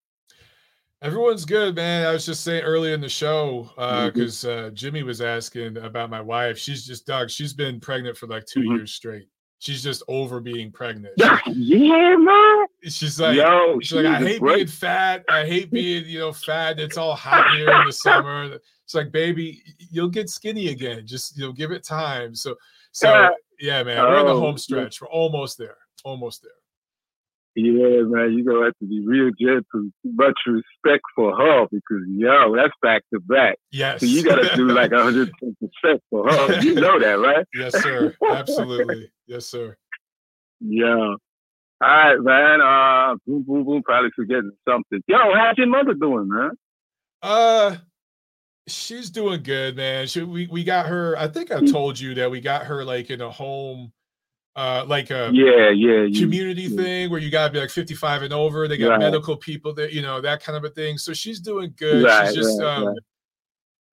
Everyone's 1.02 1.45
good, 1.45 1.76
man. 1.76 2.06
I 2.06 2.12
was 2.12 2.26
just 2.26 2.43
saying 2.43 2.64
earlier 2.64 2.93
in 2.93 3.00
the 3.00 3.08
show 3.08 3.70
because 3.76 4.43
uh, 4.43 4.50
mm-hmm. 4.50 4.68
uh, 4.68 4.70
Jimmy 4.72 5.04
was 5.04 5.22
asking 5.22 5.78
about 5.78 6.10
my 6.10 6.20
wife. 6.20 6.58
She's 6.58 6.86
just 6.86 7.08
Doug. 7.08 7.30
She's 7.30 7.54
been 7.54 7.80
pregnant 7.80 8.18
for 8.18 8.28
like 8.28 8.45
2 8.45 8.60
mm-hmm. 8.60 8.76
years 8.76 8.93
straight. 8.93 9.30
She's 9.60 9.82
just 9.82 10.04
over 10.10 10.41
being 10.41 10.72
pregnant. 10.72 11.14
yeah, 11.47 12.16
man. 12.18 12.66
She's 12.84 13.20
like, 13.20 13.36
Yo, 13.36 13.80
she's 13.82 13.97
like, 13.97 14.06
I 14.06 14.20
hate 14.20 14.41
being 14.41 14.68
fat. 14.68 15.24
I 15.30 15.45
hate 15.45 15.72
being, 15.72 16.06
you 16.06 16.20
know, 16.20 16.34
fat. 16.34 16.80
It's 16.80 16.97
all 16.97 17.16
hot 17.16 17.45
here 17.56 17.70
in 17.70 17.86
the 17.86 17.93
summer. 17.93 18.58
It's 18.84 18.95
like, 18.95 19.12
baby, 19.12 19.62
you'll 19.78 20.10
get 20.10 20.30
skinny 20.30 20.70
again. 20.70 21.06
Just 21.06 21.38
you 21.38 21.45
know, 21.45 21.52
give 21.52 21.72
it 21.72 21.84
time. 21.84 22.34
So, 22.34 22.56
so 22.91 23.30
yeah, 23.60 23.84
man, 23.84 24.02
we're 24.02 24.20
in 24.20 24.26
the 24.26 24.32
oh, 24.32 24.39
home 24.39 24.58
stretch. 24.58 25.02
We're 25.02 25.10
almost 25.10 25.58
there. 25.58 25.78
Almost 26.04 26.41
there. 26.41 26.52
Yeah, 27.62 28.03
man, 28.03 28.34
you're 28.34 28.45
gonna 28.45 28.66
have 28.66 28.78
to 28.80 28.88
be 28.88 29.05
real 29.05 29.32
gentle, 29.39 29.89
much 30.03 30.39
respect 30.47 31.03
for 31.16 31.36
her 31.36 31.68
because 31.72 32.03
yo, 32.07 32.55
that's 32.55 32.74
back 32.82 33.03
to 33.14 33.20
back. 33.20 33.57
Yes. 33.72 33.99
So 33.99 34.05
you 34.05 34.24
gotta 34.24 34.55
do 34.55 34.68
like 34.70 34.93
hundred 34.93 35.32
percent 35.39 36.01
for 36.10 36.32
her. 36.32 36.62
You 36.70 36.76
know 36.76 36.99
that, 36.99 37.20
right? 37.20 37.45
yes, 37.53 37.74
sir. 37.82 38.16
Absolutely. 38.30 39.12
Yes, 39.28 39.45
sir. 39.45 39.76
Yeah. 40.62 40.86
All 40.86 41.18
right, 41.82 42.20
man. 42.20 42.62
Uh 42.62 43.16
boom 43.26 43.43
boom 43.43 43.66
boom 43.66 43.84
probably 43.84 44.12
forgetting 44.16 44.51
something. 44.68 45.01
Yo, 45.07 45.18
how's 45.36 45.57
your 45.57 45.68
mother 45.68 45.93
doing, 45.93 46.30
man? 46.30 46.51
Uh 47.22 47.76
she's 48.68 49.10
doing 49.10 49.43
good, 49.43 49.76
man. 49.76 50.07
She, 50.07 50.22
we 50.22 50.47
we 50.47 50.64
got 50.64 50.86
her, 50.86 51.18
I 51.18 51.28
think 51.28 51.51
I 51.51 51.66
told 51.66 51.99
you 51.99 52.16
that 52.16 52.32
we 52.32 52.39
got 52.39 52.66
her 52.66 52.86
like 52.86 53.10
in 53.10 53.22
a 53.22 53.30
home 53.30 53.91
uh, 54.60 54.84
like 54.86 55.10
a 55.10 55.32
yeah, 55.34 55.70
yeah, 55.70 56.20
community 56.20 56.64
yeah. 56.64 56.76
thing 56.76 57.10
where 57.10 57.22
you 57.22 57.32
gotta 57.32 57.51
be 57.51 57.62
like 57.62 57.70
55 57.70 58.24
and 58.24 58.34
over. 58.34 58.68
They 58.68 58.78
got 58.78 58.89
right. 58.89 58.99
medical 58.99 59.38
people 59.38 59.74
that 59.76 59.93
you 59.93 60.01
know 60.01 60.20
that 60.20 60.43
kind 60.43 60.57
of 60.57 60.66
a 60.66 60.70
thing. 60.70 60.97
So 60.97 61.14
she's 61.14 61.39
doing 61.39 61.74
good. 61.78 62.03
Right, 62.03 62.28
she's 62.28 62.36
just 62.36 62.62
right, 62.62 62.68
um, 62.68 62.95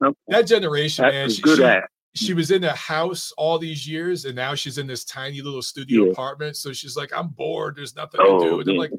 okay. 0.05 0.19
that 0.27 0.43
generation, 0.43 1.05
That's 1.05 1.15
man. 1.15 1.31
She, 1.31 1.43
good 1.43 1.59
she, 1.59 1.65
at. 1.65 1.85
she 2.17 2.35
was 2.35 2.51
in 2.51 2.65
a 2.65 2.73
house 2.73 3.33
all 3.39 3.61
these 3.61 3.89
years, 3.89 4.25
and 4.25 4.35
now 4.35 4.57
she's 4.57 4.77
in 4.77 4.89
this 4.89 5.05
tiny 5.05 5.41
little 5.41 5.63
studio 5.63 6.07
yeah. 6.07 6.11
apartment. 6.11 6.57
So 6.57 6.73
she's 6.73 6.97
like, 6.97 7.13
I'm 7.15 7.29
bored. 7.29 7.77
There's 7.77 7.95
nothing 7.95 8.21
oh, 8.25 8.41
to 8.41 8.45
do. 8.45 8.61
And 8.61 8.71
I'm 8.71 8.77
like, 8.77 8.91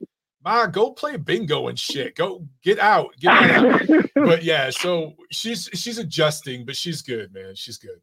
Ma, 0.45 0.67
go 0.67 0.91
play 0.91 1.17
bingo 1.17 1.67
and 1.67 1.77
shit. 1.77 2.15
Go 2.15 2.47
get 2.63 2.79
out, 2.79 3.13
get 3.19 3.33
out. 3.33 3.81
but 4.15 4.41
yeah, 4.41 4.69
so 4.69 5.15
she's 5.31 5.69
she's 5.73 5.97
adjusting, 5.97 6.65
but 6.65 6.77
she's 6.77 7.01
good, 7.01 7.33
man. 7.33 7.55
She's 7.55 7.77
good. 7.77 7.99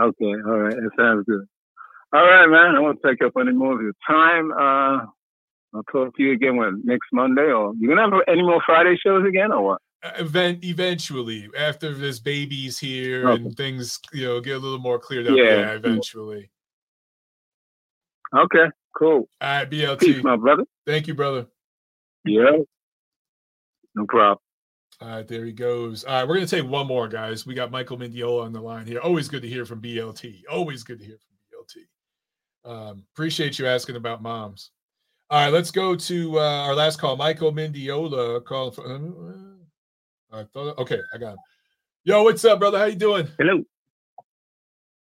Okay, 0.00 0.32
all 0.46 0.60
right, 0.60 0.76
that 0.76 0.90
sounds 0.96 1.24
good. 1.26 1.48
All 2.12 2.26
right, 2.26 2.46
man. 2.48 2.74
I 2.74 2.80
won't 2.80 2.98
take 3.04 3.22
up 3.22 3.32
any 3.40 3.52
more 3.52 3.74
of 3.74 3.82
your 3.82 3.92
time. 4.06 4.50
Uh, 4.52 5.06
I'll 5.74 5.84
talk 5.92 6.16
to 6.16 6.22
you 6.22 6.32
again 6.32 6.56
when 6.56 6.82
next 6.84 7.06
Monday, 7.12 7.52
or 7.52 7.72
you 7.78 7.88
gonna 7.88 8.02
have 8.02 8.20
any 8.26 8.42
more 8.42 8.60
Friday 8.66 8.96
shows 8.96 9.26
again, 9.26 9.52
or 9.52 9.62
what? 9.62 9.82
Uh, 10.02 10.10
event 10.18 10.64
eventually 10.64 11.48
after 11.56 11.92
there's 11.92 12.18
babies 12.18 12.78
here 12.78 13.28
okay. 13.28 13.42
and 13.42 13.56
things 13.56 14.00
you 14.12 14.24
know 14.24 14.40
get 14.40 14.56
a 14.56 14.58
little 14.58 14.78
more 14.78 14.98
cleared 14.98 15.28
up. 15.28 15.36
Yeah, 15.36 15.44
yeah 15.44 15.70
eventually. 15.72 16.50
Okay, 18.34 18.66
cool. 18.96 19.28
All 19.40 19.48
right, 19.48 19.70
BLT. 19.70 20.00
Peace, 20.00 20.24
my 20.24 20.36
brother. 20.36 20.64
Thank 20.86 21.06
you, 21.06 21.14
brother. 21.14 21.46
Yeah. 22.24 22.58
No 23.94 24.06
problem. 24.06 24.38
All 25.00 25.08
right, 25.08 25.26
there 25.26 25.44
he 25.44 25.52
goes. 25.52 26.04
All 26.04 26.14
right, 26.14 26.28
we're 26.28 26.34
gonna 26.34 26.46
take 26.46 26.66
one 26.66 26.86
more, 26.86 27.06
guys. 27.06 27.46
We 27.46 27.54
got 27.54 27.70
Michael 27.70 27.98
Mendiola 27.98 28.44
on 28.44 28.52
the 28.52 28.60
line 28.60 28.86
here. 28.86 29.00
Always 29.00 29.28
good 29.28 29.42
to 29.42 29.48
hear 29.48 29.64
from 29.64 29.80
BLT. 29.80 30.42
Always 30.50 30.82
good 30.82 30.98
to 30.98 31.04
hear 31.04 31.16
from. 31.16 31.29
Um, 32.64 33.04
appreciate 33.14 33.58
you 33.58 33.66
asking 33.66 33.96
about 33.96 34.22
moms. 34.22 34.70
All 35.30 35.44
right, 35.44 35.52
let's 35.52 35.70
go 35.70 35.94
to 35.94 36.38
uh, 36.38 36.62
our 36.66 36.74
last 36.74 36.98
call. 36.98 37.16
Michael 37.16 37.52
Mendiola 37.52 38.44
call. 38.44 38.70
For, 38.70 38.84
uh, 38.84 38.98
I 40.32 40.44
thought, 40.44 40.78
okay, 40.78 40.98
I 41.14 41.18
got 41.18 41.32
him. 41.34 41.38
Yo, 42.04 42.22
what's 42.22 42.44
up, 42.44 42.58
brother? 42.58 42.78
How 42.78 42.86
you 42.86 42.96
doing? 42.96 43.28
Hello. 43.38 43.62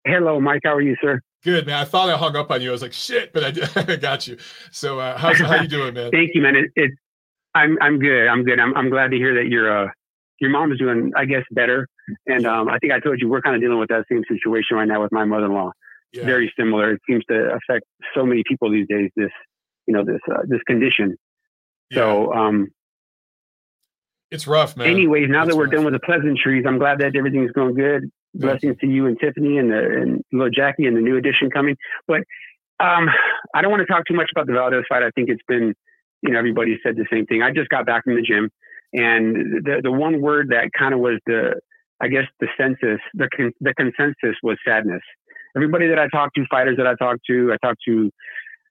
Hello, 0.06 0.40
Mike. 0.40 0.62
How 0.64 0.76
are 0.76 0.82
you, 0.82 0.96
sir? 1.02 1.22
Good, 1.44 1.66
man. 1.66 1.78
I 1.78 1.86
thought 1.86 2.10
I 2.10 2.18
hung 2.18 2.36
up 2.36 2.52
on 2.52 2.62
you. 2.62 2.70
I 2.70 2.72
was 2.72 2.82
like, 2.82 2.94
shit, 2.94 3.34
but 3.34 3.44
I, 3.44 3.82
I 3.94 3.96
got 3.96 4.28
you. 4.28 4.38
So, 4.72 5.00
uh, 5.00 5.18
how's 5.18 5.40
how 5.40 5.62
you 5.62 5.68
doing, 5.68 5.94
man? 5.94 6.12
Thank 6.12 6.32
you, 6.34 6.42
man. 6.42 6.56
It, 6.56 6.72
it, 6.76 6.92
I'm 7.56 7.78
I'm 7.82 8.00
good. 8.00 8.28
I'm 8.28 8.44
good. 8.44 8.60
I'm 8.60 8.76
I'm 8.78 8.90
glad 8.90 9.12
to 9.12 9.18
hear 9.18 9.34
that 9.36 9.50
your 9.50 9.86
uh 9.86 9.90
your 10.40 10.52
mom 10.52 10.72
is 10.72 10.78
doing, 10.78 11.12
I 11.16 11.26
guess, 11.26 11.44
better. 11.52 11.88
And 12.28 12.46
um, 12.46 12.70
I 12.70 12.78
think 12.78 12.94
I 12.94 13.00
told 13.00 13.20
you 13.20 13.28
we're 13.30 13.42
kind 13.42 13.56
of 13.56 13.62
dealing 13.62 13.80
with 13.80 13.90
that 13.90 14.06
same 14.10 14.24
situation 14.30 14.78
right 14.78 14.88
now 14.88 15.02
with 15.02 15.12
my 15.12 15.26
mother-in-law 15.26 15.72
yeah. 16.14 16.26
very 16.26 16.52
similar. 16.58 16.94
It 16.94 17.02
seems 17.10 17.24
to 17.30 17.52
affect 17.54 17.86
so 18.16 18.26
many 18.26 18.44
people 18.48 18.72
these 18.72 18.88
days. 18.88 19.10
This, 19.16 19.32
you 19.88 19.94
know, 19.94 20.04
this 20.04 20.22
uh, 20.32 20.42
this 20.48 20.62
condition. 20.68 21.18
Yeah. 21.90 21.98
So, 21.98 22.34
um, 22.34 22.68
it's 24.32 24.46
rough, 24.48 24.78
man. 24.78 24.88
Anyways, 24.88 25.30
now 25.30 25.44
it's 25.44 25.52
that 25.52 25.58
we're 25.58 25.64
rough. 25.64 25.74
done 25.74 25.86
with 25.86 25.94
the 25.94 26.00
pleasantries, 26.00 26.66
I'm 26.68 26.78
glad 26.78 27.00
that 27.00 27.16
everything's 27.16 27.52
going 27.52 27.76
good. 27.76 28.10
Blessings 28.36 28.78
to 28.82 28.88
you 28.88 29.08
and 29.08 29.20
Tiffany 29.20 29.58
and 29.58 29.72
the, 29.72 29.78
and 29.78 30.22
little 30.32 30.52
Jackie 30.52 30.86
and 30.86 30.96
the 30.96 31.02
new 31.02 31.18
edition 31.18 31.50
coming. 31.50 31.76
But 32.08 32.20
um, 32.80 33.10
I 33.56 33.64
don't 33.64 33.72
want 33.72 33.82
to 33.82 33.92
talk 33.92 34.06
too 34.08 34.14
much 34.14 34.30
about 34.32 34.46
the 34.46 34.54
Valdez 34.54 34.84
fight. 34.88 35.02
I 35.02 35.10
think 35.16 35.30
it's 35.30 35.42
been, 35.48 35.74
you 36.22 36.32
know, 36.32 36.38
everybody 36.38 36.78
said 36.84 36.96
the 36.96 37.08
same 37.12 37.26
thing. 37.26 37.42
I 37.42 37.52
just 37.52 37.70
got 37.70 37.88
back 37.88 38.04
from 38.04 38.16
the 38.16 38.22
gym, 38.22 38.52
and 38.94 39.66
the 39.66 39.82
the 39.82 39.92
one 39.92 40.22
word 40.22 40.50
that 40.50 40.70
kind 40.78 40.94
of 40.94 41.00
was 41.00 41.20
the, 41.26 41.60
I 42.00 42.08
guess, 42.08 42.26
the 42.40 42.48
census, 42.56 43.02
the 43.16 43.30
con- 43.36 43.54
the 43.62 43.74
consensus 43.74 44.38
was 44.44 44.58
sadness 44.64 45.02
everybody 45.56 45.88
that 45.88 46.00
I 46.00 46.08
talked 46.08 46.36
to, 46.36 46.46
fighters 46.50 46.78
that 46.78 46.88
I 46.88 46.96
talked 46.96 47.22
to, 47.28 47.52
I 47.54 47.66
talked 47.66 47.82
to 47.88 48.12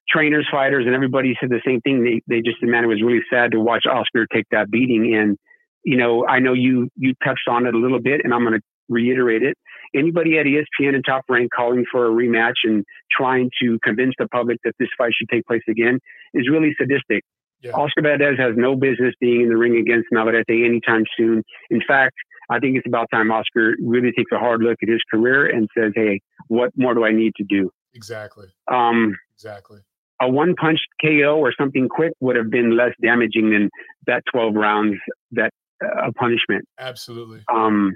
trainers, 0.09 0.47
fighters, 0.51 0.85
and 0.85 0.95
everybody 0.95 1.35
said 1.39 1.49
the 1.49 1.61
same 1.65 1.81
thing. 1.81 2.03
They 2.03 2.21
they 2.27 2.41
just 2.41 2.61
man, 2.61 2.83
it 2.83 2.87
was 2.87 3.01
really 3.01 3.21
sad 3.31 3.51
to 3.51 3.59
watch 3.59 3.85
Oscar 3.85 4.25
take 4.33 4.45
that 4.51 4.71
beating. 4.71 5.15
And 5.15 5.37
you 5.83 5.97
know, 5.97 6.25
I 6.27 6.39
know 6.39 6.53
you 6.53 6.89
you 6.95 7.13
touched 7.23 7.47
on 7.47 7.65
it 7.65 7.73
a 7.73 7.77
little 7.77 7.99
bit, 7.99 8.21
and 8.23 8.33
I'm 8.33 8.41
going 8.41 8.59
to 8.59 8.61
reiterate 8.89 9.43
it. 9.43 9.55
Anybody 9.95 10.37
at 10.37 10.45
ESPN 10.45 10.95
and 10.95 11.03
Top 11.05 11.23
Rank 11.29 11.49
calling 11.55 11.85
for 11.91 12.05
a 12.05 12.09
rematch 12.09 12.57
and 12.63 12.83
trying 13.11 13.49
to 13.61 13.79
convince 13.83 14.13
the 14.19 14.27
public 14.27 14.57
that 14.63 14.73
this 14.79 14.89
fight 14.97 15.11
should 15.15 15.29
take 15.29 15.45
place 15.45 15.63
again 15.67 15.99
is 16.33 16.47
really 16.49 16.75
sadistic. 16.77 17.23
Yeah. 17.61 17.71
Oscar 17.71 18.01
Valdez 18.01 18.37
has 18.37 18.53
no 18.55 18.75
business 18.75 19.13
being 19.19 19.41
in 19.41 19.49
the 19.49 19.57
ring 19.57 19.77
against 19.77 20.07
Navarrete 20.11 20.65
anytime 20.65 21.03
soon. 21.17 21.43
In 21.69 21.81
fact, 21.85 22.15
I 22.49 22.59
think 22.59 22.77
it's 22.77 22.87
about 22.87 23.09
time 23.11 23.31
Oscar 23.31 23.75
really 23.81 24.11
takes 24.11 24.31
a 24.31 24.39
hard 24.39 24.61
look 24.61 24.77
at 24.81 24.89
his 24.89 25.01
career 25.11 25.45
and 25.45 25.69
says, 25.77 25.91
"Hey, 25.95 26.21
what 26.47 26.71
more 26.75 26.93
do 26.93 27.05
I 27.05 27.11
need 27.11 27.33
to 27.35 27.43
do?" 27.43 27.69
Exactly. 27.93 28.47
Um, 28.67 29.15
exactly. 29.35 29.79
A 30.21 30.29
one 30.29 30.55
punch 30.55 30.79
KO 31.01 31.37
or 31.37 31.53
something 31.57 31.87
quick 31.87 32.13
would 32.19 32.35
have 32.35 32.49
been 32.49 32.75
less 32.75 32.93
damaging 33.01 33.51
than 33.51 33.69
that 34.07 34.23
12 34.31 34.53
rounds, 34.55 34.97
that 35.31 35.51
uh, 35.83 36.11
punishment. 36.17 36.65
Absolutely. 36.77 37.41
Um, 37.53 37.95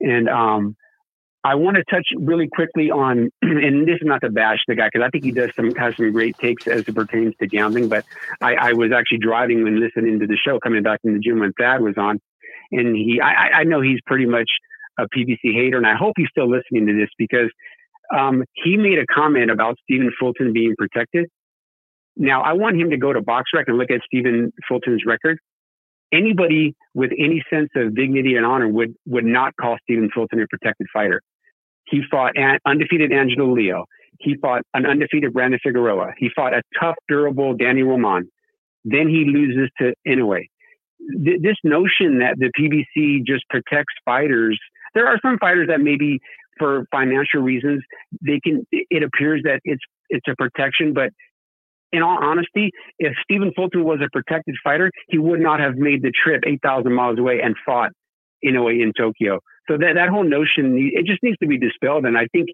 and 0.00 0.28
um, 0.28 0.76
I 1.44 1.56
want 1.56 1.76
to 1.76 1.84
touch 1.90 2.06
really 2.16 2.48
quickly 2.48 2.90
on, 2.90 3.30
and 3.42 3.86
this 3.86 3.96
is 3.96 4.06
not 4.06 4.20
to 4.20 4.30
bash 4.30 4.60
the 4.68 4.76
guy 4.76 4.88
because 4.92 5.04
I 5.04 5.10
think 5.10 5.24
he 5.24 5.32
does 5.32 5.50
some 5.56 5.74
has 5.74 5.96
some 5.96 6.12
great 6.12 6.36
takes 6.38 6.66
as 6.68 6.82
it 6.86 6.94
pertains 6.94 7.34
to 7.40 7.46
gambling. 7.46 7.88
But 7.88 8.04
I, 8.40 8.54
I 8.54 8.72
was 8.74 8.92
actually 8.92 9.18
driving 9.18 9.66
and 9.66 9.80
listening 9.80 10.20
to 10.20 10.26
the 10.26 10.36
show 10.36 10.60
coming 10.60 10.82
back 10.82 11.02
from 11.02 11.14
the 11.14 11.18
gym 11.18 11.40
when 11.40 11.52
Thad 11.54 11.80
was 11.80 11.94
on, 11.96 12.20
and 12.70 12.94
he 12.96 13.20
I, 13.20 13.60
I 13.60 13.64
know 13.64 13.80
he's 13.80 13.98
pretty 14.06 14.26
much 14.26 14.48
a 14.98 15.08
PBC 15.08 15.52
hater, 15.54 15.78
and 15.78 15.86
I 15.86 15.96
hope 15.96 16.14
he's 16.16 16.28
still 16.30 16.48
listening 16.48 16.86
to 16.86 16.94
this 16.94 17.08
because 17.18 17.50
um, 18.16 18.44
he 18.52 18.76
made 18.76 18.98
a 18.98 19.06
comment 19.06 19.50
about 19.50 19.76
Stephen 19.82 20.12
Fulton 20.18 20.52
being 20.52 20.74
protected, 20.76 21.28
Now, 22.16 22.42
I 22.42 22.52
want 22.52 22.78
him 22.78 22.90
to 22.90 22.96
go 22.96 23.12
to 23.12 23.20
BoxRec 23.20 23.64
and 23.68 23.78
look 23.78 23.90
at 23.90 24.00
Stephen 24.04 24.52
Fulton's 24.68 25.02
record. 25.06 25.38
Anybody 26.12 26.74
with 26.94 27.10
any 27.18 27.42
sense 27.48 27.70
of 27.74 27.94
dignity 27.94 28.36
and 28.36 28.44
honor 28.44 28.68
would 28.68 28.94
would 29.06 29.24
not 29.24 29.54
call 29.58 29.78
Stephen 29.82 30.10
Fulton 30.14 30.42
a 30.42 30.46
protected 30.46 30.86
fighter. 30.92 31.22
He 31.92 32.00
fought 32.10 32.32
an 32.36 32.58
undefeated 32.66 33.12
Angelo 33.12 33.52
Leo. 33.52 33.84
He 34.18 34.36
fought 34.40 34.62
an 34.72 34.86
undefeated 34.86 35.34
Brandon 35.34 35.60
Figueroa. 35.62 36.14
He 36.16 36.30
fought 36.34 36.54
a 36.54 36.62
tough, 36.80 36.94
durable 37.06 37.54
Danny 37.54 37.82
Roman. 37.82 38.30
Then 38.84 39.08
he 39.08 39.26
loses 39.26 39.70
to 39.78 39.92
Inoue. 40.08 40.46
Th- 41.22 41.40
this 41.42 41.56
notion 41.64 42.20
that 42.20 42.36
the 42.38 42.50
PBC 42.58 43.26
just 43.26 43.44
protects 43.50 43.92
fighters, 44.06 44.58
there 44.94 45.06
are 45.06 45.18
some 45.20 45.36
fighters 45.38 45.68
that 45.68 45.80
maybe 45.80 46.18
for 46.58 46.86
financial 46.90 47.42
reasons 47.42 47.82
they 48.26 48.40
can. 48.42 48.66
It 48.72 49.02
appears 49.02 49.42
that 49.44 49.60
it's 49.64 49.82
it's 50.08 50.26
a 50.28 50.34
protection, 50.36 50.94
but 50.94 51.10
in 51.92 52.02
all 52.02 52.18
honesty, 52.22 52.70
if 52.98 53.12
Stephen 53.22 53.52
Fulton 53.54 53.84
was 53.84 53.98
a 54.02 54.08
protected 54.12 54.54
fighter, 54.64 54.90
he 55.08 55.18
would 55.18 55.40
not 55.40 55.60
have 55.60 55.76
made 55.76 56.00
the 56.00 56.10
trip 56.10 56.42
8,000 56.46 56.90
miles 56.90 57.18
away 57.18 57.40
and 57.44 57.54
fought 57.66 57.90
Inoue 58.42 58.82
in 58.82 58.92
Tokyo. 58.96 59.40
So 59.68 59.76
that, 59.78 59.94
that 59.94 60.08
whole 60.08 60.24
notion, 60.24 60.76
it 60.92 61.06
just 61.06 61.22
needs 61.22 61.38
to 61.38 61.46
be 61.46 61.58
dispelled. 61.58 62.04
And 62.04 62.18
I 62.18 62.26
think 62.32 62.48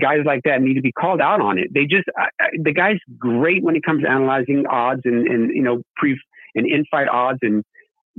guys 0.00 0.20
like 0.26 0.42
that 0.44 0.60
need 0.60 0.74
to 0.74 0.82
be 0.82 0.92
called 0.92 1.20
out 1.20 1.40
on 1.40 1.58
it. 1.58 1.72
They 1.72 1.84
just, 1.84 2.04
I, 2.16 2.28
I, 2.40 2.48
the 2.62 2.72
guy's 2.72 2.98
great 3.18 3.62
when 3.62 3.76
it 3.76 3.82
comes 3.82 4.02
to 4.02 4.10
analyzing 4.10 4.64
odds 4.70 5.02
and, 5.04 5.26
and, 5.26 5.50
you 5.54 5.62
know, 5.62 5.82
pre 5.96 6.20
and 6.54 6.66
in-fight 6.66 7.08
odds 7.08 7.38
and 7.42 7.64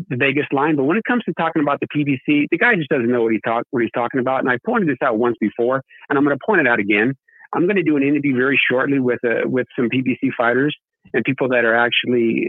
the 0.09 0.17
Vegas 0.17 0.45
line. 0.51 0.75
But 0.75 0.85
when 0.85 0.97
it 0.97 1.03
comes 1.03 1.23
to 1.25 1.33
talking 1.33 1.61
about 1.61 1.79
the 1.79 1.87
PBC, 1.87 2.47
the 2.49 2.57
guy 2.57 2.75
just 2.75 2.89
doesn't 2.89 3.11
know 3.11 3.23
what 3.23 3.33
he's 3.33 3.41
talk, 3.45 3.63
what 3.71 3.83
he's 3.83 3.91
talking 3.93 4.19
about. 4.19 4.39
And 4.39 4.49
I 4.49 4.57
pointed 4.65 4.89
this 4.89 4.97
out 5.03 5.17
once 5.17 5.37
before, 5.39 5.83
and 6.09 6.17
I'm 6.17 6.23
going 6.23 6.37
to 6.37 6.45
point 6.45 6.61
it 6.61 6.67
out 6.67 6.79
again. 6.79 7.13
I'm 7.53 7.63
going 7.63 7.75
to 7.75 7.83
do 7.83 7.97
an 7.97 8.03
interview 8.03 8.35
very 8.35 8.59
shortly 8.69 8.99
with 8.99 9.19
uh, 9.25 9.47
with 9.47 9.67
some 9.75 9.89
PBC 9.89 10.29
fighters 10.37 10.75
and 11.13 11.23
people 11.25 11.49
that 11.49 11.65
are 11.65 11.75
actually 11.75 12.47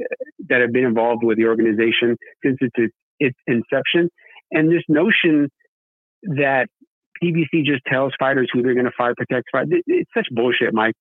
that 0.48 0.60
have 0.60 0.72
been 0.72 0.84
involved 0.84 1.24
with 1.24 1.38
the 1.38 1.46
organization 1.46 2.16
since 2.44 2.58
its 2.60 2.94
its 3.18 3.36
inception. 3.46 4.10
And 4.52 4.70
this 4.70 4.82
notion 4.88 5.50
that 6.22 6.68
PBC 7.22 7.64
just 7.64 7.84
tells 7.86 8.12
fighters 8.18 8.50
who 8.52 8.62
they're 8.62 8.74
going 8.74 8.86
to 8.86 8.92
fight, 8.96 9.16
protect, 9.16 9.48
fight, 9.52 9.66
it's 9.86 10.10
such 10.16 10.26
bullshit, 10.30 10.74
Mike. 10.74 10.94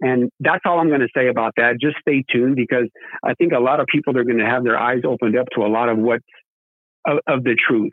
And 0.00 0.30
that's 0.40 0.62
all 0.64 0.80
I'm 0.80 0.88
going 0.88 1.00
to 1.00 1.08
say 1.14 1.28
about 1.28 1.52
that. 1.56 1.80
Just 1.80 1.96
stay 2.00 2.24
tuned 2.30 2.56
because 2.56 2.88
I 3.24 3.34
think 3.34 3.52
a 3.52 3.60
lot 3.60 3.78
of 3.78 3.86
people 3.86 4.16
are 4.18 4.24
going 4.24 4.38
to 4.38 4.46
have 4.46 4.64
their 4.64 4.78
eyes 4.78 5.02
opened 5.04 5.36
up 5.38 5.46
to 5.54 5.62
a 5.62 5.68
lot 5.68 5.88
of 5.88 5.98
what 5.98 6.20
of, 7.06 7.18
of 7.26 7.44
the 7.44 7.54
truth. 7.54 7.92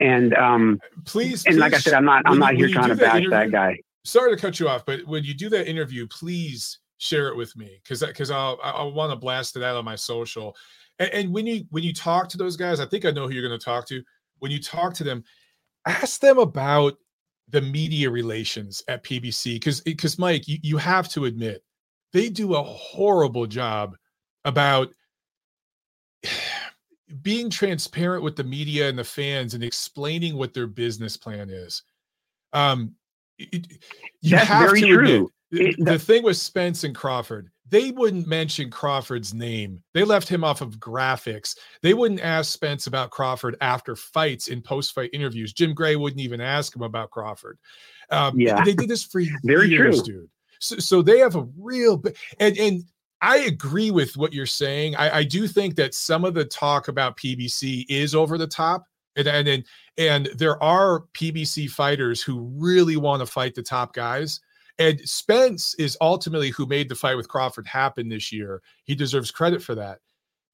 And 0.00 0.34
um, 0.34 0.80
please, 1.04 1.44
and 1.46 1.54
please, 1.54 1.60
like 1.60 1.74
I 1.74 1.78
said, 1.78 1.94
I'm 1.94 2.04
not 2.04 2.24
I'm 2.26 2.40
not 2.40 2.54
here 2.54 2.68
trying 2.68 2.88
to 2.88 2.96
bash 2.96 3.22
that, 3.22 3.30
that 3.30 3.52
guy 3.52 3.78
sorry 4.04 4.34
to 4.34 4.40
cut 4.40 4.58
you 4.58 4.68
off, 4.68 4.84
but 4.84 5.06
when 5.06 5.24
you 5.24 5.34
do 5.34 5.48
that 5.50 5.68
interview, 5.68 6.06
please 6.08 6.78
share 6.98 7.28
it 7.28 7.36
with 7.36 7.56
me 7.56 7.80
because 7.82 8.04
because 8.04 8.30
I'll 8.30 8.58
I'll 8.62 8.92
want 8.92 9.10
to 9.12 9.16
blast 9.16 9.56
it 9.56 9.62
out 9.62 9.76
on 9.76 9.84
my 9.84 9.96
social. 9.96 10.56
And, 10.98 11.10
and, 11.10 11.32
when 11.34 11.46
you 11.46 11.64
when 11.70 11.82
you 11.82 11.92
talk 11.92 12.28
to 12.30 12.38
those 12.38 12.56
guys, 12.56 12.80
I 12.80 12.86
think 12.86 13.04
I 13.04 13.10
know 13.10 13.26
who 13.26 13.34
you're 13.34 13.46
going 13.46 13.58
to 13.58 13.64
talk 13.64 13.86
to. 13.88 14.02
When 14.38 14.50
you 14.50 14.60
talk 14.60 14.94
to 14.94 15.04
them, 15.04 15.24
ask 15.86 16.20
them 16.20 16.38
about 16.38 16.94
the 17.48 17.60
media 17.60 18.10
relations 18.10 18.82
at 18.88 19.04
PBC 19.04 19.54
because 19.54 19.80
because 19.80 20.18
Mike, 20.18 20.48
you, 20.48 20.58
you 20.62 20.76
have 20.78 21.08
to 21.10 21.26
admit 21.26 21.62
they 22.12 22.28
do 22.28 22.54
a 22.54 22.62
horrible 22.62 23.46
job 23.46 23.96
about 24.44 24.88
being 27.22 27.50
transparent 27.50 28.22
with 28.22 28.36
the 28.36 28.44
media 28.44 28.88
and 28.88 28.98
the 28.98 29.04
fans 29.04 29.54
and 29.54 29.62
explaining 29.62 30.36
what 30.36 30.54
their 30.54 30.66
business 30.66 31.16
plan 31.16 31.50
is. 31.50 31.82
Um, 32.54 32.94
it, 33.38 33.66
you 34.22 34.30
That's 34.30 34.48
have 34.48 34.68
very 34.70 34.80
to 34.80 34.86
true. 34.86 35.30
Admit, 35.52 35.76
the, 35.78 35.84
the 35.84 35.98
thing 35.98 36.22
with 36.22 36.38
Spence 36.38 36.84
and 36.84 36.94
Crawford, 36.94 37.50
they 37.72 37.90
wouldn't 37.90 38.26
mention 38.26 38.70
Crawford's 38.70 39.32
name. 39.32 39.82
They 39.94 40.04
left 40.04 40.28
him 40.28 40.44
off 40.44 40.60
of 40.60 40.78
graphics. 40.78 41.56
They 41.80 41.94
wouldn't 41.94 42.20
ask 42.20 42.52
Spence 42.52 42.86
about 42.86 43.10
Crawford 43.10 43.56
after 43.62 43.96
fights 43.96 44.48
in 44.48 44.60
post-fight 44.60 45.08
interviews. 45.14 45.54
Jim 45.54 45.72
Gray 45.72 45.96
wouldn't 45.96 46.20
even 46.20 46.42
ask 46.42 46.76
him 46.76 46.82
about 46.82 47.10
Crawford. 47.10 47.58
Um, 48.10 48.38
yeah, 48.38 48.62
they 48.62 48.74
did 48.74 48.90
this 48.90 49.02
for 49.02 49.22
very 49.44 49.68
years, 49.68 50.02
true. 50.02 50.20
dude. 50.20 50.30
So, 50.60 50.76
so 50.76 51.02
they 51.02 51.18
have 51.18 51.34
a 51.34 51.48
real 51.58 52.04
and 52.38 52.58
and 52.58 52.84
I 53.22 53.38
agree 53.38 53.90
with 53.90 54.18
what 54.18 54.34
you're 54.34 54.44
saying. 54.44 54.94
I, 54.96 55.18
I 55.18 55.24
do 55.24 55.48
think 55.48 55.76
that 55.76 55.94
some 55.94 56.26
of 56.26 56.34
the 56.34 56.44
talk 56.44 56.88
about 56.88 57.16
PBC 57.16 57.86
is 57.88 58.14
over 58.14 58.36
the 58.36 58.46
top 58.46 58.84
and 59.16 59.26
and 59.26 59.48
and, 59.48 59.64
and 59.96 60.28
there 60.36 60.62
are 60.62 61.04
PBC 61.14 61.70
fighters 61.70 62.20
who 62.20 62.52
really 62.54 62.98
want 62.98 63.20
to 63.20 63.26
fight 63.26 63.54
the 63.54 63.62
top 63.62 63.94
guys. 63.94 64.40
And 64.82 65.00
Spence 65.08 65.76
is 65.76 65.96
ultimately 66.00 66.50
who 66.50 66.66
made 66.66 66.88
the 66.88 66.96
fight 66.96 67.14
with 67.14 67.28
Crawford 67.28 67.68
happen 67.68 68.08
this 68.08 68.32
year. 68.32 68.60
He 68.82 68.96
deserves 68.96 69.30
credit 69.30 69.62
for 69.62 69.76
that. 69.76 70.00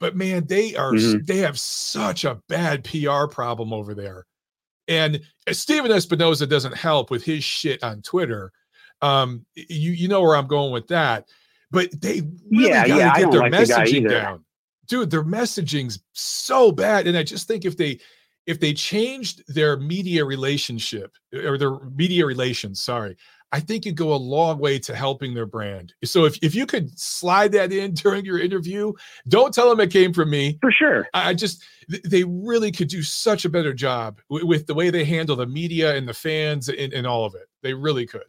But 0.01 0.17
man, 0.17 0.47
they 0.47 0.77
are 0.77 0.93
mm-hmm. 0.93 1.25
they 1.25 1.39
have 1.39 1.59
such 1.59 2.27
a 2.27 2.39
bad 2.47 2.85
PR 2.85 3.27
problem 3.27 3.73
over 3.73 3.95
there. 3.95 4.27
And 4.87 5.21
Stephen 5.51 5.91
Espinoza 5.91 6.47
doesn't 6.47 6.77
help 6.77 7.11
with 7.11 7.25
his 7.25 7.43
shit 7.43 7.83
on 7.83 8.03
Twitter. 8.03 8.53
Um, 9.01 9.47
you 9.55 9.93
you 9.93 10.09
know 10.09 10.21
where 10.21 10.37
I'm 10.37 10.47
going 10.47 10.73
with 10.73 10.89
that. 10.89 11.27
But 11.71 11.89
they 11.99 12.21
really 12.51 12.69
yeah, 12.69 12.87
gotta 12.87 13.01
yeah, 13.01 13.19
get 13.19 13.31
their 13.31 13.41
like 13.41 13.53
messaging 13.53 14.03
the 14.03 14.11
down. 14.11 14.45
Dude, 14.89 15.11
their 15.11 15.25
messaging's 15.25 16.01
so 16.13 16.71
bad. 16.71 17.07
And 17.07 17.17
I 17.17 17.23
just 17.23 17.49
think 17.49 17.65
if 17.65 17.79
they 17.79 17.99
if 18.47 18.61
they 18.61 18.75
changed 18.75 19.43
their 19.49 19.79
media 19.79 20.25
relationship 20.25 21.15
or 21.35 21.57
their 21.57 21.79
media 21.97 22.25
relations, 22.27 22.83
sorry, 22.83 23.17
I 23.53 23.61
think 23.61 23.87
you 23.87 23.93
go 23.93 24.13
a 24.13 24.17
long 24.17 24.59
way 24.59 24.79
to 24.81 24.95
helping 24.95 25.35
their 25.35 25.47
brand. 25.47 25.95
So 26.05 26.25
if, 26.25 26.39
if 26.43 26.55
you 26.55 26.67
could 26.67 26.99
slide 26.99 27.53
that 27.53 27.73
in 27.73 27.95
during 27.95 28.25
your 28.25 28.39
interview, 28.39 28.93
don't 29.29 29.55
tell 29.55 29.71
them 29.71 29.81
it 29.81 29.91
came 29.91 30.13
from 30.13 30.31
me. 30.31 30.59
For 30.61 30.73
sure. 30.73 31.09
I 31.15 31.35
just, 31.35 31.65
they 32.05 32.25
really 32.25 32.73
could 32.73 32.89
do 32.89 33.03
such 33.03 33.45
a 33.45 33.49
better 33.49 33.73
job 33.73 34.21
with, 34.29 34.45
with 34.45 34.67
the 34.67 34.75
way 34.75 34.91
they 34.91 35.05
handle 35.05 35.37
the 35.37 35.47
media 35.47 35.97
and 35.97 36.09
the 36.09 36.15
fans 36.15 36.69
and, 36.69 36.93
and 36.93 37.07
all 37.07 37.25
of 37.25 37.35
it. 37.35 37.49
They 37.63 37.75
really 37.75 38.07
could. 38.07 38.25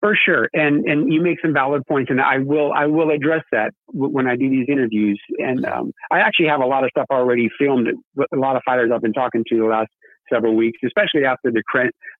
For 0.00 0.16
sure, 0.16 0.48
and 0.52 0.84
and 0.84 1.12
you 1.12 1.22
make 1.22 1.40
some 1.40 1.54
valid 1.54 1.86
points, 1.86 2.10
and 2.10 2.20
I 2.20 2.38
will 2.38 2.72
I 2.72 2.86
will 2.86 3.10
address 3.10 3.44
that 3.52 3.72
w- 3.94 4.12
when 4.12 4.26
I 4.26 4.34
do 4.34 4.50
these 4.50 4.66
interviews. 4.68 5.22
And 5.38 5.64
um, 5.64 5.92
I 6.10 6.18
actually 6.18 6.48
have 6.48 6.60
a 6.60 6.66
lot 6.66 6.82
of 6.82 6.90
stuff 6.90 7.06
already 7.08 7.48
filmed. 7.56 7.86
A 7.86 8.36
lot 8.36 8.56
of 8.56 8.62
fighters 8.64 8.90
I've 8.92 9.00
been 9.00 9.12
talking 9.12 9.44
to 9.48 9.58
the 9.58 9.64
last 9.64 9.92
several 10.32 10.56
weeks, 10.56 10.78
especially 10.84 11.24
after 11.24 11.50
the 11.50 11.62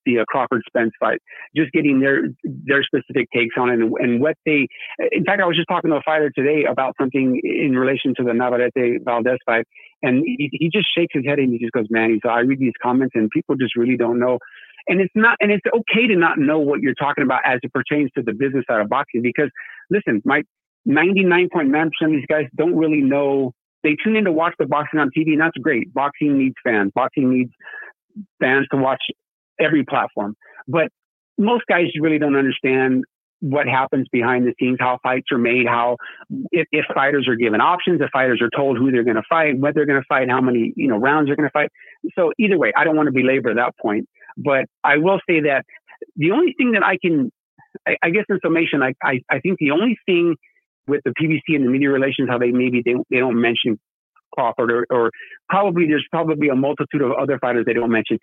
the 0.05 0.19
uh, 0.19 0.25
Crawford 0.27 0.63
Spence 0.67 0.93
fight, 0.99 1.21
just 1.57 1.73
getting 1.73 2.01
their 2.01 2.23
their 2.45 2.83
specific 2.83 3.29
takes 3.35 3.55
on 3.59 3.71
it 3.71 3.75
and, 3.75 3.93
and, 3.99 4.21
what 4.21 4.37
they. 4.45 4.67
In 5.13 5.25
fact, 5.25 5.41
I 5.41 5.47
was 5.47 5.57
just 5.57 5.69
talking 5.69 5.91
to 5.91 5.97
a 5.97 6.03
fighter 6.03 6.31
today 6.35 6.65
about 6.71 6.95
something 7.01 7.41
in 7.43 7.73
relation 7.77 8.15
to 8.17 8.25
the 8.25 8.33
Navarrete 8.33 9.03
Valdez 9.05 9.39
fight, 9.47 9.67
and 10.03 10.23
he, 10.25 10.49
he 10.53 10.71
just 10.73 10.87
shakes 10.97 11.13
his 11.15 11.25
head 11.27 11.39
and 11.39 11.53
he 11.53 11.59
just 11.59 11.73
goes, 11.73 11.87
"Man," 11.91 12.19
said, 12.23 12.31
"I 12.31 12.41
read 12.41 12.59
these 12.59 12.73
comments 12.83 13.13
and 13.15 13.31
people 13.31 13.57
just 13.57 13.77
really 13.77 13.97
don't 13.97 14.19
know." 14.19 14.39
And 14.89 15.01
it's 15.01 15.13
not, 15.15 15.37
and 15.41 15.53
it's 15.53 15.65
okay 15.73 16.09
to 16.09 16.17
not 16.17 16.39
know 16.39 16.59
what 16.59 16.81
you're 16.81 16.95
talking 16.95 17.23
about 17.23 17.41
as 17.45 17.61
it 17.63 17.73
pertains 17.73 18.11
to 18.17 18.23
the 18.23 18.33
business 18.33 18.65
side 18.69 18.81
of 18.81 18.89
boxing 18.89 19.23
because, 19.23 19.49
listen, 19.91 20.21
my 20.25 20.43
99.9% 20.89 21.87
of 22.03 22.11
these 22.11 22.27
guys 22.29 22.47
don't 22.57 22.77
really 22.77 23.01
know. 23.01 23.53
They 23.85 23.97
tune 24.03 24.17
in 24.17 24.25
to 24.25 24.33
watch 24.33 24.55
the 24.59 24.67
boxing 24.67 25.01
on 25.01 25.11
TV, 25.17 25.33
and 25.33 25.41
that's 25.41 25.57
great. 25.59 25.93
Boxing 25.95 26.39
needs 26.39 26.55
fans. 26.65 26.93
Boxing 26.95 27.31
needs 27.31 27.53
fans 28.41 28.67
to 28.73 28.77
watch 28.77 29.03
every 29.61 29.85
platform. 29.85 30.35
But 30.69 30.89
most 31.39 31.65
guys 31.69 31.87
really 32.01 32.19
don't 32.19 32.37
understand 32.37 33.05
what 33.41 33.67
happens 33.67 34.07
behind 34.13 34.47
the 34.47 34.55
scenes, 34.59 34.77
how 34.79 34.99
fights 35.03 35.27
are 35.33 35.39
made, 35.39 35.67
how 35.67 35.97
if, 36.53 36.69
if 36.71 36.85
fighters 36.95 37.27
are 37.27 37.35
given 37.35 37.61
options, 37.61 38.01
if 38.01 38.09
fighters 38.11 38.41
are 38.41 38.51
told 38.57 38.79
who 38.79 38.93
they're 38.93 39.03
going 39.03 39.17
to 39.17 39.23
fight, 39.29 39.59
what 39.59 39.75
they're 39.75 39.87
going 39.87 40.01
to 40.01 40.07
fight, 40.09 40.31
how 40.31 40.41
many 40.41 40.73
you 40.77 40.87
know 40.87 40.97
rounds 40.97 41.27
they're 41.27 41.37
going 41.37 41.49
to 41.49 41.53
fight. 41.53 41.69
So 42.17 42.33
either 42.39 42.57
way, 42.57 42.73
I 42.77 42.85
don't 42.85 42.97
want 42.97 43.09
to 43.09 43.13
belabor 43.13 43.53
that 43.55 43.77
point, 43.79 44.09
but 44.37 44.67
I 44.85 44.99
will 44.99 45.19
say 45.29 45.41
that 45.41 45.65
the 46.15 46.31
only 46.31 46.55
thing 46.57 46.73
that 46.73 46.85
I 46.85 46.99
can, 47.05 47.33
I, 47.87 47.97
I 48.01 48.11
guess 48.11 48.25
in 48.29 48.39
summation, 48.45 48.81
I, 48.81 48.95
I 49.03 49.21
I 49.29 49.41
think 49.41 49.59
the 49.59 49.73
only 49.73 49.99
thing 50.07 50.37
with 50.87 51.01
the 51.05 51.11
PBC 51.11 51.57
and 51.57 51.65
the 51.65 51.71
media 51.71 51.91
relations, 51.91 52.29
how 52.31 52.39
they 52.39 52.53
maybe 52.53 52.83
they, 52.85 52.95
they 53.11 53.19
don't 53.19 53.41
mention 53.41 53.79
Crawford 54.33 54.71
or, 54.73 54.87
or 54.91 55.11
probably 55.49 55.87
there's 55.87 56.07
probably 56.11 56.49
a 56.49 56.55
multitude 56.55 57.03
of 57.03 57.13
other 57.13 57.39
fighters 57.39 57.65
they 57.67 57.73
don't 57.73 57.91
mention. 57.91 58.19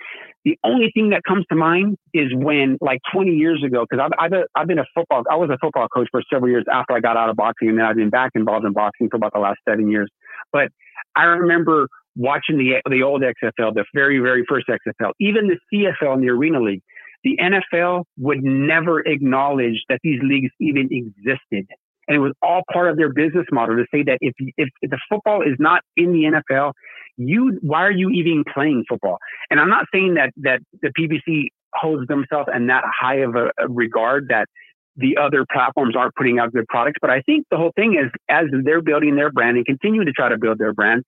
The 0.45 0.57
only 0.63 0.91
thing 0.93 1.09
that 1.11 1.21
comes 1.27 1.45
to 1.49 1.55
mind 1.55 1.97
is 2.13 2.27
when 2.33 2.77
like 2.81 2.99
20 3.13 3.31
years 3.31 3.63
ago, 3.65 3.85
because 3.89 4.03
I've, 4.03 4.31
I've, 4.33 4.43
I've 4.55 4.67
been 4.67 4.79
a 4.79 4.85
football, 4.95 5.23
I 5.29 5.35
was 5.35 5.49
a 5.49 5.57
football 5.59 5.87
coach 5.87 6.07
for 6.11 6.21
several 6.31 6.49
years 6.49 6.65
after 6.71 6.93
I 6.93 6.99
got 6.99 7.17
out 7.17 7.29
of 7.29 7.35
boxing 7.35 7.69
and 7.69 7.77
then 7.77 7.85
I've 7.85 7.95
been 7.95 8.09
back 8.09 8.31
involved 8.35 8.65
in 8.65 8.73
boxing 8.73 9.09
for 9.09 9.17
about 9.17 9.33
the 9.33 9.39
last 9.39 9.59
seven 9.67 9.89
years. 9.89 10.09
But 10.51 10.69
I 11.15 11.23
remember 11.23 11.87
watching 12.15 12.57
the, 12.57 12.81
the 12.89 13.03
old 13.03 13.21
XFL, 13.21 13.73
the 13.73 13.85
very, 13.93 14.19
very 14.19 14.43
first 14.47 14.67
XFL, 14.67 15.11
even 15.19 15.47
the 15.47 15.57
CFL 15.73 16.13
and 16.13 16.23
the 16.23 16.29
Arena 16.29 16.59
League. 16.59 16.81
The 17.23 17.37
NFL 17.41 18.05
would 18.17 18.41
never 18.41 19.01
acknowledge 19.01 19.83
that 19.89 19.99
these 20.03 20.21
leagues 20.23 20.51
even 20.61 20.87
existed 20.89 21.67
and 22.09 22.15
it 22.15 22.19
was 22.19 22.33
all 22.41 22.63
part 22.73 22.89
of 22.89 22.97
their 22.97 23.13
business 23.13 23.45
model 23.51 23.77
to 23.77 23.85
say 23.93 24.03
that 24.03 24.17
if, 24.19 24.33
if, 24.57 24.69
the 24.81 24.97
football 25.07 25.43
is 25.43 25.55
not 25.59 25.81
in 25.95 26.11
the 26.11 26.41
NFL, 26.41 26.73
you 27.17 27.59
why 27.61 27.83
are 27.83 27.91
you 27.91 28.09
even 28.09 28.43
playing 28.51 28.83
football? 28.89 29.19
And 29.51 29.59
I'm 29.59 29.69
not 29.69 29.85
saying 29.93 30.15
that 30.15 30.31
that 30.37 30.59
the 30.81 30.89
PBC 30.89 31.49
holds 31.75 32.07
themselves 32.07 32.49
in 32.53 32.67
that 32.67 32.83
high 32.99 33.17
of 33.17 33.35
a, 33.35 33.51
a 33.59 33.69
regard 33.69 34.29
that 34.29 34.47
the 34.95 35.17
other 35.21 35.45
platforms 35.51 35.95
aren't 35.95 36.15
putting 36.15 36.39
out 36.39 36.51
good 36.51 36.67
products. 36.67 36.97
But 36.99 37.11
I 37.11 37.21
think 37.21 37.45
the 37.51 37.57
whole 37.57 37.71
thing 37.75 37.93
is 37.93 38.11
as 38.27 38.45
they're 38.63 38.81
building 38.81 39.15
their 39.15 39.31
brand 39.31 39.57
and 39.57 39.65
continue 39.65 40.03
to 40.03 40.11
try 40.11 40.29
to 40.29 40.37
build 40.37 40.57
their 40.57 40.73
brand, 40.73 41.03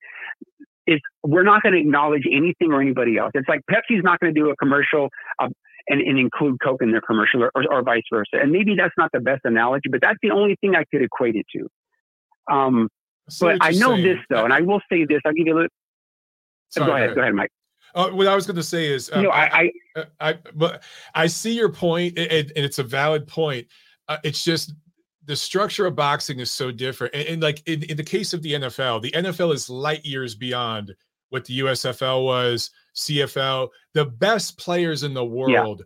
is 0.86 1.00
we're 1.24 1.42
not 1.42 1.62
going 1.62 1.74
to 1.74 1.80
acknowledge 1.80 2.24
anything 2.30 2.72
or 2.72 2.80
anybody 2.80 3.18
else. 3.18 3.32
It's 3.34 3.48
like 3.48 3.60
Pepsi's 3.70 4.04
not 4.04 4.20
going 4.20 4.34
to 4.34 4.40
do 4.40 4.50
a 4.50 4.56
commercial 4.56 5.08
uh, 5.38 5.48
and, 5.88 6.00
and, 6.00 6.18
include 6.18 6.58
Coke 6.62 6.82
in 6.82 6.90
their 6.90 7.00
commercial 7.00 7.42
or, 7.42 7.50
or, 7.54 7.82
vice 7.82 8.02
versa. 8.12 8.36
And 8.40 8.52
maybe 8.52 8.74
that's 8.76 8.94
not 8.96 9.10
the 9.12 9.20
best 9.20 9.40
analogy, 9.44 9.88
but 9.90 10.00
that's 10.00 10.18
the 10.22 10.30
only 10.30 10.56
thing 10.60 10.74
I 10.74 10.84
could 10.84 11.02
equate 11.02 11.36
it 11.36 11.46
to. 11.56 12.54
Um, 12.54 12.88
but 13.40 13.58
I 13.60 13.70
know 13.72 13.94
saying. 13.94 14.02
this 14.04 14.18
though, 14.28 14.44
and 14.44 14.52
I 14.52 14.60
will 14.60 14.80
say 14.90 15.04
this. 15.04 15.20
I'll 15.24 15.32
give 15.32 15.46
you 15.46 15.54
a 15.54 15.56
little. 15.56 15.68
Sorry, 16.70 16.86
go 16.86 16.96
ahead. 16.96 17.00
Go 17.00 17.04
ahead, 17.04 17.14
go 17.16 17.20
ahead 17.22 17.34
Mike. 17.34 17.50
Uh, 17.94 18.10
what 18.10 18.26
I 18.26 18.34
was 18.34 18.46
going 18.46 18.56
to 18.56 18.62
say 18.62 18.86
is, 18.86 19.10
uh, 19.10 19.20
no, 19.20 19.30
I, 19.30 19.70
I, 19.96 20.04
I, 20.20 20.38
but 20.54 20.82
I 21.14 21.26
see 21.26 21.54
your 21.54 21.68
point, 21.68 22.18
and, 22.18 22.30
and 22.30 22.64
it's 22.64 22.78
a 22.78 22.82
valid 22.82 23.26
point. 23.28 23.66
Uh, 24.08 24.16
it's 24.24 24.42
just 24.42 24.72
the 25.26 25.36
structure 25.36 25.86
of 25.86 25.94
boxing 25.94 26.40
is 26.40 26.50
so 26.50 26.70
different, 26.70 27.14
and, 27.14 27.28
and 27.28 27.42
like 27.42 27.62
in, 27.66 27.82
in 27.84 27.96
the 27.96 28.04
case 28.04 28.32
of 28.32 28.42
the 28.42 28.54
NFL, 28.54 29.02
the 29.02 29.10
NFL 29.10 29.52
is 29.52 29.68
light 29.68 30.04
years 30.04 30.34
beyond 30.34 30.94
what 31.28 31.44
the 31.44 31.60
USFL 31.60 32.24
was, 32.24 32.70
CFL. 32.94 33.68
The 33.94 34.06
best 34.06 34.58
players 34.58 35.02
in 35.02 35.14
the 35.14 35.24
world 35.24 35.82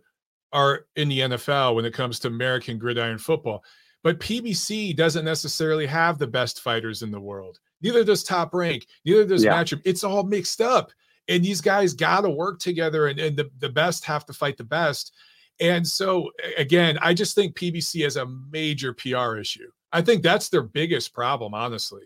yeah. 0.53 0.59
are 0.59 0.85
in 0.95 1.09
the 1.09 1.19
NFL 1.19 1.75
when 1.75 1.85
it 1.85 1.93
comes 1.93 2.19
to 2.19 2.27
American 2.27 2.77
gridiron 2.77 3.17
football. 3.17 3.63
But 4.03 4.19
PBC 4.19 4.95
doesn't 4.95 5.25
necessarily 5.25 5.85
have 5.85 6.17
the 6.17 6.27
best 6.27 6.61
fighters 6.61 7.01
in 7.01 7.11
the 7.11 7.19
world. 7.19 7.59
Neither 7.81 8.03
does 8.03 8.23
Top 8.23 8.53
Rank. 8.53 8.87
Neither 9.05 9.25
does 9.25 9.43
yeah. 9.43 9.51
Matchroom. 9.51 9.81
It's 9.85 10.03
all 10.03 10.23
mixed 10.23 10.61
up 10.61 10.91
and 11.27 11.43
these 11.43 11.61
guys 11.61 11.93
got 11.93 12.21
to 12.21 12.29
work 12.29 12.59
together 12.59 13.07
and, 13.07 13.19
and 13.19 13.37
the, 13.37 13.49
the 13.59 13.69
best 13.69 14.05
have 14.05 14.25
to 14.25 14.33
fight 14.33 14.57
the 14.57 14.63
best 14.63 15.13
and 15.59 15.85
so 15.85 16.29
again 16.57 16.97
i 17.01 17.13
just 17.13 17.35
think 17.35 17.55
pbc 17.55 18.03
has 18.03 18.15
a 18.15 18.25
major 18.51 18.93
pr 18.93 19.37
issue 19.37 19.69
i 19.91 20.01
think 20.01 20.23
that's 20.23 20.49
their 20.49 20.63
biggest 20.63 21.13
problem 21.13 21.53
honestly 21.53 22.03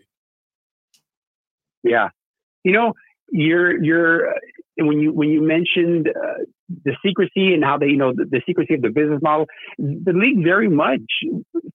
yeah 1.82 2.08
you 2.64 2.72
know 2.72 2.92
you're 3.30 3.82
you're 3.82 4.34
uh, 4.82 4.86
when 4.86 5.00
you 5.00 5.12
when 5.12 5.28
you 5.28 5.42
mentioned 5.42 6.08
uh, 6.08 6.44
the 6.84 6.96
secrecy 7.04 7.54
and 7.54 7.64
how 7.64 7.78
they 7.78 7.86
you 7.86 7.96
know 7.96 8.12
the, 8.14 8.24
the, 8.24 8.40
secrecy 8.46 8.74
of 8.74 8.82
the 8.82 8.90
business 8.90 9.20
model 9.22 9.46
the 9.78 10.12
league 10.12 10.42
very 10.42 10.68
much 10.68 11.00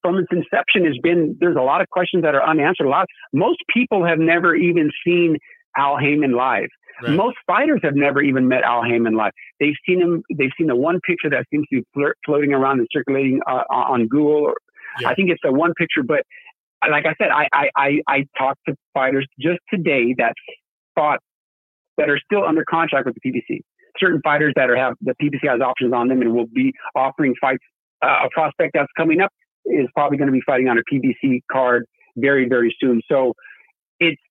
from 0.02 0.18
its 0.18 0.28
inception 0.32 0.86
has 0.86 0.98
been 1.02 1.36
there's 1.40 1.56
a 1.56 1.62
lot 1.62 1.82
of 1.82 1.90
questions 1.90 2.24
that 2.24 2.36
are 2.36 2.44
unanswered 2.44 2.88
a 2.88 2.90
lot 2.90 3.06
most 3.34 3.60
people 3.74 4.06
have 4.06 4.20
never 4.20 4.56
even 4.56 4.92
seen 5.06 5.38
al 5.78 5.98
haymon 5.98 6.34
live 6.34 6.70
Right. 7.02 7.12
Most 7.12 7.38
fighters 7.46 7.80
have 7.84 7.96
never 7.96 8.22
even 8.24 8.48
met 8.48 8.64
Al 8.64 8.84
Haymon 8.84 9.16
live. 9.16 9.32
They've 9.60 9.76
seen 9.88 10.02
him. 10.02 10.24
They've 10.36 10.50
seen 10.58 10.66
the 10.66 10.76
one 10.76 11.00
picture 11.02 11.30
that 11.30 11.46
seems 11.52 11.68
to 11.72 11.82
be 11.82 12.12
floating 12.26 12.54
around 12.54 12.80
and 12.80 12.88
circulating 12.92 13.40
uh, 13.48 13.64
on 13.70 14.08
Google. 14.08 14.46
Or, 14.46 14.56
yeah. 15.00 15.10
I 15.10 15.14
think 15.14 15.30
it's 15.30 15.42
the 15.44 15.52
one 15.52 15.74
picture. 15.78 16.02
But 16.02 16.24
like 16.90 17.06
I 17.06 17.14
said, 17.22 17.30
I, 17.30 17.48
I 17.54 17.70
I 17.76 18.00
I 18.08 18.26
talked 18.36 18.62
to 18.68 18.76
fighters 18.96 19.28
just 19.40 19.60
today 19.72 20.16
that 20.18 20.34
fought 20.96 21.20
that 21.98 22.10
are 22.10 22.20
still 22.20 22.46
under 22.46 22.64
contract 22.70 23.06
with 23.06 23.16
the 23.22 23.30
PBC. 23.30 23.62
Certain 24.00 24.22
fighters 24.24 24.54
that 24.56 24.70
are 24.70 24.76
have 24.76 24.94
the 25.02 25.14
PBC 25.22 25.50
has 25.50 25.62
options 25.62 25.94
on 25.94 26.08
them 26.08 26.22
and 26.22 26.34
will 26.34 26.48
be 26.54 26.74
offering 26.96 27.34
fights. 27.40 27.64
Uh, 28.04 28.26
a 28.26 28.30
prospect 28.32 28.72
that's 28.76 28.92
coming 28.96 29.22
up 29.22 29.32
is 29.66 29.88
probably 29.96 30.18
going 30.18 30.28
to 30.28 30.34
be 30.34 30.42
fighting 30.46 30.68
on 30.68 30.78
a 30.78 30.82
PBC 30.92 31.42
card 31.52 31.86
very 32.16 32.48
very 32.48 32.76
soon. 32.80 33.02
So 33.10 33.34
it's 34.00 34.22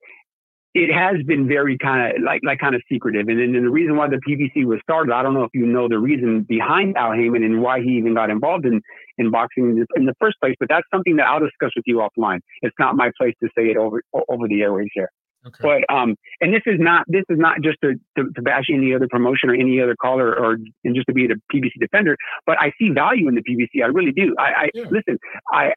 it 0.77 0.93
has 0.93 1.17
been 1.27 1.49
very 1.49 1.79
kind 1.79 2.17
of 2.17 2.23
like 2.23 2.43
like 2.45 2.59
kind 2.59 2.75
of 2.75 2.83
secretive. 2.91 3.29
And 3.29 3.41
then 3.41 3.53
the 3.53 3.71
reason 3.71 3.97
why 3.97 4.09
the 4.09 4.21
PBC 4.29 4.67
was 4.67 4.79
started, 4.83 5.11
I 5.13 5.23
don't 5.23 5.33
know 5.33 5.45
if 5.45 5.51
you 5.55 5.65
know 5.65 5.89
the 5.89 5.99
reason 5.99 6.45
behind 6.47 6.97
Al 6.99 7.13
Haymon 7.13 7.43
and 7.43 7.63
why 7.63 7.81
he 7.81 7.93
even 7.93 8.15
got 8.15 8.29
involved 8.29 8.67
in 8.67 8.83
in 9.17 9.31
boxing 9.31 9.85
in 9.97 10.05
the 10.05 10.15
first 10.21 10.37
place. 10.39 10.55
But 10.61 10.69
that's 10.69 10.87
something 10.93 11.17
that 11.17 11.27
I'll 11.27 11.41
discuss 11.41 11.71
with 11.75 11.85
you 11.87 12.07
offline. 12.07 12.41
It's 12.61 12.77
not 12.79 12.95
my 12.95 13.11
place 13.19 13.35
to 13.43 13.49
say 13.57 13.71
it 13.71 13.79
over 13.79 14.03
over 14.29 14.47
the 14.49 14.61
airways 14.61 14.89
here. 14.93 15.11
Okay. 15.47 15.59
But 15.61 15.95
um, 15.95 16.17
and 16.41 16.53
this 16.53 16.63
is 16.67 16.77
not 16.79 17.05
this 17.09 17.25
is 17.29 17.39
not 17.39 17.61
just 17.63 17.79
to, 17.83 17.95
to, 18.17 18.31
to 18.35 18.43
bash 18.43 18.65
any 18.73 18.95
other 18.95 19.07
promotion 19.09 19.51
or 19.51 19.55
any 19.55 19.81
other 19.81 19.95
caller 20.01 20.35
or 20.35 20.59
and 20.85 20.95
just 20.95 21.07
to 21.07 21.15
be 21.15 21.27
the 21.27 21.41
PBC 21.53 21.73
defender. 21.81 22.17
But 22.47 22.57
I 22.61 22.73
see 22.79 22.91
value 22.91 23.29
in 23.29 23.35
the 23.35 23.43
PBC. 23.43 23.83
I 23.83 23.87
really 23.87 24.13
do. 24.13 24.35
I, 24.39 24.43
I 24.43 24.69
yeah. 24.75 24.85
listen. 24.91 25.19
I 25.53 25.73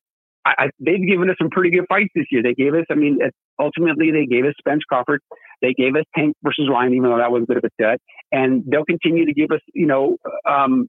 I, 0.46 0.70
they've 0.80 1.06
given 1.06 1.30
us 1.30 1.36
some 1.38 1.50
pretty 1.50 1.70
good 1.70 1.86
fights 1.88 2.12
this 2.16 2.26
year. 2.32 2.42
They 2.42 2.54
gave 2.54 2.74
us, 2.74 2.86
I 2.90 2.96
mean, 2.96 3.20
ultimately 3.60 4.12
they 4.12 4.26
gave 4.26 4.46
us 4.46 4.54
Spence 4.58 4.84
Crawford. 4.84 5.22
They 5.62 5.74
gave 5.74 5.96
us 5.96 6.06
Tank 6.16 6.36
versus 6.44 6.68
Ryan, 6.72 6.94
even 6.94 7.10
though 7.10 7.18
that 7.18 7.32
was 7.32 7.44
a 7.44 7.46
bit 7.46 7.58
of 7.58 7.66
a 7.66 7.70
dud. 7.82 8.00
And 8.32 8.64
they'll 8.66 8.86
continue 8.86 9.26
to 9.26 9.34
give 9.34 9.52
us, 9.52 9.60
you 9.74 9.86
know, 9.86 10.18
um, 10.50 10.88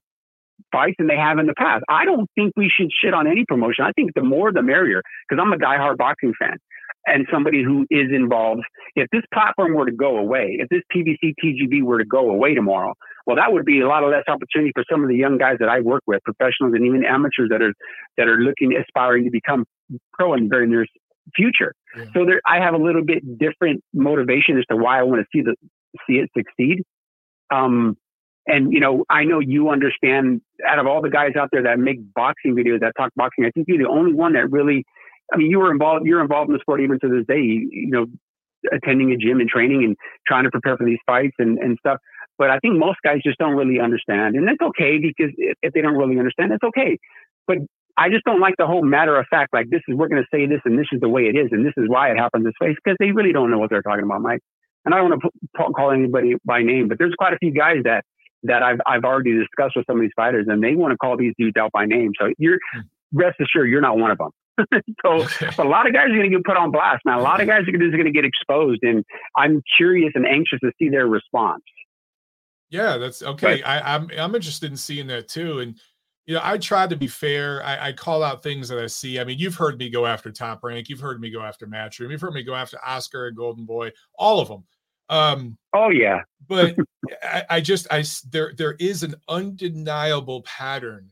fights 0.71 0.95
than 0.97 1.07
they 1.07 1.17
have 1.17 1.37
in 1.37 1.47
the 1.47 1.53
past. 1.53 1.83
I 1.89 2.05
don't 2.05 2.29
think 2.35 2.53
we 2.55 2.71
should 2.73 2.89
shit 2.91 3.13
on 3.13 3.27
any 3.27 3.45
promotion. 3.47 3.83
I 3.85 3.91
think 3.91 4.11
the 4.15 4.23
more 4.23 4.51
the 4.51 4.61
merrier 4.61 5.01
because 5.27 5.41
I'm 5.41 5.53
a 5.53 5.57
diehard 5.57 5.97
boxing 5.97 6.33
fan 6.39 6.57
and 7.05 7.25
somebody 7.31 7.63
who 7.63 7.85
is 7.89 8.11
involved. 8.13 8.61
If 8.95 9.09
this 9.11 9.23
platform 9.33 9.73
were 9.73 9.85
to 9.85 9.91
go 9.91 10.17
away, 10.17 10.57
if 10.59 10.69
this 10.69 10.81
PBC 10.95 11.33
TGB 11.43 11.83
were 11.83 11.97
to 11.97 12.05
go 12.05 12.29
away 12.29 12.53
tomorrow, 12.53 12.93
well, 13.25 13.35
that 13.35 13.51
would 13.51 13.65
be 13.65 13.81
a 13.81 13.87
lot 13.87 14.03
of 14.03 14.11
less 14.11 14.23
opportunity 14.27 14.71
for 14.73 14.83
some 14.89 15.03
of 15.03 15.09
the 15.09 15.15
young 15.15 15.37
guys 15.37 15.57
that 15.59 15.69
I 15.69 15.79
work 15.79 16.03
with, 16.07 16.21
professionals 16.23 16.73
and 16.75 16.85
even 16.85 17.03
amateurs 17.05 17.49
that 17.49 17.61
are 17.61 17.73
that 18.17 18.27
are 18.27 18.37
looking, 18.37 18.75
aspiring 18.75 19.25
to 19.25 19.31
become 19.31 19.65
pro 20.13 20.33
in 20.33 20.43
the 20.43 20.49
very 20.49 20.67
near 20.67 20.85
future. 21.35 21.73
Yeah. 21.95 22.05
So 22.13 22.25
there, 22.25 22.41
I 22.45 22.59
have 22.63 22.73
a 22.73 22.77
little 22.77 23.03
bit 23.03 23.37
different 23.37 23.83
motivation 23.93 24.57
as 24.57 24.65
to 24.69 24.75
why 24.75 24.99
I 24.99 25.03
want 25.03 25.21
to 25.21 25.27
see 25.33 25.43
the 25.43 25.55
see 26.07 26.15
it 26.15 26.29
succeed. 26.35 26.83
Um, 27.53 27.97
and 28.47 28.73
you 28.73 28.79
know, 28.79 29.05
I 29.09 29.23
know 29.23 29.39
you 29.39 29.69
understand. 29.69 30.41
Out 30.67 30.79
of 30.79 30.87
all 30.87 31.01
the 31.01 31.09
guys 31.09 31.31
out 31.39 31.49
there 31.51 31.63
that 31.63 31.79
make 31.79 31.97
boxing 32.13 32.55
videos 32.55 32.81
that 32.81 32.93
talk 32.97 33.11
boxing, 33.15 33.45
I 33.45 33.49
think 33.51 33.67
you're 33.67 33.77
the 33.77 33.89
only 33.89 34.13
one 34.13 34.33
that 34.33 34.51
really. 34.51 34.83
I 35.31 35.37
mean, 35.37 35.49
you 35.49 35.59
were 35.59 35.71
involved. 35.71 36.05
You're 36.05 36.21
involved 36.21 36.49
in 36.49 36.53
the 36.53 36.59
sport 36.59 36.81
even 36.81 36.99
to 36.99 37.09
this 37.09 37.25
day. 37.27 37.39
You, 37.39 37.69
you 37.71 37.91
know, 37.91 38.05
attending 38.71 39.11
a 39.11 39.17
gym 39.17 39.39
and 39.39 39.49
training 39.49 39.83
and 39.83 39.95
trying 40.27 40.43
to 40.43 40.51
prepare 40.51 40.77
for 40.77 40.85
these 40.85 40.99
fights 41.05 41.35
and, 41.39 41.57
and 41.59 41.77
stuff. 41.79 41.97
But 42.37 42.49
I 42.49 42.59
think 42.59 42.77
most 42.77 42.97
guys 43.03 43.19
just 43.23 43.37
don't 43.37 43.55
really 43.55 43.79
understand. 43.79 44.35
And 44.35 44.47
that's 44.47 44.61
okay 44.61 44.97
because 44.97 45.33
if, 45.37 45.57
if 45.61 45.73
they 45.73 45.81
don't 45.81 45.95
really 45.95 46.17
understand, 46.17 46.51
it's 46.51 46.63
okay. 46.63 46.97
But 47.47 47.57
I 47.97 48.09
just 48.09 48.23
don't 48.23 48.39
like 48.39 48.55
the 48.57 48.65
whole 48.65 48.83
matter 48.83 49.17
of 49.17 49.25
fact, 49.29 49.53
like 49.53 49.69
this 49.69 49.81
is, 49.87 49.95
we're 49.95 50.07
going 50.07 50.23
to 50.23 50.27
say 50.35 50.45
this 50.45 50.61
and 50.65 50.77
this 50.77 50.87
is 50.91 51.01
the 51.01 51.09
way 51.09 51.23
it 51.23 51.35
is 51.35 51.49
and 51.51 51.65
this 51.65 51.73
is 51.77 51.85
why 51.87 52.09
it 52.09 52.17
happens 52.17 52.45
this 52.45 52.53
way 52.59 52.73
because 52.73 52.97
they 52.99 53.11
really 53.11 53.33
don't 53.33 53.51
know 53.51 53.59
what 53.59 53.69
they're 53.69 53.81
talking 53.81 54.03
about, 54.03 54.21
Mike. 54.21 54.41
And 54.85 54.95
I 54.95 54.97
don't 54.97 55.09
want 55.09 55.21
to 55.21 55.73
call 55.73 55.91
anybody 55.91 56.35
by 56.43 56.63
name, 56.63 56.87
but 56.87 56.97
there's 56.97 57.13
quite 57.17 57.33
a 57.33 57.37
few 57.37 57.53
guys 57.53 57.77
that, 57.83 58.03
that 58.43 58.63
I've, 58.63 58.79
I've 58.87 59.03
already 59.03 59.37
discussed 59.37 59.75
with 59.75 59.85
some 59.85 59.97
of 59.97 60.01
these 60.01 60.15
fighters 60.15 60.47
and 60.49 60.63
they 60.63 60.73
want 60.73 60.91
to 60.91 60.97
call 60.97 61.17
these 61.17 61.33
dudes 61.37 61.57
out 61.57 61.71
by 61.71 61.85
name. 61.85 62.13
So 62.19 62.31
you're, 62.39 62.57
rest 63.13 63.39
assured, 63.39 63.69
you're 63.69 63.81
not 63.81 63.97
one 63.97 64.09
of 64.09 64.17
them. 64.17 64.31
so 65.05 65.27
a 65.57 65.67
lot 65.67 65.87
of 65.87 65.93
guys 65.93 66.05
are 66.05 66.15
going 66.15 66.29
to 66.29 66.37
get 66.37 66.43
put 66.43 66.57
on 66.57 66.71
blast. 66.71 67.01
Now, 67.05 67.19
a 67.19 67.23
lot 67.23 67.41
of 67.41 67.47
guys 67.47 67.61
are 67.67 67.71
going 67.71 67.91
to 67.91 68.11
get 68.11 68.25
exposed, 68.25 68.83
and 68.83 69.03
I'm 69.37 69.61
curious 69.77 70.11
and 70.15 70.25
anxious 70.25 70.59
to 70.61 70.71
see 70.79 70.89
their 70.89 71.07
response. 71.07 71.63
Yeah, 72.69 72.97
that's 72.97 73.21
okay. 73.21 73.61
But, 73.61 73.67
I, 73.67 73.95
I'm 73.95 74.09
I'm 74.17 74.33
interested 74.33 74.71
in 74.71 74.77
seeing 74.77 75.07
that 75.07 75.27
too. 75.27 75.59
And 75.59 75.77
you 76.25 76.35
know, 76.35 76.41
I 76.43 76.57
try 76.57 76.87
to 76.87 76.95
be 76.95 77.07
fair. 77.07 77.63
I, 77.63 77.87
I, 77.87 77.91
call 77.91 78.23
out 78.23 78.43
things 78.43 78.69
that 78.69 78.79
I 78.79 78.87
see. 78.87 79.19
I 79.19 79.23
mean, 79.23 79.39
you've 79.39 79.55
heard 79.55 79.77
me 79.77 79.89
go 79.89 80.05
after 80.05 80.31
Top 80.31 80.63
Rank. 80.63 80.87
You've 80.87 80.99
heard 80.99 81.19
me 81.19 81.29
go 81.29 81.41
after 81.41 81.67
Matchroom. 81.67 82.11
You've 82.11 82.21
heard 82.21 82.33
me 82.33 82.43
go 82.43 82.53
after 82.53 82.77
Oscar 82.85 83.27
and 83.27 83.35
Golden 83.35 83.65
Boy. 83.65 83.91
All 84.17 84.39
of 84.39 84.47
them. 84.47 84.63
Um, 85.09 85.57
oh 85.73 85.89
yeah. 85.89 86.21
but 86.47 86.77
I, 87.23 87.43
I 87.49 87.61
just 87.61 87.85
I 87.91 88.05
there 88.29 88.53
there 88.57 88.77
is 88.79 89.03
an 89.03 89.15
undeniable 89.27 90.41
pattern 90.43 91.11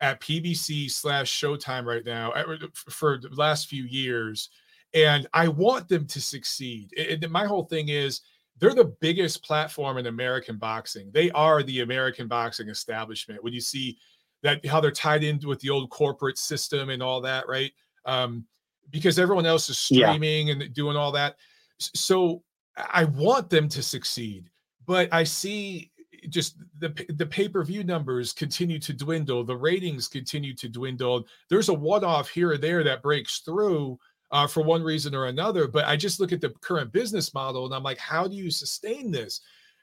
at 0.00 0.20
PBC 0.20 0.90
slash 0.90 1.40
Showtime 1.40 1.84
right 1.84 2.04
now 2.04 2.32
for 2.72 3.18
the 3.18 3.28
last 3.32 3.68
few 3.68 3.84
years, 3.84 4.50
and 4.94 5.26
I 5.32 5.48
want 5.48 5.88
them 5.88 6.06
to 6.06 6.20
succeed. 6.20 6.92
And 6.96 7.28
my 7.30 7.44
whole 7.44 7.64
thing 7.64 7.88
is 7.88 8.20
they're 8.58 8.74
the 8.74 8.96
biggest 9.00 9.44
platform 9.44 9.98
in 9.98 10.06
American 10.06 10.56
boxing. 10.56 11.10
They 11.12 11.30
are 11.30 11.62
the 11.62 11.80
American 11.80 12.28
boxing 12.28 12.68
establishment. 12.68 13.42
When 13.42 13.52
you 13.52 13.60
see 13.60 13.98
that 14.42 14.64
how 14.66 14.80
they're 14.80 14.90
tied 14.90 15.24
in 15.24 15.40
with 15.44 15.60
the 15.60 15.70
old 15.70 15.90
corporate 15.90 16.38
system 16.38 16.90
and 16.90 17.02
all 17.02 17.20
that, 17.22 17.48
right? 17.48 17.72
Um, 18.04 18.44
because 18.90 19.18
everyone 19.18 19.46
else 19.46 19.68
is 19.68 19.78
streaming 19.78 20.48
yeah. 20.48 20.54
and 20.54 20.74
doing 20.74 20.96
all 20.96 21.12
that. 21.12 21.36
So 21.78 22.42
I 22.76 23.04
want 23.04 23.50
them 23.50 23.68
to 23.68 23.82
succeed, 23.82 24.50
but 24.86 25.12
I 25.12 25.24
see 25.24 25.90
just 26.28 26.56
the 26.78 26.88
the 27.14 27.26
pay-per-view 27.26 27.84
numbers 27.84 28.32
continue 28.32 28.78
to 28.78 28.92
dwindle 28.92 29.44
the 29.44 29.56
ratings 29.56 30.08
continue 30.08 30.54
to 30.54 30.68
dwindle. 30.68 31.26
There's 31.48 31.68
a 31.68 31.74
one-off 31.74 32.28
here 32.28 32.52
or 32.52 32.58
there 32.58 32.82
that 32.84 33.02
breaks 33.02 33.38
through 33.40 33.98
uh, 34.30 34.46
for 34.46 34.62
one 34.62 34.82
reason 34.82 35.14
or 35.14 35.26
another 35.26 35.66
but 35.66 35.86
i 35.86 35.96
just 35.96 36.20
look 36.20 36.32
at 36.32 36.40
the 36.42 36.50
current 36.60 36.92
business 36.92 37.32
model 37.32 37.64
and 37.64 37.74
i'm 37.74 37.82
like 37.82 37.96
how 37.98 38.28
do 38.28 38.36
you 38.36 38.50
sustain 38.50 39.10
this? 39.10 39.40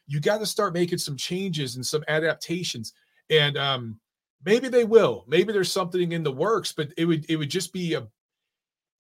You 0.08 0.20
got 0.20 0.38
to 0.40 0.46
start 0.46 0.74
making 0.74 1.00
some 1.00 1.18
changes 1.18 1.78
and 1.78 1.86
some 1.86 2.04
adaptations. 2.08 2.94
And 3.32 3.58
um 3.58 4.00
maybe 4.46 4.70
they 4.70 4.84
will. 4.84 5.26
Maybe 5.28 5.52
there's 5.52 5.72
something 5.72 6.12
in 6.12 6.24
the 6.24 6.32
works 6.32 6.74
but 6.74 6.90
it 6.98 7.06
would 7.06 7.26
it 7.30 7.38
would 7.38 7.50
just 7.50 7.74
be 7.74 7.96
a 7.96 8.08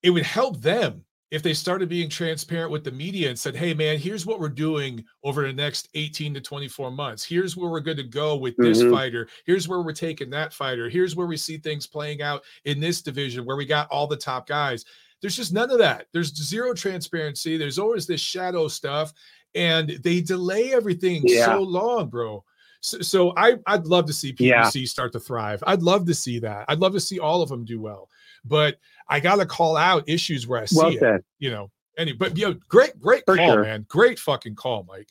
it 0.02 0.10
would 0.10 0.24
help 0.24 0.62
them 0.62 1.04
if 1.36 1.44
they 1.44 1.54
started 1.54 1.90
being 1.90 2.08
transparent 2.08 2.72
with 2.72 2.86
the 2.86 2.92
media 2.94 3.28
and 3.28 3.38
said, 3.38 3.58
hey, 3.58 3.74
man, 3.74 4.00
here's 4.00 4.26
what 4.26 4.40
we're 4.40 4.48
doing 4.48 5.04
over 5.22 5.46
the 5.46 5.52
next 5.52 5.90
18 5.94 6.34
to 6.34 6.40
24 6.40 6.92
months. 6.92 7.26
Here's 7.26 7.58
where 7.58 7.70
we're 7.70 7.82
going 7.82 7.98
to 7.98 8.04
go 8.04 8.38
with 8.38 8.56
this 8.56 8.82
mm-hmm. 8.82 8.94
fighter. 8.94 9.28
Here's 9.46 9.68
where 9.68 9.82
we're 9.82 9.92
taking 9.92 10.30
that 10.30 10.54
fighter. 10.54 10.88
Here's 10.88 11.14
where 11.14 11.28
we 11.28 11.36
see 11.36 11.58
things 11.58 11.88
playing 11.88 12.22
out 12.22 12.44
in 12.64 12.80
this 12.80 13.02
division 13.02 13.44
where 13.44 13.58
we 13.58 13.66
got 13.66 13.90
all 13.90 14.08
the 14.08 14.16
top 14.16 14.48
guys. 14.48 14.86
There's 15.20 15.36
just 15.36 15.52
none 15.52 15.72
of 15.72 15.78
that. 15.80 16.08
There's 16.14 16.34
zero 16.34 16.74
transparency. 16.74 17.58
There's 17.58 17.80
always 17.80 18.08
this 18.08 18.22
shadow 18.22 18.70
stuff, 18.70 19.12
and 19.56 19.90
they 19.90 20.22
delay 20.22 20.72
everything 20.72 21.22
yeah. 21.26 21.48
so 21.48 21.60
long, 21.60 22.08
bro. 22.08 22.46
So, 22.80 23.02
so, 23.02 23.34
I, 23.36 23.58
I'd 23.68 23.88
love 23.88 24.06
to 24.06 24.14
see 24.14 24.32
PBC 24.32 24.40
yeah. 24.82 24.86
start 24.86 25.12
to 25.14 25.20
thrive. 25.20 25.62
I'd 25.68 25.84
love 25.84 26.06
to 26.06 26.14
see 26.14 26.40
that. 26.40 26.64
I'd 26.70 26.80
love 26.80 26.94
to 26.94 27.00
see 27.02 27.20
all 27.20 27.42
of 27.42 27.50
them 27.50 27.66
do 27.66 27.82
well. 27.82 28.10
But 28.46 28.78
I 29.10 29.20
got 29.20 29.38
to 29.38 29.46
call 29.46 29.76
out 29.78 30.08
issues 30.08 30.48
where 30.48 30.62
I 30.62 30.66
see 30.66 30.78
well 30.78 31.16
it. 31.16 31.26
You 31.40 31.52
know, 31.52 31.72
any 31.98 32.14
but 32.14 32.38
you 32.38 32.50
know, 32.50 32.56
great, 32.68 33.00
great 33.00 33.24
For 33.26 33.36
call, 33.36 33.54
sure. 33.54 33.64
man. 33.64 33.86
Great 33.90 34.20
fucking 34.20 34.56
call, 34.56 34.86
Mike. 34.88 35.10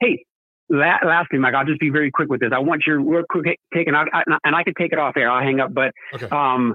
Hey, 0.00 0.24
la- 0.68 0.98
lastly, 1.04 1.38
Mike, 1.38 1.54
I'll 1.54 1.64
just 1.64 1.80
be 1.80 1.90
very 1.90 2.10
quick 2.10 2.28
with 2.28 2.40
this. 2.40 2.50
I 2.54 2.58
want 2.58 2.82
your 2.86 3.00
real 3.00 3.24
quick 3.28 3.58
take, 3.72 3.86
and 3.86 3.96
I, 3.96 4.04
I, 4.12 4.22
and 4.44 4.54
I 4.54 4.62
could 4.62 4.76
take 4.76 4.92
it 4.92 4.98
off 4.98 5.16
air. 5.16 5.30
I'll 5.30 5.42
hang 5.42 5.60
up, 5.60 5.72
but 5.72 5.92
okay. 6.14 6.28
um, 6.30 6.74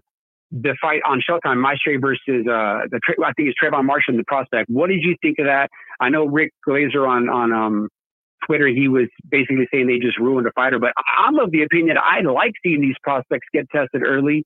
the 0.51 0.75
fight 0.81 1.01
on 1.07 1.21
Showtime, 1.27 1.57
Maestre 1.57 1.99
versus 1.99 2.47
uh, 2.47 2.87
the 2.89 2.99
I 3.23 3.33
think 3.33 3.49
it's 3.49 3.59
Trayvon 3.61 3.85
Marshall, 3.85 4.17
the 4.17 4.23
prospect. 4.25 4.69
What 4.69 4.87
did 4.87 5.01
you 5.01 5.15
think 5.21 5.39
of 5.39 5.45
that? 5.45 5.69
I 5.99 6.09
know 6.09 6.25
Rick 6.25 6.53
Glaser 6.65 7.05
on 7.05 7.29
on 7.29 7.51
um, 7.53 7.89
Twitter, 8.45 8.67
he 8.67 8.87
was 8.87 9.07
basically 9.29 9.67
saying 9.71 9.87
they 9.87 9.99
just 9.99 10.17
ruined 10.17 10.47
a 10.47 10.51
fighter, 10.51 10.79
but 10.79 10.93
I'm 11.17 11.37
of 11.39 11.51
the 11.51 11.63
opinion 11.63 11.97
I 11.97 12.21
like 12.21 12.53
seeing 12.63 12.81
these 12.81 12.95
prospects 13.03 13.47
get 13.53 13.69
tested 13.69 14.01
early 14.03 14.45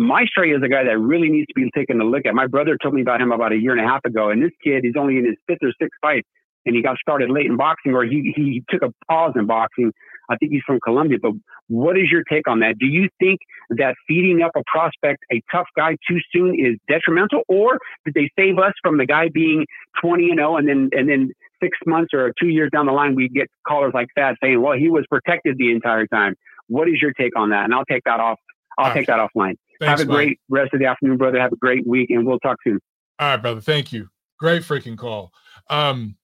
Maestre 0.00 0.44
is 0.44 0.62
a 0.64 0.68
guy 0.68 0.82
that 0.82 0.98
really 0.98 1.28
needs 1.28 1.46
to 1.48 1.54
be 1.54 1.70
taken 1.76 2.00
a 2.00 2.04
look 2.04 2.24
at. 2.24 2.34
My 2.34 2.46
brother 2.46 2.78
told 2.82 2.94
me 2.94 3.02
about 3.02 3.20
him 3.20 3.32
about 3.32 3.52
a 3.52 3.56
year 3.56 3.72
and 3.72 3.80
a 3.80 3.86
half 3.86 4.02
ago, 4.06 4.30
and 4.30 4.42
this 4.42 4.50
kid 4.64 4.86
is 4.86 4.94
only 4.98 5.18
in 5.18 5.26
his 5.26 5.36
fifth 5.46 5.58
or 5.62 5.72
sixth 5.78 5.98
fight, 6.00 6.24
and 6.64 6.74
he 6.74 6.82
got 6.82 6.96
started 6.96 7.28
late 7.28 7.44
in 7.44 7.58
boxing, 7.58 7.92
or 7.92 8.04
he 8.04 8.32
he 8.34 8.64
took 8.70 8.80
a 8.80 8.94
pause 9.10 9.34
in 9.36 9.46
boxing. 9.46 9.92
I 10.30 10.36
think 10.36 10.52
he's 10.52 10.62
from 10.66 10.80
Colombia. 10.80 11.18
But 11.20 11.32
what 11.68 11.98
is 11.98 12.04
your 12.10 12.22
take 12.24 12.48
on 12.48 12.60
that? 12.60 12.78
Do 12.78 12.86
you 12.86 13.10
think 13.18 13.40
that 13.68 13.94
feeding 14.08 14.40
up 14.40 14.52
a 14.56 14.62
prospect, 14.66 15.18
a 15.30 15.42
tough 15.52 15.66
guy, 15.76 15.96
too 16.08 16.18
soon 16.32 16.54
is 16.58 16.78
detrimental, 16.88 17.42
or 17.48 17.78
did 18.06 18.14
they 18.14 18.30
save 18.38 18.58
us 18.58 18.72
from 18.82 18.96
the 18.96 19.04
guy 19.04 19.28
being 19.28 19.66
20 20.00 20.30
and 20.30 20.38
0, 20.38 20.56
and 20.56 20.66
then 20.66 20.88
and 20.92 21.10
then 21.10 21.30
six 21.62 21.76
months 21.86 22.14
or 22.14 22.32
two 22.40 22.48
years 22.48 22.70
down 22.72 22.86
the 22.86 22.92
line, 22.92 23.14
we 23.14 23.28
get 23.28 23.48
callers 23.68 23.92
like 23.92 24.08
that 24.16 24.36
saying, 24.42 24.62
"Well, 24.62 24.78
he 24.78 24.88
was 24.88 25.04
protected 25.10 25.58
the 25.58 25.70
entire 25.70 26.06
time." 26.06 26.36
What 26.68 26.88
is 26.88 27.02
your 27.02 27.12
take 27.12 27.36
on 27.36 27.50
that? 27.50 27.64
And 27.64 27.74
I'll 27.74 27.84
take 27.84 28.04
that 28.04 28.18
off. 28.18 28.38
I'll 28.78 28.94
take 28.94 29.08
that 29.08 29.18
offline. 29.18 29.56
Thanks, 29.80 30.00
Have 30.00 30.08
a 30.08 30.12
Mike. 30.12 30.16
great 30.16 30.40
rest 30.48 30.74
of 30.74 30.80
the 30.80 30.86
afternoon, 30.86 31.16
brother. 31.16 31.40
Have 31.40 31.52
a 31.52 31.56
great 31.56 31.86
week, 31.86 32.10
and 32.10 32.26
we'll 32.26 32.38
talk 32.38 32.58
soon. 32.62 32.78
All 33.18 33.28
right, 33.28 33.42
brother. 33.42 33.60
Thank 33.60 33.92
you. 33.92 34.08
Great 34.38 34.62
freaking 34.62 34.96
call. 34.96 35.32
Um, 35.68 36.16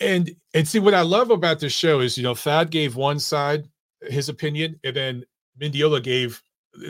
and 0.00 0.34
and 0.54 0.66
see 0.66 0.78
what 0.78 0.94
I 0.94 1.02
love 1.02 1.30
about 1.30 1.60
this 1.60 1.72
show 1.72 2.00
is 2.00 2.16
you 2.16 2.22
know 2.22 2.34
Thad 2.34 2.70
gave 2.70 2.96
one 2.96 3.18
side 3.18 3.68
his 4.02 4.28
opinion, 4.28 4.78
and 4.84 4.94
then 4.94 5.24
Mendiola 5.60 6.02
gave 6.02 6.42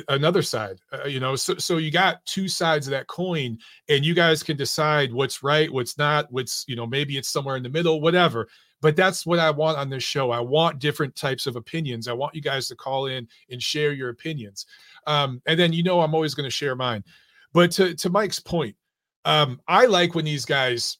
another 0.08 0.42
side. 0.42 0.78
Uh, 0.92 1.06
you 1.06 1.20
know, 1.20 1.36
so 1.36 1.56
so 1.56 1.76
you 1.78 1.90
got 1.90 2.24
two 2.26 2.48
sides 2.48 2.86
of 2.86 2.92
that 2.92 3.06
coin, 3.06 3.58
and 3.88 4.04
you 4.04 4.14
guys 4.14 4.42
can 4.42 4.56
decide 4.56 5.12
what's 5.12 5.42
right, 5.42 5.72
what's 5.72 5.98
not, 5.98 6.26
what's 6.30 6.64
you 6.66 6.76
know 6.76 6.86
maybe 6.86 7.16
it's 7.16 7.28
somewhere 7.28 7.56
in 7.56 7.62
the 7.62 7.68
middle, 7.68 8.00
whatever. 8.00 8.48
But 8.80 8.96
that's 8.96 9.24
what 9.24 9.38
I 9.38 9.50
want 9.50 9.78
on 9.78 9.88
this 9.88 10.02
show. 10.02 10.30
I 10.30 10.40
want 10.40 10.78
different 10.78 11.16
types 11.16 11.46
of 11.46 11.56
opinions. 11.56 12.06
I 12.06 12.12
want 12.12 12.34
you 12.34 12.42
guys 12.42 12.68
to 12.68 12.76
call 12.76 13.06
in 13.06 13.26
and 13.50 13.62
share 13.62 13.92
your 13.92 14.10
opinions. 14.10 14.66
Um, 15.06 15.42
and 15.46 15.58
then 15.58 15.72
you 15.72 15.82
know 15.82 16.00
I'm 16.00 16.14
always 16.14 16.34
going 16.34 16.46
to 16.46 16.50
share 16.50 16.76
mine. 16.76 17.04
But 17.52 17.70
to 17.72 17.94
to 17.94 18.10
Mike's 18.10 18.40
point, 18.40 18.76
um, 19.24 19.60
I 19.68 19.86
like 19.86 20.14
when 20.14 20.24
these 20.24 20.44
guys 20.44 20.98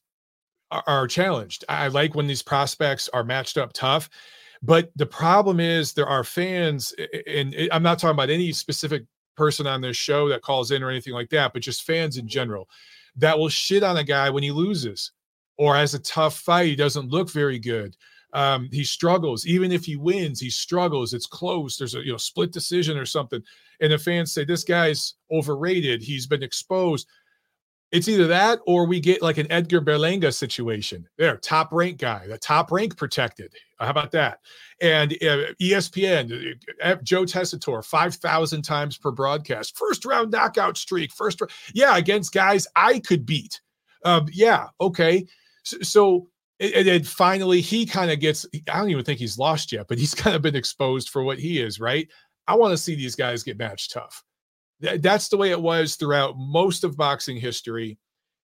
are, 0.70 0.84
are 0.86 1.06
challenged. 1.06 1.64
I 1.68 1.88
like 1.88 2.14
when 2.14 2.26
these 2.26 2.42
prospects 2.42 3.08
are 3.12 3.24
matched 3.24 3.58
up 3.58 3.72
tough. 3.72 4.08
But 4.62 4.90
the 4.96 5.06
problem 5.06 5.60
is 5.60 5.92
there 5.92 6.06
are 6.06 6.24
fans, 6.24 6.94
and 7.26 7.54
I'm 7.70 7.82
not 7.82 7.98
talking 7.98 8.14
about 8.14 8.30
any 8.30 8.50
specific 8.52 9.04
person 9.36 9.66
on 9.66 9.80
this 9.80 9.96
show 9.96 10.28
that 10.28 10.42
calls 10.42 10.70
in 10.70 10.82
or 10.82 10.90
anything 10.90 11.12
like 11.12 11.28
that, 11.30 11.52
but 11.52 11.60
just 11.60 11.82
fans 11.82 12.16
in 12.16 12.26
general 12.26 12.68
that 13.16 13.38
will 13.38 13.48
shit 13.48 13.82
on 13.82 13.96
a 13.96 14.04
guy 14.04 14.30
when 14.30 14.42
he 14.42 14.50
loses 14.50 15.12
or 15.56 15.76
has 15.76 15.94
a 15.94 16.00
tough 16.00 16.38
fight. 16.38 16.66
He 16.66 16.76
doesn't 16.76 17.10
look 17.10 17.30
very 17.30 17.58
good. 17.58 17.96
Um, 18.32 18.68
he 18.72 18.82
struggles. 18.82 19.46
Even 19.46 19.70
if 19.70 19.84
he 19.84 19.96
wins, 19.96 20.40
he 20.40 20.50
struggles. 20.50 21.14
It's 21.14 21.26
close. 21.26 21.76
There's 21.76 21.94
a 21.94 22.04
you 22.04 22.10
know 22.10 22.18
split 22.18 22.50
decision 22.50 22.98
or 22.98 23.06
something 23.06 23.42
and 23.80 23.92
the 23.92 23.98
fans 23.98 24.32
say 24.32 24.44
this 24.44 24.64
guy's 24.64 25.14
overrated, 25.30 26.02
he's 26.02 26.26
been 26.26 26.42
exposed. 26.42 27.08
It's 27.92 28.08
either 28.08 28.26
that 28.26 28.58
or 28.66 28.86
we 28.86 28.98
get 28.98 29.22
like 29.22 29.38
an 29.38 29.50
Edgar 29.52 29.80
Berlanga 29.80 30.34
situation. 30.34 31.08
There, 31.16 31.36
top 31.36 31.72
rank 31.72 31.98
guy, 31.98 32.26
the 32.26 32.36
top 32.36 32.72
rank 32.72 32.96
protected. 32.96 33.52
How 33.78 33.90
about 33.90 34.10
that? 34.12 34.40
And 34.80 35.12
uh, 35.12 35.54
ESPN, 35.62 36.56
uh, 36.82 36.96
Joe 37.04 37.22
Tessitore, 37.22 37.84
5,000 37.84 38.62
times 38.62 38.98
per 38.98 39.12
broadcast, 39.12 39.78
first 39.78 40.04
round 40.04 40.32
knockout 40.32 40.76
streak, 40.76 41.12
first, 41.12 41.40
round, 41.40 41.52
yeah, 41.72 41.96
against 41.96 42.32
guys 42.32 42.66
I 42.74 42.98
could 42.98 43.24
beat. 43.24 43.60
Um, 44.04 44.26
yeah, 44.32 44.68
okay. 44.80 45.26
So, 45.62 45.78
so 45.82 46.28
and 46.60 47.06
finally 47.06 47.60
he 47.60 47.86
kind 47.86 48.10
of 48.10 48.20
gets, 48.20 48.46
I 48.68 48.78
don't 48.78 48.90
even 48.90 49.04
think 49.04 49.18
he's 49.18 49.38
lost 49.38 49.72
yet, 49.72 49.86
but 49.88 49.98
he's 49.98 50.14
kind 50.16 50.34
of 50.34 50.42
been 50.42 50.56
exposed 50.56 51.10
for 51.10 51.22
what 51.22 51.38
he 51.38 51.60
is, 51.60 51.80
right? 51.80 52.08
I 52.46 52.54
want 52.56 52.72
to 52.72 52.78
see 52.78 52.94
these 52.94 53.16
guys 53.16 53.42
get 53.42 53.58
matched 53.58 53.92
tough. 53.92 54.22
That's 54.80 55.28
the 55.28 55.36
way 55.36 55.50
it 55.50 55.60
was 55.60 55.96
throughout 55.96 56.38
most 56.38 56.84
of 56.84 56.96
boxing 56.96 57.38
history. 57.38 57.98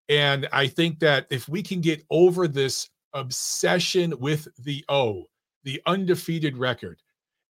And 0.08 0.48
I 0.52 0.66
think 0.66 0.98
that 1.00 1.26
if 1.30 1.48
we 1.48 1.62
can 1.62 1.80
get 1.80 2.04
over 2.10 2.48
this 2.48 2.88
obsession 3.12 4.14
with 4.18 4.48
the 4.58 4.84
O, 4.88 5.26
the 5.64 5.82
undefeated 5.86 6.56
record, 6.56 7.00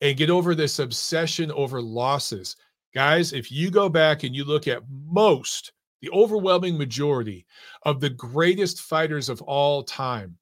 and 0.02 0.18
get 0.18 0.30
over 0.30 0.56
this 0.56 0.80
obsession 0.80 1.52
over 1.52 1.82
losses, 1.82 2.56
guys, 2.96 3.34
if 3.34 3.52
you 3.52 3.70
go 3.70 3.90
back 3.90 4.24
and 4.24 4.36
you 4.36 4.44
look 4.44 4.68
at 4.68 4.84
most, 4.90 5.74
the 6.02 6.10
overwhelming 6.12 6.78
majority 6.78 7.46
of 7.84 8.00
the 8.00 8.10
greatest 8.10 8.82
fighters 8.82 9.30
of 9.30 9.42
all 9.44 9.84
time, 9.84 10.38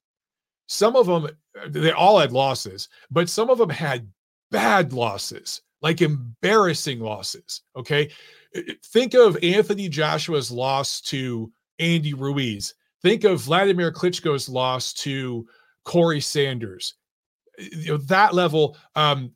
some 0.67 0.95
of 0.95 1.07
them, 1.07 1.27
they 1.69 1.91
all 1.91 2.19
had 2.19 2.31
losses, 2.31 2.87
but 3.09 3.29
some 3.29 3.49
of 3.49 3.57
them 3.57 3.69
had 3.69 4.07
bad 4.51 4.93
losses 4.93 5.61
like 5.87 6.01
embarrassing 6.01 6.99
losses. 6.99 7.61
Okay. 7.73 8.09
Think 8.87 9.13
of 9.13 9.37
Anthony 9.41 9.87
Joshua's 9.87 10.51
loss 10.51 10.99
to 11.01 11.49
Andy 11.79 12.13
Ruiz. 12.13 12.73
Think 13.01 13.23
of 13.23 13.39
Vladimir 13.39 13.93
Klitschko's 13.93 14.49
loss 14.49 14.91
to 14.95 15.47
Corrie 15.85 16.19
Sanders. 16.19 16.95
You 17.57 17.93
know, 17.93 17.97
that 17.99 18.33
level, 18.33 18.75
um, 18.95 19.31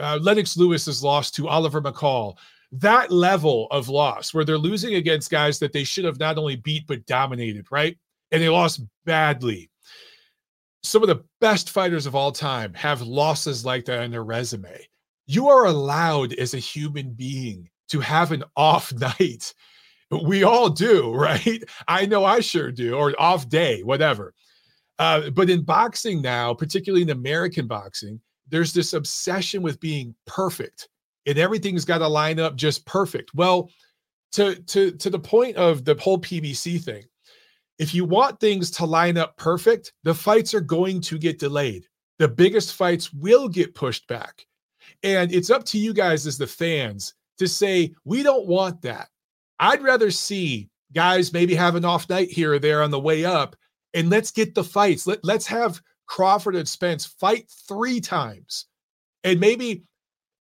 uh, 0.00 0.18
Lennox 0.20 0.56
Lewis's 0.56 1.04
loss 1.04 1.30
to 1.30 1.46
Oliver 1.46 1.80
McCall, 1.80 2.34
that 2.72 3.12
level 3.12 3.68
of 3.70 3.88
loss 3.88 4.34
where 4.34 4.44
they're 4.44 4.58
losing 4.58 4.96
against 4.96 5.30
guys 5.30 5.60
that 5.60 5.72
they 5.72 5.84
should 5.84 6.04
have 6.04 6.18
not 6.18 6.36
only 6.36 6.56
beat 6.56 6.84
but 6.88 7.06
dominated, 7.06 7.66
right? 7.70 7.96
And 8.32 8.42
they 8.42 8.48
lost 8.48 8.82
badly. 9.04 9.70
Some 10.82 11.04
of 11.04 11.08
the 11.08 11.22
best 11.40 11.70
fighters 11.70 12.06
of 12.06 12.16
all 12.16 12.32
time 12.32 12.74
have 12.74 13.02
losses 13.02 13.64
like 13.64 13.84
that 13.84 14.02
on 14.02 14.10
their 14.10 14.24
resume 14.24 14.84
you 15.26 15.48
are 15.48 15.66
allowed 15.66 16.32
as 16.34 16.54
a 16.54 16.58
human 16.58 17.12
being 17.12 17.68
to 17.88 18.00
have 18.00 18.32
an 18.32 18.44
off 18.56 18.92
night. 19.20 19.52
We 20.10 20.44
all 20.44 20.70
do, 20.70 21.12
right? 21.14 21.62
I 21.88 22.06
know 22.06 22.24
I 22.24 22.40
sure 22.40 22.70
do, 22.70 22.94
or 22.94 23.14
off 23.18 23.48
day, 23.48 23.82
whatever. 23.82 24.34
Uh, 24.98 25.30
but 25.30 25.50
in 25.50 25.62
boxing 25.62 26.22
now, 26.22 26.54
particularly 26.54 27.02
in 27.02 27.10
American 27.10 27.66
boxing, 27.66 28.20
there's 28.48 28.72
this 28.72 28.94
obsession 28.94 29.60
with 29.62 29.80
being 29.80 30.14
perfect, 30.26 30.88
and 31.26 31.36
everything's 31.36 31.84
got 31.84 31.98
to 31.98 32.08
line 32.08 32.38
up 32.38 32.56
just 32.56 32.86
perfect. 32.86 33.34
Well, 33.34 33.70
to 34.32 34.54
to 34.54 34.92
to 34.92 35.10
the 35.10 35.18
point 35.18 35.56
of 35.56 35.84
the 35.84 35.96
whole 36.00 36.18
PBC 36.18 36.82
thing, 36.82 37.04
if 37.78 37.94
you 37.94 38.04
want 38.04 38.40
things 38.40 38.70
to 38.72 38.86
line 38.86 39.18
up 39.18 39.36
perfect, 39.36 39.92
the 40.04 40.14
fights 40.14 40.54
are 40.54 40.60
going 40.60 41.00
to 41.02 41.18
get 41.18 41.38
delayed. 41.38 41.86
The 42.18 42.28
biggest 42.28 42.74
fights 42.74 43.12
will 43.12 43.48
get 43.48 43.74
pushed 43.74 44.06
back. 44.06 44.46
And 45.02 45.32
it's 45.32 45.50
up 45.50 45.64
to 45.64 45.78
you 45.78 45.92
guys 45.92 46.26
as 46.26 46.38
the 46.38 46.46
fans 46.46 47.14
to 47.38 47.46
say, 47.46 47.94
we 48.04 48.22
don't 48.22 48.46
want 48.46 48.82
that. 48.82 49.08
I'd 49.58 49.82
rather 49.82 50.10
see 50.10 50.68
guys 50.92 51.32
maybe 51.32 51.54
have 51.54 51.74
an 51.74 51.84
off 51.84 52.08
night 52.08 52.30
here 52.30 52.54
or 52.54 52.58
there 52.58 52.82
on 52.82 52.90
the 52.90 53.00
way 53.00 53.24
up, 53.24 53.56
and 53.94 54.10
let's 54.10 54.30
get 54.30 54.54
the 54.54 54.64
fights. 54.64 55.06
Let, 55.06 55.24
let's 55.24 55.46
have 55.46 55.80
Crawford 56.06 56.56
and 56.56 56.68
Spence 56.68 57.04
fight 57.04 57.50
three 57.68 58.00
times. 58.00 58.66
And 59.24 59.40
maybe 59.40 59.84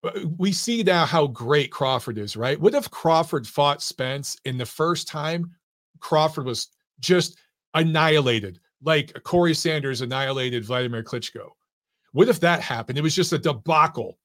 uh, 0.03 0.11
we 0.37 0.51
see 0.51 0.83
now 0.83 1.05
how 1.05 1.27
great 1.27 1.71
Crawford 1.71 2.17
is, 2.17 2.35
right? 2.37 2.59
What 2.59 2.75
if 2.75 2.91
Crawford 2.91 3.47
fought 3.47 3.81
Spence 3.81 4.37
in 4.45 4.57
the 4.57 4.65
first 4.65 5.07
time? 5.07 5.51
Crawford 5.99 6.45
was 6.45 6.69
just 6.99 7.37
annihilated, 7.73 8.59
like 8.83 9.13
Corrie 9.23 9.53
Sanders 9.53 10.01
annihilated 10.01 10.65
Vladimir 10.65 11.03
Klitschko. 11.03 11.49
What 12.11 12.29
if 12.29 12.39
that 12.41 12.61
happened? 12.61 12.97
It 12.97 13.01
was 13.01 13.15
just 13.15 13.33
a 13.33 13.39
debacle 13.39 14.17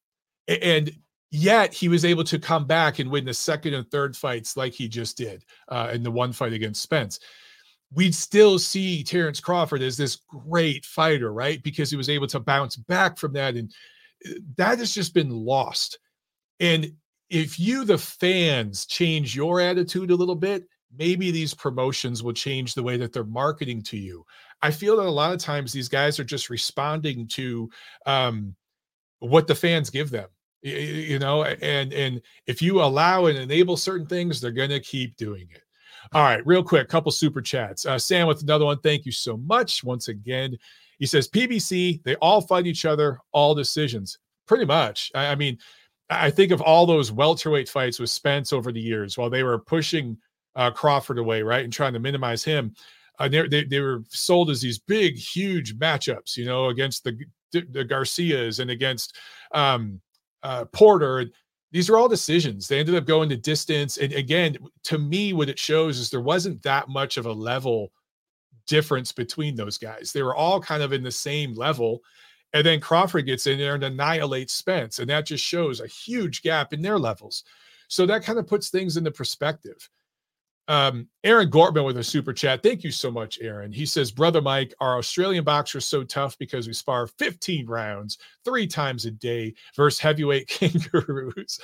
and 0.63 0.93
yet 1.31 1.73
he 1.73 1.89
was 1.89 2.05
able 2.05 2.25
to 2.25 2.39
come 2.39 2.67
back 2.67 2.99
and 2.99 3.11
win 3.11 3.25
the 3.25 3.35
second 3.35 3.75
and 3.75 3.89
third 3.91 4.17
fights 4.17 4.57
like 4.57 4.73
he 4.73 4.89
just 4.89 5.17
did 5.17 5.45
uh, 5.69 5.91
in 5.93 6.03
the 6.03 6.11
one 6.11 6.33
fight 6.33 6.53
against 6.53 6.83
Spence. 6.83 7.21
we'd 7.93 8.15
still 8.15 8.59
see 8.59 9.03
Terence 9.03 9.41
Crawford 9.41 9.83
as 9.83 9.97
this 9.97 10.21
great 10.29 10.85
fighter, 10.85 11.33
right? 11.33 11.63
Because 11.63 11.91
he 11.91 11.97
was 11.97 12.09
able 12.09 12.27
to 12.29 12.41
bounce 12.41 12.77
back 12.77 13.19
from 13.19 13.33
that. 13.35 13.57
And 13.57 13.73
uh, 14.27 14.33
that 14.57 14.79
has 14.79 14.95
just 14.95 15.15
been 15.15 15.31
lost. 15.31 15.99
And 16.61 16.93
if 17.31 17.59
you, 17.59 17.85
the 17.85 17.99
fans, 17.99 18.87
change 18.87 19.35
your 19.35 19.61
attitude 19.61 20.11
a 20.11 20.17
little 20.17 20.37
bit, 20.37 20.65
maybe 20.97 21.31
these 21.31 21.55
promotions 21.55 22.23
will 22.23 22.33
change 22.33 22.75
the 22.75 22.83
way 22.83 22.97
that 22.97 23.13
they're 23.13 23.25
marketing 23.25 23.83
to 23.83 23.97
you. 23.97 24.25
I 24.63 24.71
feel 24.71 24.97
that 24.97 25.07
a 25.07 25.11
lot 25.11 25.33
of 25.33 25.39
times 25.39 25.73
these 25.73 25.89
guys 25.89 26.19
are 26.19 26.25
just 26.25 26.51
responding 26.51 27.27
to 27.29 27.71
um, 28.07 28.55
what 29.21 29.47
the 29.47 29.55
fans 29.55 29.91
give 29.91 30.11
them 30.11 30.29
you 30.63 31.19
know 31.19 31.45
and 31.45 31.93
and 31.93 32.21
if 32.47 32.61
you 32.61 32.83
allow 32.83 33.27
and 33.27 33.39
enable 33.39 33.77
certain 33.77 34.07
things 34.07 34.41
they're 34.41 34.51
going 34.51 34.71
to 34.71 34.81
keep 34.81 35.17
doing 35.17 35.49
it. 35.51 35.63
All 36.13 36.23
right 36.23 36.45
real 36.47 36.63
quick 36.63 36.89
couple 36.89 37.13
super 37.13 37.41
chats. 37.41 37.87
Uh, 37.87 37.99
sam 37.99 38.27
with 38.27 38.43
another 38.43 38.65
one 38.65 38.79
thank 38.81 39.07
you 39.07 39.13
so 39.13 39.37
much 39.37 39.83
once 39.85 40.09
again. 40.09 40.57
He 40.99 41.07
says 41.07 41.29
pbc 41.29 42.03
they 42.03 42.17
all 42.17 42.41
fight 42.41 42.67
each 42.67 42.85
other 42.85 43.21
all 43.33 43.55
decisions. 43.55 44.19
Pretty 44.47 44.65
much. 44.67 45.11
I, 45.15 45.29
I 45.29 45.35
mean 45.35 45.59
i 46.11 46.29
think 46.29 46.51
of 46.51 46.61
all 46.61 46.87
those 46.87 47.13
welterweight 47.13 47.69
fights 47.69 48.01
with 48.01 48.11
spence 48.11 48.53
over 48.53 48.73
the 48.73 48.81
years 48.81 49.17
while 49.17 49.31
they 49.31 49.45
were 49.45 49.59
pushing 49.59 50.19
uh, 50.57 50.71
crawford 50.71 51.19
away 51.19 51.43
right 51.43 51.65
and 51.65 51.73
trying 51.73 51.93
to 51.93 52.01
minimize 52.01 52.43
him 52.43 52.75
uh, 53.21 53.29
they, 53.29 53.65
they, 53.65 53.81
were 53.81 54.03
sold 54.09 54.51
as 54.51 54.61
these 54.61 54.79
big 54.79 55.17
huge 55.17 55.79
matchups 55.79 56.37
you 56.37 56.45
know 56.45 56.67
against 56.67 57.05
the 57.05 57.17
the 57.53 57.85
garcias 57.85 58.59
and 58.59 58.71
against 58.71 59.17
um 59.53 60.01
uh, 60.43 60.65
Porter. 60.67 61.27
These 61.73 61.89
are 61.89 61.97
all 61.97 62.09
decisions. 62.09 62.67
They 62.67 62.81
ended 62.81 62.97
up 62.97 63.07
going 63.07 63.29
to 63.29 63.37
distance. 63.37 63.97
And 63.97 64.13
again, 64.13 64.57
to 64.85 64.99
me, 64.99 65.33
what 65.33 65.49
it 65.49 65.59
shows 65.59 65.99
is 65.99 66.11
there 66.11 66.21
wasn't 66.21 66.63
that 66.63 66.89
much 66.89 67.17
of 67.17 67.27
a 67.27 67.33
level 67.33 67.93
difference 68.67 69.13
between 69.13 69.55
those 69.55 69.79
guys. 69.79 70.13
They 70.13 70.23
were 70.23 70.35
all 70.35 70.61
kind 70.61 70.83
of 70.83 70.93
in 70.93 71.03
the 71.03 71.11
same 71.11 71.55
level. 71.55 72.01
And 72.53 72.67
then 72.67 72.81
Crawford 72.81 73.27
gets 73.27 73.47
in 73.47 73.59
there 73.59 73.75
and 73.75 73.85
annihilates 73.85 74.53
Spence. 74.53 74.99
And 74.99 75.09
that 75.11 75.27
just 75.27 75.45
shows 75.45 75.81
a 75.81 75.87
huge 75.87 76.43
gap 76.43 76.73
in 76.73 76.83
their 76.83 76.99
levels. 76.99 77.45
So 77.89 78.07
that 78.07 78.25
kind 78.25 78.39
of 78.39 78.47
puts 78.47 78.71
things 78.71 78.97
into 78.97 79.11
perspective. 79.11 79.89
Um, 80.71 81.09
Aaron 81.25 81.51
Gortman 81.51 81.85
with 81.85 81.99
a 81.99 82.05
super 82.05 82.33
chat. 82.33 82.63
Thank 82.63 82.85
you 82.85 82.93
so 82.93 83.11
much, 83.11 83.41
Aaron. 83.41 83.73
He 83.73 83.85
says, 83.85 84.13
Brother 84.13 84.41
Mike, 84.41 84.73
our 84.79 84.99
Australian 84.99 85.43
boxers 85.43 85.85
so 85.85 86.05
tough 86.05 86.39
because 86.39 86.69
we 86.69 86.73
spar 86.75 87.09
15 87.09 87.67
rounds 87.67 88.19
three 88.45 88.69
times 88.69 89.05
a 89.05 89.11
day 89.11 89.53
versus 89.75 89.99
heavyweight 89.99 90.47
kangaroos. 90.49 91.59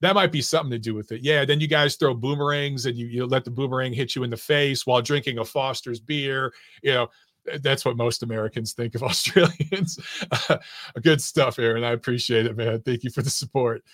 That 0.00 0.16
might 0.16 0.32
be 0.32 0.42
something 0.42 0.72
to 0.72 0.80
do 0.80 0.96
with 0.96 1.12
it. 1.12 1.22
Yeah. 1.22 1.44
Then 1.44 1.60
you 1.60 1.68
guys 1.68 1.94
throw 1.94 2.12
boomerangs 2.12 2.86
and 2.86 2.96
you, 2.96 3.06
you 3.06 3.24
let 3.24 3.44
the 3.44 3.52
boomerang 3.52 3.92
hit 3.92 4.16
you 4.16 4.24
in 4.24 4.30
the 4.30 4.36
face 4.36 4.84
while 4.84 5.00
drinking 5.00 5.38
a 5.38 5.44
Foster's 5.44 6.00
beer. 6.00 6.52
You 6.82 6.94
know, 6.94 7.08
that's 7.60 7.84
what 7.84 7.96
most 7.96 8.24
Americans 8.24 8.72
think 8.72 8.96
of 8.96 9.02
Australians. 9.04 9.96
good 11.02 11.22
stuff, 11.22 11.60
Aaron. 11.60 11.84
I 11.84 11.92
appreciate 11.92 12.46
it, 12.46 12.56
man. 12.56 12.80
Thank 12.80 13.04
you 13.04 13.10
for 13.10 13.22
the 13.22 13.30
support. 13.30 13.84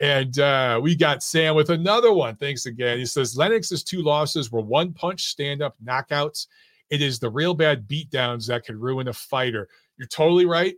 And 0.00 0.38
uh, 0.38 0.78
we 0.82 0.94
got 0.94 1.22
Sam 1.22 1.56
with 1.56 1.70
another 1.70 2.12
one. 2.12 2.36
Thanks 2.36 2.66
again. 2.66 2.98
He 2.98 3.06
says 3.06 3.36
Lennox's 3.36 3.82
two 3.82 4.02
losses 4.02 4.52
were 4.52 4.60
one 4.60 4.92
punch 4.92 5.24
stand 5.24 5.60
up 5.62 5.74
knockouts. 5.84 6.46
It 6.90 7.02
is 7.02 7.18
the 7.18 7.30
real 7.30 7.54
bad 7.54 7.88
beatdowns 7.88 8.46
that 8.46 8.64
could 8.64 8.76
ruin 8.76 9.08
a 9.08 9.12
fighter. 9.12 9.68
You're 9.96 10.08
totally 10.08 10.46
right. 10.46 10.76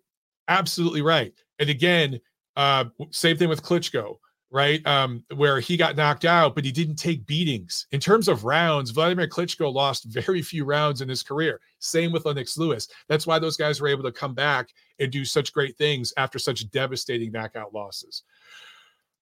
Absolutely 0.49 1.03
right. 1.03 1.33
And 1.59 1.69
again, 1.69 2.21
uh, 2.57 2.87
same 3.11 3.37
thing 3.37 3.49
with 3.49 3.63
Klitschko, 3.63 4.17
right? 4.51 4.85
Um, 4.87 5.23
where 5.37 5.61
he 5.61 5.77
got 5.77 5.97
knocked 5.97 6.25
out, 6.25 6.55
but 6.55 6.65
he 6.65 6.73
didn't 6.73 6.97
take 6.97 7.27
beatings. 7.27 7.87
In 7.93 8.01
terms 8.01 8.27
of 8.27 8.45
rounds, 8.45 8.91
Vladimir 8.91 9.29
Klitschko 9.29 9.73
lost 9.73 10.05
very 10.05 10.43
few 10.43 10.65
rounds 10.65 11.03
in 11.03 11.09
his 11.09 11.23
career. 11.23 11.61
Same 11.79 12.11
with 12.11 12.25
Lennox 12.25 12.59
Lewis. 12.59 12.89
That's 13.09 13.27
why 13.27 13.39
those 13.39 13.57
guys 13.57 13.81
were 13.81 13.89
able 13.89 14.03
to 14.05 14.13
come 14.13 14.35
back 14.35 14.71
and 14.99 15.13
do 15.13 15.25
such 15.25 15.53
great 15.53 15.77
things 15.77 16.13
after 16.17 16.39
such 16.39 16.69
devastating 16.71 17.31
knockout 17.31 17.73
losses. 17.73 18.25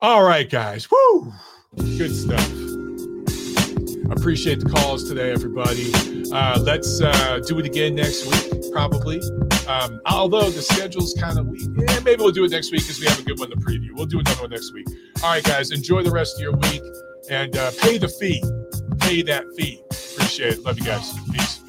All 0.01 0.23
right, 0.23 0.49
guys. 0.49 0.89
Woo! 0.91 1.33
Good 1.77 2.15
stuff. 2.15 2.47
Appreciate 4.13 4.61
the 4.61 4.71
calls 4.73 5.09
today, 5.09 5.33
everybody. 5.33 5.93
Uh, 6.33 6.61
let's 6.61 7.01
uh, 7.01 7.41
do 7.47 7.59
it 7.59 7.67
again 7.67 7.97
next 7.97 8.27
week, 8.27 8.63
probably. 8.73 9.21
Um, 9.67 10.01
although 10.07 10.51
the 10.51 10.63
schedule's 10.63 11.15
kind 11.15 11.37
of 11.39 11.49
weak. 11.49 11.69
Yeah, 11.77 11.99
maybe 12.01 12.23
we'll 12.23 12.31
do 12.31 12.45
it 12.45 12.53
next 12.53 12.71
week 12.71 12.83
because 12.83 13.01
we 13.01 13.07
have 13.07 13.19
a 13.19 13.23
good 13.23 13.41
one 13.41 13.51
to 13.51 13.57
preview. 13.57 13.89
We'll 13.93 14.07
do 14.07 14.21
another 14.21 14.43
one 14.43 14.51
next 14.51 14.73
week. 14.73 14.87
All 15.23 15.31
right, 15.31 15.43
guys. 15.43 15.73
Enjoy 15.73 16.03
the 16.03 16.13
rest 16.13 16.37
of 16.37 16.43
your 16.43 16.53
week 16.53 16.83
and 17.29 17.57
uh, 17.57 17.73
pay 17.81 17.99
the 17.99 18.09
fee. 18.09 18.43
Pay 19.01 19.23
that 19.23 19.45
fee. 19.57 19.83
Appreciate 19.91 20.55
it. 20.55 20.63
Love 20.65 20.79
you 20.79 20.85
guys. 20.85 21.13
Peace. 21.33 21.68